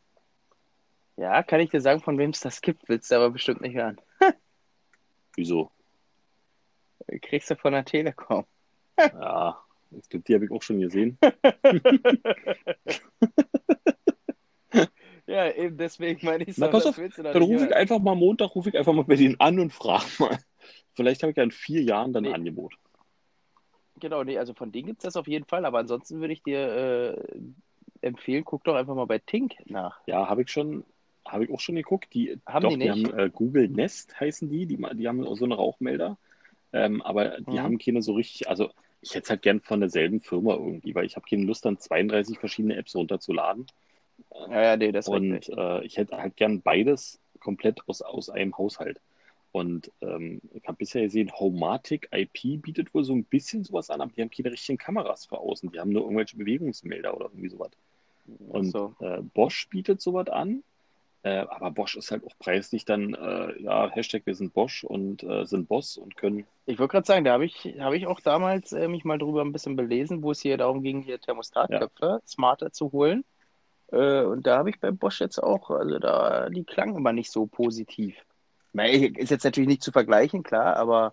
Ja, 1.17 1.43
kann 1.43 1.61
ich 1.61 1.71
dir 1.71 1.81
sagen, 1.81 2.01
von 2.01 2.19
wem 2.19 2.31
es 2.31 2.41
das 2.41 2.61
gibt, 2.61 2.89
willst 2.89 3.11
du 3.11 3.17
aber 3.17 3.31
bestimmt 3.31 3.63
nicht 3.63 3.75
hören. 3.75 4.01
Wieso? 5.37 5.71
Kriegst 7.23 7.51
du 7.51 7.57
von 7.57 7.73
der 7.73 7.85
Telekom. 7.85 8.45
Ja, 8.99 9.63
ich 9.91 10.09
glaub, 10.09 10.25
die 10.25 10.35
habe 10.35 10.45
ich 10.45 10.51
auch 10.51 10.63
schon 10.63 10.81
gesehen. 10.81 11.19
Ja, 15.27 15.51
eben 15.53 15.77
deswegen 15.77 16.25
meine 16.25 16.45
ich 16.45 16.57
Na, 16.57 16.67
so, 16.67 16.73
pass 16.73 16.87
auf, 16.87 16.97
doch 16.97 17.23
Dann 17.33 17.43
rufe 17.43 17.65
ich 17.67 17.75
einfach 17.75 17.99
mal 17.99 18.15
Montag, 18.15 18.55
rufe 18.55 18.69
ich 18.69 18.79
einfach 18.79 18.93
mal 18.93 19.03
bei 19.05 19.17
denen 19.17 19.39
an 19.41 19.59
und 19.59 19.73
frage 19.73 20.05
mal. 20.21 20.39
Vielleicht 20.95 21.23
habe 21.23 21.33
ich 21.33 21.37
ja 21.37 21.43
in 21.43 21.51
vier 21.51 21.83
Jahren 21.83 22.13
dann 22.13 22.25
ein 22.25 22.31
Nee. 22.31 22.35
Angebot. 22.37 22.75
Genau, 23.99 24.23
nee, 24.23 24.39
also 24.39 24.55
von 24.55 24.71
denen 24.71 24.87
gibt 24.87 25.01
es 25.01 25.05
das 25.05 25.17
auf 25.17 25.27
jeden 25.27 25.47
Fall, 25.47 25.65
aber 25.65 25.79
ansonsten 25.79 26.21
würde 26.21 26.33
ich 26.33 26.43
dir 26.43 27.17
äh, 27.29 27.41
empfehlen, 28.03 28.45
guck 28.45 28.63
doch 28.65 28.77
einfach 28.77 28.95
mal 28.95 29.07
bei 29.07 29.19
Tink 29.19 29.55
nach. 29.65 30.01
Ja, 30.07 30.29
habe 30.29 30.43
ich 30.43 30.51
schon, 30.51 30.85
habe 31.33 31.45
ich 31.45 31.51
auch 31.53 31.61
schon 31.61 31.77
geguckt. 31.77 32.13
Die, 32.15 32.39
Haben 32.47 32.69
doch, 32.69 32.77
die 32.79 32.91
nicht? 32.91 32.91
haben 32.91 33.13
äh, 33.15 33.31
Google 33.33 33.69
Nest 33.69 34.19
heißen 34.21 34.49
die, 34.49 34.67
die, 34.67 34.77
die 34.95 35.09
haben 35.09 35.23
so 35.37 35.45
einen 35.45 35.53
Rauchmelder. 35.53 36.19
Ähm, 36.73 37.03
aber 37.03 37.41
die 37.43 37.61
Mhm. 37.61 37.63
haben 37.63 37.79
keine 37.79 38.03
so 38.03 38.15
richtig, 38.15 38.49
also 38.49 38.71
ich 39.03 39.15
hätte 39.15 39.25
es 39.25 39.31
halt 39.31 39.43
gern 39.43 39.61
von 39.61 39.81
derselben 39.81 40.21
Firma 40.23 40.55
irgendwie, 40.55 40.95
weil 40.95 41.07
ich 41.07 41.17
habe 41.17 41.27
keine 41.29 41.45
Lust, 41.45 41.65
dann 41.65 41.79
32 41.79 42.39
verschiedene 42.41 42.77
Apps 42.77 42.97
runterzuladen. 42.97 43.67
Ja, 44.49 44.63
ja, 44.63 44.77
nee, 44.77 44.93
das 44.93 45.09
ist 45.09 45.13
Und 45.13 45.49
äh, 45.57 45.83
ich 45.85 45.97
hätte 45.97 46.17
halt 46.17 46.37
gern 46.37 46.63
beides 46.63 47.21
komplett 47.41 47.81
aus, 47.89 48.03
aus 48.03 48.29
einem 48.31 48.57
Haushalt. 48.59 49.01
Und 49.53 49.91
ähm, 50.03 50.41
ich 50.53 50.67
habe 50.67 50.77
bisher 50.79 51.03
gesehen, 51.03 51.33
Homematic 51.33 52.09
IP 52.13 52.59
bietet 52.59 52.93
wohl 52.93 53.05
so 53.05 53.15
ein 53.15 53.25
bisschen 53.25 53.65
sowas 53.65 53.89
an, 53.91 54.01
aber 54.03 54.13
die 54.13 54.21
haben 54.23 54.31
keine 54.31 54.53
richtigen 54.53 54.79
Kameras 54.79 55.27
für 55.27 55.39
außen. 55.39 55.71
Die 55.73 55.81
haben 55.81 55.91
nur 55.93 56.03
irgendwelche 56.03 56.37
Bewegungsmelder 56.37 57.17
oder 57.17 57.27
irgendwie 57.27 57.49
sowas. 57.49 57.71
Und 58.49 58.73
so. 58.73 58.95
äh, 59.01 59.23
Bosch 59.23 59.69
bietet 59.71 60.01
sowas 60.03 60.29
an. 60.29 60.65
Äh, 61.27 61.45
aber 61.49 61.73
Bosch 61.73 61.97
ist 61.97 62.13
halt 62.13 62.25
auch 62.25 62.39
preislich 62.39 62.85
dann, 62.85 63.15
äh, 63.15 63.61
ja, 63.61 63.91
Hashtag 63.91 64.23
wir 64.27 64.37
sind 64.37 64.55
Bosch 64.55 64.85
und 64.85 65.25
äh, 65.25 65.45
sind 65.45 65.67
Boss 65.67 65.97
und 65.97 66.17
können, 66.17 66.47
Ich 66.67 66.79
wollte 66.79 66.93
gerade 66.93 67.07
sagen, 67.07 67.25
da 67.25 67.33
habe 67.33 67.45
ich, 67.45 67.75
habe 67.81 67.97
ich 67.97 68.07
auch 68.07 68.21
damals 68.21 68.73
äh, 68.73 68.87
mich 68.87 69.05
mal 69.05 69.19
drüber 69.19 69.43
ein 69.43 69.51
bisschen 69.51 69.75
belesen, 69.75 70.23
wo 70.23 70.31
es 70.31 70.41
hier 70.41 70.57
darum 70.57 70.85
ging, 70.85 71.03
hier 71.03 71.21
Thermostatköpfe 71.21 72.21
smarter 72.25 72.71
zu 72.71 72.93
holen. 72.93 73.25
Äh, 73.91 74.23
und 74.23 74.47
da 74.47 74.59
habe 74.59 74.71
ich 74.71 74.79
bei 74.79 74.93
Bosch 74.93 75.21
jetzt 75.21 75.43
auch, 75.43 75.71
also 75.71 75.99
da, 75.99 76.49
die 76.49 76.63
klangen 76.63 76.95
immer 76.95 77.13
nicht 77.13 77.33
so 77.33 77.47
positiv. 77.47 78.15
Na, 78.73 78.85
Ist 78.85 79.33
jetzt 79.33 79.43
natürlich 79.43 79.69
nicht 79.69 79.83
zu 79.83 79.91
vergleichen, 79.91 80.45
klar, 80.45 80.77
aber 80.77 81.13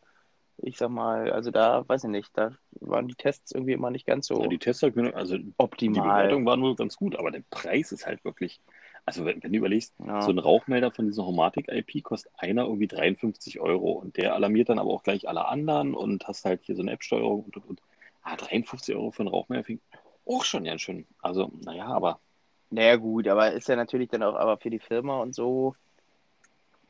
ich 0.58 0.78
sag 0.78 0.90
mal, 0.90 1.32
also 1.32 1.50
da, 1.50 1.90
weiß 1.90 2.04
ich 2.04 2.12
nicht, 2.12 2.30
da 2.38 2.52
waren 2.82 3.08
die 3.08 3.16
Tests 3.16 3.52
irgendwie 3.52 3.74
immer 3.74 3.90
nicht 3.90 4.06
ganz 4.06 4.28
so 4.28 4.44
ja, 4.44 4.48
die 4.48 4.60
Tests, 4.60 4.84
halt, 4.84 4.96
also 5.16 5.40
die 5.40 5.54
optimal. 5.58 6.26
Bewertung 6.26 6.46
waren 6.46 6.62
wohl 6.62 6.76
ganz 6.76 6.98
gut, 6.98 7.16
aber 7.16 7.32
der 7.32 7.42
Preis 7.50 7.92
ist 7.92 8.06
halt 8.06 8.24
wirklich, 8.24 8.62
also 9.06 9.26
wenn, 9.26 9.44
wenn 9.44 9.52
du 9.52 9.58
überlegst, 9.58 9.94
Ja. 10.06 10.22
So 10.22 10.32
ein 10.32 10.40
Rauchmelder 10.40 10.92
von 10.92 11.06
dieser 11.08 11.26
Homatic 11.26 11.68
IP 11.70 12.04
kostet 12.04 12.32
einer 12.38 12.64
irgendwie 12.64 12.88
53 12.88 13.60
Euro 13.60 13.92
und 13.92 14.18
der 14.18 14.34
alarmiert 14.34 14.70
dann 14.70 14.80
aber 14.80 14.92
auch 14.92 15.04
gleich 15.04 15.28
alle 15.28 15.46
anderen 15.48 15.94
und 15.94 16.28
hast 16.28 16.46
halt 16.46 16.62
hier 16.64 16.76
so 16.76 16.82
eine 16.82 16.92
App-Steuerung 16.92 17.44
und 17.44 17.58
und 17.58 17.66
und. 17.66 17.82
Ah, 18.24 18.38
53 18.38 18.96
Euro 18.96 19.12
für 19.12 19.24
einen 19.24 19.30
Rauchmelder 19.30 19.66
finde 19.66 19.82
ich 19.92 20.00
auch 20.26 20.46
schon 20.46 20.64
ganz 20.64 20.82
schön. 20.82 21.06
Also, 21.22 21.52
naja, 21.66 21.88
aber 21.88 22.20
Naja, 22.70 22.96
gut, 22.96 23.28
aber 23.28 23.52
ist 23.52 23.68
ja 23.68 23.76
natürlich 23.76 24.10
dann 24.10 24.24
auch, 24.24 24.36
aber 24.36 24.58
für 24.58 24.70
die 24.70 24.80
Firma 24.80 25.20
und 25.20 25.36
so, 25.36 25.76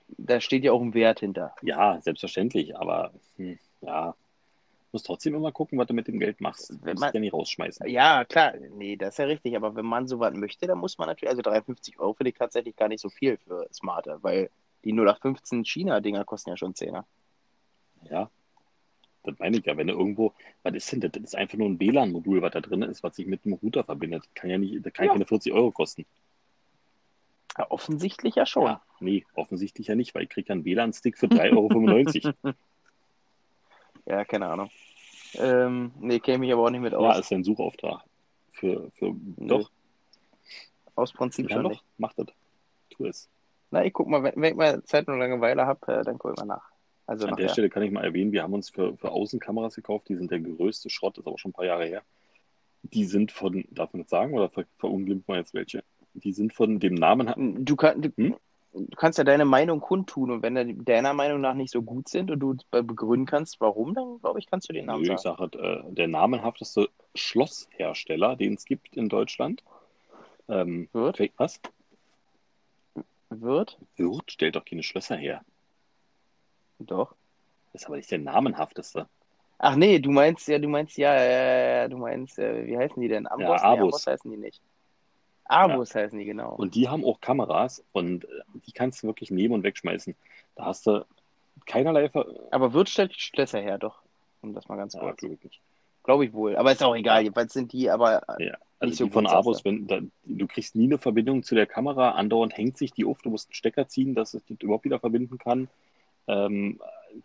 da 0.09 0.39
steht 0.39 0.63
ja 0.63 0.71
auch 0.71 0.81
ein 0.81 0.93
Wert 0.93 1.21
hinter. 1.21 1.55
ja, 1.63 1.99
selbstverständlich, 2.01 2.77
aber 2.77 3.11
hm, 3.37 3.57
ja, 3.81 4.13
musst 4.93 5.07
trotzdem 5.07 5.35
immer 5.35 5.51
gucken, 5.51 5.77
was 5.79 5.87
du 5.87 5.93
mit 5.93 6.07
dem 6.07 6.19
Geld 6.19 6.39
machst. 6.39 6.69
Du 6.69 6.75
Wenn 6.83 6.93
musst 6.93 7.01
man- 7.01 7.13
ja 7.13 7.19
nicht 7.19 7.33
rausschmeißen. 7.33 7.87
Ja, 7.89 8.23
klar, 8.25 8.53
nee, 8.75 8.95
das 8.95 9.15
ist 9.15 9.17
ja 9.17 9.25
richtig, 9.25 9.55
aber 9.57 9.75
wenn 9.75 9.85
man 9.85 10.07
sowas 10.07 10.33
möchte, 10.35 10.67
dann 10.67 10.77
muss 10.77 10.97
man 10.97 11.07
natürlich, 11.07 11.31
also 11.31 11.41
53 11.41 11.99
Euro 11.99 12.13
finde 12.13 12.29
ich 12.29 12.37
tatsächlich 12.37 12.75
gar 12.75 12.87
nicht 12.87 13.01
so 13.01 13.09
viel 13.09 13.37
für 13.37 13.67
Smarte, 13.73 14.19
weil 14.21 14.49
die 14.85 14.93
0815 14.93 15.65
China-Dinger 15.65 16.23
kosten 16.25 16.51
ja 16.51 16.57
schon 16.57 16.75
Zehner. 16.75 17.05
Ja, 18.09 18.29
das 19.23 19.39
meine 19.39 19.57
ich 19.57 19.65
ja. 19.65 19.75
Wenn 19.77 19.87
du 19.87 19.93
irgendwo, 19.93 20.33
was 20.61 20.73
ist 20.75 20.91
denn 20.91 21.01
das? 21.01 21.11
Das 21.13 21.23
ist 21.23 21.35
einfach 21.35 21.57
nur 21.57 21.69
ein 21.69 21.79
WLAN-Modul, 21.79 22.41
was 22.41 22.51
da 22.51 22.61
drin 22.61 22.81
ist, 22.83 23.01
was 23.01 23.15
sich 23.15 23.25
mit 23.25 23.45
dem 23.45 23.53
Router 23.53 23.83
verbindet. 23.83 24.23
Kann 24.35 24.49
ja 24.49 24.57
nicht, 24.57 24.85
das 24.85 24.93
kann 24.93 25.05
Ja. 25.07 25.13
keine 25.13 25.25
40 25.25 25.53
Euro 25.53 25.71
kosten. 25.71 26.05
Ja, 27.57 27.69
offensichtlich 27.71 28.35
ja 28.35 28.45
schon. 28.45 28.65
Ja, 28.65 28.81
nee, 28.99 29.25
offensichtlich 29.35 29.87
ja 29.87 29.95
nicht, 29.95 30.13
weil 30.15 30.23
ich 30.23 30.29
kriege 30.29 30.49
ja 30.49 30.53
einen 30.53 30.65
WLAN-Stick 30.65 31.17
für 31.17 31.27
3,95 31.27 32.25
Euro. 32.43 32.55
Ja, 34.05 34.25
keine 34.25 34.47
Ahnung. 34.47 34.69
Ähm, 35.35 35.91
nee, 35.99 36.19
käme 36.19 36.45
ich 36.45 36.53
aber 36.53 36.63
auch 36.63 36.69
nicht 36.69 36.81
mit 36.81 36.93
ja, 36.93 36.99
aus. 36.99 37.19
ist 37.19 37.31
ja 37.31 37.37
ein 37.37 37.43
Suchauftrag. 37.43 38.01
Für, 38.51 38.91
für, 38.91 39.13
doch, 39.37 39.69
Aus 40.95 41.11
Prinzip 41.11 41.49
ja, 41.49 41.55
schon 41.55 41.63
doch, 41.63 41.69
nicht. 41.71 41.83
mach 41.97 42.13
das. 42.13 42.27
Tu 42.91 43.05
es. 43.05 43.29
Na, 43.71 43.83
ich 43.83 43.93
guck 43.93 44.07
mal, 44.07 44.21
wenn, 44.23 44.33
wenn 44.35 44.51
ich 44.51 44.55
mal 44.57 44.83
Zeit 44.83 45.07
und 45.07 45.17
Langeweile 45.19 45.65
habe, 45.65 45.79
äh, 45.91 46.03
dann 46.03 46.17
guck 46.19 46.33
ich 46.33 46.37
mal 46.37 46.45
nach. 46.45 46.69
Also 47.07 47.25
An 47.27 47.35
der 47.35 47.45
nachher. 47.45 47.53
Stelle 47.53 47.69
kann 47.69 47.83
ich 47.83 47.91
mal 47.91 48.03
erwähnen, 48.03 48.31
wir 48.31 48.43
haben 48.43 48.53
uns 48.53 48.69
für, 48.69 48.95
für 48.97 49.11
Außenkameras 49.11 49.75
gekauft, 49.75 50.07
die 50.09 50.15
sind 50.15 50.31
der 50.31 50.39
größte 50.39 50.89
Schrott, 50.89 51.17
ist 51.17 51.27
aber 51.27 51.37
schon 51.39 51.49
ein 51.49 51.53
paar 51.53 51.65
Jahre 51.65 51.85
her. 51.85 52.03
Die 52.83 53.05
sind 53.05 53.31
von, 53.31 53.65
darf 53.71 53.91
man 53.93 54.03
das 54.03 54.09
sagen, 54.09 54.33
oder 54.33 54.49
ver, 54.49 54.65
verunglimpft 54.77 55.27
man 55.27 55.37
jetzt 55.37 55.53
welche? 55.53 55.83
Die 56.13 56.31
sind 56.33 56.53
von 56.53 56.79
dem 56.79 56.93
Namen, 56.93 57.65
Du, 57.65 57.75
kann, 57.75 58.01
du, 58.01 58.09
Hm? 58.15 58.35
Du 58.73 58.95
kannst 58.95 59.17
ja 59.17 59.23
deine 59.23 59.45
Meinung 59.45 59.79
kundtun 59.79 60.31
und 60.31 60.41
wenn 60.41 60.55
die 60.55 60.83
deiner 60.83 61.13
Meinung 61.13 61.41
nach 61.41 61.53
nicht 61.53 61.71
so 61.71 61.81
gut 61.81 62.09
sind 62.09 62.31
und 62.31 62.39
du 62.39 62.55
be- 62.71 62.83
begründen 62.83 63.25
kannst, 63.25 63.61
warum, 63.61 63.93
dann 63.93 64.19
glaube 64.19 64.39
ich, 64.39 64.47
kannst 64.47 64.69
du 64.69 64.73
den 64.73 64.85
Namen 64.85 65.03
Nö, 65.03 65.13
ich 65.13 65.19
sagen. 65.19 65.37
sage 65.37 65.37
halt, 65.39 65.55
äh, 65.87 65.93
der 65.93 66.07
namenhafteste 66.07 66.89
Schlosshersteller, 67.15 68.35
den 68.35 68.55
es 68.55 68.65
gibt 68.65 68.95
in 68.95 69.09
Deutschland. 69.09 69.63
Ähm, 70.49 70.89
Wird? 70.91 71.19
was? 71.37 71.59
Wird? 73.29 73.77
Wirt 73.95 74.31
stellt 74.31 74.55
doch 74.55 74.65
keine 74.65 74.83
Schlösser 74.83 75.15
her. 75.15 75.41
Doch. 76.79 77.15
Das 77.71 77.81
ist 77.83 77.87
aber 77.87 77.97
nicht 77.97 78.11
der 78.11 78.19
namenhafteste. 78.19 79.07
Ach 79.57 79.75
nee, 79.75 79.99
du 79.99 80.11
meinst 80.11 80.47
ja, 80.47 80.59
du 80.59 80.67
meinst 80.67 80.97
ja, 80.97 81.15
ja, 81.15 81.23
ja, 81.23 81.75
ja, 81.81 81.87
du 81.87 81.97
meinst, 81.97 82.37
äh, 82.37 82.65
wie 82.67 82.77
heißen 82.77 83.01
die 83.01 83.07
denn? 83.07 83.27
Amboss? 83.27 83.61
Ja, 83.61 83.69
Nee, 83.69 83.79
Abus. 83.79 83.83
Amboss 83.83 84.07
heißen 84.07 84.31
die 84.31 84.37
nicht. 84.37 84.61
Abus 85.45 85.93
heißen 85.93 86.17
die, 86.17 86.25
genau. 86.25 86.55
Und 86.55 86.75
die 86.75 86.87
haben 86.87 87.03
auch 87.03 87.21
Kameras 87.21 87.83
und 87.91 88.25
äh, 88.25 88.27
die 88.65 88.71
kannst 88.71 89.03
du 89.03 89.07
wirklich 89.07 89.31
nehmen 89.31 89.53
und 89.53 89.63
wegschmeißen. 89.63 90.15
Da 90.55 90.65
hast 90.65 90.87
du 90.87 91.05
keinerlei 91.65 92.09
Ver 92.09 92.25
Aber 92.51 92.73
Wirt 92.73 92.89
stellt 92.89 93.13
Schlösser 93.13 93.59
her, 93.59 93.77
doch. 93.77 94.01
Um 94.41 94.53
das 94.53 94.67
mal 94.67 94.75
ganz 94.75 94.93
ja, 94.93 94.99
kurz. 94.99 95.21
Glaube 96.03 96.25
ich 96.25 96.33
wohl. 96.33 96.55
Aber 96.57 96.71
ist 96.71 96.83
auch 96.83 96.95
egal. 96.95 97.23
Jedenfalls 97.23 97.53
sind 97.53 97.71
die, 97.71 97.89
aber 97.89 98.21
Ja, 98.39 98.57
also 98.79 98.93
so 98.93 99.05
die 99.05 99.11
von 99.11 99.25
Abus, 99.27 99.63
wenn 99.63 99.87
da, 99.87 99.99
du 100.25 100.47
kriegst 100.47 100.75
nie 100.75 100.85
eine 100.85 100.97
Verbindung 100.97 101.43
zu 101.43 101.55
der 101.55 101.65
Kamera, 101.65 102.11
andauernd 102.11 102.57
hängt 102.57 102.77
sich 102.77 102.91
die 102.91 103.05
auf, 103.05 103.21
du 103.21 103.29
musst 103.29 103.47
einen 103.47 103.55
Stecker 103.55 103.87
ziehen, 103.87 104.13
dass 104.13 104.33
es 104.33 104.43
das 104.45 104.57
überhaupt 104.59 104.83
wieder 104.83 104.99
verbinden 104.99 105.37
kann. 105.37 105.69
Ähm, 106.27 106.79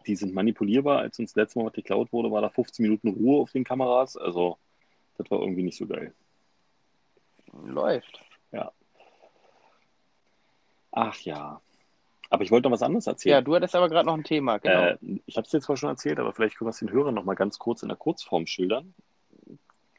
die 0.07 0.17
sind 0.17 0.35
manipulierbar. 0.35 1.01
Als 1.01 1.19
uns 1.19 1.33
das 1.33 1.43
letzte 1.43 1.59
Mal 1.59 1.67
was 1.67 1.73
geklaut 1.73 2.13
wurde, 2.13 2.31
war 2.31 2.43
da 2.43 2.51
15 2.51 2.83
Minuten 2.83 3.09
Ruhe 3.09 3.43
auf 3.43 3.53
den 3.53 3.65
Kameras. 3.65 4.17
Also, 4.17 4.59
das 5.17 5.31
war 5.31 5.41
irgendwie 5.41 5.63
nicht 5.63 5.79
so 5.79 5.87
geil. 5.87 6.13
Läuft. 7.67 8.21
Ach 10.93 11.17
ja. 11.21 11.61
Aber 12.31 12.43
ich 12.43 12.51
wollte 12.51 12.69
noch 12.69 12.73
was 12.75 12.83
anderes 12.83 13.07
Ja, 13.07 13.13
erzählen. 13.13 13.45
du 13.45 13.55
hattest 13.55 13.75
aber 13.75 13.89
gerade 13.89 14.07
noch 14.07 14.15
ein 14.15 14.25
Thema, 14.25 14.59
genau. 14.59 14.83
äh, 14.85 14.99
ich 15.27 15.37
habe 15.37 15.47
es 15.47 15.53
jetzt 15.53 15.65
zwar 15.65 15.77
schon 15.77 15.91
erzählt, 15.91 16.19
aber 16.19 16.33
vielleicht 16.33 16.57
können 16.57 16.67
wir 16.67 16.71
es 16.73 16.79
den 16.79 16.91
Hörern 16.91 17.15
noch 17.15 17.25
mal 17.25 17.35
ganz 17.35 17.59
kurz 17.59 17.83
in 17.83 17.89
der 17.89 17.97
Kurzform 17.97 18.47
schildern. 18.47 18.95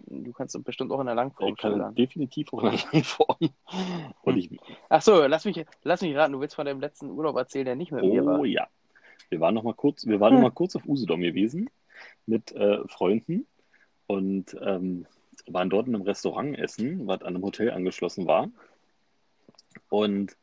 du 0.08 0.32
kannst 0.34 0.56
es 0.56 0.64
bestimmt 0.64 0.92
auch 0.92 1.00
in 1.00 1.06
der 1.08 1.16
Langform 1.16 1.50
Ich 1.54 1.58
kann 1.58 1.72
schildern. 1.72 1.96
definitiv 1.96 2.54
auch 2.54 2.64
in 2.64 2.72
der 2.72 2.80
Langform. 2.92 3.38
Und 4.24 4.38
ich, 4.38 4.50
Ach 4.90 5.02
so, 5.02 5.26
lass 5.26 5.46
mich, 5.46 5.64
lass 5.84 6.02
mich 6.02 6.16
raten, 6.16 6.34
du 6.34 6.40
willst 6.40 6.56
von 6.56 6.66
deinem 6.66 6.82
letzten 6.82 7.10
Urlaub 7.12 7.36
erzählen, 7.38 7.66
der 7.66 7.76
nicht 7.76 7.92
mit 7.92 8.04
mir 8.04 8.26
war. 8.26 8.40
Oh 8.40 8.46
ja. 8.46 8.68
Wir 9.30 9.40
waren 9.40 9.54
noch 9.54 9.64
mal 9.64 9.74
kurz, 9.76 10.06
wir 10.06 10.20
waren 10.20 10.34
noch 10.34 10.42
mal 10.42 10.52
kurz 10.52 10.76
auf 10.76 10.86
Usedom 10.88 11.22
gewesen 11.22 11.70
mit 12.26 12.52
äh, 12.52 12.80
Freunden 12.88 13.46
und 14.08 14.56
ähm, 14.62 15.06
waren 15.54 15.70
dort 15.70 15.88
in 15.88 15.96
einem 15.96 16.04
Restaurant 16.04 16.58
essen, 16.58 17.08
was 17.08 17.22
an 17.22 17.36
einem 17.36 17.44
Hotel 17.44 17.72
angeschlossen 17.72 18.28
war. 18.28 18.50
Und 19.90 20.36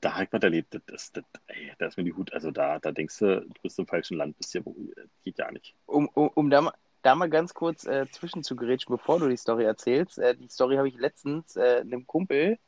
da 0.00 0.22
ich 0.22 0.32
was 0.32 0.42
erlebt. 0.42 0.74
Das, 0.74 0.82
das, 0.86 1.12
das, 1.12 1.24
ey, 1.48 1.72
da 1.78 1.86
ist 1.86 1.96
mir 1.96 2.04
die 2.04 2.12
Hut, 2.14 2.32
also 2.32 2.50
da, 2.50 2.78
da 2.78 2.92
denkst 2.92 3.18
du, 3.18 3.40
du 3.40 3.52
bist 3.62 3.78
im 3.78 3.86
falschen 3.86 4.16
Land, 4.16 4.36
bist 4.38 4.54
wo- 4.64 4.76
geht 5.24 5.38
ja 5.38 5.50
nicht. 5.50 5.74
Um, 5.86 6.08
um, 6.14 6.28
um 6.34 6.50
da, 6.50 6.60
mal- 6.62 6.74
da 7.02 7.14
mal 7.14 7.28
ganz 7.30 7.54
kurz 7.54 7.84
äh, 7.84 8.06
zwischen 8.10 8.42
zu 8.42 8.54
gerätschen, 8.56 8.94
bevor 8.94 9.18
du 9.18 9.28
die 9.28 9.36
Story 9.36 9.64
erzählst. 9.64 10.18
Äh, 10.18 10.36
die 10.36 10.48
Story 10.48 10.76
habe 10.76 10.88
ich 10.88 10.96
letztens 10.96 11.56
äh, 11.56 11.80
einem 11.80 12.06
Kumpel 12.06 12.58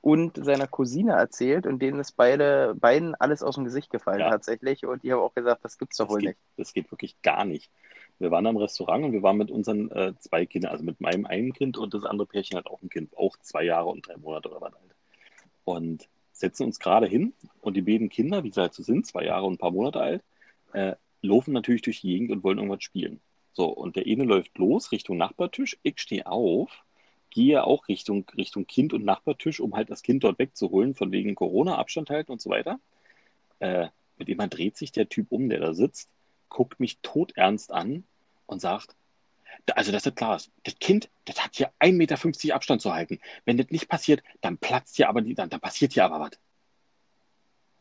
und 0.00 0.42
seiner 0.44 0.66
Cousine 0.66 1.12
erzählt 1.12 1.66
und 1.66 1.78
denen 1.80 2.00
ist 2.00 2.12
beide, 2.12 2.74
beiden 2.74 3.14
alles 3.14 3.42
aus 3.42 3.54
dem 3.54 3.64
Gesicht 3.64 3.90
gefallen 3.90 4.20
Ja. 4.20 4.30
tatsächlich. 4.30 4.84
Und 4.86 5.04
die 5.04 5.12
haben 5.12 5.20
auch 5.20 5.34
gesagt, 5.34 5.64
das 5.64 5.78
gibt's 5.78 5.98
doch 5.98 6.08
wohl 6.08 6.20
geht, 6.20 6.28
nicht. 6.30 6.38
das 6.56 6.72
geht 6.72 6.90
wirklich 6.90 7.20
gar 7.22 7.44
nicht. 7.44 7.70
Wir 8.22 8.30
waren 8.30 8.46
am 8.46 8.56
Restaurant 8.56 9.04
und 9.04 9.12
wir 9.12 9.24
waren 9.24 9.36
mit 9.36 9.50
unseren 9.50 9.90
äh, 9.90 10.14
zwei 10.20 10.46
Kindern, 10.46 10.70
also 10.70 10.84
mit 10.84 11.00
meinem 11.00 11.26
einen 11.26 11.52
Kind 11.52 11.76
und 11.76 11.92
das 11.92 12.04
andere 12.04 12.28
Pärchen 12.28 12.56
hat 12.56 12.68
auch 12.68 12.80
ein 12.80 12.88
Kind, 12.88 13.18
auch 13.18 13.36
zwei 13.38 13.64
Jahre 13.64 13.88
und 13.88 14.06
drei 14.06 14.16
Monate 14.16 14.48
oder 14.48 14.60
was 14.60 14.74
alt. 14.74 14.94
Und 15.64 16.08
setzen 16.30 16.62
uns 16.66 16.78
gerade 16.78 17.08
hin 17.08 17.32
und 17.60 17.76
die 17.76 17.82
beiden 17.82 18.10
Kinder, 18.10 18.44
wie 18.44 18.52
sie 18.52 18.60
halt 18.60 18.74
so 18.74 18.84
sind, 18.84 19.06
zwei 19.06 19.24
Jahre 19.24 19.46
und 19.46 19.54
ein 19.54 19.58
paar 19.58 19.72
Monate 19.72 20.00
alt, 20.00 20.22
äh, 20.72 20.94
laufen 21.20 21.52
natürlich 21.52 21.82
durch 21.82 22.02
die 22.02 22.10
Gegend 22.12 22.30
und 22.30 22.44
wollen 22.44 22.58
irgendwas 22.58 22.84
spielen. 22.84 23.20
So, 23.54 23.66
und 23.66 23.96
der 23.96 24.06
eine 24.06 24.22
läuft 24.22 24.56
los 24.56 24.92
Richtung 24.92 25.16
Nachbartisch, 25.16 25.76
ich 25.82 26.00
stehe 26.00 26.26
auf, 26.26 26.84
gehe 27.30 27.64
auch 27.64 27.88
Richtung, 27.88 28.24
Richtung 28.36 28.68
Kind 28.68 28.92
und 28.92 29.04
Nachbartisch, 29.04 29.58
um 29.58 29.74
halt 29.74 29.90
das 29.90 30.04
Kind 30.04 30.22
dort 30.22 30.38
wegzuholen, 30.38 30.94
von 30.94 31.10
wegen 31.10 31.34
Corona, 31.34 31.76
Abstand 31.76 32.08
halten 32.08 32.30
und 32.30 32.40
so 32.40 32.50
weiter. 32.50 32.78
Äh, 33.58 33.88
mit 34.16 34.28
dem 34.28 34.38
dreht 34.48 34.76
sich 34.76 34.92
der 34.92 35.08
Typ 35.08 35.32
um, 35.32 35.48
der 35.48 35.58
da 35.58 35.74
sitzt, 35.74 36.08
guckt 36.48 36.78
mich 36.78 37.00
todernst 37.00 37.72
an 37.72 38.04
und 38.46 38.60
sagt, 38.60 38.94
"Da- 39.66 39.74
also 39.74 39.92
dass 39.92 40.02
das 40.02 40.14
klar 40.14 40.36
ist, 40.36 40.50
das 40.64 40.78
Kind, 40.78 41.08
das 41.24 41.42
hat 41.42 41.54
hier 41.54 41.70
1,50 41.78 42.48
Meter 42.48 42.56
Abstand 42.56 42.82
zu 42.82 42.94
halten. 42.94 43.20
Wenn 43.44 43.56
das 43.56 43.70
nicht 43.70 43.88
passiert, 43.88 44.22
dann 44.40 44.58
platzt 44.58 44.96
hier 44.96 45.08
aber 45.08 45.22
dann, 45.22 45.50
dann 45.50 45.60
passiert 45.60 45.92
hier 45.92 46.04
aber 46.04 46.20
was. 46.20 46.38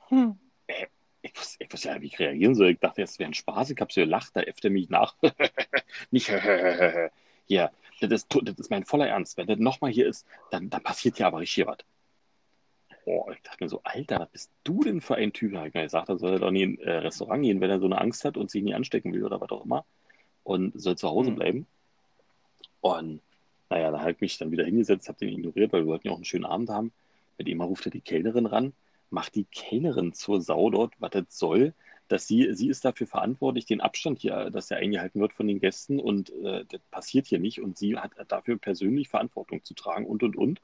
Hm. 0.09 0.37
Ich 1.23 1.37
wusste, 1.37 1.63
ich 1.63 1.71
wusste 1.71 1.89
ja, 1.89 2.01
wie 2.01 2.07
ich 2.07 2.19
reagieren 2.19 2.55
soll. 2.55 2.71
Ich 2.71 2.79
dachte, 2.79 3.01
es 3.03 3.19
wäre 3.19 3.29
ein 3.29 3.33
Spaß. 3.33 3.69
Ich 3.69 3.79
habe 3.79 3.93
so 3.93 4.01
gelacht, 4.01 4.35
da 4.35 4.41
äfft 4.41 4.65
er 4.65 4.71
mich 4.71 4.89
nach. 4.89 5.15
nicht 6.11 6.27
hier, 7.47 7.71
das 7.99 8.11
ist, 8.11 8.27
das 8.43 8.55
ist 8.57 8.71
mein 8.71 8.85
voller 8.85 9.07
Ernst. 9.07 9.37
Wenn 9.37 9.47
das 9.47 9.59
nochmal 9.59 9.91
hier 9.91 10.07
ist, 10.07 10.25
dann, 10.49 10.69
dann 10.69 10.81
passiert 10.81 11.17
hier 11.17 11.27
aber 11.27 11.39
richtig 11.39 11.67
was. 11.67 11.77
Oh, 13.05 13.29
ich 13.33 13.41
dachte 13.41 13.63
mir 13.63 13.69
so, 13.69 13.81
Alter, 13.83 14.19
was 14.19 14.29
bist 14.29 14.51
du 14.63 14.83
denn 14.83 15.01
für 15.01 15.15
ein 15.15 15.33
Typ? 15.33 15.53
Da 15.53 15.59
hab 15.61 15.67
ich 15.67 15.73
mir 15.73 15.83
gesagt, 15.83 16.09
er 16.09 16.17
soll 16.17 16.39
doch 16.39 16.51
nie 16.51 16.63
in 16.63 16.79
ein 16.79 16.87
äh, 16.87 16.91
Restaurant 16.97 17.43
gehen, 17.43 17.59
wenn 17.61 17.69
er 17.69 17.79
so 17.79 17.85
eine 17.85 17.99
Angst 17.99 18.25
hat 18.25 18.37
und 18.37 18.51
sich 18.51 18.63
nie 18.63 18.73
anstecken 18.73 19.13
will 19.13 19.23
oder 19.25 19.41
was 19.41 19.49
auch 19.49 19.65
immer. 19.65 19.85
Und 20.43 20.79
soll 20.79 20.97
zu 20.97 21.07
Hause 21.09 21.29
Hm. 21.29 21.35
bleiben. 21.35 21.67
Und 22.81 23.21
naja, 23.69 23.91
da 23.91 23.99
habe 23.99 24.11
ich 24.11 24.21
mich 24.21 24.37
dann 24.37 24.51
wieder 24.51 24.65
hingesetzt, 24.65 25.07
habe 25.07 25.19
den 25.19 25.29
ignoriert, 25.29 25.71
weil 25.71 25.83
wir 25.83 25.87
wollten 25.87 26.07
ja 26.07 26.13
auch 26.13 26.17
einen 26.17 26.25
schönen 26.25 26.45
Abend 26.45 26.69
haben. 26.69 26.91
Mit 27.37 27.47
ihm 27.47 27.61
ruft 27.61 27.85
er 27.85 27.91
die 27.91 28.01
Kellnerin 28.01 28.45
ran, 28.45 28.73
macht 29.09 29.35
die 29.35 29.45
Kellnerin 29.45 30.13
zur 30.13 30.41
Sau 30.41 30.69
dort, 30.69 30.93
was 30.99 31.11
das 31.11 31.25
soll, 31.29 31.73
dass 32.07 32.27
sie, 32.27 32.53
sie 32.53 32.67
ist 32.67 32.83
dafür 32.83 33.07
verantwortlich, 33.07 33.65
den 33.65 33.79
Abstand 33.79 34.19
hier, 34.19 34.49
dass 34.49 34.69
er 34.69 34.77
eingehalten 34.77 35.21
wird 35.21 35.31
von 35.31 35.47
den 35.47 35.61
Gästen 35.61 35.99
und 35.99 36.29
äh, 36.43 36.65
das 36.69 36.81
passiert 36.91 37.27
hier 37.27 37.39
nicht 37.39 37.61
und 37.61 37.77
sie 37.77 37.97
hat 37.97 38.11
dafür 38.27 38.57
persönlich 38.57 39.07
Verantwortung 39.07 39.63
zu 39.63 39.73
tragen 39.73 40.05
und 40.05 40.21
und 40.21 40.35
und. 40.35 40.59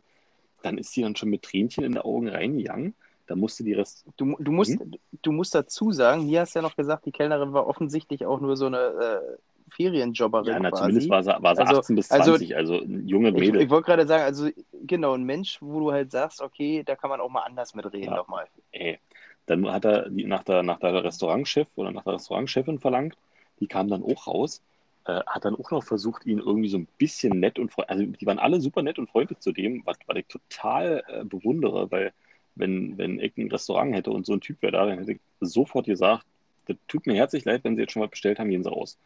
Dann 0.61 0.77
ist 0.77 0.91
sie 0.91 1.03
dann 1.03 1.15
schon 1.15 1.29
mit 1.29 1.43
Tränchen 1.43 1.83
in 1.85 1.93
den 1.93 2.01
Augen 2.01 2.27
reingegangen. 2.27 2.95
Da 3.27 3.35
musste 3.35 3.63
die 3.63 3.73
Rest. 3.73 4.05
Du, 4.17 4.35
du, 4.39 4.51
musst, 4.51 4.77
du 5.21 5.31
musst 5.31 5.55
dazu 5.55 5.91
sagen, 5.91 6.23
hier 6.23 6.41
hast 6.41 6.55
du 6.55 6.59
ja 6.59 6.63
noch 6.63 6.75
gesagt, 6.75 7.05
die 7.05 7.11
Kellnerin 7.11 7.53
war 7.53 7.67
offensichtlich 7.67 8.25
auch 8.25 8.41
nur 8.41 8.57
so 8.57 8.65
eine 8.65 8.77
äh, 8.77 9.37
Ferienjobberin 9.69 10.47
Ja, 10.53 10.59
na, 10.59 10.69
quasi. 10.69 10.81
zumindest 10.83 11.09
war 11.09 11.23
sie, 11.23 11.35
war 11.43 11.55
sie 11.55 11.61
Also- 11.61 11.79
18 11.79 11.95
bis 11.95 12.11
also- 12.11 12.31
20, 12.31 12.55
also, 12.55 12.79
ein 12.81 13.07
junge 13.07 13.29
Ich, 13.29 13.35
Mädel. 13.35 13.61
ich 13.61 13.69
wollte 13.69 13.85
gerade 13.85 14.07
sagen, 14.07 14.23
also 14.23 14.49
genau, 14.85 15.13
ein 15.13 15.23
Mensch, 15.23 15.57
wo 15.61 15.79
du 15.79 15.91
halt 15.91 16.11
sagst, 16.11 16.41
okay, 16.41 16.83
da 16.85 16.95
kann 16.95 17.09
man 17.09 17.19
auch 17.21 17.29
mal 17.29 17.41
anders 17.43 17.75
mitreden 17.75 18.05
Ja. 18.09 18.15
nochmal. 18.15 18.45
Ey. 18.71 18.99
Dann 19.45 19.71
hat 19.71 19.85
er 19.85 20.09
die 20.09 20.25
nach 20.25 20.43
der, 20.43 20.61
nach 20.63 20.79
der 20.79 21.03
Restaurantchef 21.03 21.67
oder 21.75 21.91
nach 21.91 22.03
der 22.03 22.13
Restaurantchefin 22.15 22.79
verlangt. 22.79 23.15
Die 23.59 23.67
kam 23.67 23.87
dann 23.87 24.03
auch 24.03 24.27
raus. 24.27 24.61
Äh, 25.05 25.21
hat 25.25 25.45
dann 25.45 25.55
auch 25.55 25.71
noch 25.71 25.83
versucht, 25.85 26.25
ihn 26.25 26.39
irgendwie 26.39 26.67
so 26.67 26.77
ein 26.77 26.87
bisschen 26.97 27.39
nett 27.39 27.57
und 27.59 27.71
freundlich, 27.71 27.97
also 27.97 28.11
die 28.11 28.25
waren 28.25 28.39
alle 28.39 28.59
super 28.59 28.81
nett 28.83 28.99
und 28.99 29.09
freundlich 29.09 29.39
zu 29.39 29.53
dem, 29.53 29.81
was, 29.85 29.97
was 30.05 30.17
ich 30.17 30.25
total 30.27 31.01
äh, 31.07 31.23
bewundere, 31.23 31.89
weil 31.91 32.11
wenn, 32.55 32.97
wenn 32.97 33.19
ich 33.19 33.37
ein 33.37 33.49
Restaurant 33.49 33.95
hätte 33.95 34.11
und 34.11 34.25
so 34.25 34.33
ein 34.33 34.41
Typ 34.41 34.61
wäre 34.61 34.73
da, 34.73 34.85
dann 34.85 34.97
hätte 34.99 35.13
ich 35.13 35.19
sofort 35.39 35.85
gesagt, 35.85 36.25
das 36.65 36.75
tut 36.89 37.07
mir 37.07 37.13
herzlich 37.13 37.45
leid, 37.45 37.63
wenn 37.63 37.75
Sie 37.77 37.83
jetzt 37.83 37.93
schon 37.93 38.01
mal 38.01 38.09
bestellt 38.09 38.37
haben, 38.39 38.49
gehen 38.49 38.63
Sie 38.63 38.69
raus. 38.69 38.97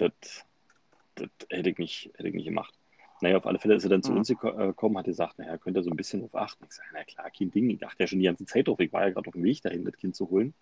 Das, 0.00 0.46
das 1.14 1.28
hätte 1.50 1.70
ich 1.70 1.78
nicht, 1.78 2.10
hätte 2.16 2.28
ich 2.28 2.34
nicht 2.34 2.46
gemacht. 2.46 2.74
Naja, 3.20 3.36
auf 3.36 3.46
alle 3.46 3.58
Fälle 3.58 3.74
ist 3.74 3.84
er 3.84 3.90
dann 3.90 4.02
zu 4.02 4.12
Mhm. 4.12 4.18
uns 4.18 4.30
äh, 4.30 4.34
gekommen, 4.34 4.96
hat 4.96 5.04
gesagt, 5.04 5.38
naja, 5.38 5.58
könnt 5.58 5.76
ihr 5.76 5.82
so 5.82 5.90
ein 5.90 5.96
bisschen 5.96 6.20
drauf 6.20 6.34
achten. 6.34 6.64
Ich 6.64 6.72
sage, 6.72 6.88
na 6.94 7.04
klar, 7.04 7.30
kein 7.30 7.50
Ding. 7.50 7.68
Ich 7.68 7.78
dachte 7.78 8.02
ja 8.02 8.06
schon 8.06 8.18
die 8.18 8.24
ganze 8.24 8.46
Zeit 8.46 8.66
drauf. 8.66 8.80
Ich 8.80 8.92
war 8.92 9.02
ja 9.02 9.10
gerade 9.10 9.28
auf 9.28 9.34
dem 9.34 9.44
Weg 9.44 9.60
dahin, 9.62 9.84
das 9.84 9.96
Kind 9.96 10.16
zu 10.16 10.30
holen. 10.30 10.54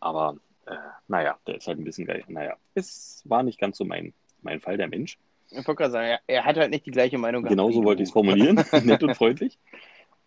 Aber 0.00 0.36
äh, 0.66 0.74
naja, 1.08 1.38
der 1.46 1.56
ist 1.56 1.66
halt 1.66 1.78
ein 1.78 1.84
bisschen 1.84 2.06
geil. 2.06 2.22
Naja, 2.28 2.56
es 2.74 3.22
war 3.24 3.42
nicht 3.42 3.58
ganz 3.58 3.78
so 3.78 3.84
mein, 3.86 4.12
mein 4.42 4.60
Fall, 4.60 4.76
der 4.76 4.88
Mensch. 4.88 5.18
Ich 5.48 5.56
wollte 5.56 5.74
gerade 5.76 5.92
sagen, 5.92 6.18
er, 6.26 6.44
hat 6.44 6.56
halt 6.56 6.70
nicht 6.70 6.84
die 6.84 6.90
gleiche 6.90 7.16
Meinung 7.16 7.42
gehabt. 7.42 7.56
Genauso 7.56 7.84
wollte 7.84 8.02
ich 8.02 8.08
es 8.08 8.12
formulieren, 8.12 8.56
nett 8.84 9.02
und 9.02 9.14
freundlich. 9.14 9.58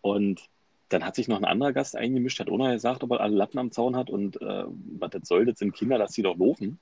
Und 0.01 0.49
dann 0.89 1.05
hat 1.05 1.15
sich 1.15 1.27
noch 1.27 1.37
ein 1.37 1.45
anderer 1.45 1.73
Gast 1.73 1.95
eingemischt, 1.95 2.39
hat 2.39 2.49
ohne 2.49 2.71
gesagt, 2.71 3.03
ob 3.03 3.11
er 3.11 3.19
alle 3.19 3.35
Latten 3.35 3.59
am 3.59 3.71
Zaun 3.71 3.95
hat 3.95 4.09
und 4.09 4.41
äh, 4.41 4.63
was 4.99 5.11
das 5.11 5.27
soll, 5.27 5.45
das 5.45 5.59
sind 5.59 5.75
Kinder, 5.75 5.97
lass 5.97 6.13
sie 6.13 6.21
doch 6.23 6.37
laufen. 6.37 6.79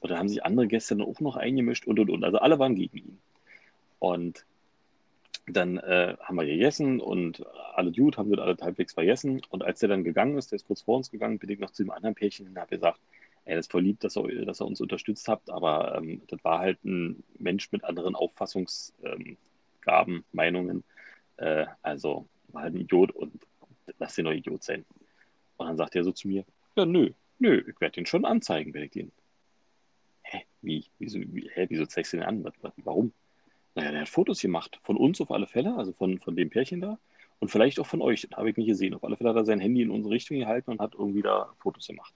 Und 0.00 0.10
dann 0.10 0.18
haben 0.18 0.28
sich 0.28 0.44
andere 0.44 0.68
Gäste 0.68 0.96
dann 0.96 1.06
auch 1.06 1.20
noch 1.20 1.36
eingemischt 1.36 1.86
und 1.86 1.98
und 1.98 2.10
und. 2.10 2.24
Also 2.24 2.38
alle 2.38 2.58
waren 2.58 2.76
gegen 2.76 2.98
ihn. 2.98 3.18
Und 3.98 4.44
dann 5.46 5.78
äh, 5.78 6.16
haben 6.20 6.36
wir 6.36 6.44
gegessen 6.44 7.00
und 7.00 7.44
alle 7.74 7.90
gut, 7.92 8.18
haben 8.18 8.30
wir 8.30 8.38
alle 8.38 8.56
halbwegs 8.60 8.94
vergessen. 8.94 9.40
Und 9.50 9.64
als 9.64 9.80
der 9.80 9.88
dann 9.88 10.04
gegangen 10.04 10.36
ist, 10.36 10.52
der 10.52 10.56
ist 10.56 10.66
kurz 10.66 10.82
vor 10.82 10.96
uns 10.96 11.10
gegangen, 11.10 11.38
bin 11.38 11.50
ich 11.50 11.58
noch 11.58 11.70
zu 11.70 11.82
dem 11.82 11.90
anderen 11.90 12.14
Pärchen 12.14 12.46
und 12.48 12.58
habe 12.58 12.76
gesagt, 12.76 13.00
das 13.44 13.60
ist 13.60 13.72
voll 13.72 13.82
lieb, 13.82 14.00
dass 14.00 14.16
ihr, 14.16 14.44
dass 14.44 14.60
ihr 14.60 14.66
uns 14.66 14.80
unterstützt 14.80 15.26
habt, 15.26 15.48
aber 15.48 15.96
ähm, 15.96 16.20
das 16.28 16.44
war 16.44 16.58
halt 16.58 16.84
ein 16.84 17.22
Mensch 17.38 17.72
mit 17.72 17.82
anderen 17.82 18.14
Auffassungsgaben, 18.14 19.36
ähm, 19.86 20.24
Meinungen. 20.32 20.84
Äh, 21.38 21.64
also 21.82 22.26
war 22.48 22.62
halt 22.64 22.74
ein 22.74 22.80
Idiot 22.80 23.12
und 23.12 23.32
lass 23.98 24.14
den 24.16 24.26
doch 24.26 24.32
Idiot 24.32 24.62
sein. 24.62 24.84
Und 25.56 25.66
dann 25.66 25.76
sagt 25.78 25.96
er 25.96 26.04
so 26.04 26.12
zu 26.12 26.28
mir, 26.28 26.44
ja, 26.76 26.84
nö, 26.84 27.10
nö, 27.38 27.62
ich 27.66 27.80
werde 27.80 27.94
den 27.94 28.06
schon 28.06 28.26
anzeigen, 28.26 28.74
werde 28.74 28.86
ich 28.86 28.92
den. 28.92 29.12
Wie, 30.62 30.84
wieso, 30.98 31.18
wie, 31.20 31.50
hä, 31.52 31.66
wieso 31.68 31.86
zeigst 31.86 32.12
du 32.12 32.18
den 32.18 32.26
an? 32.26 32.52
Warum? 32.78 33.12
Naja, 33.74 33.92
der 33.92 34.00
hat 34.02 34.08
Fotos 34.08 34.40
gemacht, 34.40 34.80
von 34.82 34.96
uns 34.96 35.20
auf 35.20 35.30
alle 35.30 35.46
Fälle, 35.46 35.76
also 35.76 35.92
von, 35.92 36.18
von 36.18 36.34
dem 36.34 36.50
Pärchen 36.50 36.80
da 36.80 36.98
und 37.40 37.48
vielleicht 37.48 37.78
auch 37.78 37.86
von 37.86 38.02
euch, 38.02 38.22
das 38.22 38.36
habe 38.36 38.50
ich 38.50 38.56
nicht 38.56 38.66
gesehen. 38.66 38.94
Auf 38.94 39.04
alle 39.04 39.16
Fälle 39.16 39.30
hat 39.30 39.36
er 39.36 39.44
sein 39.44 39.60
Handy 39.60 39.82
in 39.82 39.90
unsere 39.90 40.14
Richtung 40.14 40.38
gehalten 40.38 40.72
und 40.72 40.80
hat 40.80 40.94
irgendwie 40.94 41.22
da 41.22 41.52
Fotos 41.58 41.86
gemacht. 41.86 42.12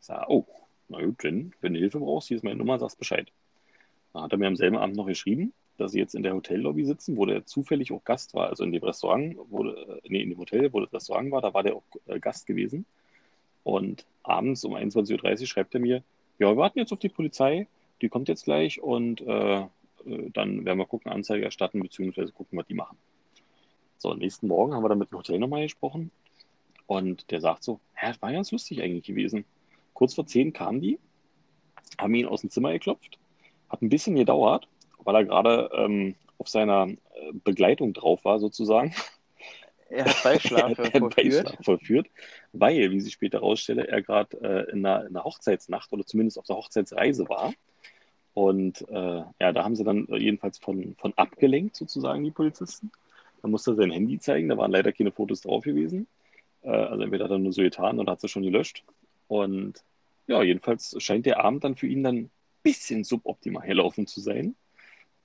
Ich 0.00 0.06
sage, 0.06 0.26
oh, 0.28 0.46
na 0.88 1.04
gut, 1.04 1.24
wenn, 1.24 1.52
wenn 1.60 1.74
du 1.74 1.80
Hilfe 1.80 1.98
brauchst, 1.98 2.28
hier 2.28 2.36
ist 2.36 2.44
meine 2.44 2.56
Nummer, 2.56 2.78
sagst 2.78 2.98
Bescheid. 2.98 3.32
Dann 4.12 4.22
hat 4.22 4.32
er 4.32 4.38
mir 4.38 4.46
am 4.46 4.56
selben 4.56 4.76
Abend 4.76 4.96
noch 4.96 5.06
geschrieben, 5.06 5.52
dass 5.78 5.92
sie 5.92 5.98
jetzt 5.98 6.14
in 6.14 6.22
der 6.22 6.34
Hotellobby 6.34 6.84
sitzen, 6.84 7.16
wo 7.16 7.26
der 7.26 7.44
zufällig 7.44 7.92
auch 7.92 8.04
Gast 8.04 8.34
war. 8.34 8.48
Also 8.48 8.62
in 8.62 8.72
dem 8.72 8.84
Restaurant, 8.84 9.36
wo, 9.48 9.66
äh, 9.66 10.00
nee, 10.08 10.22
in 10.22 10.30
dem 10.30 10.38
Hotel, 10.38 10.72
wo 10.72 10.80
das 10.80 10.92
Restaurant 10.92 11.32
war, 11.32 11.40
da 11.42 11.52
war 11.52 11.64
der 11.64 11.74
auch 11.74 11.82
äh, 12.06 12.20
Gast 12.20 12.46
gewesen. 12.46 12.86
Und 13.64 14.06
abends 14.22 14.64
um 14.64 14.74
21.30 14.74 15.40
Uhr 15.40 15.46
schreibt 15.46 15.74
er 15.74 15.80
mir, 15.80 16.04
ja, 16.38 16.48
wir 16.48 16.56
warten 16.56 16.78
jetzt 16.78 16.92
auf 16.92 16.98
die 16.98 17.08
Polizei, 17.08 17.66
die 18.02 18.08
kommt 18.08 18.28
jetzt 18.28 18.44
gleich 18.44 18.80
und 18.80 19.20
äh, 19.22 19.60
äh, 19.60 20.30
dann 20.32 20.64
werden 20.64 20.78
wir 20.78 20.86
gucken, 20.86 21.10
Anzeige 21.10 21.44
erstatten, 21.44 21.80
beziehungsweise 21.80 22.32
gucken, 22.32 22.58
was 22.58 22.66
die 22.66 22.74
machen. 22.74 22.96
So, 23.98 24.14
nächsten 24.14 24.48
Morgen 24.48 24.74
haben 24.74 24.82
wir 24.82 24.88
dann 24.88 24.98
mit 24.98 25.10
dem 25.10 25.18
Hotel 25.18 25.38
nochmal 25.38 25.62
gesprochen 25.62 26.10
und 26.86 27.30
der 27.30 27.40
sagt 27.40 27.64
so, 27.64 27.80
hä, 27.94 28.08
das 28.08 28.20
war 28.22 28.32
ganz 28.32 28.52
lustig 28.52 28.82
eigentlich 28.82 29.06
gewesen. 29.06 29.44
Kurz 29.94 30.14
vor 30.14 30.26
zehn 30.26 30.52
kamen 30.52 30.80
die, 30.80 30.98
haben 31.98 32.14
ihn 32.14 32.26
aus 32.26 32.42
dem 32.42 32.50
Zimmer 32.50 32.72
geklopft, 32.72 33.18
hat 33.70 33.82
ein 33.82 33.88
bisschen 33.88 34.16
gedauert, 34.16 34.68
weil 34.98 35.14
er 35.14 35.24
gerade 35.24 35.70
ähm, 35.74 36.14
auf 36.38 36.48
seiner 36.48 36.88
äh, 36.88 36.96
Begleitung 37.44 37.94
drauf 37.94 38.24
war, 38.24 38.38
sozusagen. 38.38 38.94
Er 39.88 40.04
hat 40.04 40.22
Beischlaf 40.22 40.78
er 40.78 40.84
hat 40.84 40.98
vollführt. 40.98 41.14
Beischlaf 41.14 41.64
vollführt, 41.64 42.06
weil, 42.52 42.90
wie 42.90 43.00
sich 43.00 43.14
später 43.14 43.38
herausstelle, 43.38 43.86
er 43.86 44.02
gerade 44.02 44.36
äh, 44.40 44.70
in, 44.72 44.84
einer, 44.84 45.02
in 45.02 45.08
einer 45.08 45.24
Hochzeitsnacht 45.24 45.92
oder 45.92 46.04
zumindest 46.04 46.38
auf 46.38 46.46
der 46.46 46.56
Hochzeitsreise 46.56 47.28
war. 47.28 47.52
Und 48.34 48.86
äh, 48.90 49.22
ja, 49.40 49.52
da 49.52 49.64
haben 49.64 49.76
sie 49.76 49.84
dann 49.84 50.06
jedenfalls 50.10 50.58
von, 50.58 50.94
von 50.98 51.14
abgelenkt, 51.14 51.76
sozusagen, 51.76 52.22
die 52.22 52.30
Polizisten. 52.30 52.90
Dann 53.40 53.50
musste 53.50 53.70
er 53.70 53.76
sein 53.76 53.90
Handy 53.90 54.18
zeigen, 54.18 54.48
da 54.48 54.58
waren 54.58 54.72
leider 54.72 54.92
keine 54.92 55.12
Fotos 55.12 55.40
drauf 55.40 55.64
gewesen. 55.64 56.06
Äh, 56.62 56.70
also 56.70 57.02
entweder 57.02 57.24
hat 57.24 57.30
er 57.30 57.38
nur 57.38 57.52
so 57.52 57.62
getan 57.62 57.98
oder 57.98 58.12
hat 58.12 58.20
sie 58.20 58.28
schon 58.28 58.42
gelöscht. 58.42 58.84
Und 59.28 59.82
ja, 60.26 60.42
jedenfalls 60.42 60.94
scheint 60.98 61.26
der 61.26 61.42
Abend 61.44 61.64
dann 61.64 61.76
für 61.76 61.86
ihn 61.86 62.02
dann 62.02 62.16
ein 62.16 62.30
bisschen 62.62 63.04
suboptimal 63.04 63.62
herlaufen 63.62 64.06
zu 64.06 64.20
sein. 64.20 64.56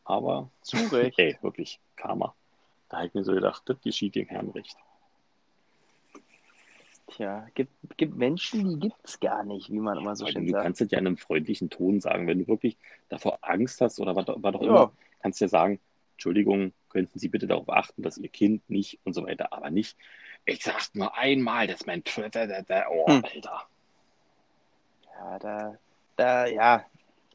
Aber 0.04 0.50
Zu 0.62 0.78
Recht. 0.92 1.18
Ey, 1.20 1.38
wirklich, 1.42 1.80
Karma. 1.96 2.34
Da 2.92 2.98
habe 2.98 3.08
ich 3.08 3.14
mir 3.14 3.24
so 3.24 3.34
gedacht, 3.34 3.64
das 3.68 3.80
geschieht 3.82 4.16
dem 4.16 4.28
Herrn 4.28 4.50
recht. 4.50 4.76
Tja, 7.08 7.48
gibt, 7.56 7.72
gibt 7.98 8.16
Menschen, 8.18 8.70
die 8.70 8.80
gibt 8.90 9.00
es 9.04 9.20
gar 9.20 9.44
nicht, 9.44 9.70
wie 9.70 9.80
man 9.80 9.98
immer 9.98 10.16
so 10.16 10.26
schön 10.28 10.46
du 10.46 10.52
sagt. 10.52 10.64
kannst 10.64 10.82
es 10.82 10.92
ja 10.92 11.00
in 11.00 11.08
einem 11.08 11.18
freundlichen 11.18 11.70
Ton 11.70 12.02
sagen. 12.02 12.28
Wenn 12.28 12.40
du 12.40 12.48
wirklich 12.48 12.78
davor 13.08 13.40
Angst 13.42 13.80
hast 13.80 14.00
oder 14.02 14.16
was, 14.16 14.26
was 14.28 14.56
auch 14.56 14.62
Ja. 14.62 14.68
immer, 14.68 14.92
kannst 15.22 15.40
du 15.40 15.46
ja 15.46 15.50
sagen, 15.50 15.80
Entschuldigung, 16.14 16.74
könnten 16.90 17.18
Sie 17.18 17.30
bitte 17.30 17.48
darauf 17.48 17.70
achten, 17.70 18.02
dass 18.02 18.18
Ihr 18.18 18.28
Kind 18.30 18.70
nicht 18.70 19.00
und 19.06 19.14
so 19.14 19.26
weiter, 19.26 19.54
aber 19.54 19.70
nicht, 19.70 19.98
ich 20.46 20.62
sag's 20.64 20.94
nur 20.94 21.18
einmal, 21.18 21.68
das 21.68 21.78
ist 21.82 21.88
mein 21.88 22.04
Twitter, 22.04 22.46
oh, 22.90 23.08
Hm. 23.08 23.24
Alter. 23.24 23.68
Ja, 25.18 25.40
da, 25.40 25.78
da, 26.18 26.46
ja, 26.48 26.86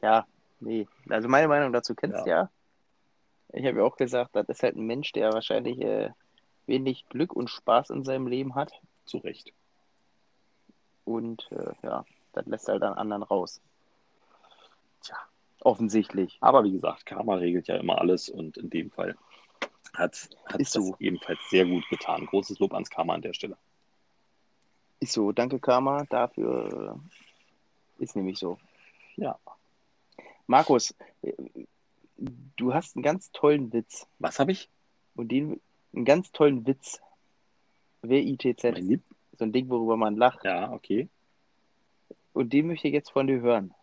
ja, 0.03 0.27
nee. 0.59 0.87
Also 1.09 1.27
meine 1.27 1.47
Meinung 1.47 1.73
dazu 1.73 1.95
kennst 1.95 2.25
du 2.25 2.29
ja. 2.29 2.49
Ich 3.57 3.65
habe 3.65 3.79
ja 3.79 3.83
auch 3.83 3.97
gesagt, 3.97 4.35
das 4.35 4.47
ist 4.49 4.61
halt 4.61 4.75
ein 4.75 4.85
Mensch, 4.85 5.11
der 5.13 5.33
wahrscheinlich 5.33 5.81
äh, 5.81 6.11
wenig 6.67 7.09
Glück 7.09 7.33
und 7.33 7.49
Spaß 7.49 7.89
in 7.89 8.03
seinem 8.03 8.27
Leben 8.27 8.53
hat. 8.53 8.71
Zu 9.05 9.17
Recht. 9.17 9.51
Und 11.05 11.49
äh, 11.51 11.73
ja, 11.81 12.05
das 12.33 12.45
lässt 12.45 12.67
halt 12.67 12.83
dann 12.83 12.93
anderen 12.93 13.23
raus. 13.23 13.61
Tja. 15.01 15.17
Offensichtlich. 15.61 16.37
Aber 16.39 16.63
wie 16.65 16.71
gesagt, 16.71 17.05
Karma 17.05 17.35
regelt 17.35 17.67
ja 17.67 17.77
immer 17.77 17.99
alles 17.99 18.29
und 18.29 18.57
in 18.57 18.69
dem 18.69 18.91
Fall 18.91 19.15
hat, 19.95 20.29
das 20.55 20.71
so. 20.71 20.95
ebenfalls 20.99 21.39
sehr 21.49 21.65
gut 21.65 21.87
getan. 21.89 22.27
Großes 22.27 22.59
Lob 22.59 22.73
ans 22.73 22.89
Karma 22.89 23.15
an 23.15 23.21
der 23.21 23.33
Stelle. 23.33 23.57
Ist 24.99 25.13
so, 25.13 25.31
danke 25.31 25.59
Karma, 25.59 26.05
dafür 26.09 26.99
äh, 27.99 28.03
ist 28.03 28.15
nämlich 28.15 28.37
so. 28.37 28.59
Ja. 29.15 29.39
Markus, 30.45 30.93
du 32.17 32.73
hast 32.73 32.95
einen 32.95 33.03
ganz 33.03 33.31
tollen 33.31 33.71
Witz. 33.73 34.07
Was 34.19 34.39
habe 34.39 34.51
ich? 34.51 34.69
Und 35.15 35.31
den, 35.31 35.59
einen 35.93 36.05
ganz 36.05 36.31
tollen 36.31 36.65
Witz. 36.65 37.01
W-I-T-Z. 38.01 38.73
Mein 38.73 38.87
Lieb? 38.87 39.01
So 39.37 39.45
ein 39.45 39.51
Ding, 39.51 39.69
worüber 39.69 39.97
man 39.97 40.15
lacht. 40.15 40.43
Ja, 40.43 40.71
okay. 40.71 41.09
Und 42.33 42.53
den 42.53 42.67
möchte 42.67 42.87
ich 42.87 42.93
jetzt 42.93 43.11
von 43.11 43.27
dir 43.27 43.41
hören. 43.41 43.73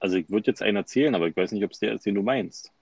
Also 0.00 0.16
ich 0.16 0.28
würde 0.28 0.50
jetzt 0.50 0.62
einen 0.62 0.76
erzählen, 0.76 1.14
aber 1.14 1.28
ich 1.28 1.36
weiß 1.36 1.52
nicht, 1.52 1.64
ob 1.64 1.70
es 1.72 1.78
der 1.78 1.94
ist, 1.94 2.04
den 2.04 2.14
du 2.14 2.22
meinst. 2.22 2.72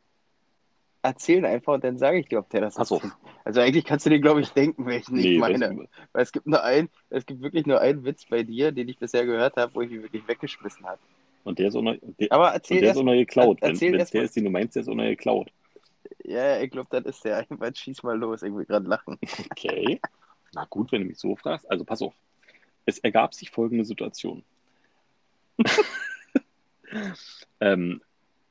Erzähl 1.03 1.45
einfach 1.45 1.75
und 1.75 1.85
dann 1.85 1.99
sage 1.99 2.21
ich 2.21 2.27
dir, 2.27 2.39
ob 2.39 2.49
der 2.51 2.61
das 2.61 2.77
Ach 2.77 2.87
so. 2.87 2.99
ist. 2.99 3.13
Also 3.45 3.61
eigentlich 3.61 3.85
kannst 3.85 4.07
du 4.07 4.11
dir, 4.11 4.21
glaube 4.21 4.41
ich, 4.41 4.51
denken, 4.51 4.87
welchen 4.87 5.19
ich 5.19 5.41
weiß 5.41 5.59
meine. 5.59 5.75
nicht. 5.75 5.91
Weil 6.13 6.23
es 6.23 6.31
gibt 6.31 6.47
nur 6.47 6.63
einen, 6.63 6.89
es 7.11 7.27
gibt 7.27 7.43
wirklich 7.43 7.67
nur 7.67 7.81
einen 7.81 8.05
Witz 8.05 8.27
bei 8.27 8.45
dir, 8.45 8.71
den 8.71 8.89
ich 8.89 8.99
bisher 8.99 9.27
gehört 9.27 9.57
habe, 9.57 9.75
wo 9.75 9.83
ich 9.83 9.91
ihn 9.91 10.03
wirklich 10.03 10.27
weggeschmissen 10.29 10.87
habe. 10.87 11.01
Und 11.45 11.59
der 11.59 11.69
ist 11.69 11.75
auch 11.77 11.83
noch, 11.83 11.97
der, 12.01 12.31
Aber 12.33 12.51
erzähl 12.51 12.81
der 12.81 12.91
ist 12.91 12.97
erst. 12.97 13.01
auch 13.01 13.05
noch 13.05 13.13
geklaut. 13.15 13.59
er- 13.63 13.69
Wenn 13.71 13.81
wenn 13.81 14.07
der 14.07 14.23
ist, 14.23 14.37
den 14.37 14.45
du 14.45 14.51
meinst, 14.51 14.77
der 14.77 14.83
ist 14.83 14.89
auch 14.89 14.95
noch 14.95 15.05
geklaut. 15.05 15.51
Ja, 16.25 16.61
ich 16.61 16.71
glaube, 16.71 16.89
das 16.91 17.17
ist 17.17 17.25
der. 17.25 17.39
Einfach 17.39 17.75
schieß 17.75 18.03
mal 18.05 18.17
los. 18.17 18.43
Ich 18.43 18.55
will 18.55 18.65
gerade 18.65 18.89
lachen. 18.89 19.19
Okay. 19.51 20.01
Na 20.55 20.65
gut, 20.71 20.93
wenn 20.93 21.01
du 21.03 21.09
mich 21.09 21.19
so 21.19 21.35
fragst. 21.35 21.69
Also 21.71 21.85
pass 21.85 22.01
auf. 22.03 22.15
Es 22.87 22.99
ergab 22.99 23.35
sich 23.35 23.51
folgende 23.51 23.85
Situation. 23.85 24.45
ähm, 27.61 28.01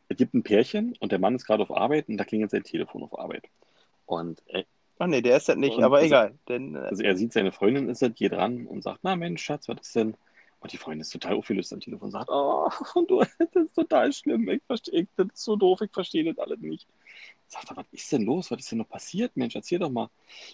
es 0.10 0.18
gibt 0.18 0.34
ein 0.34 0.44
Pärchen 0.44 0.96
und 1.00 1.12
der 1.12 1.20
Mann 1.20 1.36
ist 1.36 1.46
gerade 1.46 1.64
auf 1.64 1.72
Arbeit 1.76 2.10
und 2.10 2.18
da 2.18 2.24
klingelt 2.26 2.52
sein 2.52 2.64
Telefon 2.64 3.04
auf 3.04 3.18
Arbeit. 3.18 3.44
Und 4.06 4.42
er, 4.48 4.66
Ach 5.00 5.08
nee, 5.08 5.22
der 5.22 5.38
ist 5.38 5.50
das 5.50 5.56
nicht, 5.56 5.80
aber 5.82 5.98
das- 5.98 6.06
egal. 6.08 6.34
Denn, 6.48 6.76
äh, 6.76 6.80
also 6.80 7.02
er 7.04 7.16
sieht, 7.18 7.34
seine 7.34 7.52
Freundin 7.52 7.90
ist 7.90 8.02
das, 8.02 8.14
geht 8.14 8.34
ran 8.34 8.68
und 8.68 8.84
sagt, 8.84 9.00
na 9.04 9.16
Mensch, 9.16 9.42
Schatz, 9.44 9.68
was 9.68 9.78
ist 9.82 9.96
denn? 9.96 10.16
Und 10.62 10.72
die 10.72 10.78
Freundin 10.78 11.02
ist 11.02 11.10
total 11.10 11.34
aufgelöst 11.34 11.74
am 11.74 11.80
Telefon 11.80 12.06
und 12.06 12.12
sagt, 12.12 12.30
oh, 12.30 12.70
du, 13.08 13.24
das 13.40 13.66
ist 13.66 13.74
total 13.74 14.14
schlimm, 14.14 14.48
ich 14.48 14.62
verstehe, 14.68 15.08
das 15.16 15.28
ist 15.34 15.44
so 15.44 15.56
doof, 15.56 15.82
ich 15.82 15.92
verstehe 15.92 16.24
das 16.24 16.38
alles 16.38 16.60
nicht. 16.60 16.88
Sagt 17.48 17.72
er, 17.72 17.78
was 17.78 17.88
ist 17.92 18.12
denn 18.12 18.24
los? 18.24 18.52
Was 18.52 18.60
ist 18.60 18.72
denn 18.72 18.78
noch 18.78 18.88
passiert? 18.88 19.36
Mensch, 19.36 19.56
erzähl 19.56 19.80
doch 19.80 19.90
mal. 19.90 20.10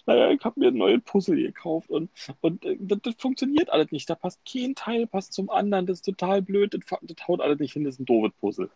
Naja, 0.06 0.30
ich 0.30 0.42
habe 0.42 0.58
mir 0.58 0.68
einen 0.68 0.78
neuen 0.78 1.02
Puzzle 1.02 1.36
gekauft 1.36 1.90
und, 1.90 2.10
und 2.40 2.64
äh, 2.64 2.76
das, 2.80 3.00
das 3.02 3.14
funktioniert 3.18 3.68
alles 3.68 3.92
nicht. 3.92 4.08
Da 4.08 4.14
passt 4.14 4.40
kein 4.50 4.74
Teil, 4.74 5.06
passt 5.06 5.34
zum 5.34 5.50
anderen, 5.50 5.84
das 5.84 5.98
ist 5.98 6.06
total 6.06 6.40
blöd, 6.40 6.72
das, 6.72 6.80
das 7.02 7.28
haut 7.28 7.42
alles 7.42 7.58
nicht 7.60 7.74
hin, 7.74 7.84
das 7.84 7.96
ist 7.96 8.00
ein 8.00 8.06
doofes 8.06 8.32
Puzzle. 8.40 8.70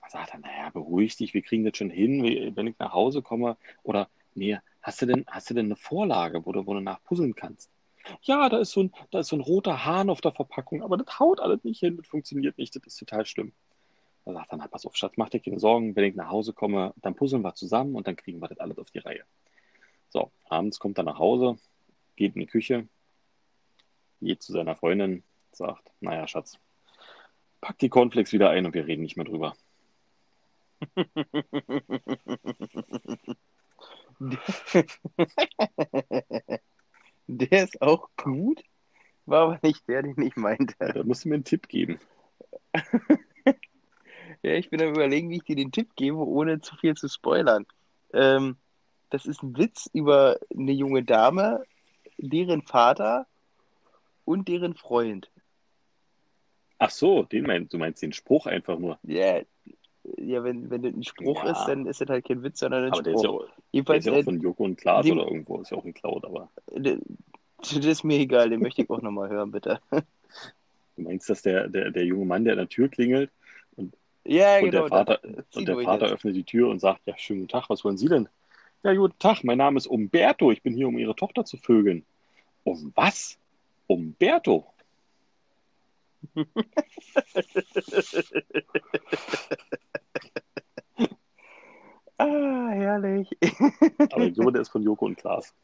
Da 0.00 0.08
sagt 0.08 0.32
er, 0.32 0.38
naja, 0.38 0.70
beruhig 0.70 1.14
dich, 1.16 1.34
wir 1.34 1.42
kriegen 1.42 1.64
das 1.64 1.76
schon 1.76 1.90
hin, 1.90 2.22
wenn 2.56 2.66
ich 2.66 2.78
nach 2.78 2.94
Hause 2.94 3.20
komme. 3.20 3.58
Oder, 3.82 4.08
nee, 4.34 4.58
hast 4.80 5.02
du 5.02 5.06
denn, 5.06 5.26
hast 5.26 5.50
du 5.50 5.54
denn 5.54 5.66
eine 5.66 5.76
Vorlage, 5.76 6.46
wo 6.46 6.52
du, 6.52 6.66
wo 6.66 6.72
du 6.72 6.80
nachpuzzeln 6.80 7.34
kannst? 7.34 7.70
Ja, 8.22 8.48
da 8.48 8.58
ist, 8.58 8.72
so 8.72 8.84
ein, 8.84 8.92
da 9.10 9.20
ist 9.20 9.28
so 9.28 9.36
ein 9.36 9.40
roter 9.40 9.84
Hahn 9.84 10.10
auf 10.10 10.20
der 10.20 10.32
Verpackung, 10.32 10.82
aber 10.82 10.96
das 10.96 11.18
haut 11.18 11.40
alles 11.40 11.64
nicht 11.64 11.80
hin, 11.80 11.96
das 11.96 12.06
funktioniert 12.06 12.58
nicht, 12.58 12.74
das 12.76 12.82
ist 12.86 12.98
total 12.98 13.26
schlimm. 13.26 13.52
Da 14.24 14.32
sagt 14.32 14.52
er, 14.52 14.58
na, 14.58 14.68
pass 14.68 14.86
auf, 14.86 14.96
Schatz, 14.96 15.14
mach 15.16 15.28
dir 15.28 15.40
keine 15.40 15.58
Sorgen, 15.58 15.94
wenn 15.96 16.04
ich 16.04 16.14
nach 16.14 16.30
Hause 16.30 16.52
komme, 16.52 16.94
dann 16.96 17.14
puzzeln 17.14 17.42
wir 17.42 17.54
zusammen 17.54 17.94
und 17.94 18.06
dann 18.06 18.16
kriegen 18.16 18.40
wir 18.40 18.48
das 18.48 18.58
alles 18.58 18.78
auf 18.78 18.90
die 18.90 18.98
Reihe. 18.98 19.24
So, 20.08 20.30
abends 20.48 20.78
kommt 20.78 20.98
er 20.98 21.04
nach 21.04 21.18
Hause, 21.18 21.58
geht 22.16 22.34
in 22.34 22.40
die 22.40 22.46
Küche, 22.46 22.88
geht 24.20 24.42
zu 24.42 24.52
seiner 24.52 24.76
Freundin, 24.76 25.22
sagt, 25.52 25.90
naja, 26.00 26.26
Schatz, 26.26 26.58
pack 27.60 27.78
die 27.78 27.88
Cornflakes 27.88 28.32
wieder 28.32 28.50
ein 28.50 28.66
und 28.66 28.74
wir 28.74 28.86
reden 28.86 29.02
nicht 29.02 29.16
mehr 29.16 29.26
drüber. 29.26 29.54
der 37.26 37.64
ist 37.64 37.80
auch 37.82 38.08
gut. 38.16 38.62
War 39.26 39.42
aber 39.42 39.58
nicht 39.62 39.88
der, 39.88 40.02
den 40.02 40.20
ich 40.20 40.36
meinte. 40.36 40.74
Ja, 40.80 40.92
da 40.92 41.02
musst 41.02 41.24
du 41.24 41.28
mir 41.28 41.36
einen 41.36 41.44
Tipp 41.44 41.68
geben. 41.68 41.98
Ja, 44.44 44.52
ich 44.52 44.68
bin 44.68 44.82
am 44.82 44.90
überlegen, 44.90 45.30
wie 45.30 45.36
ich 45.36 45.44
dir 45.44 45.56
den 45.56 45.72
Tipp 45.72 45.96
gebe, 45.96 46.18
ohne 46.18 46.60
zu 46.60 46.76
viel 46.76 46.94
zu 46.94 47.08
spoilern. 47.08 47.64
Ähm, 48.12 48.58
das 49.08 49.24
ist 49.24 49.42
ein 49.42 49.56
Witz 49.56 49.88
über 49.94 50.38
eine 50.54 50.72
junge 50.72 51.02
Dame, 51.02 51.64
deren 52.18 52.60
Vater 52.60 53.26
und 54.26 54.46
deren 54.48 54.74
Freund. 54.74 55.30
Ach 56.78 56.90
so, 56.90 57.22
den 57.22 57.44
meinst 57.44 57.72
du 57.72 57.78
meinst 57.78 58.02
den 58.02 58.12
Spruch 58.12 58.44
einfach 58.44 58.78
nur. 58.78 58.98
Ja, 59.02 59.40
ja 60.18 60.42
wenn, 60.44 60.70
wenn 60.70 60.82
das 60.82 60.92
ein 60.94 61.02
Spruch 61.04 61.42
Ja. 61.44 61.52
ist, 61.52 61.64
dann 61.66 61.86
ist 61.86 62.00
das 62.00 62.08
halt 62.08 62.24
kein 62.26 62.42
Witz, 62.42 62.60
sondern 62.60 62.84
ein 62.84 62.92
Aber 62.92 63.02
der 63.02 63.14
ist 63.14 63.22
ja 63.22 63.28
Spruch. 63.30 63.44
auch, 63.44 63.94
ist 63.94 64.06
ja 64.06 64.12
auch 64.12 64.16
äh, 64.16 64.22
von 64.24 64.40
Joko 64.40 64.64
und 64.64 64.76
Klaas 64.76 65.04
dem- 65.06 65.18
oder 65.18 65.28
irgendwo. 65.28 65.60
Ist 65.60 65.70
ja 65.70 65.78
auch 65.78 65.84
geklaut, 65.84 66.24
aber 66.24 66.50
äh, 66.72 66.96
das 67.58 67.72
ist 67.72 68.04
mir 68.04 68.18
egal, 68.18 68.50
den 68.50 68.60
möchte 68.60 68.82
ich 68.82 68.90
auch 68.90 69.00
nochmal 69.02 69.30
hören, 69.30 69.50
bitte. 69.50 69.80
du 69.90 71.02
meinst, 71.02 71.28
dass 71.30 71.40
der, 71.42 71.68
der, 71.68 71.90
der 71.90 72.04
junge 72.04 72.26
Mann, 72.26 72.44
der 72.44 72.52
an 72.54 72.58
der 72.58 72.68
Tür 72.68 72.88
klingelt 72.88 73.30
Ja, 74.24 74.58
und 74.58 74.64
genau. 74.70 74.88
der 74.88 74.88
Vater, 74.88 75.20
und 75.54 75.66
der 75.68 75.78
Vater 75.80 76.04
jetzt. 76.06 76.12
öffnet 76.14 76.36
die 76.36 76.44
Tür 76.44 76.68
und 76.68 76.80
sagt, 76.80 77.00
ja, 77.06 77.16
schönen 77.16 77.40
guten 77.40 77.52
Tag, 77.52 77.70
was 77.70 77.84
wollen 77.84 77.96
Sie 77.98 78.08
denn? 78.08 78.28
Ja, 78.82 78.92
guten 78.94 79.18
Tag, 79.18 79.44
mein 79.44 79.56
Name 79.58 79.78
ist 79.78 79.86
Umberto, 79.86 80.50
ich 80.52 80.62
bin 80.62 80.74
hier, 80.74 80.88
um 80.88 80.98
Ihre 80.98 81.16
Tochter 81.16 81.44
zu 81.46 81.56
vögeln. 81.56 82.04
Um 82.64 82.92
was? 82.94 83.38
Umberto? 83.86 84.66
Ah, 92.18 92.68
herrlich. 92.70 93.30
Aber 94.12 94.30
glaube, 94.30 94.52
der 94.52 94.62
ist 94.62 94.68
von 94.68 94.82
Joko 94.82 95.06
und 95.06 95.16
Klaas. 95.16 95.54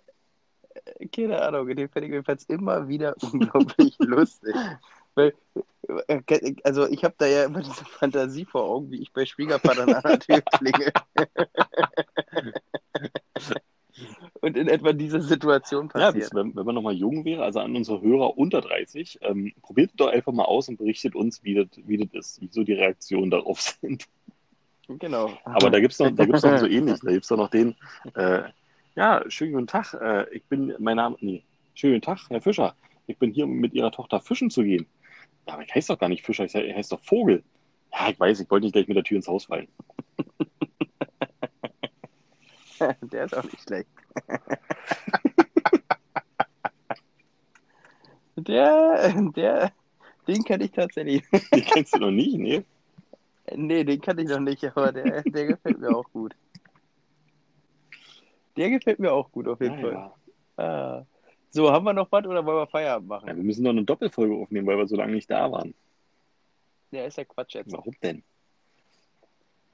Keine 1.14 1.40
Ahnung, 1.42 1.66
den 1.68 1.88
finde 1.88 2.06
ich 2.06 2.12
jedenfalls 2.12 2.44
immer 2.44 2.88
wieder 2.88 3.16
unglaublich 3.32 3.96
lustig. 3.98 4.54
Weil, 5.14 5.34
äh, 6.06 6.54
also 6.64 6.86
ich 6.88 7.04
habe 7.04 7.14
da 7.18 7.26
ja 7.26 7.44
immer 7.44 7.60
diese 7.60 7.84
Fantasie 7.84 8.44
vor 8.44 8.64
Augen, 8.64 8.90
wie 8.90 9.02
ich 9.02 9.12
bei 9.12 9.26
Schwiegervater 9.26 9.82
an 9.82 10.02
der 10.02 10.18
Tür 10.20 10.40
klingel. 10.42 10.92
Und 14.40 14.56
in 14.56 14.68
etwa 14.68 14.92
diese 14.92 15.20
Situation 15.20 15.90
Ja, 15.94 16.12
passiert. 16.12 16.26
das, 16.26 16.34
wenn, 16.34 16.56
wenn 16.56 16.64
man 16.64 16.74
nochmal 16.74 16.94
jung 16.94 17.24
wäre, 17.24 17.44
also 17.44 17.60
an 17.60 17.76
unsere 17.76 18.00
Hörer 18.00 18.38
unter 18.38 18.60
30, 18.62 19.18
ähm, 19.22 19.52
probiert 19.60 19.92
doch 19.96 20.08
einfach 20.08 20.32
mal 20.32 20.44
aus 20.44 20.68
und 20.68 20.78
berichtet 20.78 21.14
uns, 21.14 21.42
wie 21.44 21.54
das, 21.54 21.68
wie 21.86 21.98
das 21.98 22.08
ist, 22.12 22.40
wie 22.40 22.48
so 22.50 22.62
die 22.64 22.72
Reaktionen 22.72 23.30
darauf 23.30 23.60
sind. 23.80 24.06
Genau. 24.98 25.30
Aber 25.44 25.70
da 25.70 25.78
gibt 25.80 25.92
es 25.92 25.98
noch, 25.98 26.10
da 26.10 26.24
gibt's 26.24 26.42
noch 26.42 26.58
so 26.58 26.66
ähnlich. 26.70 26.98
Da 27.00 27.10
gibt 27.12 27.22
es 27.24 27.28
doch 27.28 27.36
noch 27.36 27.50
den, 27.50 27.76
äh, 28.14 28.42
ja, 28.96 29.22
schönen 29.28 29.52
guten 29.52 29.66
Tag, 29.66 29.94
äh, 29.94 30.28
ich 30.34 30.44
bin, 30.44 30.74
mein 30.78 30.96
Name, 30.96 31.16
nee, 31.20 31.44
schönen 31.74 31.94
guten 31.94 32.06
Tag, 32.06 32.18
Herr 32.28 32.40
Fischer, 32.40 32.74
ich 33.06 33.16
bin 33.18 33.30
hier, 33.32 33.44
um 33.44 33.52
mit 33.52 33.72
Ihrer 33.72 33.92
Tochter 33.92 34.20
fischen 34.20 34.50
zu 34.50 34.62
gehen. 34.64 34.86
Ja, 35.46 35.54
aber 35.54 35.62
ich 35.62 35.74
heiße 35.74 35.92
doch 35.92 35.98
gar 35.98 36.08
nicht 36.08 36.24
Fischer, 36.26 36.44
ich 36.44 36.52
he- 36.52 36.62
ich 36.62 36.74
heiße 36.74 36.90
doch 36.96 37.02
Vogel. 37.04 37.42
Ja, 37.92 38.08
ich 38.10 38.18
weiß, 38.20 38.40
ich 38.40 38.50
wollte 38.50 38.66
nicht 38.66 38.72
gleich 38.72 38.88
mit 38.88 38.96
der 38.96 39.04
Tür 39.04 39.16
ins 39.16 39.28
Haus 39.28 39.44
fallen. 39.46 39.68
Der 43.02 43.24
ist 43.26 43.36
auch 43.36 43.44
nicht 43.44 43.60
schlecht. 43.62 43.88
Der, 48.36 49.12
der, 49.34 49.72
den 50.26 50.42
kann 50.44 50.60
ich 50.62 50.70
tatsächlich. 50.70 51.22
Den 51.30 51.64
kennst 51.64 51.94
du 51.94 51.98
noch 51.98 52.10
nicht, 52.10 52.38
nee? 52.38 52.62
Nee, 53.54 53.84
den 53.84 54.00
kann 54.00 54.18
ich 54.18 54.28
noch 54.28 54.40
nicht, 54.40 54.64
aber 54.64 54.92
der, 54.92 55.22
der 55.22 55.46
gefällt 55.46 55.78
mir 55.78 55.94
auch 55.96 56.10
gut. 56.12 56.34
Der 58.56 58.70
gefällt 58.70 58.98
mir 58.98 59.12
auch 59.12 59.30
gut, 59.30 59.48
auf 59.48 59.60
jeden 59.60 59.78
Ja, 59.78 59.80
Fall. 59.80 59.92
ja. 59.92 60.14
Ah. 60.98 61.06
So, 61.50 61.70
haben 61.72 61.84
wir 61.84 61.92
noch 61.92 62.10
was 62.12 62.24
oder 62.26 62.44
wollen 62.44 62.58
wir 62.58 62.66
Feierabend 62.66 63.10
ja, 63.10 63.16
machen? 63.16 63.36
wir 63.36 63.42
müssen 63.44 63.62
noch 63.64 63.70
eine 63.70 63.84
Doppelfolge 63.84 64.34
aufnehmen, 64.34 64.66
weil 64.66 64.78
wir 64.78 64.86
so 64.86 64.96
lange 64.96 65.12
nicht 65.12 65.30
da 65.30 65.50
waren. 65.50 65.74
Ja, 66.92 67.04
ist 67.04 67.16
ja 67.18 67.24
Quatsch 67.24 67.54
jetzt. 67.54 67.72
Warum 67.72 67.94
denn? 68.02 68.22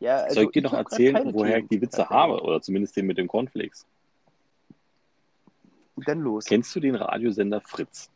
Ja, 0.00 0.18
also 0.18 0.34
Soll 0.36 0.44
ich 0.44 0.50
dir 0.50 0.62
noch 0.62 0.74
erzählen, 0.74 1.34
woher 1.34 1.58
ich 1.58 1.68
die 1.68 1.80
Witze 1.80 2.08
habe? 2.08 2.40
Oder 2.42 2.60
zumindest 2.60 2.96
den 2.96 3.06
mit 3.06 3.18
den 3.18 3.28
Cornflakes. 3.28 3.86
Dann 5.96 6.20
los. 6.20 6.44
Kennst 6.44 6.74
du 6.76 6.80
den 6.80 6.94
Radiosender 6.94 7.60
Fritz? 7.62 8.10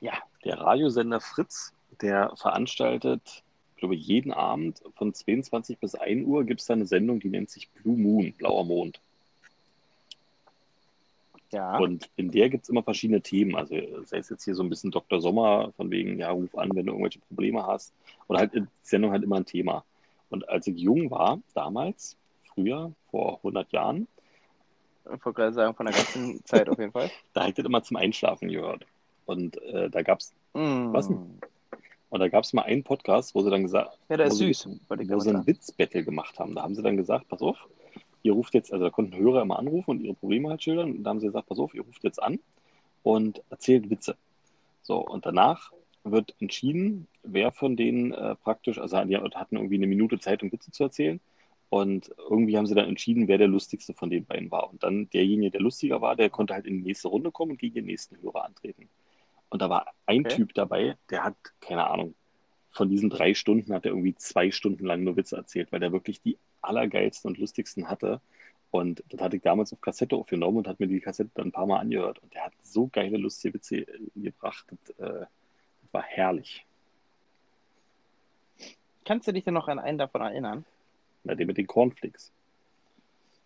Ja. 0.00 0.14
Der 0.44 0.58
Radiosender 0.58 1.20
Fritz, 1.20 1.74
der 2.00 2.34
veranstaltet, 2.36 3.42
glaube, 3.78 3.94
jeden 3.94 4.32
Abend 4.32 4.82
von 4.94 5.14
22 5.14 5.78
bis 5.78 5.94
1 5.94 6.26
Uhr 6.26 6.44
gibt 6.44 6.60
es 6.60 6.66
da 6.66 6.74
eine 6.74 6.86
Sendung, 6.86 7.20
die 7.20 7.28
nennt 7.28 7.50
sich 7.50 7.68
Blue 7.70 7.96
Moon, 7.96 8.32
blauer 8.32 8.64
Mond. 8.64 9.00
Ja. 11.50 11.78
Und 11.78 12.10
in 12.16 12.30
der 12.30 12.50
gibt 12.50 12.64
es 12.64 12.68
immer 12.68 12.82
verschiedene 12.82 13.22
Themen. 13.22 13.56
Also 13.56 13.74
sei 14.04 14.18
es 14.18 14.28
jetzt 14.28 14.44
hier 14.44 14.54
so 14.54 14.62
ein 14.62 14.68
bisschen 14.68 14.90
Dr. 14.90 15.20
Sommer, 15.20 15.72
von 15.76 15.90
wegen, 15.90 16.18
ja, 16.18 16.30
ruf 16.30 16.56
an, 16.56 16.70
wenn 16.74 16.84
du 16.84 16.92
irgendwelche 16.92 17.20
Probleme 17.20 17.66
hast. 17.66 17.94
Oder 18.26 18.40
halt, 18.40 18.54
die 18.54 18.66
Sendung 18.82 19.12
hat 19.12 19.22
immer 19.22 19.36
ein 19.36 19.46
Thema. 19.46 19.84
Und 20.28 20.46
als 20.48 20.66
ich 20.66 20.76
jung 20.76 21.10
war, 21.10 21.40
damals, 21.54 22.16
früher, 22.54 22.92
vor 23.10 23.36
100 23.38 23.72
Jahren, 23.72 24.06
Ich 25.04 25.24
wollte 25.24 25.32
gerade 25.40 25.54
sagen, 25.54 25.74
von 25.74 25.86
der 25.86 25.94
ganzen 25.94 26.44
Zeit 26.44 26.68
auf 26.68 26.78
jeden 26.78 26.92
Fall. 26.92 27.10
da 27.32 27.48
ich 27.48 27.54
das 27.54 27.64
immer 27.64 27.82
zum 27.82 27.96
Einschlafen 27.96 28.48
gehört. 28.48 28.84
Und 29.24 29.56
äh, 29.62 29.88
da 29.88 30.02
gab 30.02 30.20
es 30.20 30.34
Mm. 30.54 30.92
Was 30.92 31.08
denn? 31.08 31.38
Und 32.10 32.20
da 32.20 32.28
gab's 32.28 32.52
mal 32.52 32.62
einen 32.62 32.84
Podcast, 32.84 33.34
wo 33.34 33.42
sie 33.42 33.50
dann 33.50 33.62
gesagt, 33.62 33.98
Ja, 34.08 34.18
wo 34.18 34.22
ist 34.22 34.36
sie, 34.38 34.46
süß. 34.46 34.68
Ich 35.00 35.10
wo 35.10 35.20
sie 35.20 35.30
ein. 35.30 35.46
Witzbattle 35.46 36.04
gemacht 36.04 36.38
haben. 36.38 36.54
Da 36.54 36.62
haben 36.62 36.74
sie 36.74 36.82
dann 36.82 36.96
gesagt, 36.96 37.28
pass 37.28 37.42
auf, 37.42 37.68
ihr 38.22 38.32
ruft 38.32 38.54
jetzt, 38.54 38.72
also 38.72 38.84
da 38.84 38.90
konnten 38.90 39.16
Hörer 39.16 39.42
immer 39.42 39.58
anrufen 39.58 39.90
und 39.90 40.00
ihre 40.00 40.14
Probleme 40.14 40.48
halt 40.48 40.62
schildern. 40.62 40.92
Und 40.92 41.04
da 41.04 41.10
haben 41.10 41.20
sie 41.20 41.26
gesagt, 41.26 41.48
pass 41.48 41.58
auf, 41.58 41.74
ihr 41.74 41.82
ruft 41.82 42.04
jetzt 42.04 42.22
an 42.22 42.38
und 43.02 43.42
erzählt 43.50 43.90
Witze. 43.90 44.16
So, 44.82 44.98
und 44.98 45.26
danach 45.26 45.72
wird 46.04 46.34
entschieden, 46.40 47.06
wer 47.22 47.52
von 47.52 47.76
denen 47.76 48.12
äh, 48.12 48.34
praktisch, 48.36 48.78
also 48.78 49.04
die 49.04 49.16
hatten 49.16 49.56
irgendwie 49.56 49.76
eine 49.76 49.86
Minute 49.86 50.18
Zeit, 50.18 50.42
um 50.42 50.50
Witze 50.50 50.70
zu 50.70 50.84
erzählen. 50.84 51.20
Und 51.70 52.10
irgendwie 52.30 52.56
haben 52.56 52.66
sie 52.66 52.74
dann 52.74 52.88
entschieden, 52.88 53.28
wer 53.28 53.36
der 53.36 53.48
lustigste 53.48 53.92
von 53.92 54.08
den 54.08 54.24
beiden 54.24 54.50
war. 54.50 54.70
Und 54.70 54.82
dann 54.82 55.10
derjenige, 55.10 55.50
der 55.50 55.60
lustiger 55.60 56.00
war, 56.00 56.16
der 56.16 56.30
konnte 56.30 56.54
halt 56.54 56.64
in 56.64 56.78
die 56.78 56.84
nächste 56.84 57.08
Runde 57.08 57.30
kommen 57.30 57.52
und 57.52 57.58
gegen 57.58 57.74
den 57.74 57.84
nächsten 57.84 58.16
Hörer 58.22 58.46
antreten. 58.46 58.88
Und 59.50 59.62
da 59.62 59.70
war 59.70 59.92
ein 60.06 60.20
Okay. 60.20 60.36
Typ 60.36 60.54
dabei, 60.54 60.96
der 61.10 61.24
hat, 61.24 61.36
keine 61.60 61.86
Ahnung, 61.88 62.14
von 62.70 62.90
diesen 62.90 63.10
drei 63.10 63.34
Stunden 63.34 63.72
hat 63.72 63.84
er 63.84 63.92
irgendwie 63.92 64.14
zwei 64.14 64.50
Stunden 64.50 64.84
lang 64.84 65.02
nur 65.02 65.16
Witze 65.16 65.36
erzählt, 65.36 65.72
weil 65.72 65.80
der 65.80 65.92
wirklich 65.92 66.20
die 66.20 66.38
allergeilsten 66.60 67.30
und 67.30 67.38
lustigsten 67.38 67.88
hatte. 67.88 68.20
Und 68.70 69.02
das 69.08 69.20
hatte 69.20 69.36
ich 69.36 69.42
damals 69.42 69.72
auf 69.72 69.80
Kassette 69.80 70.14
aufgenommen 70.16 70.58
und 70.58 70.68
hat 70.68 70.78
mir 70.78 70.86
die 70.86 71.00
Kassette 71.00 71.30
dann 71.34 71.48
ein 71.48 71.52
paar 71.52 71.66
Mal 71.66 71.78
angehört. 71.78 72.18
Und 72.18 72.34
der 72.34 72.44
hat 72.44 72.52
so 72.62 72.88
geile, 72.88 73.16
lustige 73.16 73.54
Witze 73.54 73.86
gebracht. 74.14 74.66
Das, 74.70 74.90
äh, 74.98 75.26
das 75.82 75.92
war 75.92 76.02
herrlich. 76.02 76.66
Kannst 79.04 79.26
du 79.26 79.32
dich 79.32 79.44
denn 79.44 79.54
noch 79.54 79.68
an 79.68 79.78
einen 79.78 79.96
davon 79.96 80.20
erinnern? 80.20 80.66
Na, 81.24 81.34
den 81.34 81.46
mit 81.46 81.56
den 81.56 81.66
Cornflakes 81.66 82.30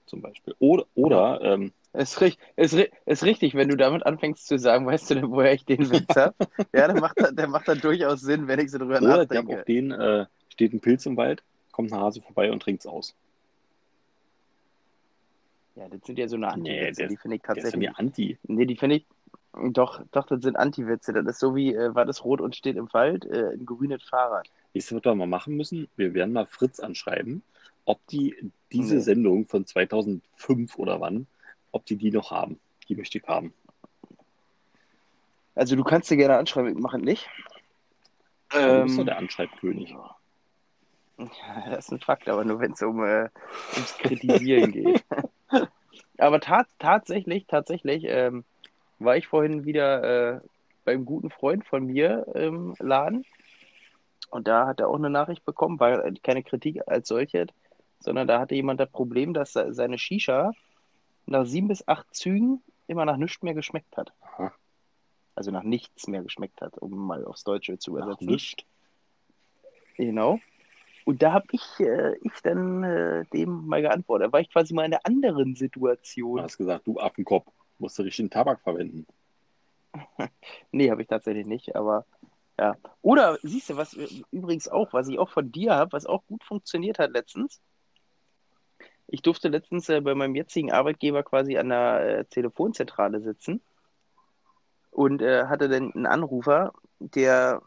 zum 0.06 0.20
Beispiel. 0.20 0.54
Oder, 0.58 0.86
oder 0.94 1.40
ähm, 1.42 1.72
Ist, 1.94 2.20
ist, 2.56 2.72
ist 3.04 3.22
richtig, 3.22 3.54
wenn 3.54 3.68
du 3.68 3.76
damit 3.76 4.06
anfängst 4.06 4.46
zu 4.46 4.58
sagen, 4.58 4.86
weißt 4.86 5.10
du 5.10 5.14
denn, 5.16 5.30
woher 5.30 5.52
ich 5.52 5.66
den 5.66 5.90
Witz 5.90 6.16
habe? 6.16 6.34
ja, 6.74 6.86
der 6.88 6.98
macht, 7.00 7.16
der 7.18 7.48
macht 7.48 7.68
dann 7.68 7.80
durchaus 7.80 8.22
Sinn, 8.22 8.48
wenn 8.48 8.60
ich 8.60 8.70
so 8.70 8.78
drüber 8.78 8.96
oder 8.98 9.26
der 9.26 9.38
hat 9.40 9.44
nachdenke. 9.44 9.60
auch 9.60 9.64
den, 9.64 9.90
äh, 9.90 10.26
steht 10.48 10.72
ein 10.72 10.80
Pilz 10.80 11.04
im 11.04 11.16
Wald, 11.18 11.42
kommt 11.70 11.92
ein 11.92 11.98
Hase 12.00 12.22
vorbei 12.22 12.50
und 12.50 12.62
trinkt's 12.62 12.86
aus. 12.86 13.14
Ja, 15.76 15.88
das 15.88 16.00
sind 16.04 16.18
ja 16.18 16.28
so 16.28 16.36
eine 16.36 16.46
Nee, 16.58 16.78
Anti-Witze, 16.80 17.00
der- 17.02 17.08
die 17.08 17.16
finde 17.16 17.36
ich 17.36 17.42
Der 17.42 17.50
ist 17.50 17.56
ja 17.56 17.62
tatsächlich. 17.64 17.88
mir 17.90 17.98
Anti. 17.98 18.38
Nee, 18.44 18.66
die 18.66 18.76
finde 18.76 18.96
ich. 18.96 19.06
Doch, 19.72 20.02
doch, 20.12 20.26
das 20.26 20.40
sind 20.42 20.56
Anti-Witze. 20.56 21.12
Das 21.12 21.26
ist 21.26 21.38
so 21.40 21.54
wie, 21.54 21.74
äh, 21.74 21.94
war 21.94 22.06
das 22.06 22.24
rot 22.24 22.40
und 22.40 22.56
steht 22.56 22.76
im 22.76 22.90
Wald, 22.94 23.26
äh, 23.26 23.52
ein 23.52 23.66
grünes 23.66 24.02
Fahrrad. 24.02 24.48
Nächstes, 24.72 24.96
was 24.96 25.04
wir 25.04 25.14
mal 25.14 25.26
machen 25.26 25.56
müssen, 25.56 25.88
wir 25.96 26.14
werden 26.14 26.32
mal 26.32 26.46
Fritz 26.46 26.80
anschreiben, 26.80 27.42
ob 27.84 28.06
die 28.06 28.34
diese 28.72 28.94
Nee. 28.94 29.00
Sendung 29.02 29.46
von 29.46 29.66
2005 29.66 30.78
oder 30.78 31.00
wann, 31.00 31.26
ob 31.72 31.84
die 31.86 31.96
die 31.96 32.10
noch 32.10 32.30
haben. 32.30 32.60
Die 32.88 32.94
möchte 32.94 33.18
ich 33.18 33.24
haben. 33.26 33.52
Also 35.54 35.76
du 35.76 35.84
kannst 35.84 36.10
dir 36.10 36.16
gerne 36.16 36.36
anschreiben, 36.38 36.72
ich 36.72 36.78
mache 36.78 36.96
es 36.98 37.02
nicht. 37.02 37.28
Du 38.50 38.82
bist 38.82 38.98
doch 38.98 39.02
Ähm, 39.02 39.06
der 39.06 39.18
Anschreibkönig. 39.18 39.90
ja, 39.90 40.16
das 41.70 41.86
ist 41.86 41.92
ein 41.92 42.00
Fakt, 42.00 42.28
aber 42.28 42.44
nur 42.44 42.60
wenn 42.60 42.72
es 42.72 42.82
um, 42.82 43.02
äh, 43.04 43.28
ums 43.74 43.96
Kritisieren 43.98 44.72
geht. 44.72 45.04
aber 46.18 46.40
tat, 46.40 46.68
tatsächlich, 46.78 47.46
tatsächlich 47.46 48.04
ähm, 48.06 48.44
war 48.98 49.16
ich 49.16 49.26
vorhin 49.26 49.64
wieder 49.64 50.36
äh, 50.36 50.40
beim 50.84 51.04
guten 51.04 51.30
Freund 51.30 51.66
von 51.66 51.84
mir 51.84 52.26
im 52.34 52.74
Laden 52.78 53.24
und 54.30 54.48
da 54.48 54.66
hat 54.66 54.80
er 54.80 54.88
auch 54.88 54.96
eine 54.96 55.10
Nachricht 55.10 55.44
bekommen, 55.44 55.78
war 55.80 56.02
keine 56.22 56.42
Kritik 56.42 56.80
als 56.86 57.08
solche, 57.08 57.46
sondern 58.00 58.26
da 58.26 58.40
hatte 58.40 58.54
jemand 58.54 58.80
das 58.80 58.90
Problem, 58.90 59.34
dass 59.34 59.52
se- 59.52 59.74
seine 59.74 59.98
Shisha 59.98 60.52
nach 61.26 61.46
sieben 61.46 61.68
bis 61.68 61.86
acht 61.86 62.14
Zügen 62.14 62.62
immer 62.86 63.04
nach 63.04 63.16
nichts 63.16 63.42
mehr 63.42 63.54
geschmeckt 63.54 63.96
hat. 63.96 64.12
Aha. 64.20 64.52
Also 65.34 65.50
nach 65.50 65.62
nichts 65.62 66.06
mehr 66.08 66.22
geschmeckt 66.22 66.60
hat, 66.60 66.78
um 66.78 66.94
mal 66.94 67.24
aufs 67.24 67.44
Deutsche 67.44 67.78
zu 67.78 67.96
übersetzen. 67.96 68.26
nicht. 68.26 68.66
Genau. 69.96 70.38
Und 71.04 71.22
da 71.22 71.32
habe 71.32 71.46
ich, 71.52 71.80
äh, 71.80 72.16
ich 72.20 72.32
dann 72.42 72.84
äh, 72.84 73.24
dem 73.32 73.66
mal 73.66 73.82
geantwortet. 73.82 74.28
Da 74.28 74.32
war 74.32 74.40
ich 74.40 74.50
quasi 74.50 74.72
mal 74.74 74.84
in 74.84 74.92
einer 74.92 75.04
anderen 75.04 75.54
Du 75.54 75.58
Situation. 75.58 76.40
hast 76.40 76.58
gesagt, 76.58 76.86
du 76.86 76.98
Affenkopf, 76.98 77.46
musst 77.78 77.98
du 77.98 78.02
richtig 78.02 78.24
den 78.26 78.30
Tabak 78.30 78.60
verwenden. 78.60 79.06
nee, 80.70 80.90
habe 80.90 81.02
ich 81.02 81.08
tatsächlich 81.08 81.46
nicht, 81.46 81.74
aber 81.74 82.06
ja. 82.58 82.76
Oder 83.00 83.38
siehst 83.42 83.70
du, 83.70 83.76
was 83.76 83.94
übrigens 84.30 84.68
auch, 84.68 84.92
was 84.92 85.08
ich 85.08 85.18
auch 85.18 85.30
von 85.30 85.50
dir 85.50 85.74
habe, 85.74 85.92
was 85.92 86.06
auch 86.06 86.24
gut 86.26 86.44
funktioniert 86.44 86.98
hat 86.98 87.12
letztens. 87.12 87.60
Ich 89.06 89.22
durfte 89.22 89.48
letztens 89.48 89.88
äh, 89.88 90.00
bei 90.00 90.14
meinem 90.14 90.34
jetzigen 90.34 90.72
Arbeitgeber 90.72 91.22
quasi 91.22 91.58
an 91.58 91.68
der 91.68 92.18
äh, 92.18 92.24
Telefonzentrale 92.24 93.20
sitzen 93.20 93.60
und 94.90 95.22
äh, 95.22 95.46
hatte 95.46 95.68
dann 95.68 95.92
einen 95.92 96.06
Anrufer, 96.06 96.72
der, 96.98 97.62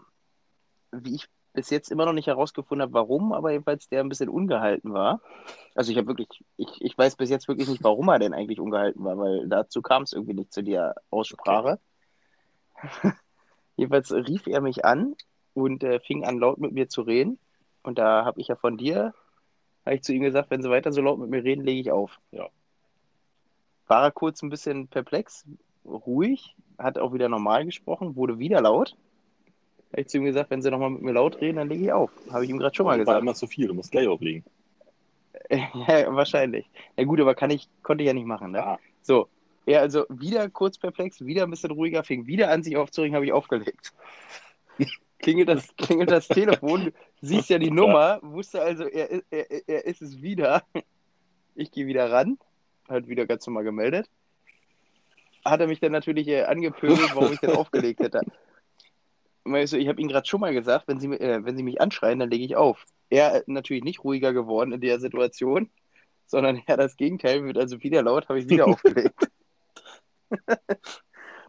wie 0.91 1.15
ich 1.15 1.27
bis 1.53 1.69
jetzt 1.69 1.89
immer 1.89 2.05
noch 2.05 2.13
nicht 2.13 2.27
herausgefunden 2.27 2.83
habe, 2.83 2.93
warum, 2.93 3.31
aber 3.31 3.51
jedenfalls 3.51 3.87
der 3.87 4.01
ein 4.01 4.09
bisschen 4.09 4.29
ungehalten 4.29 4.93
war. 4.93 5.21
Also 5.73 5.91
ich 5.91 5.97
habe 5.97 6.07
wirklich, 6.07 6.43
ich, 6.57 6.69
ich 6.81 6.97
weiß 6.97 7.15
bis 7.15 7.29
jetzt 7.29 7.47
wirklich 7.47 7.67
nicht, 7.67 7.83
warum 7.83 8.09
er 8.09 8.19
denn 8.19 8.33
eigentlich 8.33 8.59
ungehalten 8.59 9.03
war, 9.03 9.17
weil 9.17 9.47
dazu 9.47 9.81
kam 9.81 10.03
es 10.03 10.13
irgendwie 10.13 10.33
nicht 10.33 10.53
zu 10.53 10.61
der 10.61 10.95
Aussprache. 11.09 11.79
Okay. 12.75 13.13
jedenfalls 13.77 14.11
rief 14.11 14.47
er 14.47 14.61
mich 14.61 14.85
an 14.85 15.15
und 15.53 15.83
äh, 15.83 15.99
fing 15.99 16.25
an, 16.25 16.39
laut 16.39 16.59
mit 16.59 16.73
mir 16.73 16.89
zu 16.89 17.01
reden. 17.01 17.39
Und 17.83 17.97
da 17.97 18.25
habe 18.25 18.41
ich 18.41 18.47
ja 18.47 18.55
von 18.55 18.77
dir, 18.77 19.13
habe 19.85 19.95
ich 19.95 20.03
zu 20.03 20.13
ihm 20.13 20.23
gesagt, 20.23 20.49
wenn 20.49 20.61
sie 20.61 20.69
weiter 20.69 20.91
so 20.91 21.01
laut 21.01 21.19
mit 21.19 21.29
mir 21.29 21.43
reden, 21.43 21.63
lege 21.63 21.79
ich 21.79 21.91
auf. 21.91 22.19
Ja. 22.31 22.49
War 23.87 24.03
er 24.03 24.11
kurz 24.11 24.41
ein 24.41 24.49
bisschen 24.49 24.87
perplex, 24.87 25.45
ruhig, 25.85 26.55
hat 26.77 26.97
auch 26.97 27.13
wieder 27.13 27.29
normal 27.29 27.65
gesprochen, 27.65 28.15
wurde 28.15 28.39
wieder 28.39 28.61
laut. 28.61 28.95
Habe 29.91 30.01
ich 30.01 30.07
zu 30.07 30.17
ihm 30.17 30.25
gesagt, 30.25 30.49
wenn 30.49 30.61
sie 30.61 30.71
nochmal 30.71 30.89
mit 30.89 31.01
mir 31.01 31.13
laut 31.13 31.39
reden, 31.39 31.57
dann 31.57 31.69
lege 31.69 31.85
ich 31.85 31.91
auf. 31.91 32.11
Habe 32.31 32.43
ich 32.43 32.49
ihm 32.49 32.57
gerade 32.57 32.75
schon 32.75 32.85
mal 32.85 32.97
gesagt. 32.97 33.13
War 33.13 33.21
immer 33.21 33.35
zu 33.35 33.47
viel, 33.47 33.67
du 33.67 33.73
musst 33.73 33.91
gleich 33.91 34.07
auflegen. 34.07 34.43
ja, 35.49 36.13
wahrscheinlich. 36.13 36.69
Ja 36.97 37.03
gut, 37.03 37.21
aber 37.21 37.35
kann 37.35 37.51
ich, 37.51 37.69
konnte 37.83 38.03
ich 38.03 38.07
ja 38.07 38.13
nicht 38.13 38.25
machen. 38.25 38.51
Ne? 38.51 38.57
Ja. 38.57 38.79
So, 39.03 39.27
er 39.65 39.81
also 39.81 40.05
wieder 40.09 40.49
kurz 40.49 40.77
perplex, 40.77 41.23
wieder 41.23 41.43
ein 41.43 41.51
bisschen 41.51 41.71
ruhiger, 41.71 42.03
fing 42.03 42.25
wieder 42.25 42.49
an, 42.49 42.63
sich 42.63 42.77
aufzuregen, 42.77 43.15
habe 43.15 43.25
ich 43.25 43.33
aufgelegt. 43.33 43.93
Klingelt 45.19 45.49
das, 45.49 45.75
klingelt 45.77 46.11
das 46.11 46.27
Telefon, 46.27 46.91
siehst 47.21 47.49
ja 47.49 47.57
die 47.57 47.71
Nummer, 47.71 48.19
wusste 48.21 48.61
also, 48.61 48.85
er, 48.85 49.21
er, 49.29 49.67
er 49.67 49.85
ist 49.85 50.01
es 50.01 50.21
wieder. 50.21 50.63
Ich 51.55 51.71
gehe 51.71 51.87
wieder 51.87 52.11
ran, 52.11 52.37
hat 52.89 53.07
wieder 53.07 53.25
ganz 53.25 53.47
normal 53.47 53.63
gemeldet. 53.63 54.09
Hat 55.43 55.59
er 55.59 55.67
mich 55.67 55.79
dann 55.79 55.91
natürlich 55.91 56.27
äh, 56.27 56.43
angepöbelt, 56.43 57.15
warum 57.15 57.33
ich 57.33 57.39
denn 57.39 57.51
aufgelegt 57.55 57.99
hätte. 57.99 58.21
Ich 59.45 59.87
habe 59.87 60.01
Ihnen 60.01 60.09
gerade 60.09 60.27
schon 60.27 60.41
mal 60.41 60.53
gesagt, 60.53 60.87
wenn 60.87 60.99
Sie, 60.99 61.07
äh, 61.07 61.45
wenn 61.45 61.55
Sie 61.55 61.63
mich 61.63 61.79
anschreien, 61.79 62.19
dann 62.19 62.31
lege 62.31 62.43
ich 62.43 62.55
auf. 62.55 62.85
Er 63.09 63.43
natürlich 63.45 63.83
nicht 63.83 64.03
ruhiger 64.03 64.33
geworden 64.33 64.71
in 64.71 64.81
der 64.81 64.99
Situation, 64.99 65.69
sondern 66.25 66.61
er 66.65 66.77
das 66.77 66.97
Gegenteil, 66.97 67.43
wird 67.43 67.57
also 67.57 67.81
wieder 67.83 68.01
laut, 68.01 68.27
habe 68.27 68.39
ich 68.39 68.49
wieder 68.49 68.67
aufgelegt. 68.67 69.29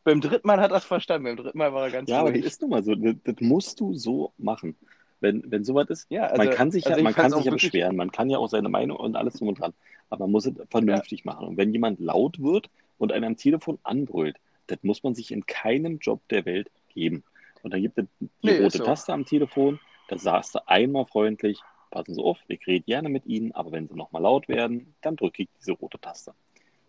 Beim 0.07 0.21
dritten 0.21 0.47
Mal 0.47 0.61
hat 0.61 0.71
er 0.71 0.77
es 0.77 0.85
verstanden, 0.85 1.25
beim 1.25 1.37
dritten 1.37 1.59
Mal 1.59 1.73
war 1.75 1.87
er 1.87 1.91
ganz 1.91 2.09
Ja, 2.09 2.21
ruhig. 2.21 2.35
aber 2.35 2.39
das 2.43 2.53
ist 2.53 2.61
nun 2.61 2.71
mal 2.71 2.85
so. 2.85 2.95
Das, 2.95 3.17
das 3.25 3.35
musst 3.41 3.81
du 3.81 3.93
so 3.95 4.33
machen. 4.39 4.77
Wenn, 5.21 5.43
wenn 5.51 5.65
sowas 5.65 5.91
ist, 5.91 6.07
Ja, 6.11 6.27
also- 6.27 6.37
man 6.45 6.51
kann 6.51 6.71
sich 6.71 6.87
also 6.87 6.99
ja, 6.99 7.03
man 7.03 7.13
kann 7.13 7.31
sich 7.31 7.35
auch 7.41 7.45
ja 7.45 7.51
wirklich- 7.51 7.73
beschweren, 7.73 7.97
man 7.97 8.13
kann 8.13 8.31
ja 8.31 8.39
auch 8.39 8.49
seine 8.49 8.69
Meinung 8.69 8.99
und 8.99 9.17
alles 9.17 9.35
drum 9.35 9.49
und 9.49 9.59
dran. 9.59 9.75
Aber 10.09 10.25
man 10.27 10.31
muss 10.31 10.47
es 10.47 10.55
vernünftig 10.71 11.25
machen. 11.25 11.49
Und 11.49 11.57
wenn 11.57 11.73
jemand 11.73 11.99
laut 11.99 12.41
wird 12.41 12.71
und 12.99 13.11
einen 13.13 13.25
am 13.25 13.37
Telefon 13.37 13.79
anbrüllt, 13.83 14.37
das 14.69 14.79
muss 14.83 15.03
man 15.03 15.17
sich 15.17 15.33
in 15.33 15.45
keinem 15.47 15.99
Job 15.99 16.21
der 16.31 16.45
Welt 16.47 16.71
geben. 16.95 17.25
Und 17.65 17.73
dann 17.75 17.83
gibt 17.83 17.99
es 17.99 18.07
die 18.21 18.29
Nee, 18.43 18.63
rote 18.63 18.79
so. 18.79 18.85
Taste 18.85 19.13
am 19.13 19.25
Telefon, 19.27 19.81
da 20.07 20.19
sagst 20.19 20.55
du 20.55 20.69
einmal 20.69 21.07
freundlich, 21.07 21.59
passen 21.91 22.15
Sie 22.15 22.23
auf, 22.23 22.39
ich 22.47 22.65
rede 22.69 22.85
gerne 22.85 23.09
mit 23.09 23.27
Ihnen, 23.27 23.51
aber 23.53 23.73
wenn 23.73 23.89
Sie 23.89 23.97
nochmal 23.97 24.23
laut 24.23 24.47
werden, 24.49 24.95
dann 25.03 25.17
drücke 25.17 25.43
ich 25.43 25.49
diese 25.59 25.73
rote 25.73 25.99
Taste. 25.99 26.33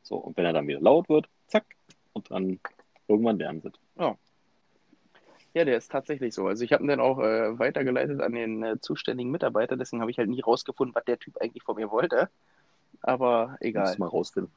So, 0.03 0.17
und 0.17 0.37
wenn 0.37 0.45
er 0.45 0.53
dann 0.53 0.67
wieder 0.67 0.79
laut 0.81 1.09
wird, 1.09 1.27
zack, 1.47 1.65
und 2.13 2.29
dann 2.29 2.59
irgendwann 3.07 3.37
lernen 3.37 3.61
sie 3.61 3.69
es. 3.69 3.79
Ja, 5.53 5.65
der 5.65 5.77
ist 5.77 5.91
tatsächlich 5.91 6.35
so. 6.35 6.45
Also 6.47 6.63
ich 6.63 6.71
habe 6.71 6.83
ihn 6.83 6.87
dann 6.87 6.99
auch 6.99 7.17
äh, 7.19 7.57
weitergeleitet 7.57 8.21
an 8.21 8.33
den 8.33 8.61
äh, 8.63 8.79
zuständigen 8.79 9.31
Mitarbeiter, 9.31 9.75
deswegen 9.75 10.01
habe 10.01 10.11
ich 10.11 10.19
halt 10.19 10.29
nie 10.29 10.41
rausgefunden, 10.41 10.93
was 10.93 11.05
der 11.05 11.17
Typ 11.17 11.37
eigentlich 11.41 11.63
von 11.63 11.75
mir 11.77 11.89
wollte. 11.89 12.29
Aber 13.01 13.47
Muss 13.47 13.61
egal. 13.61 13.95
mal 13.97 14.07
rausfinden. 14.07 14.51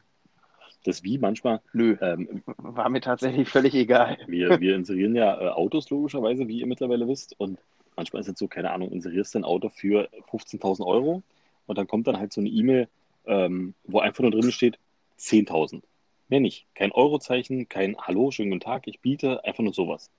Das 0.84 1.02
wie 1.02 1.18
manchmal, 1.18 1.60
Nö, 1.72 1.96
ähm, 2.00 2.42
war 2.56 2.88
mir 2.88 3.00
tatsächlich 3.00 3.48
völlig 3.48 3.74
egal. 3.74 4.18
wir, 4.26 4.60
wir 4.60 4.74
inserieren 4.74 5.14
ja 5.14 5.40
äh, 5.40 5.48
Autos 5.48 5.88
logischerweise, 5.90 6.48
wie 6.48 6.60
ihr 6.60 6.66
mittlerweile 6.66 7.06
wisst. 7.08 7.34
Und 7.38 7.58
manchmal 7.96 8.20
ist 8.20 8.28
es 8.28 8.38
so, 8.38 8.48
keine 8.48 8.70
Ahnung, 8.70 8.90
inserierst 8.90 9.34
du 9.34 9.38
ein 9.38 9.44
Auto 9.44 9.68
für 9.68 10.08
15.000 10.30 10.84
Euro 10.86 11.22
und 11.66 11.78
dann 11.78 11.86
kommt 11.86 12.06
dann 12.08 12.18
halt 12.18 12.32
so 12.32 12.40
eine 12.40 12.50
E-Mail, 12.50 12.88
ähm, 13.26 13.74
wo 13.84 14.00
einfach 14.00 14.22
nur 14.22 14.32
drin 14.32 14.52
steht 14.52 14.78
10.000. 15.18 15.82
Mehr 16.30 16.38
nicht. 16.40 16.64
Kein 16.74 16.92
Eurozeichen, 16.92 17.68
kein 17.68 17.96
Hallo, 17.98 18.30
schönen 18.30 18.50
guten 18.50 18.60
Tag, 18.60 18.86
ich 18.86 19.00
biete, 19.00 19.44
einfach 19.44 19.64
nur 19.64 19.74
sowas. 19.74 20.12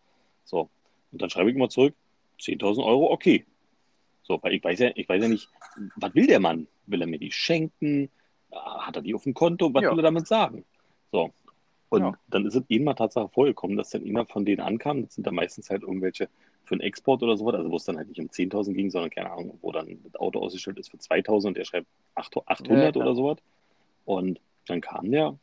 So. 0.44 0.70
Und 1.14 1.22
dann 1.22 1.30
schreibe 1.30 1.50
ich 1.50 1.56
immer 1.56 1.70
zurück, 1.70 1.96
10.000 2.38 2.84
Euro, 2.84 3.12
okay. 3.12 3.46
So, 4.24 4.38
weil 4.44 4.54
ich 4.54 4.64
weiß 4.64 4.80
ja, 4.80 4.92
ich 4.96 5.08
weiß 5.08 5.24
ja 5.24 5.30
nicht, 5.30 5.48
was 5.96 6.14
will 6.14 6.28
der 6.28 6.42
Mann? 6.42 6.68
Will 6.86 7.00
er 7.02 7.08
mir 7.08 7.18
die 7.18 7.32
schenken? 7.32 8.10
Ah, 8.52 8.88
Hat 8.88 8.98
er 8.98 9.02
die 9.04 9.16
auf 9.16 9.24
dem 9.24 9.34
Konto? 9.34 9.74
Was 9.74 9.84
Ja. 9.84 9.92
will 9.92 10.00
er 10.00 10.04
damit 10.04 10.28
sagen? 10.28 10.66
So. 11.14 11.32
Und 11.88 12.02
Ja. 12.02 12.14
dann 12.28 12.46
ist 12.46 12.56
es 12.56 12.64
eben 12.68 12.84
mal 12.84 12.94
Tatsache 12.94 13.30
vorgekommen, 13.30 13.78
dass 13.78 13.92
dann 13.92 14.06
einer 14.06 14.26
von 14.26 14.44
denen 14.44 14.60
ankam. 14.60 15.04
Das 15.04 15.16
sind 15.16 15.26
dann 15.26 15.36
meistens 15.36 15.70
halt 15.70 15.84
irgendwelche 15.84 16.28
für 16.66 16.76
einen 16.76 16.82
Export 16.82 17.24
oder 17.24 17.38
sowas, 17.38 17.56
also 17.56 17.72
wo 17.72 17.78
es 17.78 17.86
dann 17.86 17.96
halt 17.96 18.10
nicht 18.10 18.20
um 18.20 18.28
10.000 18.28 18.74
ging, 18.74 18.90
sondern 18.92 19.12
keine 19.12 19.32
Ahnung, 19.32 19.58
wo 19.62 19.72
dann 19.72 19.98
das 20.04 20.16
Auto 20.16 20.40
ausgestellt 20.40 20.78
ist 20.78 20.92
für 20.92 20.98
2.000 20.98 21.48
und 21.48 21.58
der 21.58 21.64
schreibt 21.64 21.88
800 22.16 22.98
Ja, 22.98 23.02
oder 23.02 23.16
sowas. 23.16 23.38
Und 24.04 24.42
dann 24.68 24.82
kam 24.82 25.10
der 25.10 25.38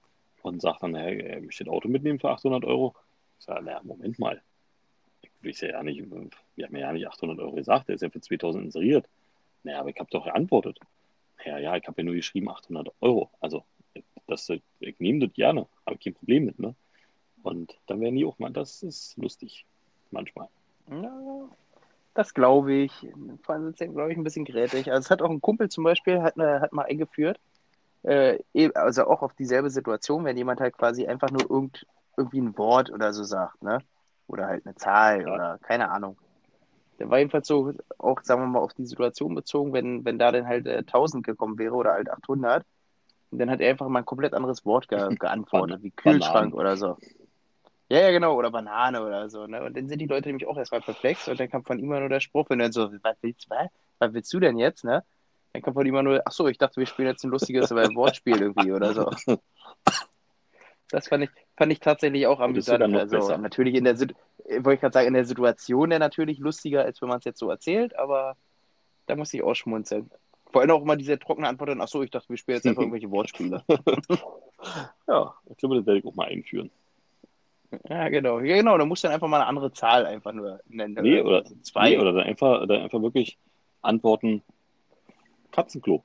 und 0.49 0.61
sagt 0.61 0.83
dann, 0.83 0.93
naja, 0.93 1.11
er 1.11 1.41
möchte 1.41 1.65
das 1.65 1.73
Auto 1.73 1.89
mitnehmen 1.89 2.19
für 2.19 2.31
800 2.31 2.65
Euro. 2.65 2.95
Ich 3.39 3.45
sage, 3.45 3.65
naja, 3.65 3.81
Moment 3.83 4.19
mal. 4.19 4.43
Ich 5.43 5.61
ja 5.61 5.83
nicht, 5.83 6.03
wir 6.57 6.67
haben 6.67 6.77
ja 6.77 6.93
nicht 6.93 7.07
800 7.07 7.39
Euro 7.39 7.53
gesagt, 7.53 7.89
der 7.89 7.95
ist 7.95 8.03
ja 8.03 8.11
für 8.11 8.21
2000 8.21 8.65
inseriert. 8.65 9.09
Naja, 9.63 9.81
aber 9.81 9.91
ich 9.91 9.99
habe 9.99 10.11
doch 10.11 10.25
geantwortet. 10.25 10.81
Naja, 11.39 11.59
ja, 11.59 11.77
ich 11.77 11.87
habe 11.87 12.01
ja 12.01 12.05
nur 12.05 12.15
geschrieben 12.15 12.49
800 12.49 12.93
Euro. 13.01 13.31
Also, 13.41 13.65
das, 14.27 14.49
ich 14.81 14.99
nehme 14.99 15.21
das 15.27 15.33
gerne, 15.35 15.67
habe 15.87 15.99
kein 15.99 16.15
Problem 16.15 16.45
mit, 16.47 16.59
ne? 16.59 16.75
Und 17.43 17.79
dann 17.87 18.01
werden 18.01 18.17
die 18.17 18.25
auch 18.25 18.39
mal, 18.39 18.51
das 18.51 18.83
ist 18.83 19.17
lustig, 19.17 19.65
manchmal. 20.11 20.49
Ja, 20.91 21.49
das 22.15 22.35
glaube 22.35 22.73
ich. 22.75 22.93
Vor 23.43 23.55
allem 23.55 23.65
sind 23.65 23.79
sie, 23.79 23.89
glaube 23.89 24.11
ich, 24.11 24.19
ein 24.19 24.25
bisschen 24.25 24.45
grätig. 24.45 24.91
Also 24.91 25.07
es 25.07 25.11
hat 25.11 25.23
auch 25.23 25.31
ein 25.31 25.41
Kumpel 25.41 25.69
zum 25.69 25.85
Beispiel, 25.85 26.21
hat, 26.21 26.37
hat 26.37 26.73
mal 26.73 26.87
eingeführt, 26.87 27.39
äh, 28.03 28.39
eben- 28.55 28.75
also 28.77 29.07
auch 29.07 29.23
auf 29.23 29.35
dieselbe 29.35 29.71
Situation, 29.71 30.25
wenn 30.25 30.37
jemand 30.37 30.61
halt 30.61 30.77
quasi 30.77 31.07
einfach 31.07 31.31
nur 31.31 31.51
irgend, 31.51 31.87
irgendwie 32.17 32.41
ein 32.41 32.57
Wort 32.59 32.91
oder 32.91 33.13
so 33.13 33.25
sagt, 33.25 33.63
ne? 33.63 33.79
Oder 34.27 34.47
halt 34.47 34.67
eine 34.67 34.75
Zahl 34.75 35.23
Ja. 35.23 35.35
oder 35.35 35.59
keine 35.63 35.91
Ahnung. 35.91 36.17
Der 36.99 37.09
war 37.09 37.19
jedenfalls 37.19 37.47
so, 37.47 37.73
auch 37.99 38.21
sagen 38.23 38.43
wir 38.43 38.47
mal, 38.49 38.59
auf 38.59 38.75
die 38.75 38.87
Situation 38.87 39.35
bezogen, 39.35 39.73
wenn, 39.73 40.05
wenn 40.05 40.19
da 40.19 40.33
dann 40.33 40.47
halt 40.47 40.67
äh, 40.67 40.79
1000 40.79 41.25
gekommen 41.25 41.59
wäre 41.59 41.75
oder 41.75 41.93
halt 41.93 42.11
800. 42.11 42.65
Und 43.31 43.39
dann 43.39 43.51
hat 43.51 43.61
er 43.61 43.71
einfach 43.71 43.89
mal 43.89 44.01
ein 44.01 44.05
komplett 44.07 44.35
anderes 44.35 44.65
Wort 44.65 44.89
ge 44.89 44.99
geantwortet, 45.19 45.83
wie 45.83 45.91
Kühlschrank 45.91 46.55
oder 46.55 46.77
so. 46.77 46.97
Ja, 47.91 48.01
ja, 48.01 48.11
genau, 48.11 48.35
oder 48.35 48.51
Banane 48.51 49.03
oder 49.03 49.31
so. 49.31 49.47
Ne? 49.47 49.63
Und 49.63 49.77
dann 49.77 49.89
sind 49.89 49.99
die 50.01 50.07
Leute 50.07 50.29
nämlich 50.29 50.47
auch 50.47 50.59
erstmal 50.59 50.83
perplex 50.83 51.29
und 51.29 51.41
dann 51.41 51.49
kam 51.49 51.65
von 51.65 51.79
ihm 51.79 51.89
nur 51.89 52.09
der 52.09 52.21
Spruch, 52.21 52.51
wenn 52.51 52.61
er 52.61 52.71
so, 52.73 52.93
was 53.03 53.17
willst, 53.23 53.49
was? 53.49 53.69
was 53.99 54.13
willst 54.13 54.33
du 54.33 54.41
denn 54.41 54.59
jetzt, 54.59 54.85
ne? 54.85 55.05
Dann 55.59 55.63
kam 55.65 55.75
von 55.75 55.87
ihm 55.87 56.05
nur, 56.05 56.23
ach 56.25 56.31
so, 56.31 56.47
ich 56.47 56.57
dachte, 56.57 56.77
wir 56.77 56.87
spielen 56.87 57.09
jetzt 57.09 57.25
ein 57.25 57.31
lustiges 57.31 57.73
äh, 57.73 57.95
Wortspiel 57.95 58.41
irgendwie 58.41 58.71
oder 58.71 58.95
so. 58.95 59.11
Das 60.91 61.09
fand 61.09 61.25
ich, 61.25 61.31
fand 61.57 61.73
ich 61.73 61.81
tatsächlich 61.81 62.27
auch 62.27 62.41
amüsant. 62.41 62.83
Also 62.83 63.17
besser. 63.19 63.39
natürlich 63.39 63.75
in 63.75 63.85
der 63.85 63.95
äh, 63.95 64.65
wollte 64.65 64.75
ich 64.75 64.81
gerade 64.81 64.93
sagen, 64.93 65.09
in 65.09 65.15
der 65.15 65.25
Situation 65.25 65.91
der 65.91 65.99
natürlich 65.99 66.39
lustiger, 66.39 66.85
als 66.85 67.03
wenn 67.03 67.09
man 67.09 67.19
es 67.19 67.25
jetzt 67.25 67.41
so 67.41 67.51
erzählt, 67.51 67.99
aber 67.99 68.37
da 69.07 69.17
muss 69.17 69.35
ich 69.35 69.43
auch 69.43 69.55
schmunzeln. 69.55 70.11
Vor 70.51 70.63
allem 70.63 70.71
auch 70.71 70.83
immer 70.83 70.97
diese 70.97 71.19
trockene 71.19 71.49
Antwort, 71.49 71.71
dann, 71.71 71.81
ach 71.81 71.89
so, 71.89 72.03
ich 72.03 72.11
dachte, 72.11 72.29
wir 72.31 72.39
spielen 72.39 72.57
jetzt 72.57 72.67
einfach 72.67 72.83
irgendwelche 72.83 73.11
Wortspiele. 73.11 73.65
Ja, 75.07 75.35
ich 75.49 75.57
glaube, 75.57 75.77
das 75.77 75.87
werde 75.87 76.01
ich 76.01 76.05
auch 76.05 76.17
mal 76.17 76.27
einführen. 76.27 76.69
Ja, 77.89 78.09
genau. 78.09 78.41
Ja, 78.41 78.57
genau, 78.57 78.77
da 78.77 78.85
musst 78.85 79.05
du 79.05 79.07
dann 79.07 79.15
einfach 79.15 79.29
mal 79.29 79.37
eine 79.37 79.47
andere 79.47 79.73
Zahl 79.73 80.05
einfach 80.05 80.33
nur 80.33 80.59
nennen. 80.67 80.99
Nee, 81.01 81.21
oder, 81.21 81.39
Also 81.39 81.55
zwei. 81.63 81.91
nee, 81.91 81.99
oder 81.99 82.13
dann 82.13 82.25
einfach, 82.25 82.67
dann 82.67 82.83
einfach 82.83 83.01
wirklich 83.01 83.39
antworten, 83.83 84.43
Katzenklo. 85.59 86.05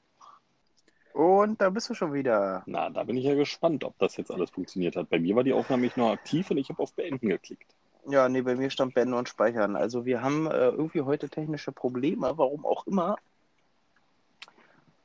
Und 1.13 1.61
da 1.61 1.69
bist 1.69 1.87
du 1.89 1.93
schon 1.93 2.11
wieder. 2.11 2.63
Na, 2.65 2.89
da 2.89 3.03
bin 3.03 3.17
ich 3.17 3.23
ja 3.23 3.35
gespannt, 3.35 3.83
ob 3.83 3.95
das 3.99 4.17
jetzt 4.17 4.31
alles 4.31 4.49
funktioniert 4.49 4.95
hat. 4.95 5.11
Bei 5.11 5.19
mir 5.19 5.35
war 5.35 5.43
die 5.43 5.53
Aufnahme 5.53 5.83
nicht 5.83 5.95
noch 5.95 6.09
aktiv 6.11 6.49
und 6.49 6.57
ich 6.57 6.69
habe 6.69 6.81
auf 6.81 6.93
Beenden 6.93 7.29
geklickt. 7.29 7.75
Ja, 8.07 8.27
nee, 8.29 8.41
bei 8.41 8.55
mir 8.55 8.71
stand 8.71 8.95
Beenden 8.95 9.13
und 9.13 9.29
Speichern. 9.29 9.75
Also 9.75 10.05
wir 10.05 10.23
haben 10.23 10.47
äh, 10.47 10.69
irgendwie 10.69 11.01
heute 11.01 11.29
technische 11.29 11.71
Probleme, 11.71 12.33
warum 12.35 12.65
auch 12.65 12.87
immer. 12.87 13.15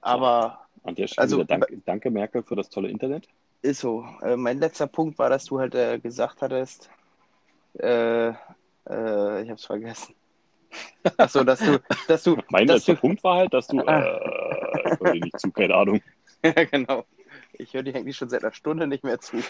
Aber 0.00 0.60
An 0.82 0.94
der 0.94 1.08
Stelle 1.08 1.22
Also, 1.22 1.38
wieder 1.40 1.60
danke, 1.84 2.10
Merkel, 2.10 2.42
für 2.42 2.56
das 2.56 2.70
tolle 2.70 2.88
Internet. 2.88 3.28
ist 3.60 3.80
so. 3.80 4.06
Äh, 4.22 4.36
mein 4.36 4.60
letzter 4.60 4.86
Punkt 4.86 5.18
war, 5.18 5.28
dass 5.28 5.44
du 5.44 5.60
halt 5.60 5.74
äh, 5.74 5.98
gesagt 5.98 6.40
hattest, 6.40 6.88
äh, 7.74 8.28
äh, 8.28 9.42
ich 9.42 9.50
hab's 9.50 9.66
vergessen. 9.66 10.14
Achso, 11.16 11.44
dass 11.44 11.60
du, 11.60 11.80
dass 12.06 12.22
du, 12.22 12.36
Mein 12.50 12.66
dass 12.66 12.78
letzter 12.78 12.94
du, 12.94 13.00
Punkt 13.00 13.24
war 13.24 13.36
halt, 13.38 13.54
dass 13.54 13.66
du, 13.66 13.78
äh, 13.86 14.92
ich 14.92 15.00
höre 15.00 15.12
dir 15.12 15.20
nicht 15.20 15.40
zu, 15.40 15.50
keine 15.50 15.74
Ahnung. 15.74 16.00
ja, 16.42 16.64
genau, 16.64 17.04
Ich 17.52 17.74
höre 17.74 17.82
dir 17.82 17.94
eigentlich 17.94 18.16
schon 18.16 18.28
seit 18.28 18.42
einer 18.42 18.52
Stunde 18.52 18.86
nicht 18.86 19.04
mehr 19.04 19.18
zu. 19.20 19.36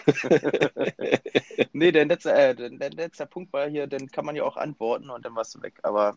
nee, 1.73 1.93
der 1.93 2.07
letzte, 2.07 2.33
äh, 2.33 2.55
der, 2.55 2.71
der 2.71 2.91
letzte 2.91 3.27
Punkt 3.27 3.53
war 3.53 3.69
hier, 3.69 3.87
dann 3.87 4.11
kann 4.11 4.25
man 4.25 4.37
ja 4.37 4.45
auch 4.45 4.57
antworten 4.57 5.11
und 5.11 5.25
dann 5.25 5.35
warst 5.35 5.55
du 5.55 5.63
weg. 5.63 5.75
Aber 5.83 6.17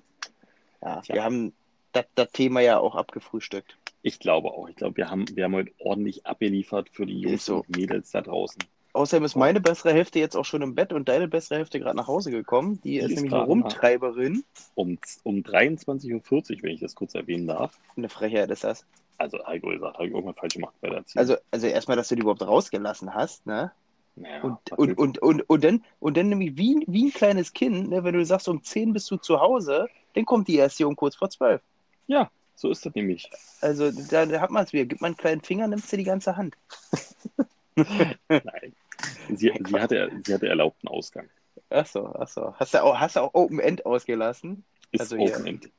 ja, 0.82 1.02
wir 1.07 1.23
haben 1.23 1.53
das, 1.91 2.06
das 2.15 2.32
Thema 2.32 2.61
ja 2.61 2.80
auch 2.80 2.95
abgefrühstückt. 2.95 3.78
Ich 4.03 4.19
glaube 4.19 4.52
auch. 4.52 4.68
Ich 4.68 4.76
glaube, 4.76 4.98
wir 4.98 5.10
haben, 5.10 5.26
wir 5.36 5.44
haben 5.44 5.56
heute 5.56 5.72
ordentlich 5.80 6.26
abgeliefert 6.26 6.90
für 6.91 7.06
die 7.06 7.19
Jungs 7.19 7.45
so. 7.45 7.57
und 7.57 7.76
Mädels 7.76 8.11
da 8.11 8.22
draußen. 8.22 8.64
Außerdem 8.93 9.23
ist 9.23 9.35
meine 9.35 9.61
bessere 9.61 9.93
Hälfte 9.93 10.19
jetzt 10.19 10.35
auch 10.35 10.45
schon 10.45 10.61
im 10.61 10.76
Bett 10.76 10.91
und 10.91 11.07
deine 11.07 11.27
bessere 11.27 11.59
Hälfte 11.59 11.80
gerade 11.80 11.95
nach 11.95 12.07
Hause 12.07 12.31
gekommen. 12.31 12.80
Die, 12.84 12.97
ist 12.97 13.11
ist 13.11 13.15
nämlich 13.15 13.34
eine 13.34 13.43
Rumtreiberin. 13.43 14.43
Um, 14.76 14.97
um 15.23 15.38
23.40 15.38 16.13
Uhr, 16.13 16.63
wenn 16.63 16.73
ich 16.73 16.81
das 16.81 16.95
kurz 16.95 17.15
erwähnen 17.15 17.47
darf. 17.47 17.77
Eine 17.95 18.09
Frechheit 18.09 18.49
ist 18.51 18.63
das. 18.63 18.85
Also, 19.18 19.45
Heiko 19.45 19.69
gesagt, 19.69 19.95
habe 19.95 20.07
ich 20.07 20.13
irgendwann 20.13 20.35
falsch 20.35 20.55
gemacht 20.55 20.73
bei 20.81 20.89
der 20.89 20.97
Erziehung. 20.99 21.19
Also, 21.19 21.35
also 21.51 21.68
erstmal, 21.68 21.95
dass 21.95 22.09
du 22.09 22.15
die 22.15 22.22
überhaupt 22.22 22.41
rausgelassen 22.41 23.13
hast, 23.13 23.45
ne? 23.45 23.72
naja, 24.15 24.41
Und, 24.41 24.72
und, 24.73 24.97
und, 24.97 25.18
und, 25.19 25.49
und, 25.49 25.63
dann, 25.63 25.84
und 25.99 26.18
dann 26.18 26.30
nämlich 26.30 26.57
wie, 26.57 26.84
wie 26.88 27.05
ein 27.05 27.13
kleines 27.13 27.53
Kind, 27.53 27.89
ne, 27.89 28.03
wenn 28.03 28.13
du 28.13 28.26
sagst, 28.26 28.47
um 28.49 28.63
10 28.63 28.93
bist 28.93 29.09
du 29.11 29.18
zu 29.18 29.39
Hause, 29.39 29.88
dann 30.13 30.26
kommt 30.26 30.47
die 30.47 30.55
erst 30.55 30.77
hier 30.77 30.88
um 30.88 30.95
kurz 30.95 31.15
vor 31.15 31.30
12. 31.30 31.61
du? 32.07 32.13
Ja, 32.13 32.31
so 32.55 32.69
ist 32.69 32.85
das 32.85 32.93
nämlich. 32.93 33.30
Also 33.61 33.91
da, 33.91 34.26
da 34.26 34.41
hat 34.41 34.51
man 34.51 34.65
es 34.65 34.73
wieder. 34.73 34.85
Gib 34.85 35.01
mal 35.01 35.07
einen 35.07 35.18
kleinen 35.18 35.41
Finger, 35.41 35.68
nimmst 35.68 35.91
du 35.91 35.97
die 35.97 36.03
ganze 36.03 36.35
Hand. 36.35 36.55
Nein. 37.76 38.76
Sie, 39.30 39.52
sie, 39.68 39.80
hatte, 39.80 40.11
sie 40.26 40.34
hatte 40.34 40.48
erlaubten 40.48 40.88
Ausgang. 40.88 41.30
Achso, 41.69 42.06
achso. 42.07 42.53
Hast 42.56 42.73
du 42.73 42.84
auch, 42.84 42.99
hast 42.99 43.15
du 43.15 43.22
auch 43.22 43.34
Open 43.34 43.60
End 43.60 43.85
ausgelassen? 43.85 44.64
Ist 44.91 45.02
Also 45.02 45.18
Open 45.18 45.45
End. 45.45 45.72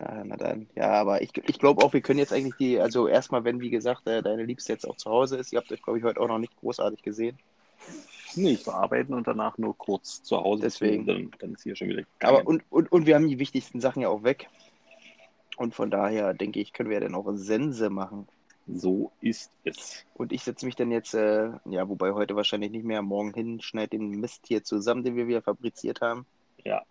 Ja, 0.00 0.22
na 0.24 0.36
dann. 0.36 0.68
Ja, 0.74 0.90
aber 0.90 1.22
ich, 1.22 1.30
ich 1.46 1.58
glaube 1.58 1.84
auch, 1.84 1.92
wir 1.92 2.00
können 2.00 2.18
jetzt 2.18 2.32
eigentlich 2.32 2.56
die, 2.56 2.80
also 2.80 3.06
erstmal, 3.06 3.44
wenn, 3.44 3.60
wie 3.60 3.70
gesagt, 3.70 4.06
äh, 4.08 4.22
deine 4.22 4.44
Liebste 4.44 4.72
jetzt 4.72 4.86
auch 4.86 4.96
zu 4.96 5.10
Hause 5.10 5.36
ist, 5.36 5.52
ihr 5.52 5.60
habt 5.60 5.70
euch, 5.70 5.82
glaube 5.82 5.98
ich, 5.98 6.04
heute 6.04 6.20
auch 6.20 6.28
noch 6.28 6.38
nicht 6.38 6.56
großartig 6.56 7.02
gesehen. 7.02 7.38
Nee, 8.34 8.52
ich 8.52 8.66
war 8.66 8.74
arbeiten 8.74 9.14
und 9.14 9.26
danach 9.26 9.58
nur 9.58 9.76
kurz 9.76 10.22
zu 10.22 10.38
Hause. 10.38 10.62
Deswegen. 10.62 11.06
Dann, 11.06 11.30
dann 11.38 11.52
ist 11.52 11.62
hier 11.62 11.76
schon 11.76 11.88
wieder 11.88 12.02
Aber 12.20 12.46
und, 12.46 12.64
und, 12.70 12.90
und 12.90 13.06
wir 13.06 13.14
haben 13.14 13.28
die 13.28 13.38
wichtigsten 13.38 13.80
Sachen 13.80 14.02
ja 14.02 14.08
auch 14.08 14.24
weg. 14.24 14.48
Und 15.56 15.74
von 15.74 15.90
daher, 15.90 16.32
denke 16.32 16.60
ich, 16.60 16.72
können 16.72 16.90
wir 16.90 17.00
dann 17.00 17.14
auch 17.14 17.30
Sense 17.34 17.90
machen. 17.90 18.26
So 18.66 19.10
ist 19.20 19.50
es. 19.64 20.04
Und 20.14 20.32
ich 20.32 20.44
setze 20.44 20.66
mich 20.66 20.76
dann 20.76 20.90
jetzt, 20.90 21.14
äh, 21.14 21.50
ja, 21.64 21.88
wobei 21.88 22.12
heute 22.12 22.36
wahrscheinlich 22.36 22.70
nicht 22.70 22.84
mehr, 22.84 23.02
morgen 23.02 23.34
hin, 23.34 23.60
schneide 23.60 23.98
den 23.98 24.20
Mist 24.20 24.46
hier 24.46 24.62
zusammen, 24.62 25.02
den 25.02 25.16
wir 25.16 25.26
wieder 25.26 25.42
fabriziert 25.42 26.00
haben. 26.00 26.26
Ja. 26.64 26.82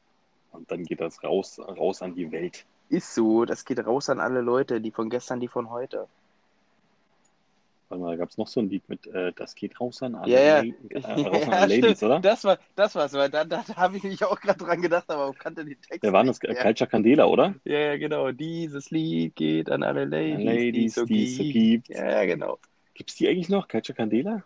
Und 0.52 0.69
dann 0.69 0.84
geht 0.84 0.99
das 0.99 1.23
raus, 1.23 1.60
raus 1.60 2.02
an 2.02 2.14
die 2.14 2.30
Welt. 2.31 2.65
Ist 2.89 3.15
so, 3.15 3.45
das 3.45 3.64
geht 3.64 3.85
raus 3.85 4.10
an 4.10 4.19
alle 4.19 4.41
Leute, 4.41 4.81
die 4.81 4.91
von 4.91 5.10
gestern, 5.10 5.39
die 5.39 5.48
von 5.48 5.69
heute. 5.69 6.07
Warte 7.91 8.01
mal, 8.01 8.11
da 8.11 8.15
gab 8.15 8.30
es 8.30 8.38
noch 8.38 8.47
so 8.47 8.61
ein 8.61 8.69
Lied 8.69 8.88
mit, 8.88 9.05
äh, 9.07 9.34
das 9.34 9.53
geht 9.53 9.81
raus 9.81 10.01
an 10.01 10.15
alle, 10.15 10.31
Ja, 10.31 10.39
ja. 10.39 10.57
La- 10.61 10.63
äh, 10.63 10.99
raus 11.27 11.43
an 11.47 11.53
Ja, 11.53 11.61
alle 11.63 11.76
Ladies, 11.76 12.01
oder? 12.03 12.22
Das 12.22 12.43
war, 12.45 12.57
das 12.76 12.95
war's, 12.95 13.11
weil 13.13 13.30
da, 13.30 13.43
da, 13.43 13.63
da 13.68 13.76
habe 13.76 13.97
ich 13.97 14.03
nämlich 14.03 14.23
auch 14.23 14.39
gerade 14.39 14.63
dran 14.63 14.81
gedacht, 14.81 15.09
aber 15.09 15.34
kannte 15.34 15.65
den 15.65 15.81
Text. 15.81 16.03
Wer 16.03 16.13
war 16.13 16.23
das? 16.23 16.39
nicht. 16.39 16.57
Culture 16.61 16.89
Candela, 16.89 17.26
oder? 17.26 17.53
Ja, 17.65 17.80
ja, 17.80 17.97
genau. 17.97 18.31
Dieses 18.31 18.91
Lied 18.91 19.35
geht 19.35 19.69
an 19.69 19.84
alle 19.84 20.05
Ladies, 20.05 20.45
Ladies, 20.45 20.95
die 20.95 21.05
die 21.05 21.23
es 21.23 21.35
so 21.35 21.43
gibt. 21.43 21.89
Ja, 21.89 22.09
ja, 22.11 22.26
genau. 22.26 22.59
Gibt's 22.93 23.15
die 23.15 23.27
eigentlich 23.27 23.49
noch? 23.49 23.68
Culture 23.68 23.95
Candela? 23.95 24.43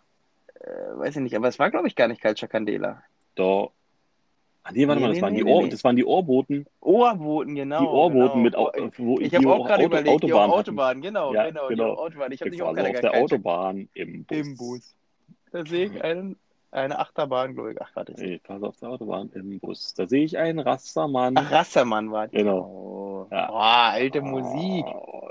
Äh, 0.60 0.98
weiß 0.98 1.16
ich 1.16 1.22
nicht, 1.22 1.36
aber 1.36 1.48
es 1.48 1.58
war, 1.58 1.70
glaube 1.70 1.88
ich, 1.88 1.96
gar 1.96 2.08
nicht 2.08 2.22
Culture 2.22 2.48
Candela. 2.48 3.02
Da. 3.36 3.68
Ah, 4.68 4.72
nee, 4.72 4.88
warte 4.88 5.00
Nee, 5.00 5.06
mal, 5.06 5.08
das, 5.10 5.16
nee, 5.16 5.22
waren 5.22 5.32
nee, 5.34 5.38
die 5.38 5.44
Ohr, 5.44 5.68
das 5.68 5.84
waren 5.84 5.94
die 5.96 6.04
Ohrboten. 6.04 6.66
Ohrboten, 6.80 7.54
genau. 7.54 7.80
die 7.80 7.86
Ohrboten 7.86 8.28
genau. 8.30 8.36
mit, 8.42 8.56
Au- 8.56 8.72
Oh, 8.76 8.90
wo 8.96 9.20
Ich 9.20 9.32
habe 9.32 9.48
auch 9.48 9.64
gerade 9.64 9.84
Auto, 9.84 9.86
überlegt, 9.86 10.08
Autobahn. 10.24 10.50
Autobahn, 10.50 11.00
genau, 11.02 11.32
Ja, 11.34 11.46
genau, 11.46 11.68
genau. 11.68 11.94
Autobahn. 11.94 12.32
Ich 12.32 12.40
habe 12.40 12.48
Ich 12.48 12.56
dich 12.56 12.62
auch 12.62 12.74
gerade 12.74 12.90
auf 12.90 13.00
der 13.00 13.14
Autobahn 13.14 13.88
im 13.94 14.24
Bus. 14.24 14.36
Im 14.38 14.56
Bus. 14.56 14.94
Da 15.52 15.64
sehe 15.64 15.86
ich 15.86 16.02
einen, 16.02 16.36
eine 16.72 16.98
Achterbahn, 16.98 17.54
glaube 17.54 17.72
ich. 17.74 17.80
Ach, 17.80 17.90
warte. 17.94 18.12
Ich 18.20 18.40
war 18.48 18.60
auf 18.64 18.76
der 18.80 18.88
Autobahn 18.88 19.30
im 19.34 19.60
Bus. 19.60 19.94
Da 19.94 20.08
sehe 20.08 20.24
ich 20.24 20.36
einen 20.36 20.58
Rastermann. 20.58 21.34
Ach, 21.36 21.48
Rassermann 21.52 22.10
war 22.10 22.26
die. 22.26 22.36
Genau. 22.38 22.58
Oh, 23.28 23.32
Ja. 23.32 23.46
Boah, 23.46 23.90
alte 23.92 24.20
Musik. 24.20 24.84
Ah. 24.84 25.30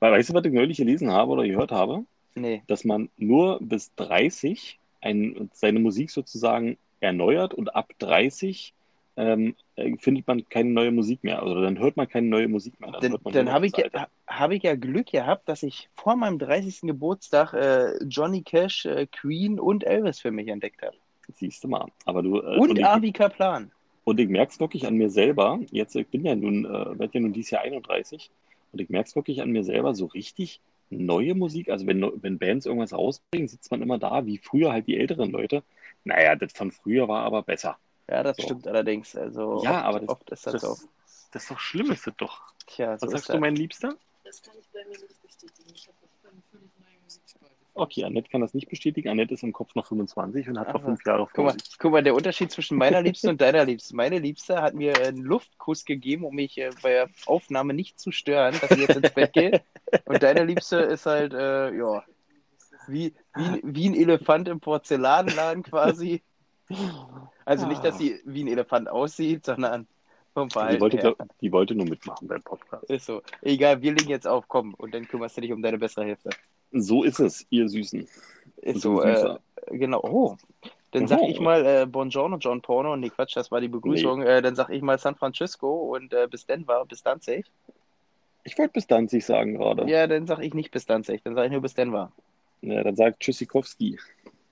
Weil, 0.00 0.12
weißt 0.12 0.30
du, 0.30 0.34
was 0.34 0.44
ich 0.46 0.52
neulich 0.52 0.78
gelesen 0.78 1.12
habe 1.12 1.32
oder 1.32 1.46
gehört 1.46 1.70
habe? 1.70 2.04
Nee. 2.34 2.62
Dass 2.66 2.84
man 2.84 3.10
nur 3.18 3.58
bis 3.60 3.94
30 3.96 4.78
ein, 5.02 5.50
seine 5.52 5.80
Musik 5.80 6.10
sozusagen 6.10 6.78
erneuert 7.00 7.54
und 7.54 7.74
ab 7.74 7.92
30 7.98 8.74
ähm, 9.16 9.54
äh, 9.76 9.96
findet 9.98 10.26
man 10.26 10.48
keine 10.48 10.70
neue 10.70 10.92
Musik 10.92 11.24
mehr. 11.24 11.42
Also 11.42 11.60
dann 11.60 11.78
hört 11.78 11.96
man 11.96 12.08
keine 12.08 12.28
neue 12.28 12.48
Musik 12.48 12.80
mehr. 12.80 12.92
Dann, 12.92 13.18
Dann, 13.22 13.32
dann 13.32 13.52
habe 13.52 13.66
ich, 13.66 13.76
ja, 13.76 14.06
hab 14.26 14.50
ich 14.52 14.62
ja 14.62 14.76
Glück 14.76 15.06
gehabt, 15.06 15.48
dass 15.48 15.62
ich 15.62 15.88
vor 15.94 16.16
meinem 16.16 16.38
30. 16.38 16.82
Geburtstag 16.82 17.52
äh, 17.52 18.02
Johnny 18.04 18.42
Cash, 18.42 18.86
äh, 18.86 19.06
Queen 19.06 19.58
und 19.60 19.84
Elvis 19.84 20.20
für 20.20 20.30
mich 20.30 20.48
entdeckt 20.48 20.82
habe. 20.82 20.96
Siehst 21.34 21.62
du 21.64 21.68
mal. 21.68 21.86
Aber 22.04 22.22
du, 22.22 22.40
äh, 22.40 22.58
Und 22.58 22.78
ich, 22.78 22.84
Avi 22.84 23.12
Kaplan. 23.12 23.70
und 24.04 24.18
ich 24.18 24.28
merke 24.28 24.52
es 24.52 24.60
wirklich 24.60 24.86
an 24.86 24.94
mir 24.94 25.10
selber. 25.10 25.60
Jetzt, 25.70 25.94
ich 25.96 26.06
bin 26.08 26.24
ja 26.24 26.34
nun, 26.34 26.64
äh, 26.64 26.98
werde 26.98 27.10
ja 27.12 27.20
nun 27.20 27.32
dieses 27.32 27.50
Jahr 27.50 27.62
31 27.62 28.30
und 28.72 28.80
ich 28.80 28.88
merke 28.88 29.08
es 29.08 29.16
wirklich 29.16 29.42
an 29.42 29.50
mir 29.50 29.64
selber 29.64 29.94
so 29.94 30.06
richtig 30.06 30.60
neue 30.90 31.34
Musik. 31.34 31.68
Also 31.68 31.86
wenn, 31.86 32.10
wenn 32.22 32.38
Bands 32.38 32.66
irgendwas 32.66 32.92
rausbringen, 32.92 33.48
sitzt 33.48 33.70
man 33.70 33.82
immer 33.82 33.98
da, 33.98 34.26
wie 34.26 34.38
früher 34.38 34.72
halt 34.72 34.86
die 34.86 34.96
älteren 34.96 35.30
Leute. 35.30 35.62
Naja, 36.04 36.34
das 36.36 36.52
von 36.52 36.70
früher 36.72 37.08
war 37.08 37.24
aber 37.24 37.42
besser. 37.42 37.76
Ja, 38.08 38.22
das 38.22 38.36
So. 38.38 38.42
stimmt 38.44 38.66
allerdings. 38.66 39.14
Also 39.16 39.62
Ja, 39.62 39.78
oft, 39.78 39.84
aber 39.86 40.00
das- 40.00 40.08
oft 40.08 40.30
ist 40.30 40.46
das, 40.46 40.52
Das, 40.54 40.62
so. 40.62 40.76
das 41.32 41.42
ist 41.42 41.50
doch 41.50 41.58
schlimm, 41.60 41.90
ist 41.92 42.06
das 42.06 42.14
doch. 42.16 42.40
Tja, 42.66 42.98
so 42.98 43.06
Was 43.06 43.12
sagst 43.12 43.28
du, 43.30 43.38
mein 43.38 43.54
Liebster? 43.56 43.94
Das 44.24 44.42
kann 44.42 44.54
ich 44.58 44.68
bei 44.72 44.80
mir 44.84 44.90
nicht 44.98 45.22
bestätigen. 45.22 45.70
Ich 45.74 45.88
habe 45.88 45.96
eine 46.30 46.42
völlig 46.50 46.70
neue 46.78 46.98
Musiksparte. 47.04 47.54
Okay, 47.74 48.04
Annette 48.04 48.28
kann 48.28 48.40
das 48.40 48.52
nicht 48.52 48.68
bestätigen. 48.68 49.08
Annette 49.08 49.34
ist 49.34 49.42
im 49.42 49.52
Kopf 49.52 49.74
noch 49.74 49.86
25 49.86 50.48
und 50.48 50.58
hat 50.58 50.68
noch 50.68 50.80
Aha. 50.80 50.84
fünf 50.86 51.04
Jahre 51.06 51.22
Guck 51.26 51.34
vor 51.34 51.44
mal, 51.44 51.52
sich. 51.52 51.78
guck 51.78 51.92
mal, 51.92 52.02
der 52.02 52.14
Unterschied 52.14 52.50
zwischen 52.50 52.76
meiner 52.76 53.00
Liebsten 53.00 53.28
und 53.28 53.40
deiner 53.40 53.64
Liebsten. 53.64 53.96
Meine 53.96 54.18
Liebste 54.18 54.60
hat 54.60 54.74
mir 54.74 54.92
einen 54.98 55.18
Luftkuss 55.18 55.84
gegeben, 55.84 56.24
um 56.24 56.34
mich 56.34 56.58
äh, 56.58 56.70
bei 56.82 56.90
der 56.90 57.10
Aufnahme 57.26 57.72
nicht 57.74 57.98
zu 57.98 58.10
stören, 58.12 58.56
dass 58.60 58.70
sie 58.70 58.82
jetzt 58.82 58.96
ins 58.96 59.12
Bett 59.12 59.32
geht. 59.32 59.62
Und 60.04 60.22
deine 60.22 60.44
Liebste 60.44 60.76
ist 60.78 61.06
halt, 61.06 61.32
äh, 61.32 61.72
ja, 61.74 62.04
wie, 62.90 63.14
wie, 63.34 63.60
wie 63.62 63.88
ein 63.88 63.94
Elefant 63.94 64.48
im 64.48 64.60
Porzellanladen 64.60 65.62
quasi. 65.62 66.22
Also 67.44 67.66
nicht, 67.66 67.84
dass 67.84 67.98
sie 67.98 68.20
wie 68.24 68.44
ein 68.44 68.48
Elefant 68.48 68.88
aussieht, 68.88 69.44
sondern 69.46 69.86
vom 70.34 70.48
Die 70.48 70.52
Verhalten 70.52 70.80
wollte, 70.80 70.98
her. 70.98 71.14
glaub, 71.16 71.28
die 71.40 71.50
wollte 71.52 71.74
nur 71.74 71.86
mitmachen 71.88 72.28
beim 72.28 72.42
Podcast. 72.42 72.84
Ist 72.88 73.06
so. 73.06 73.22
Egal, 73.42 73.82
wir 73.82 73.92
legen 73.92 74.08
jetzt 74.10 74.26
auf, 74.28 74.46
komm. 74.46 74.74
Und 74.74 74.94
dann 74.94 75.08
kümmerst 75.08 75.36
du 75.36 75.40
dich 75.40 75.52
um 75.52 75.62
deine 75.62 75.78
bessere 75.78 76.04
Hälfte. 76.04 76.30
So 76.72 77.02
ist 77.02 77.18
es, 77.18 77.44
ihr 77.50 77.68
Süßen. 77.68 78.06
Ist 78.58 78.80
so, 78.82 79.02
äh, 79.02 79.36
genau. 79.70 80.00
Oh. 80.02 80.36
Dann 80.92 81.08
sag 81.08 81.20
Oh. 81.22 81.28
ich 81.28 81.40
mal 81.40 81.64
äh, 81.66 81.86
Buongiorno, 81.86 82.36
John 82.38 82.62
Porno. 82.62 82.96
Nee, 82.96 83.10
Quatsch, 83.10 83.36
das 83.36 83.50
war 83.50 83.60
die 83.60 83.68
Begrüßung. 83.68 84.22
Äh, 84.22 84.40
dann 84.42 84.54
sag 84.54 84.70
ich 84.70 84.82
mal 84.82 84.98
San 84.98 85.16
Francisco 85.16 85.94
und 85.96 86.12
äh, 86.12 86.28
bis 86.30 86.46
Denver, 86.46 86.84
bis 86.86 87.02
Danzig. 87.02 87.46
Ich 88.44 88.56
wollte 88.58 88.72
bis 88.74 88.86
Danzig 88.86 89.24
sagen 89.26 89.54
gerade. 89.58 89.82
Ja. 89.82 90.00
Ja, 90.00 90.06
dann 90.06 90.26
sag 90.26 90.40
ich 90.40 90.54
nicht 90.54 90.70
bis 90.70 90.86
Danzig, 90.86 91.22
dann 91.24 91.34
sag 91.34 91.46
ich 91.46 91.52
nur 91.52 91.60
bis 91.60 91.74
Denver. 91.74 92.12
Dann 92.62 92.96
sagt 92.96 93.20
Tschüssikowski. 93.20 93.98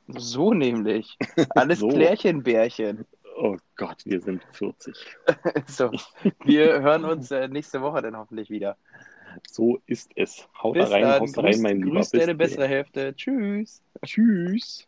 So 0.08 0.54
nämlich. 0.54 1.16
Alles 1.50 1.80
So. 1.80 1.88
Klärchenbärchen. 1.88 3.04
Oh 3.36 3.56
Gott, 3.76 4.04
wir 4.04 4.20
sind 4.20 4.42
40. 4.52 4.96
So, 5.66 5.92
wir 6.44 6.80
hören 6.82 7.04
uns 7.04 7.30
äh, 7.30 7.46
nächste 7.46 7.80
Woche 7.82 8.02
dann 8.02 8.16
hoffentlich 8.16 8.50
wieder. 8.50 8.76
So 9.46 9.78
ist 9.86 10.10
es. 10.16 10.48
Haut 10.60 10.74
Bis 10.74 10.90
rein, 10.90 11.20
haut 11.20 11.36
rein, 11.38 11.60
mein 11.60 11.82
Lieber. 11.82 11.96
grüß 11.96 12.10
deine 12.10 12.34
bessere 12.34 12.66
Hälfte. 12.66 13.14
Tschüss. 13.14 13.82
Tschüss. 14.04 14.87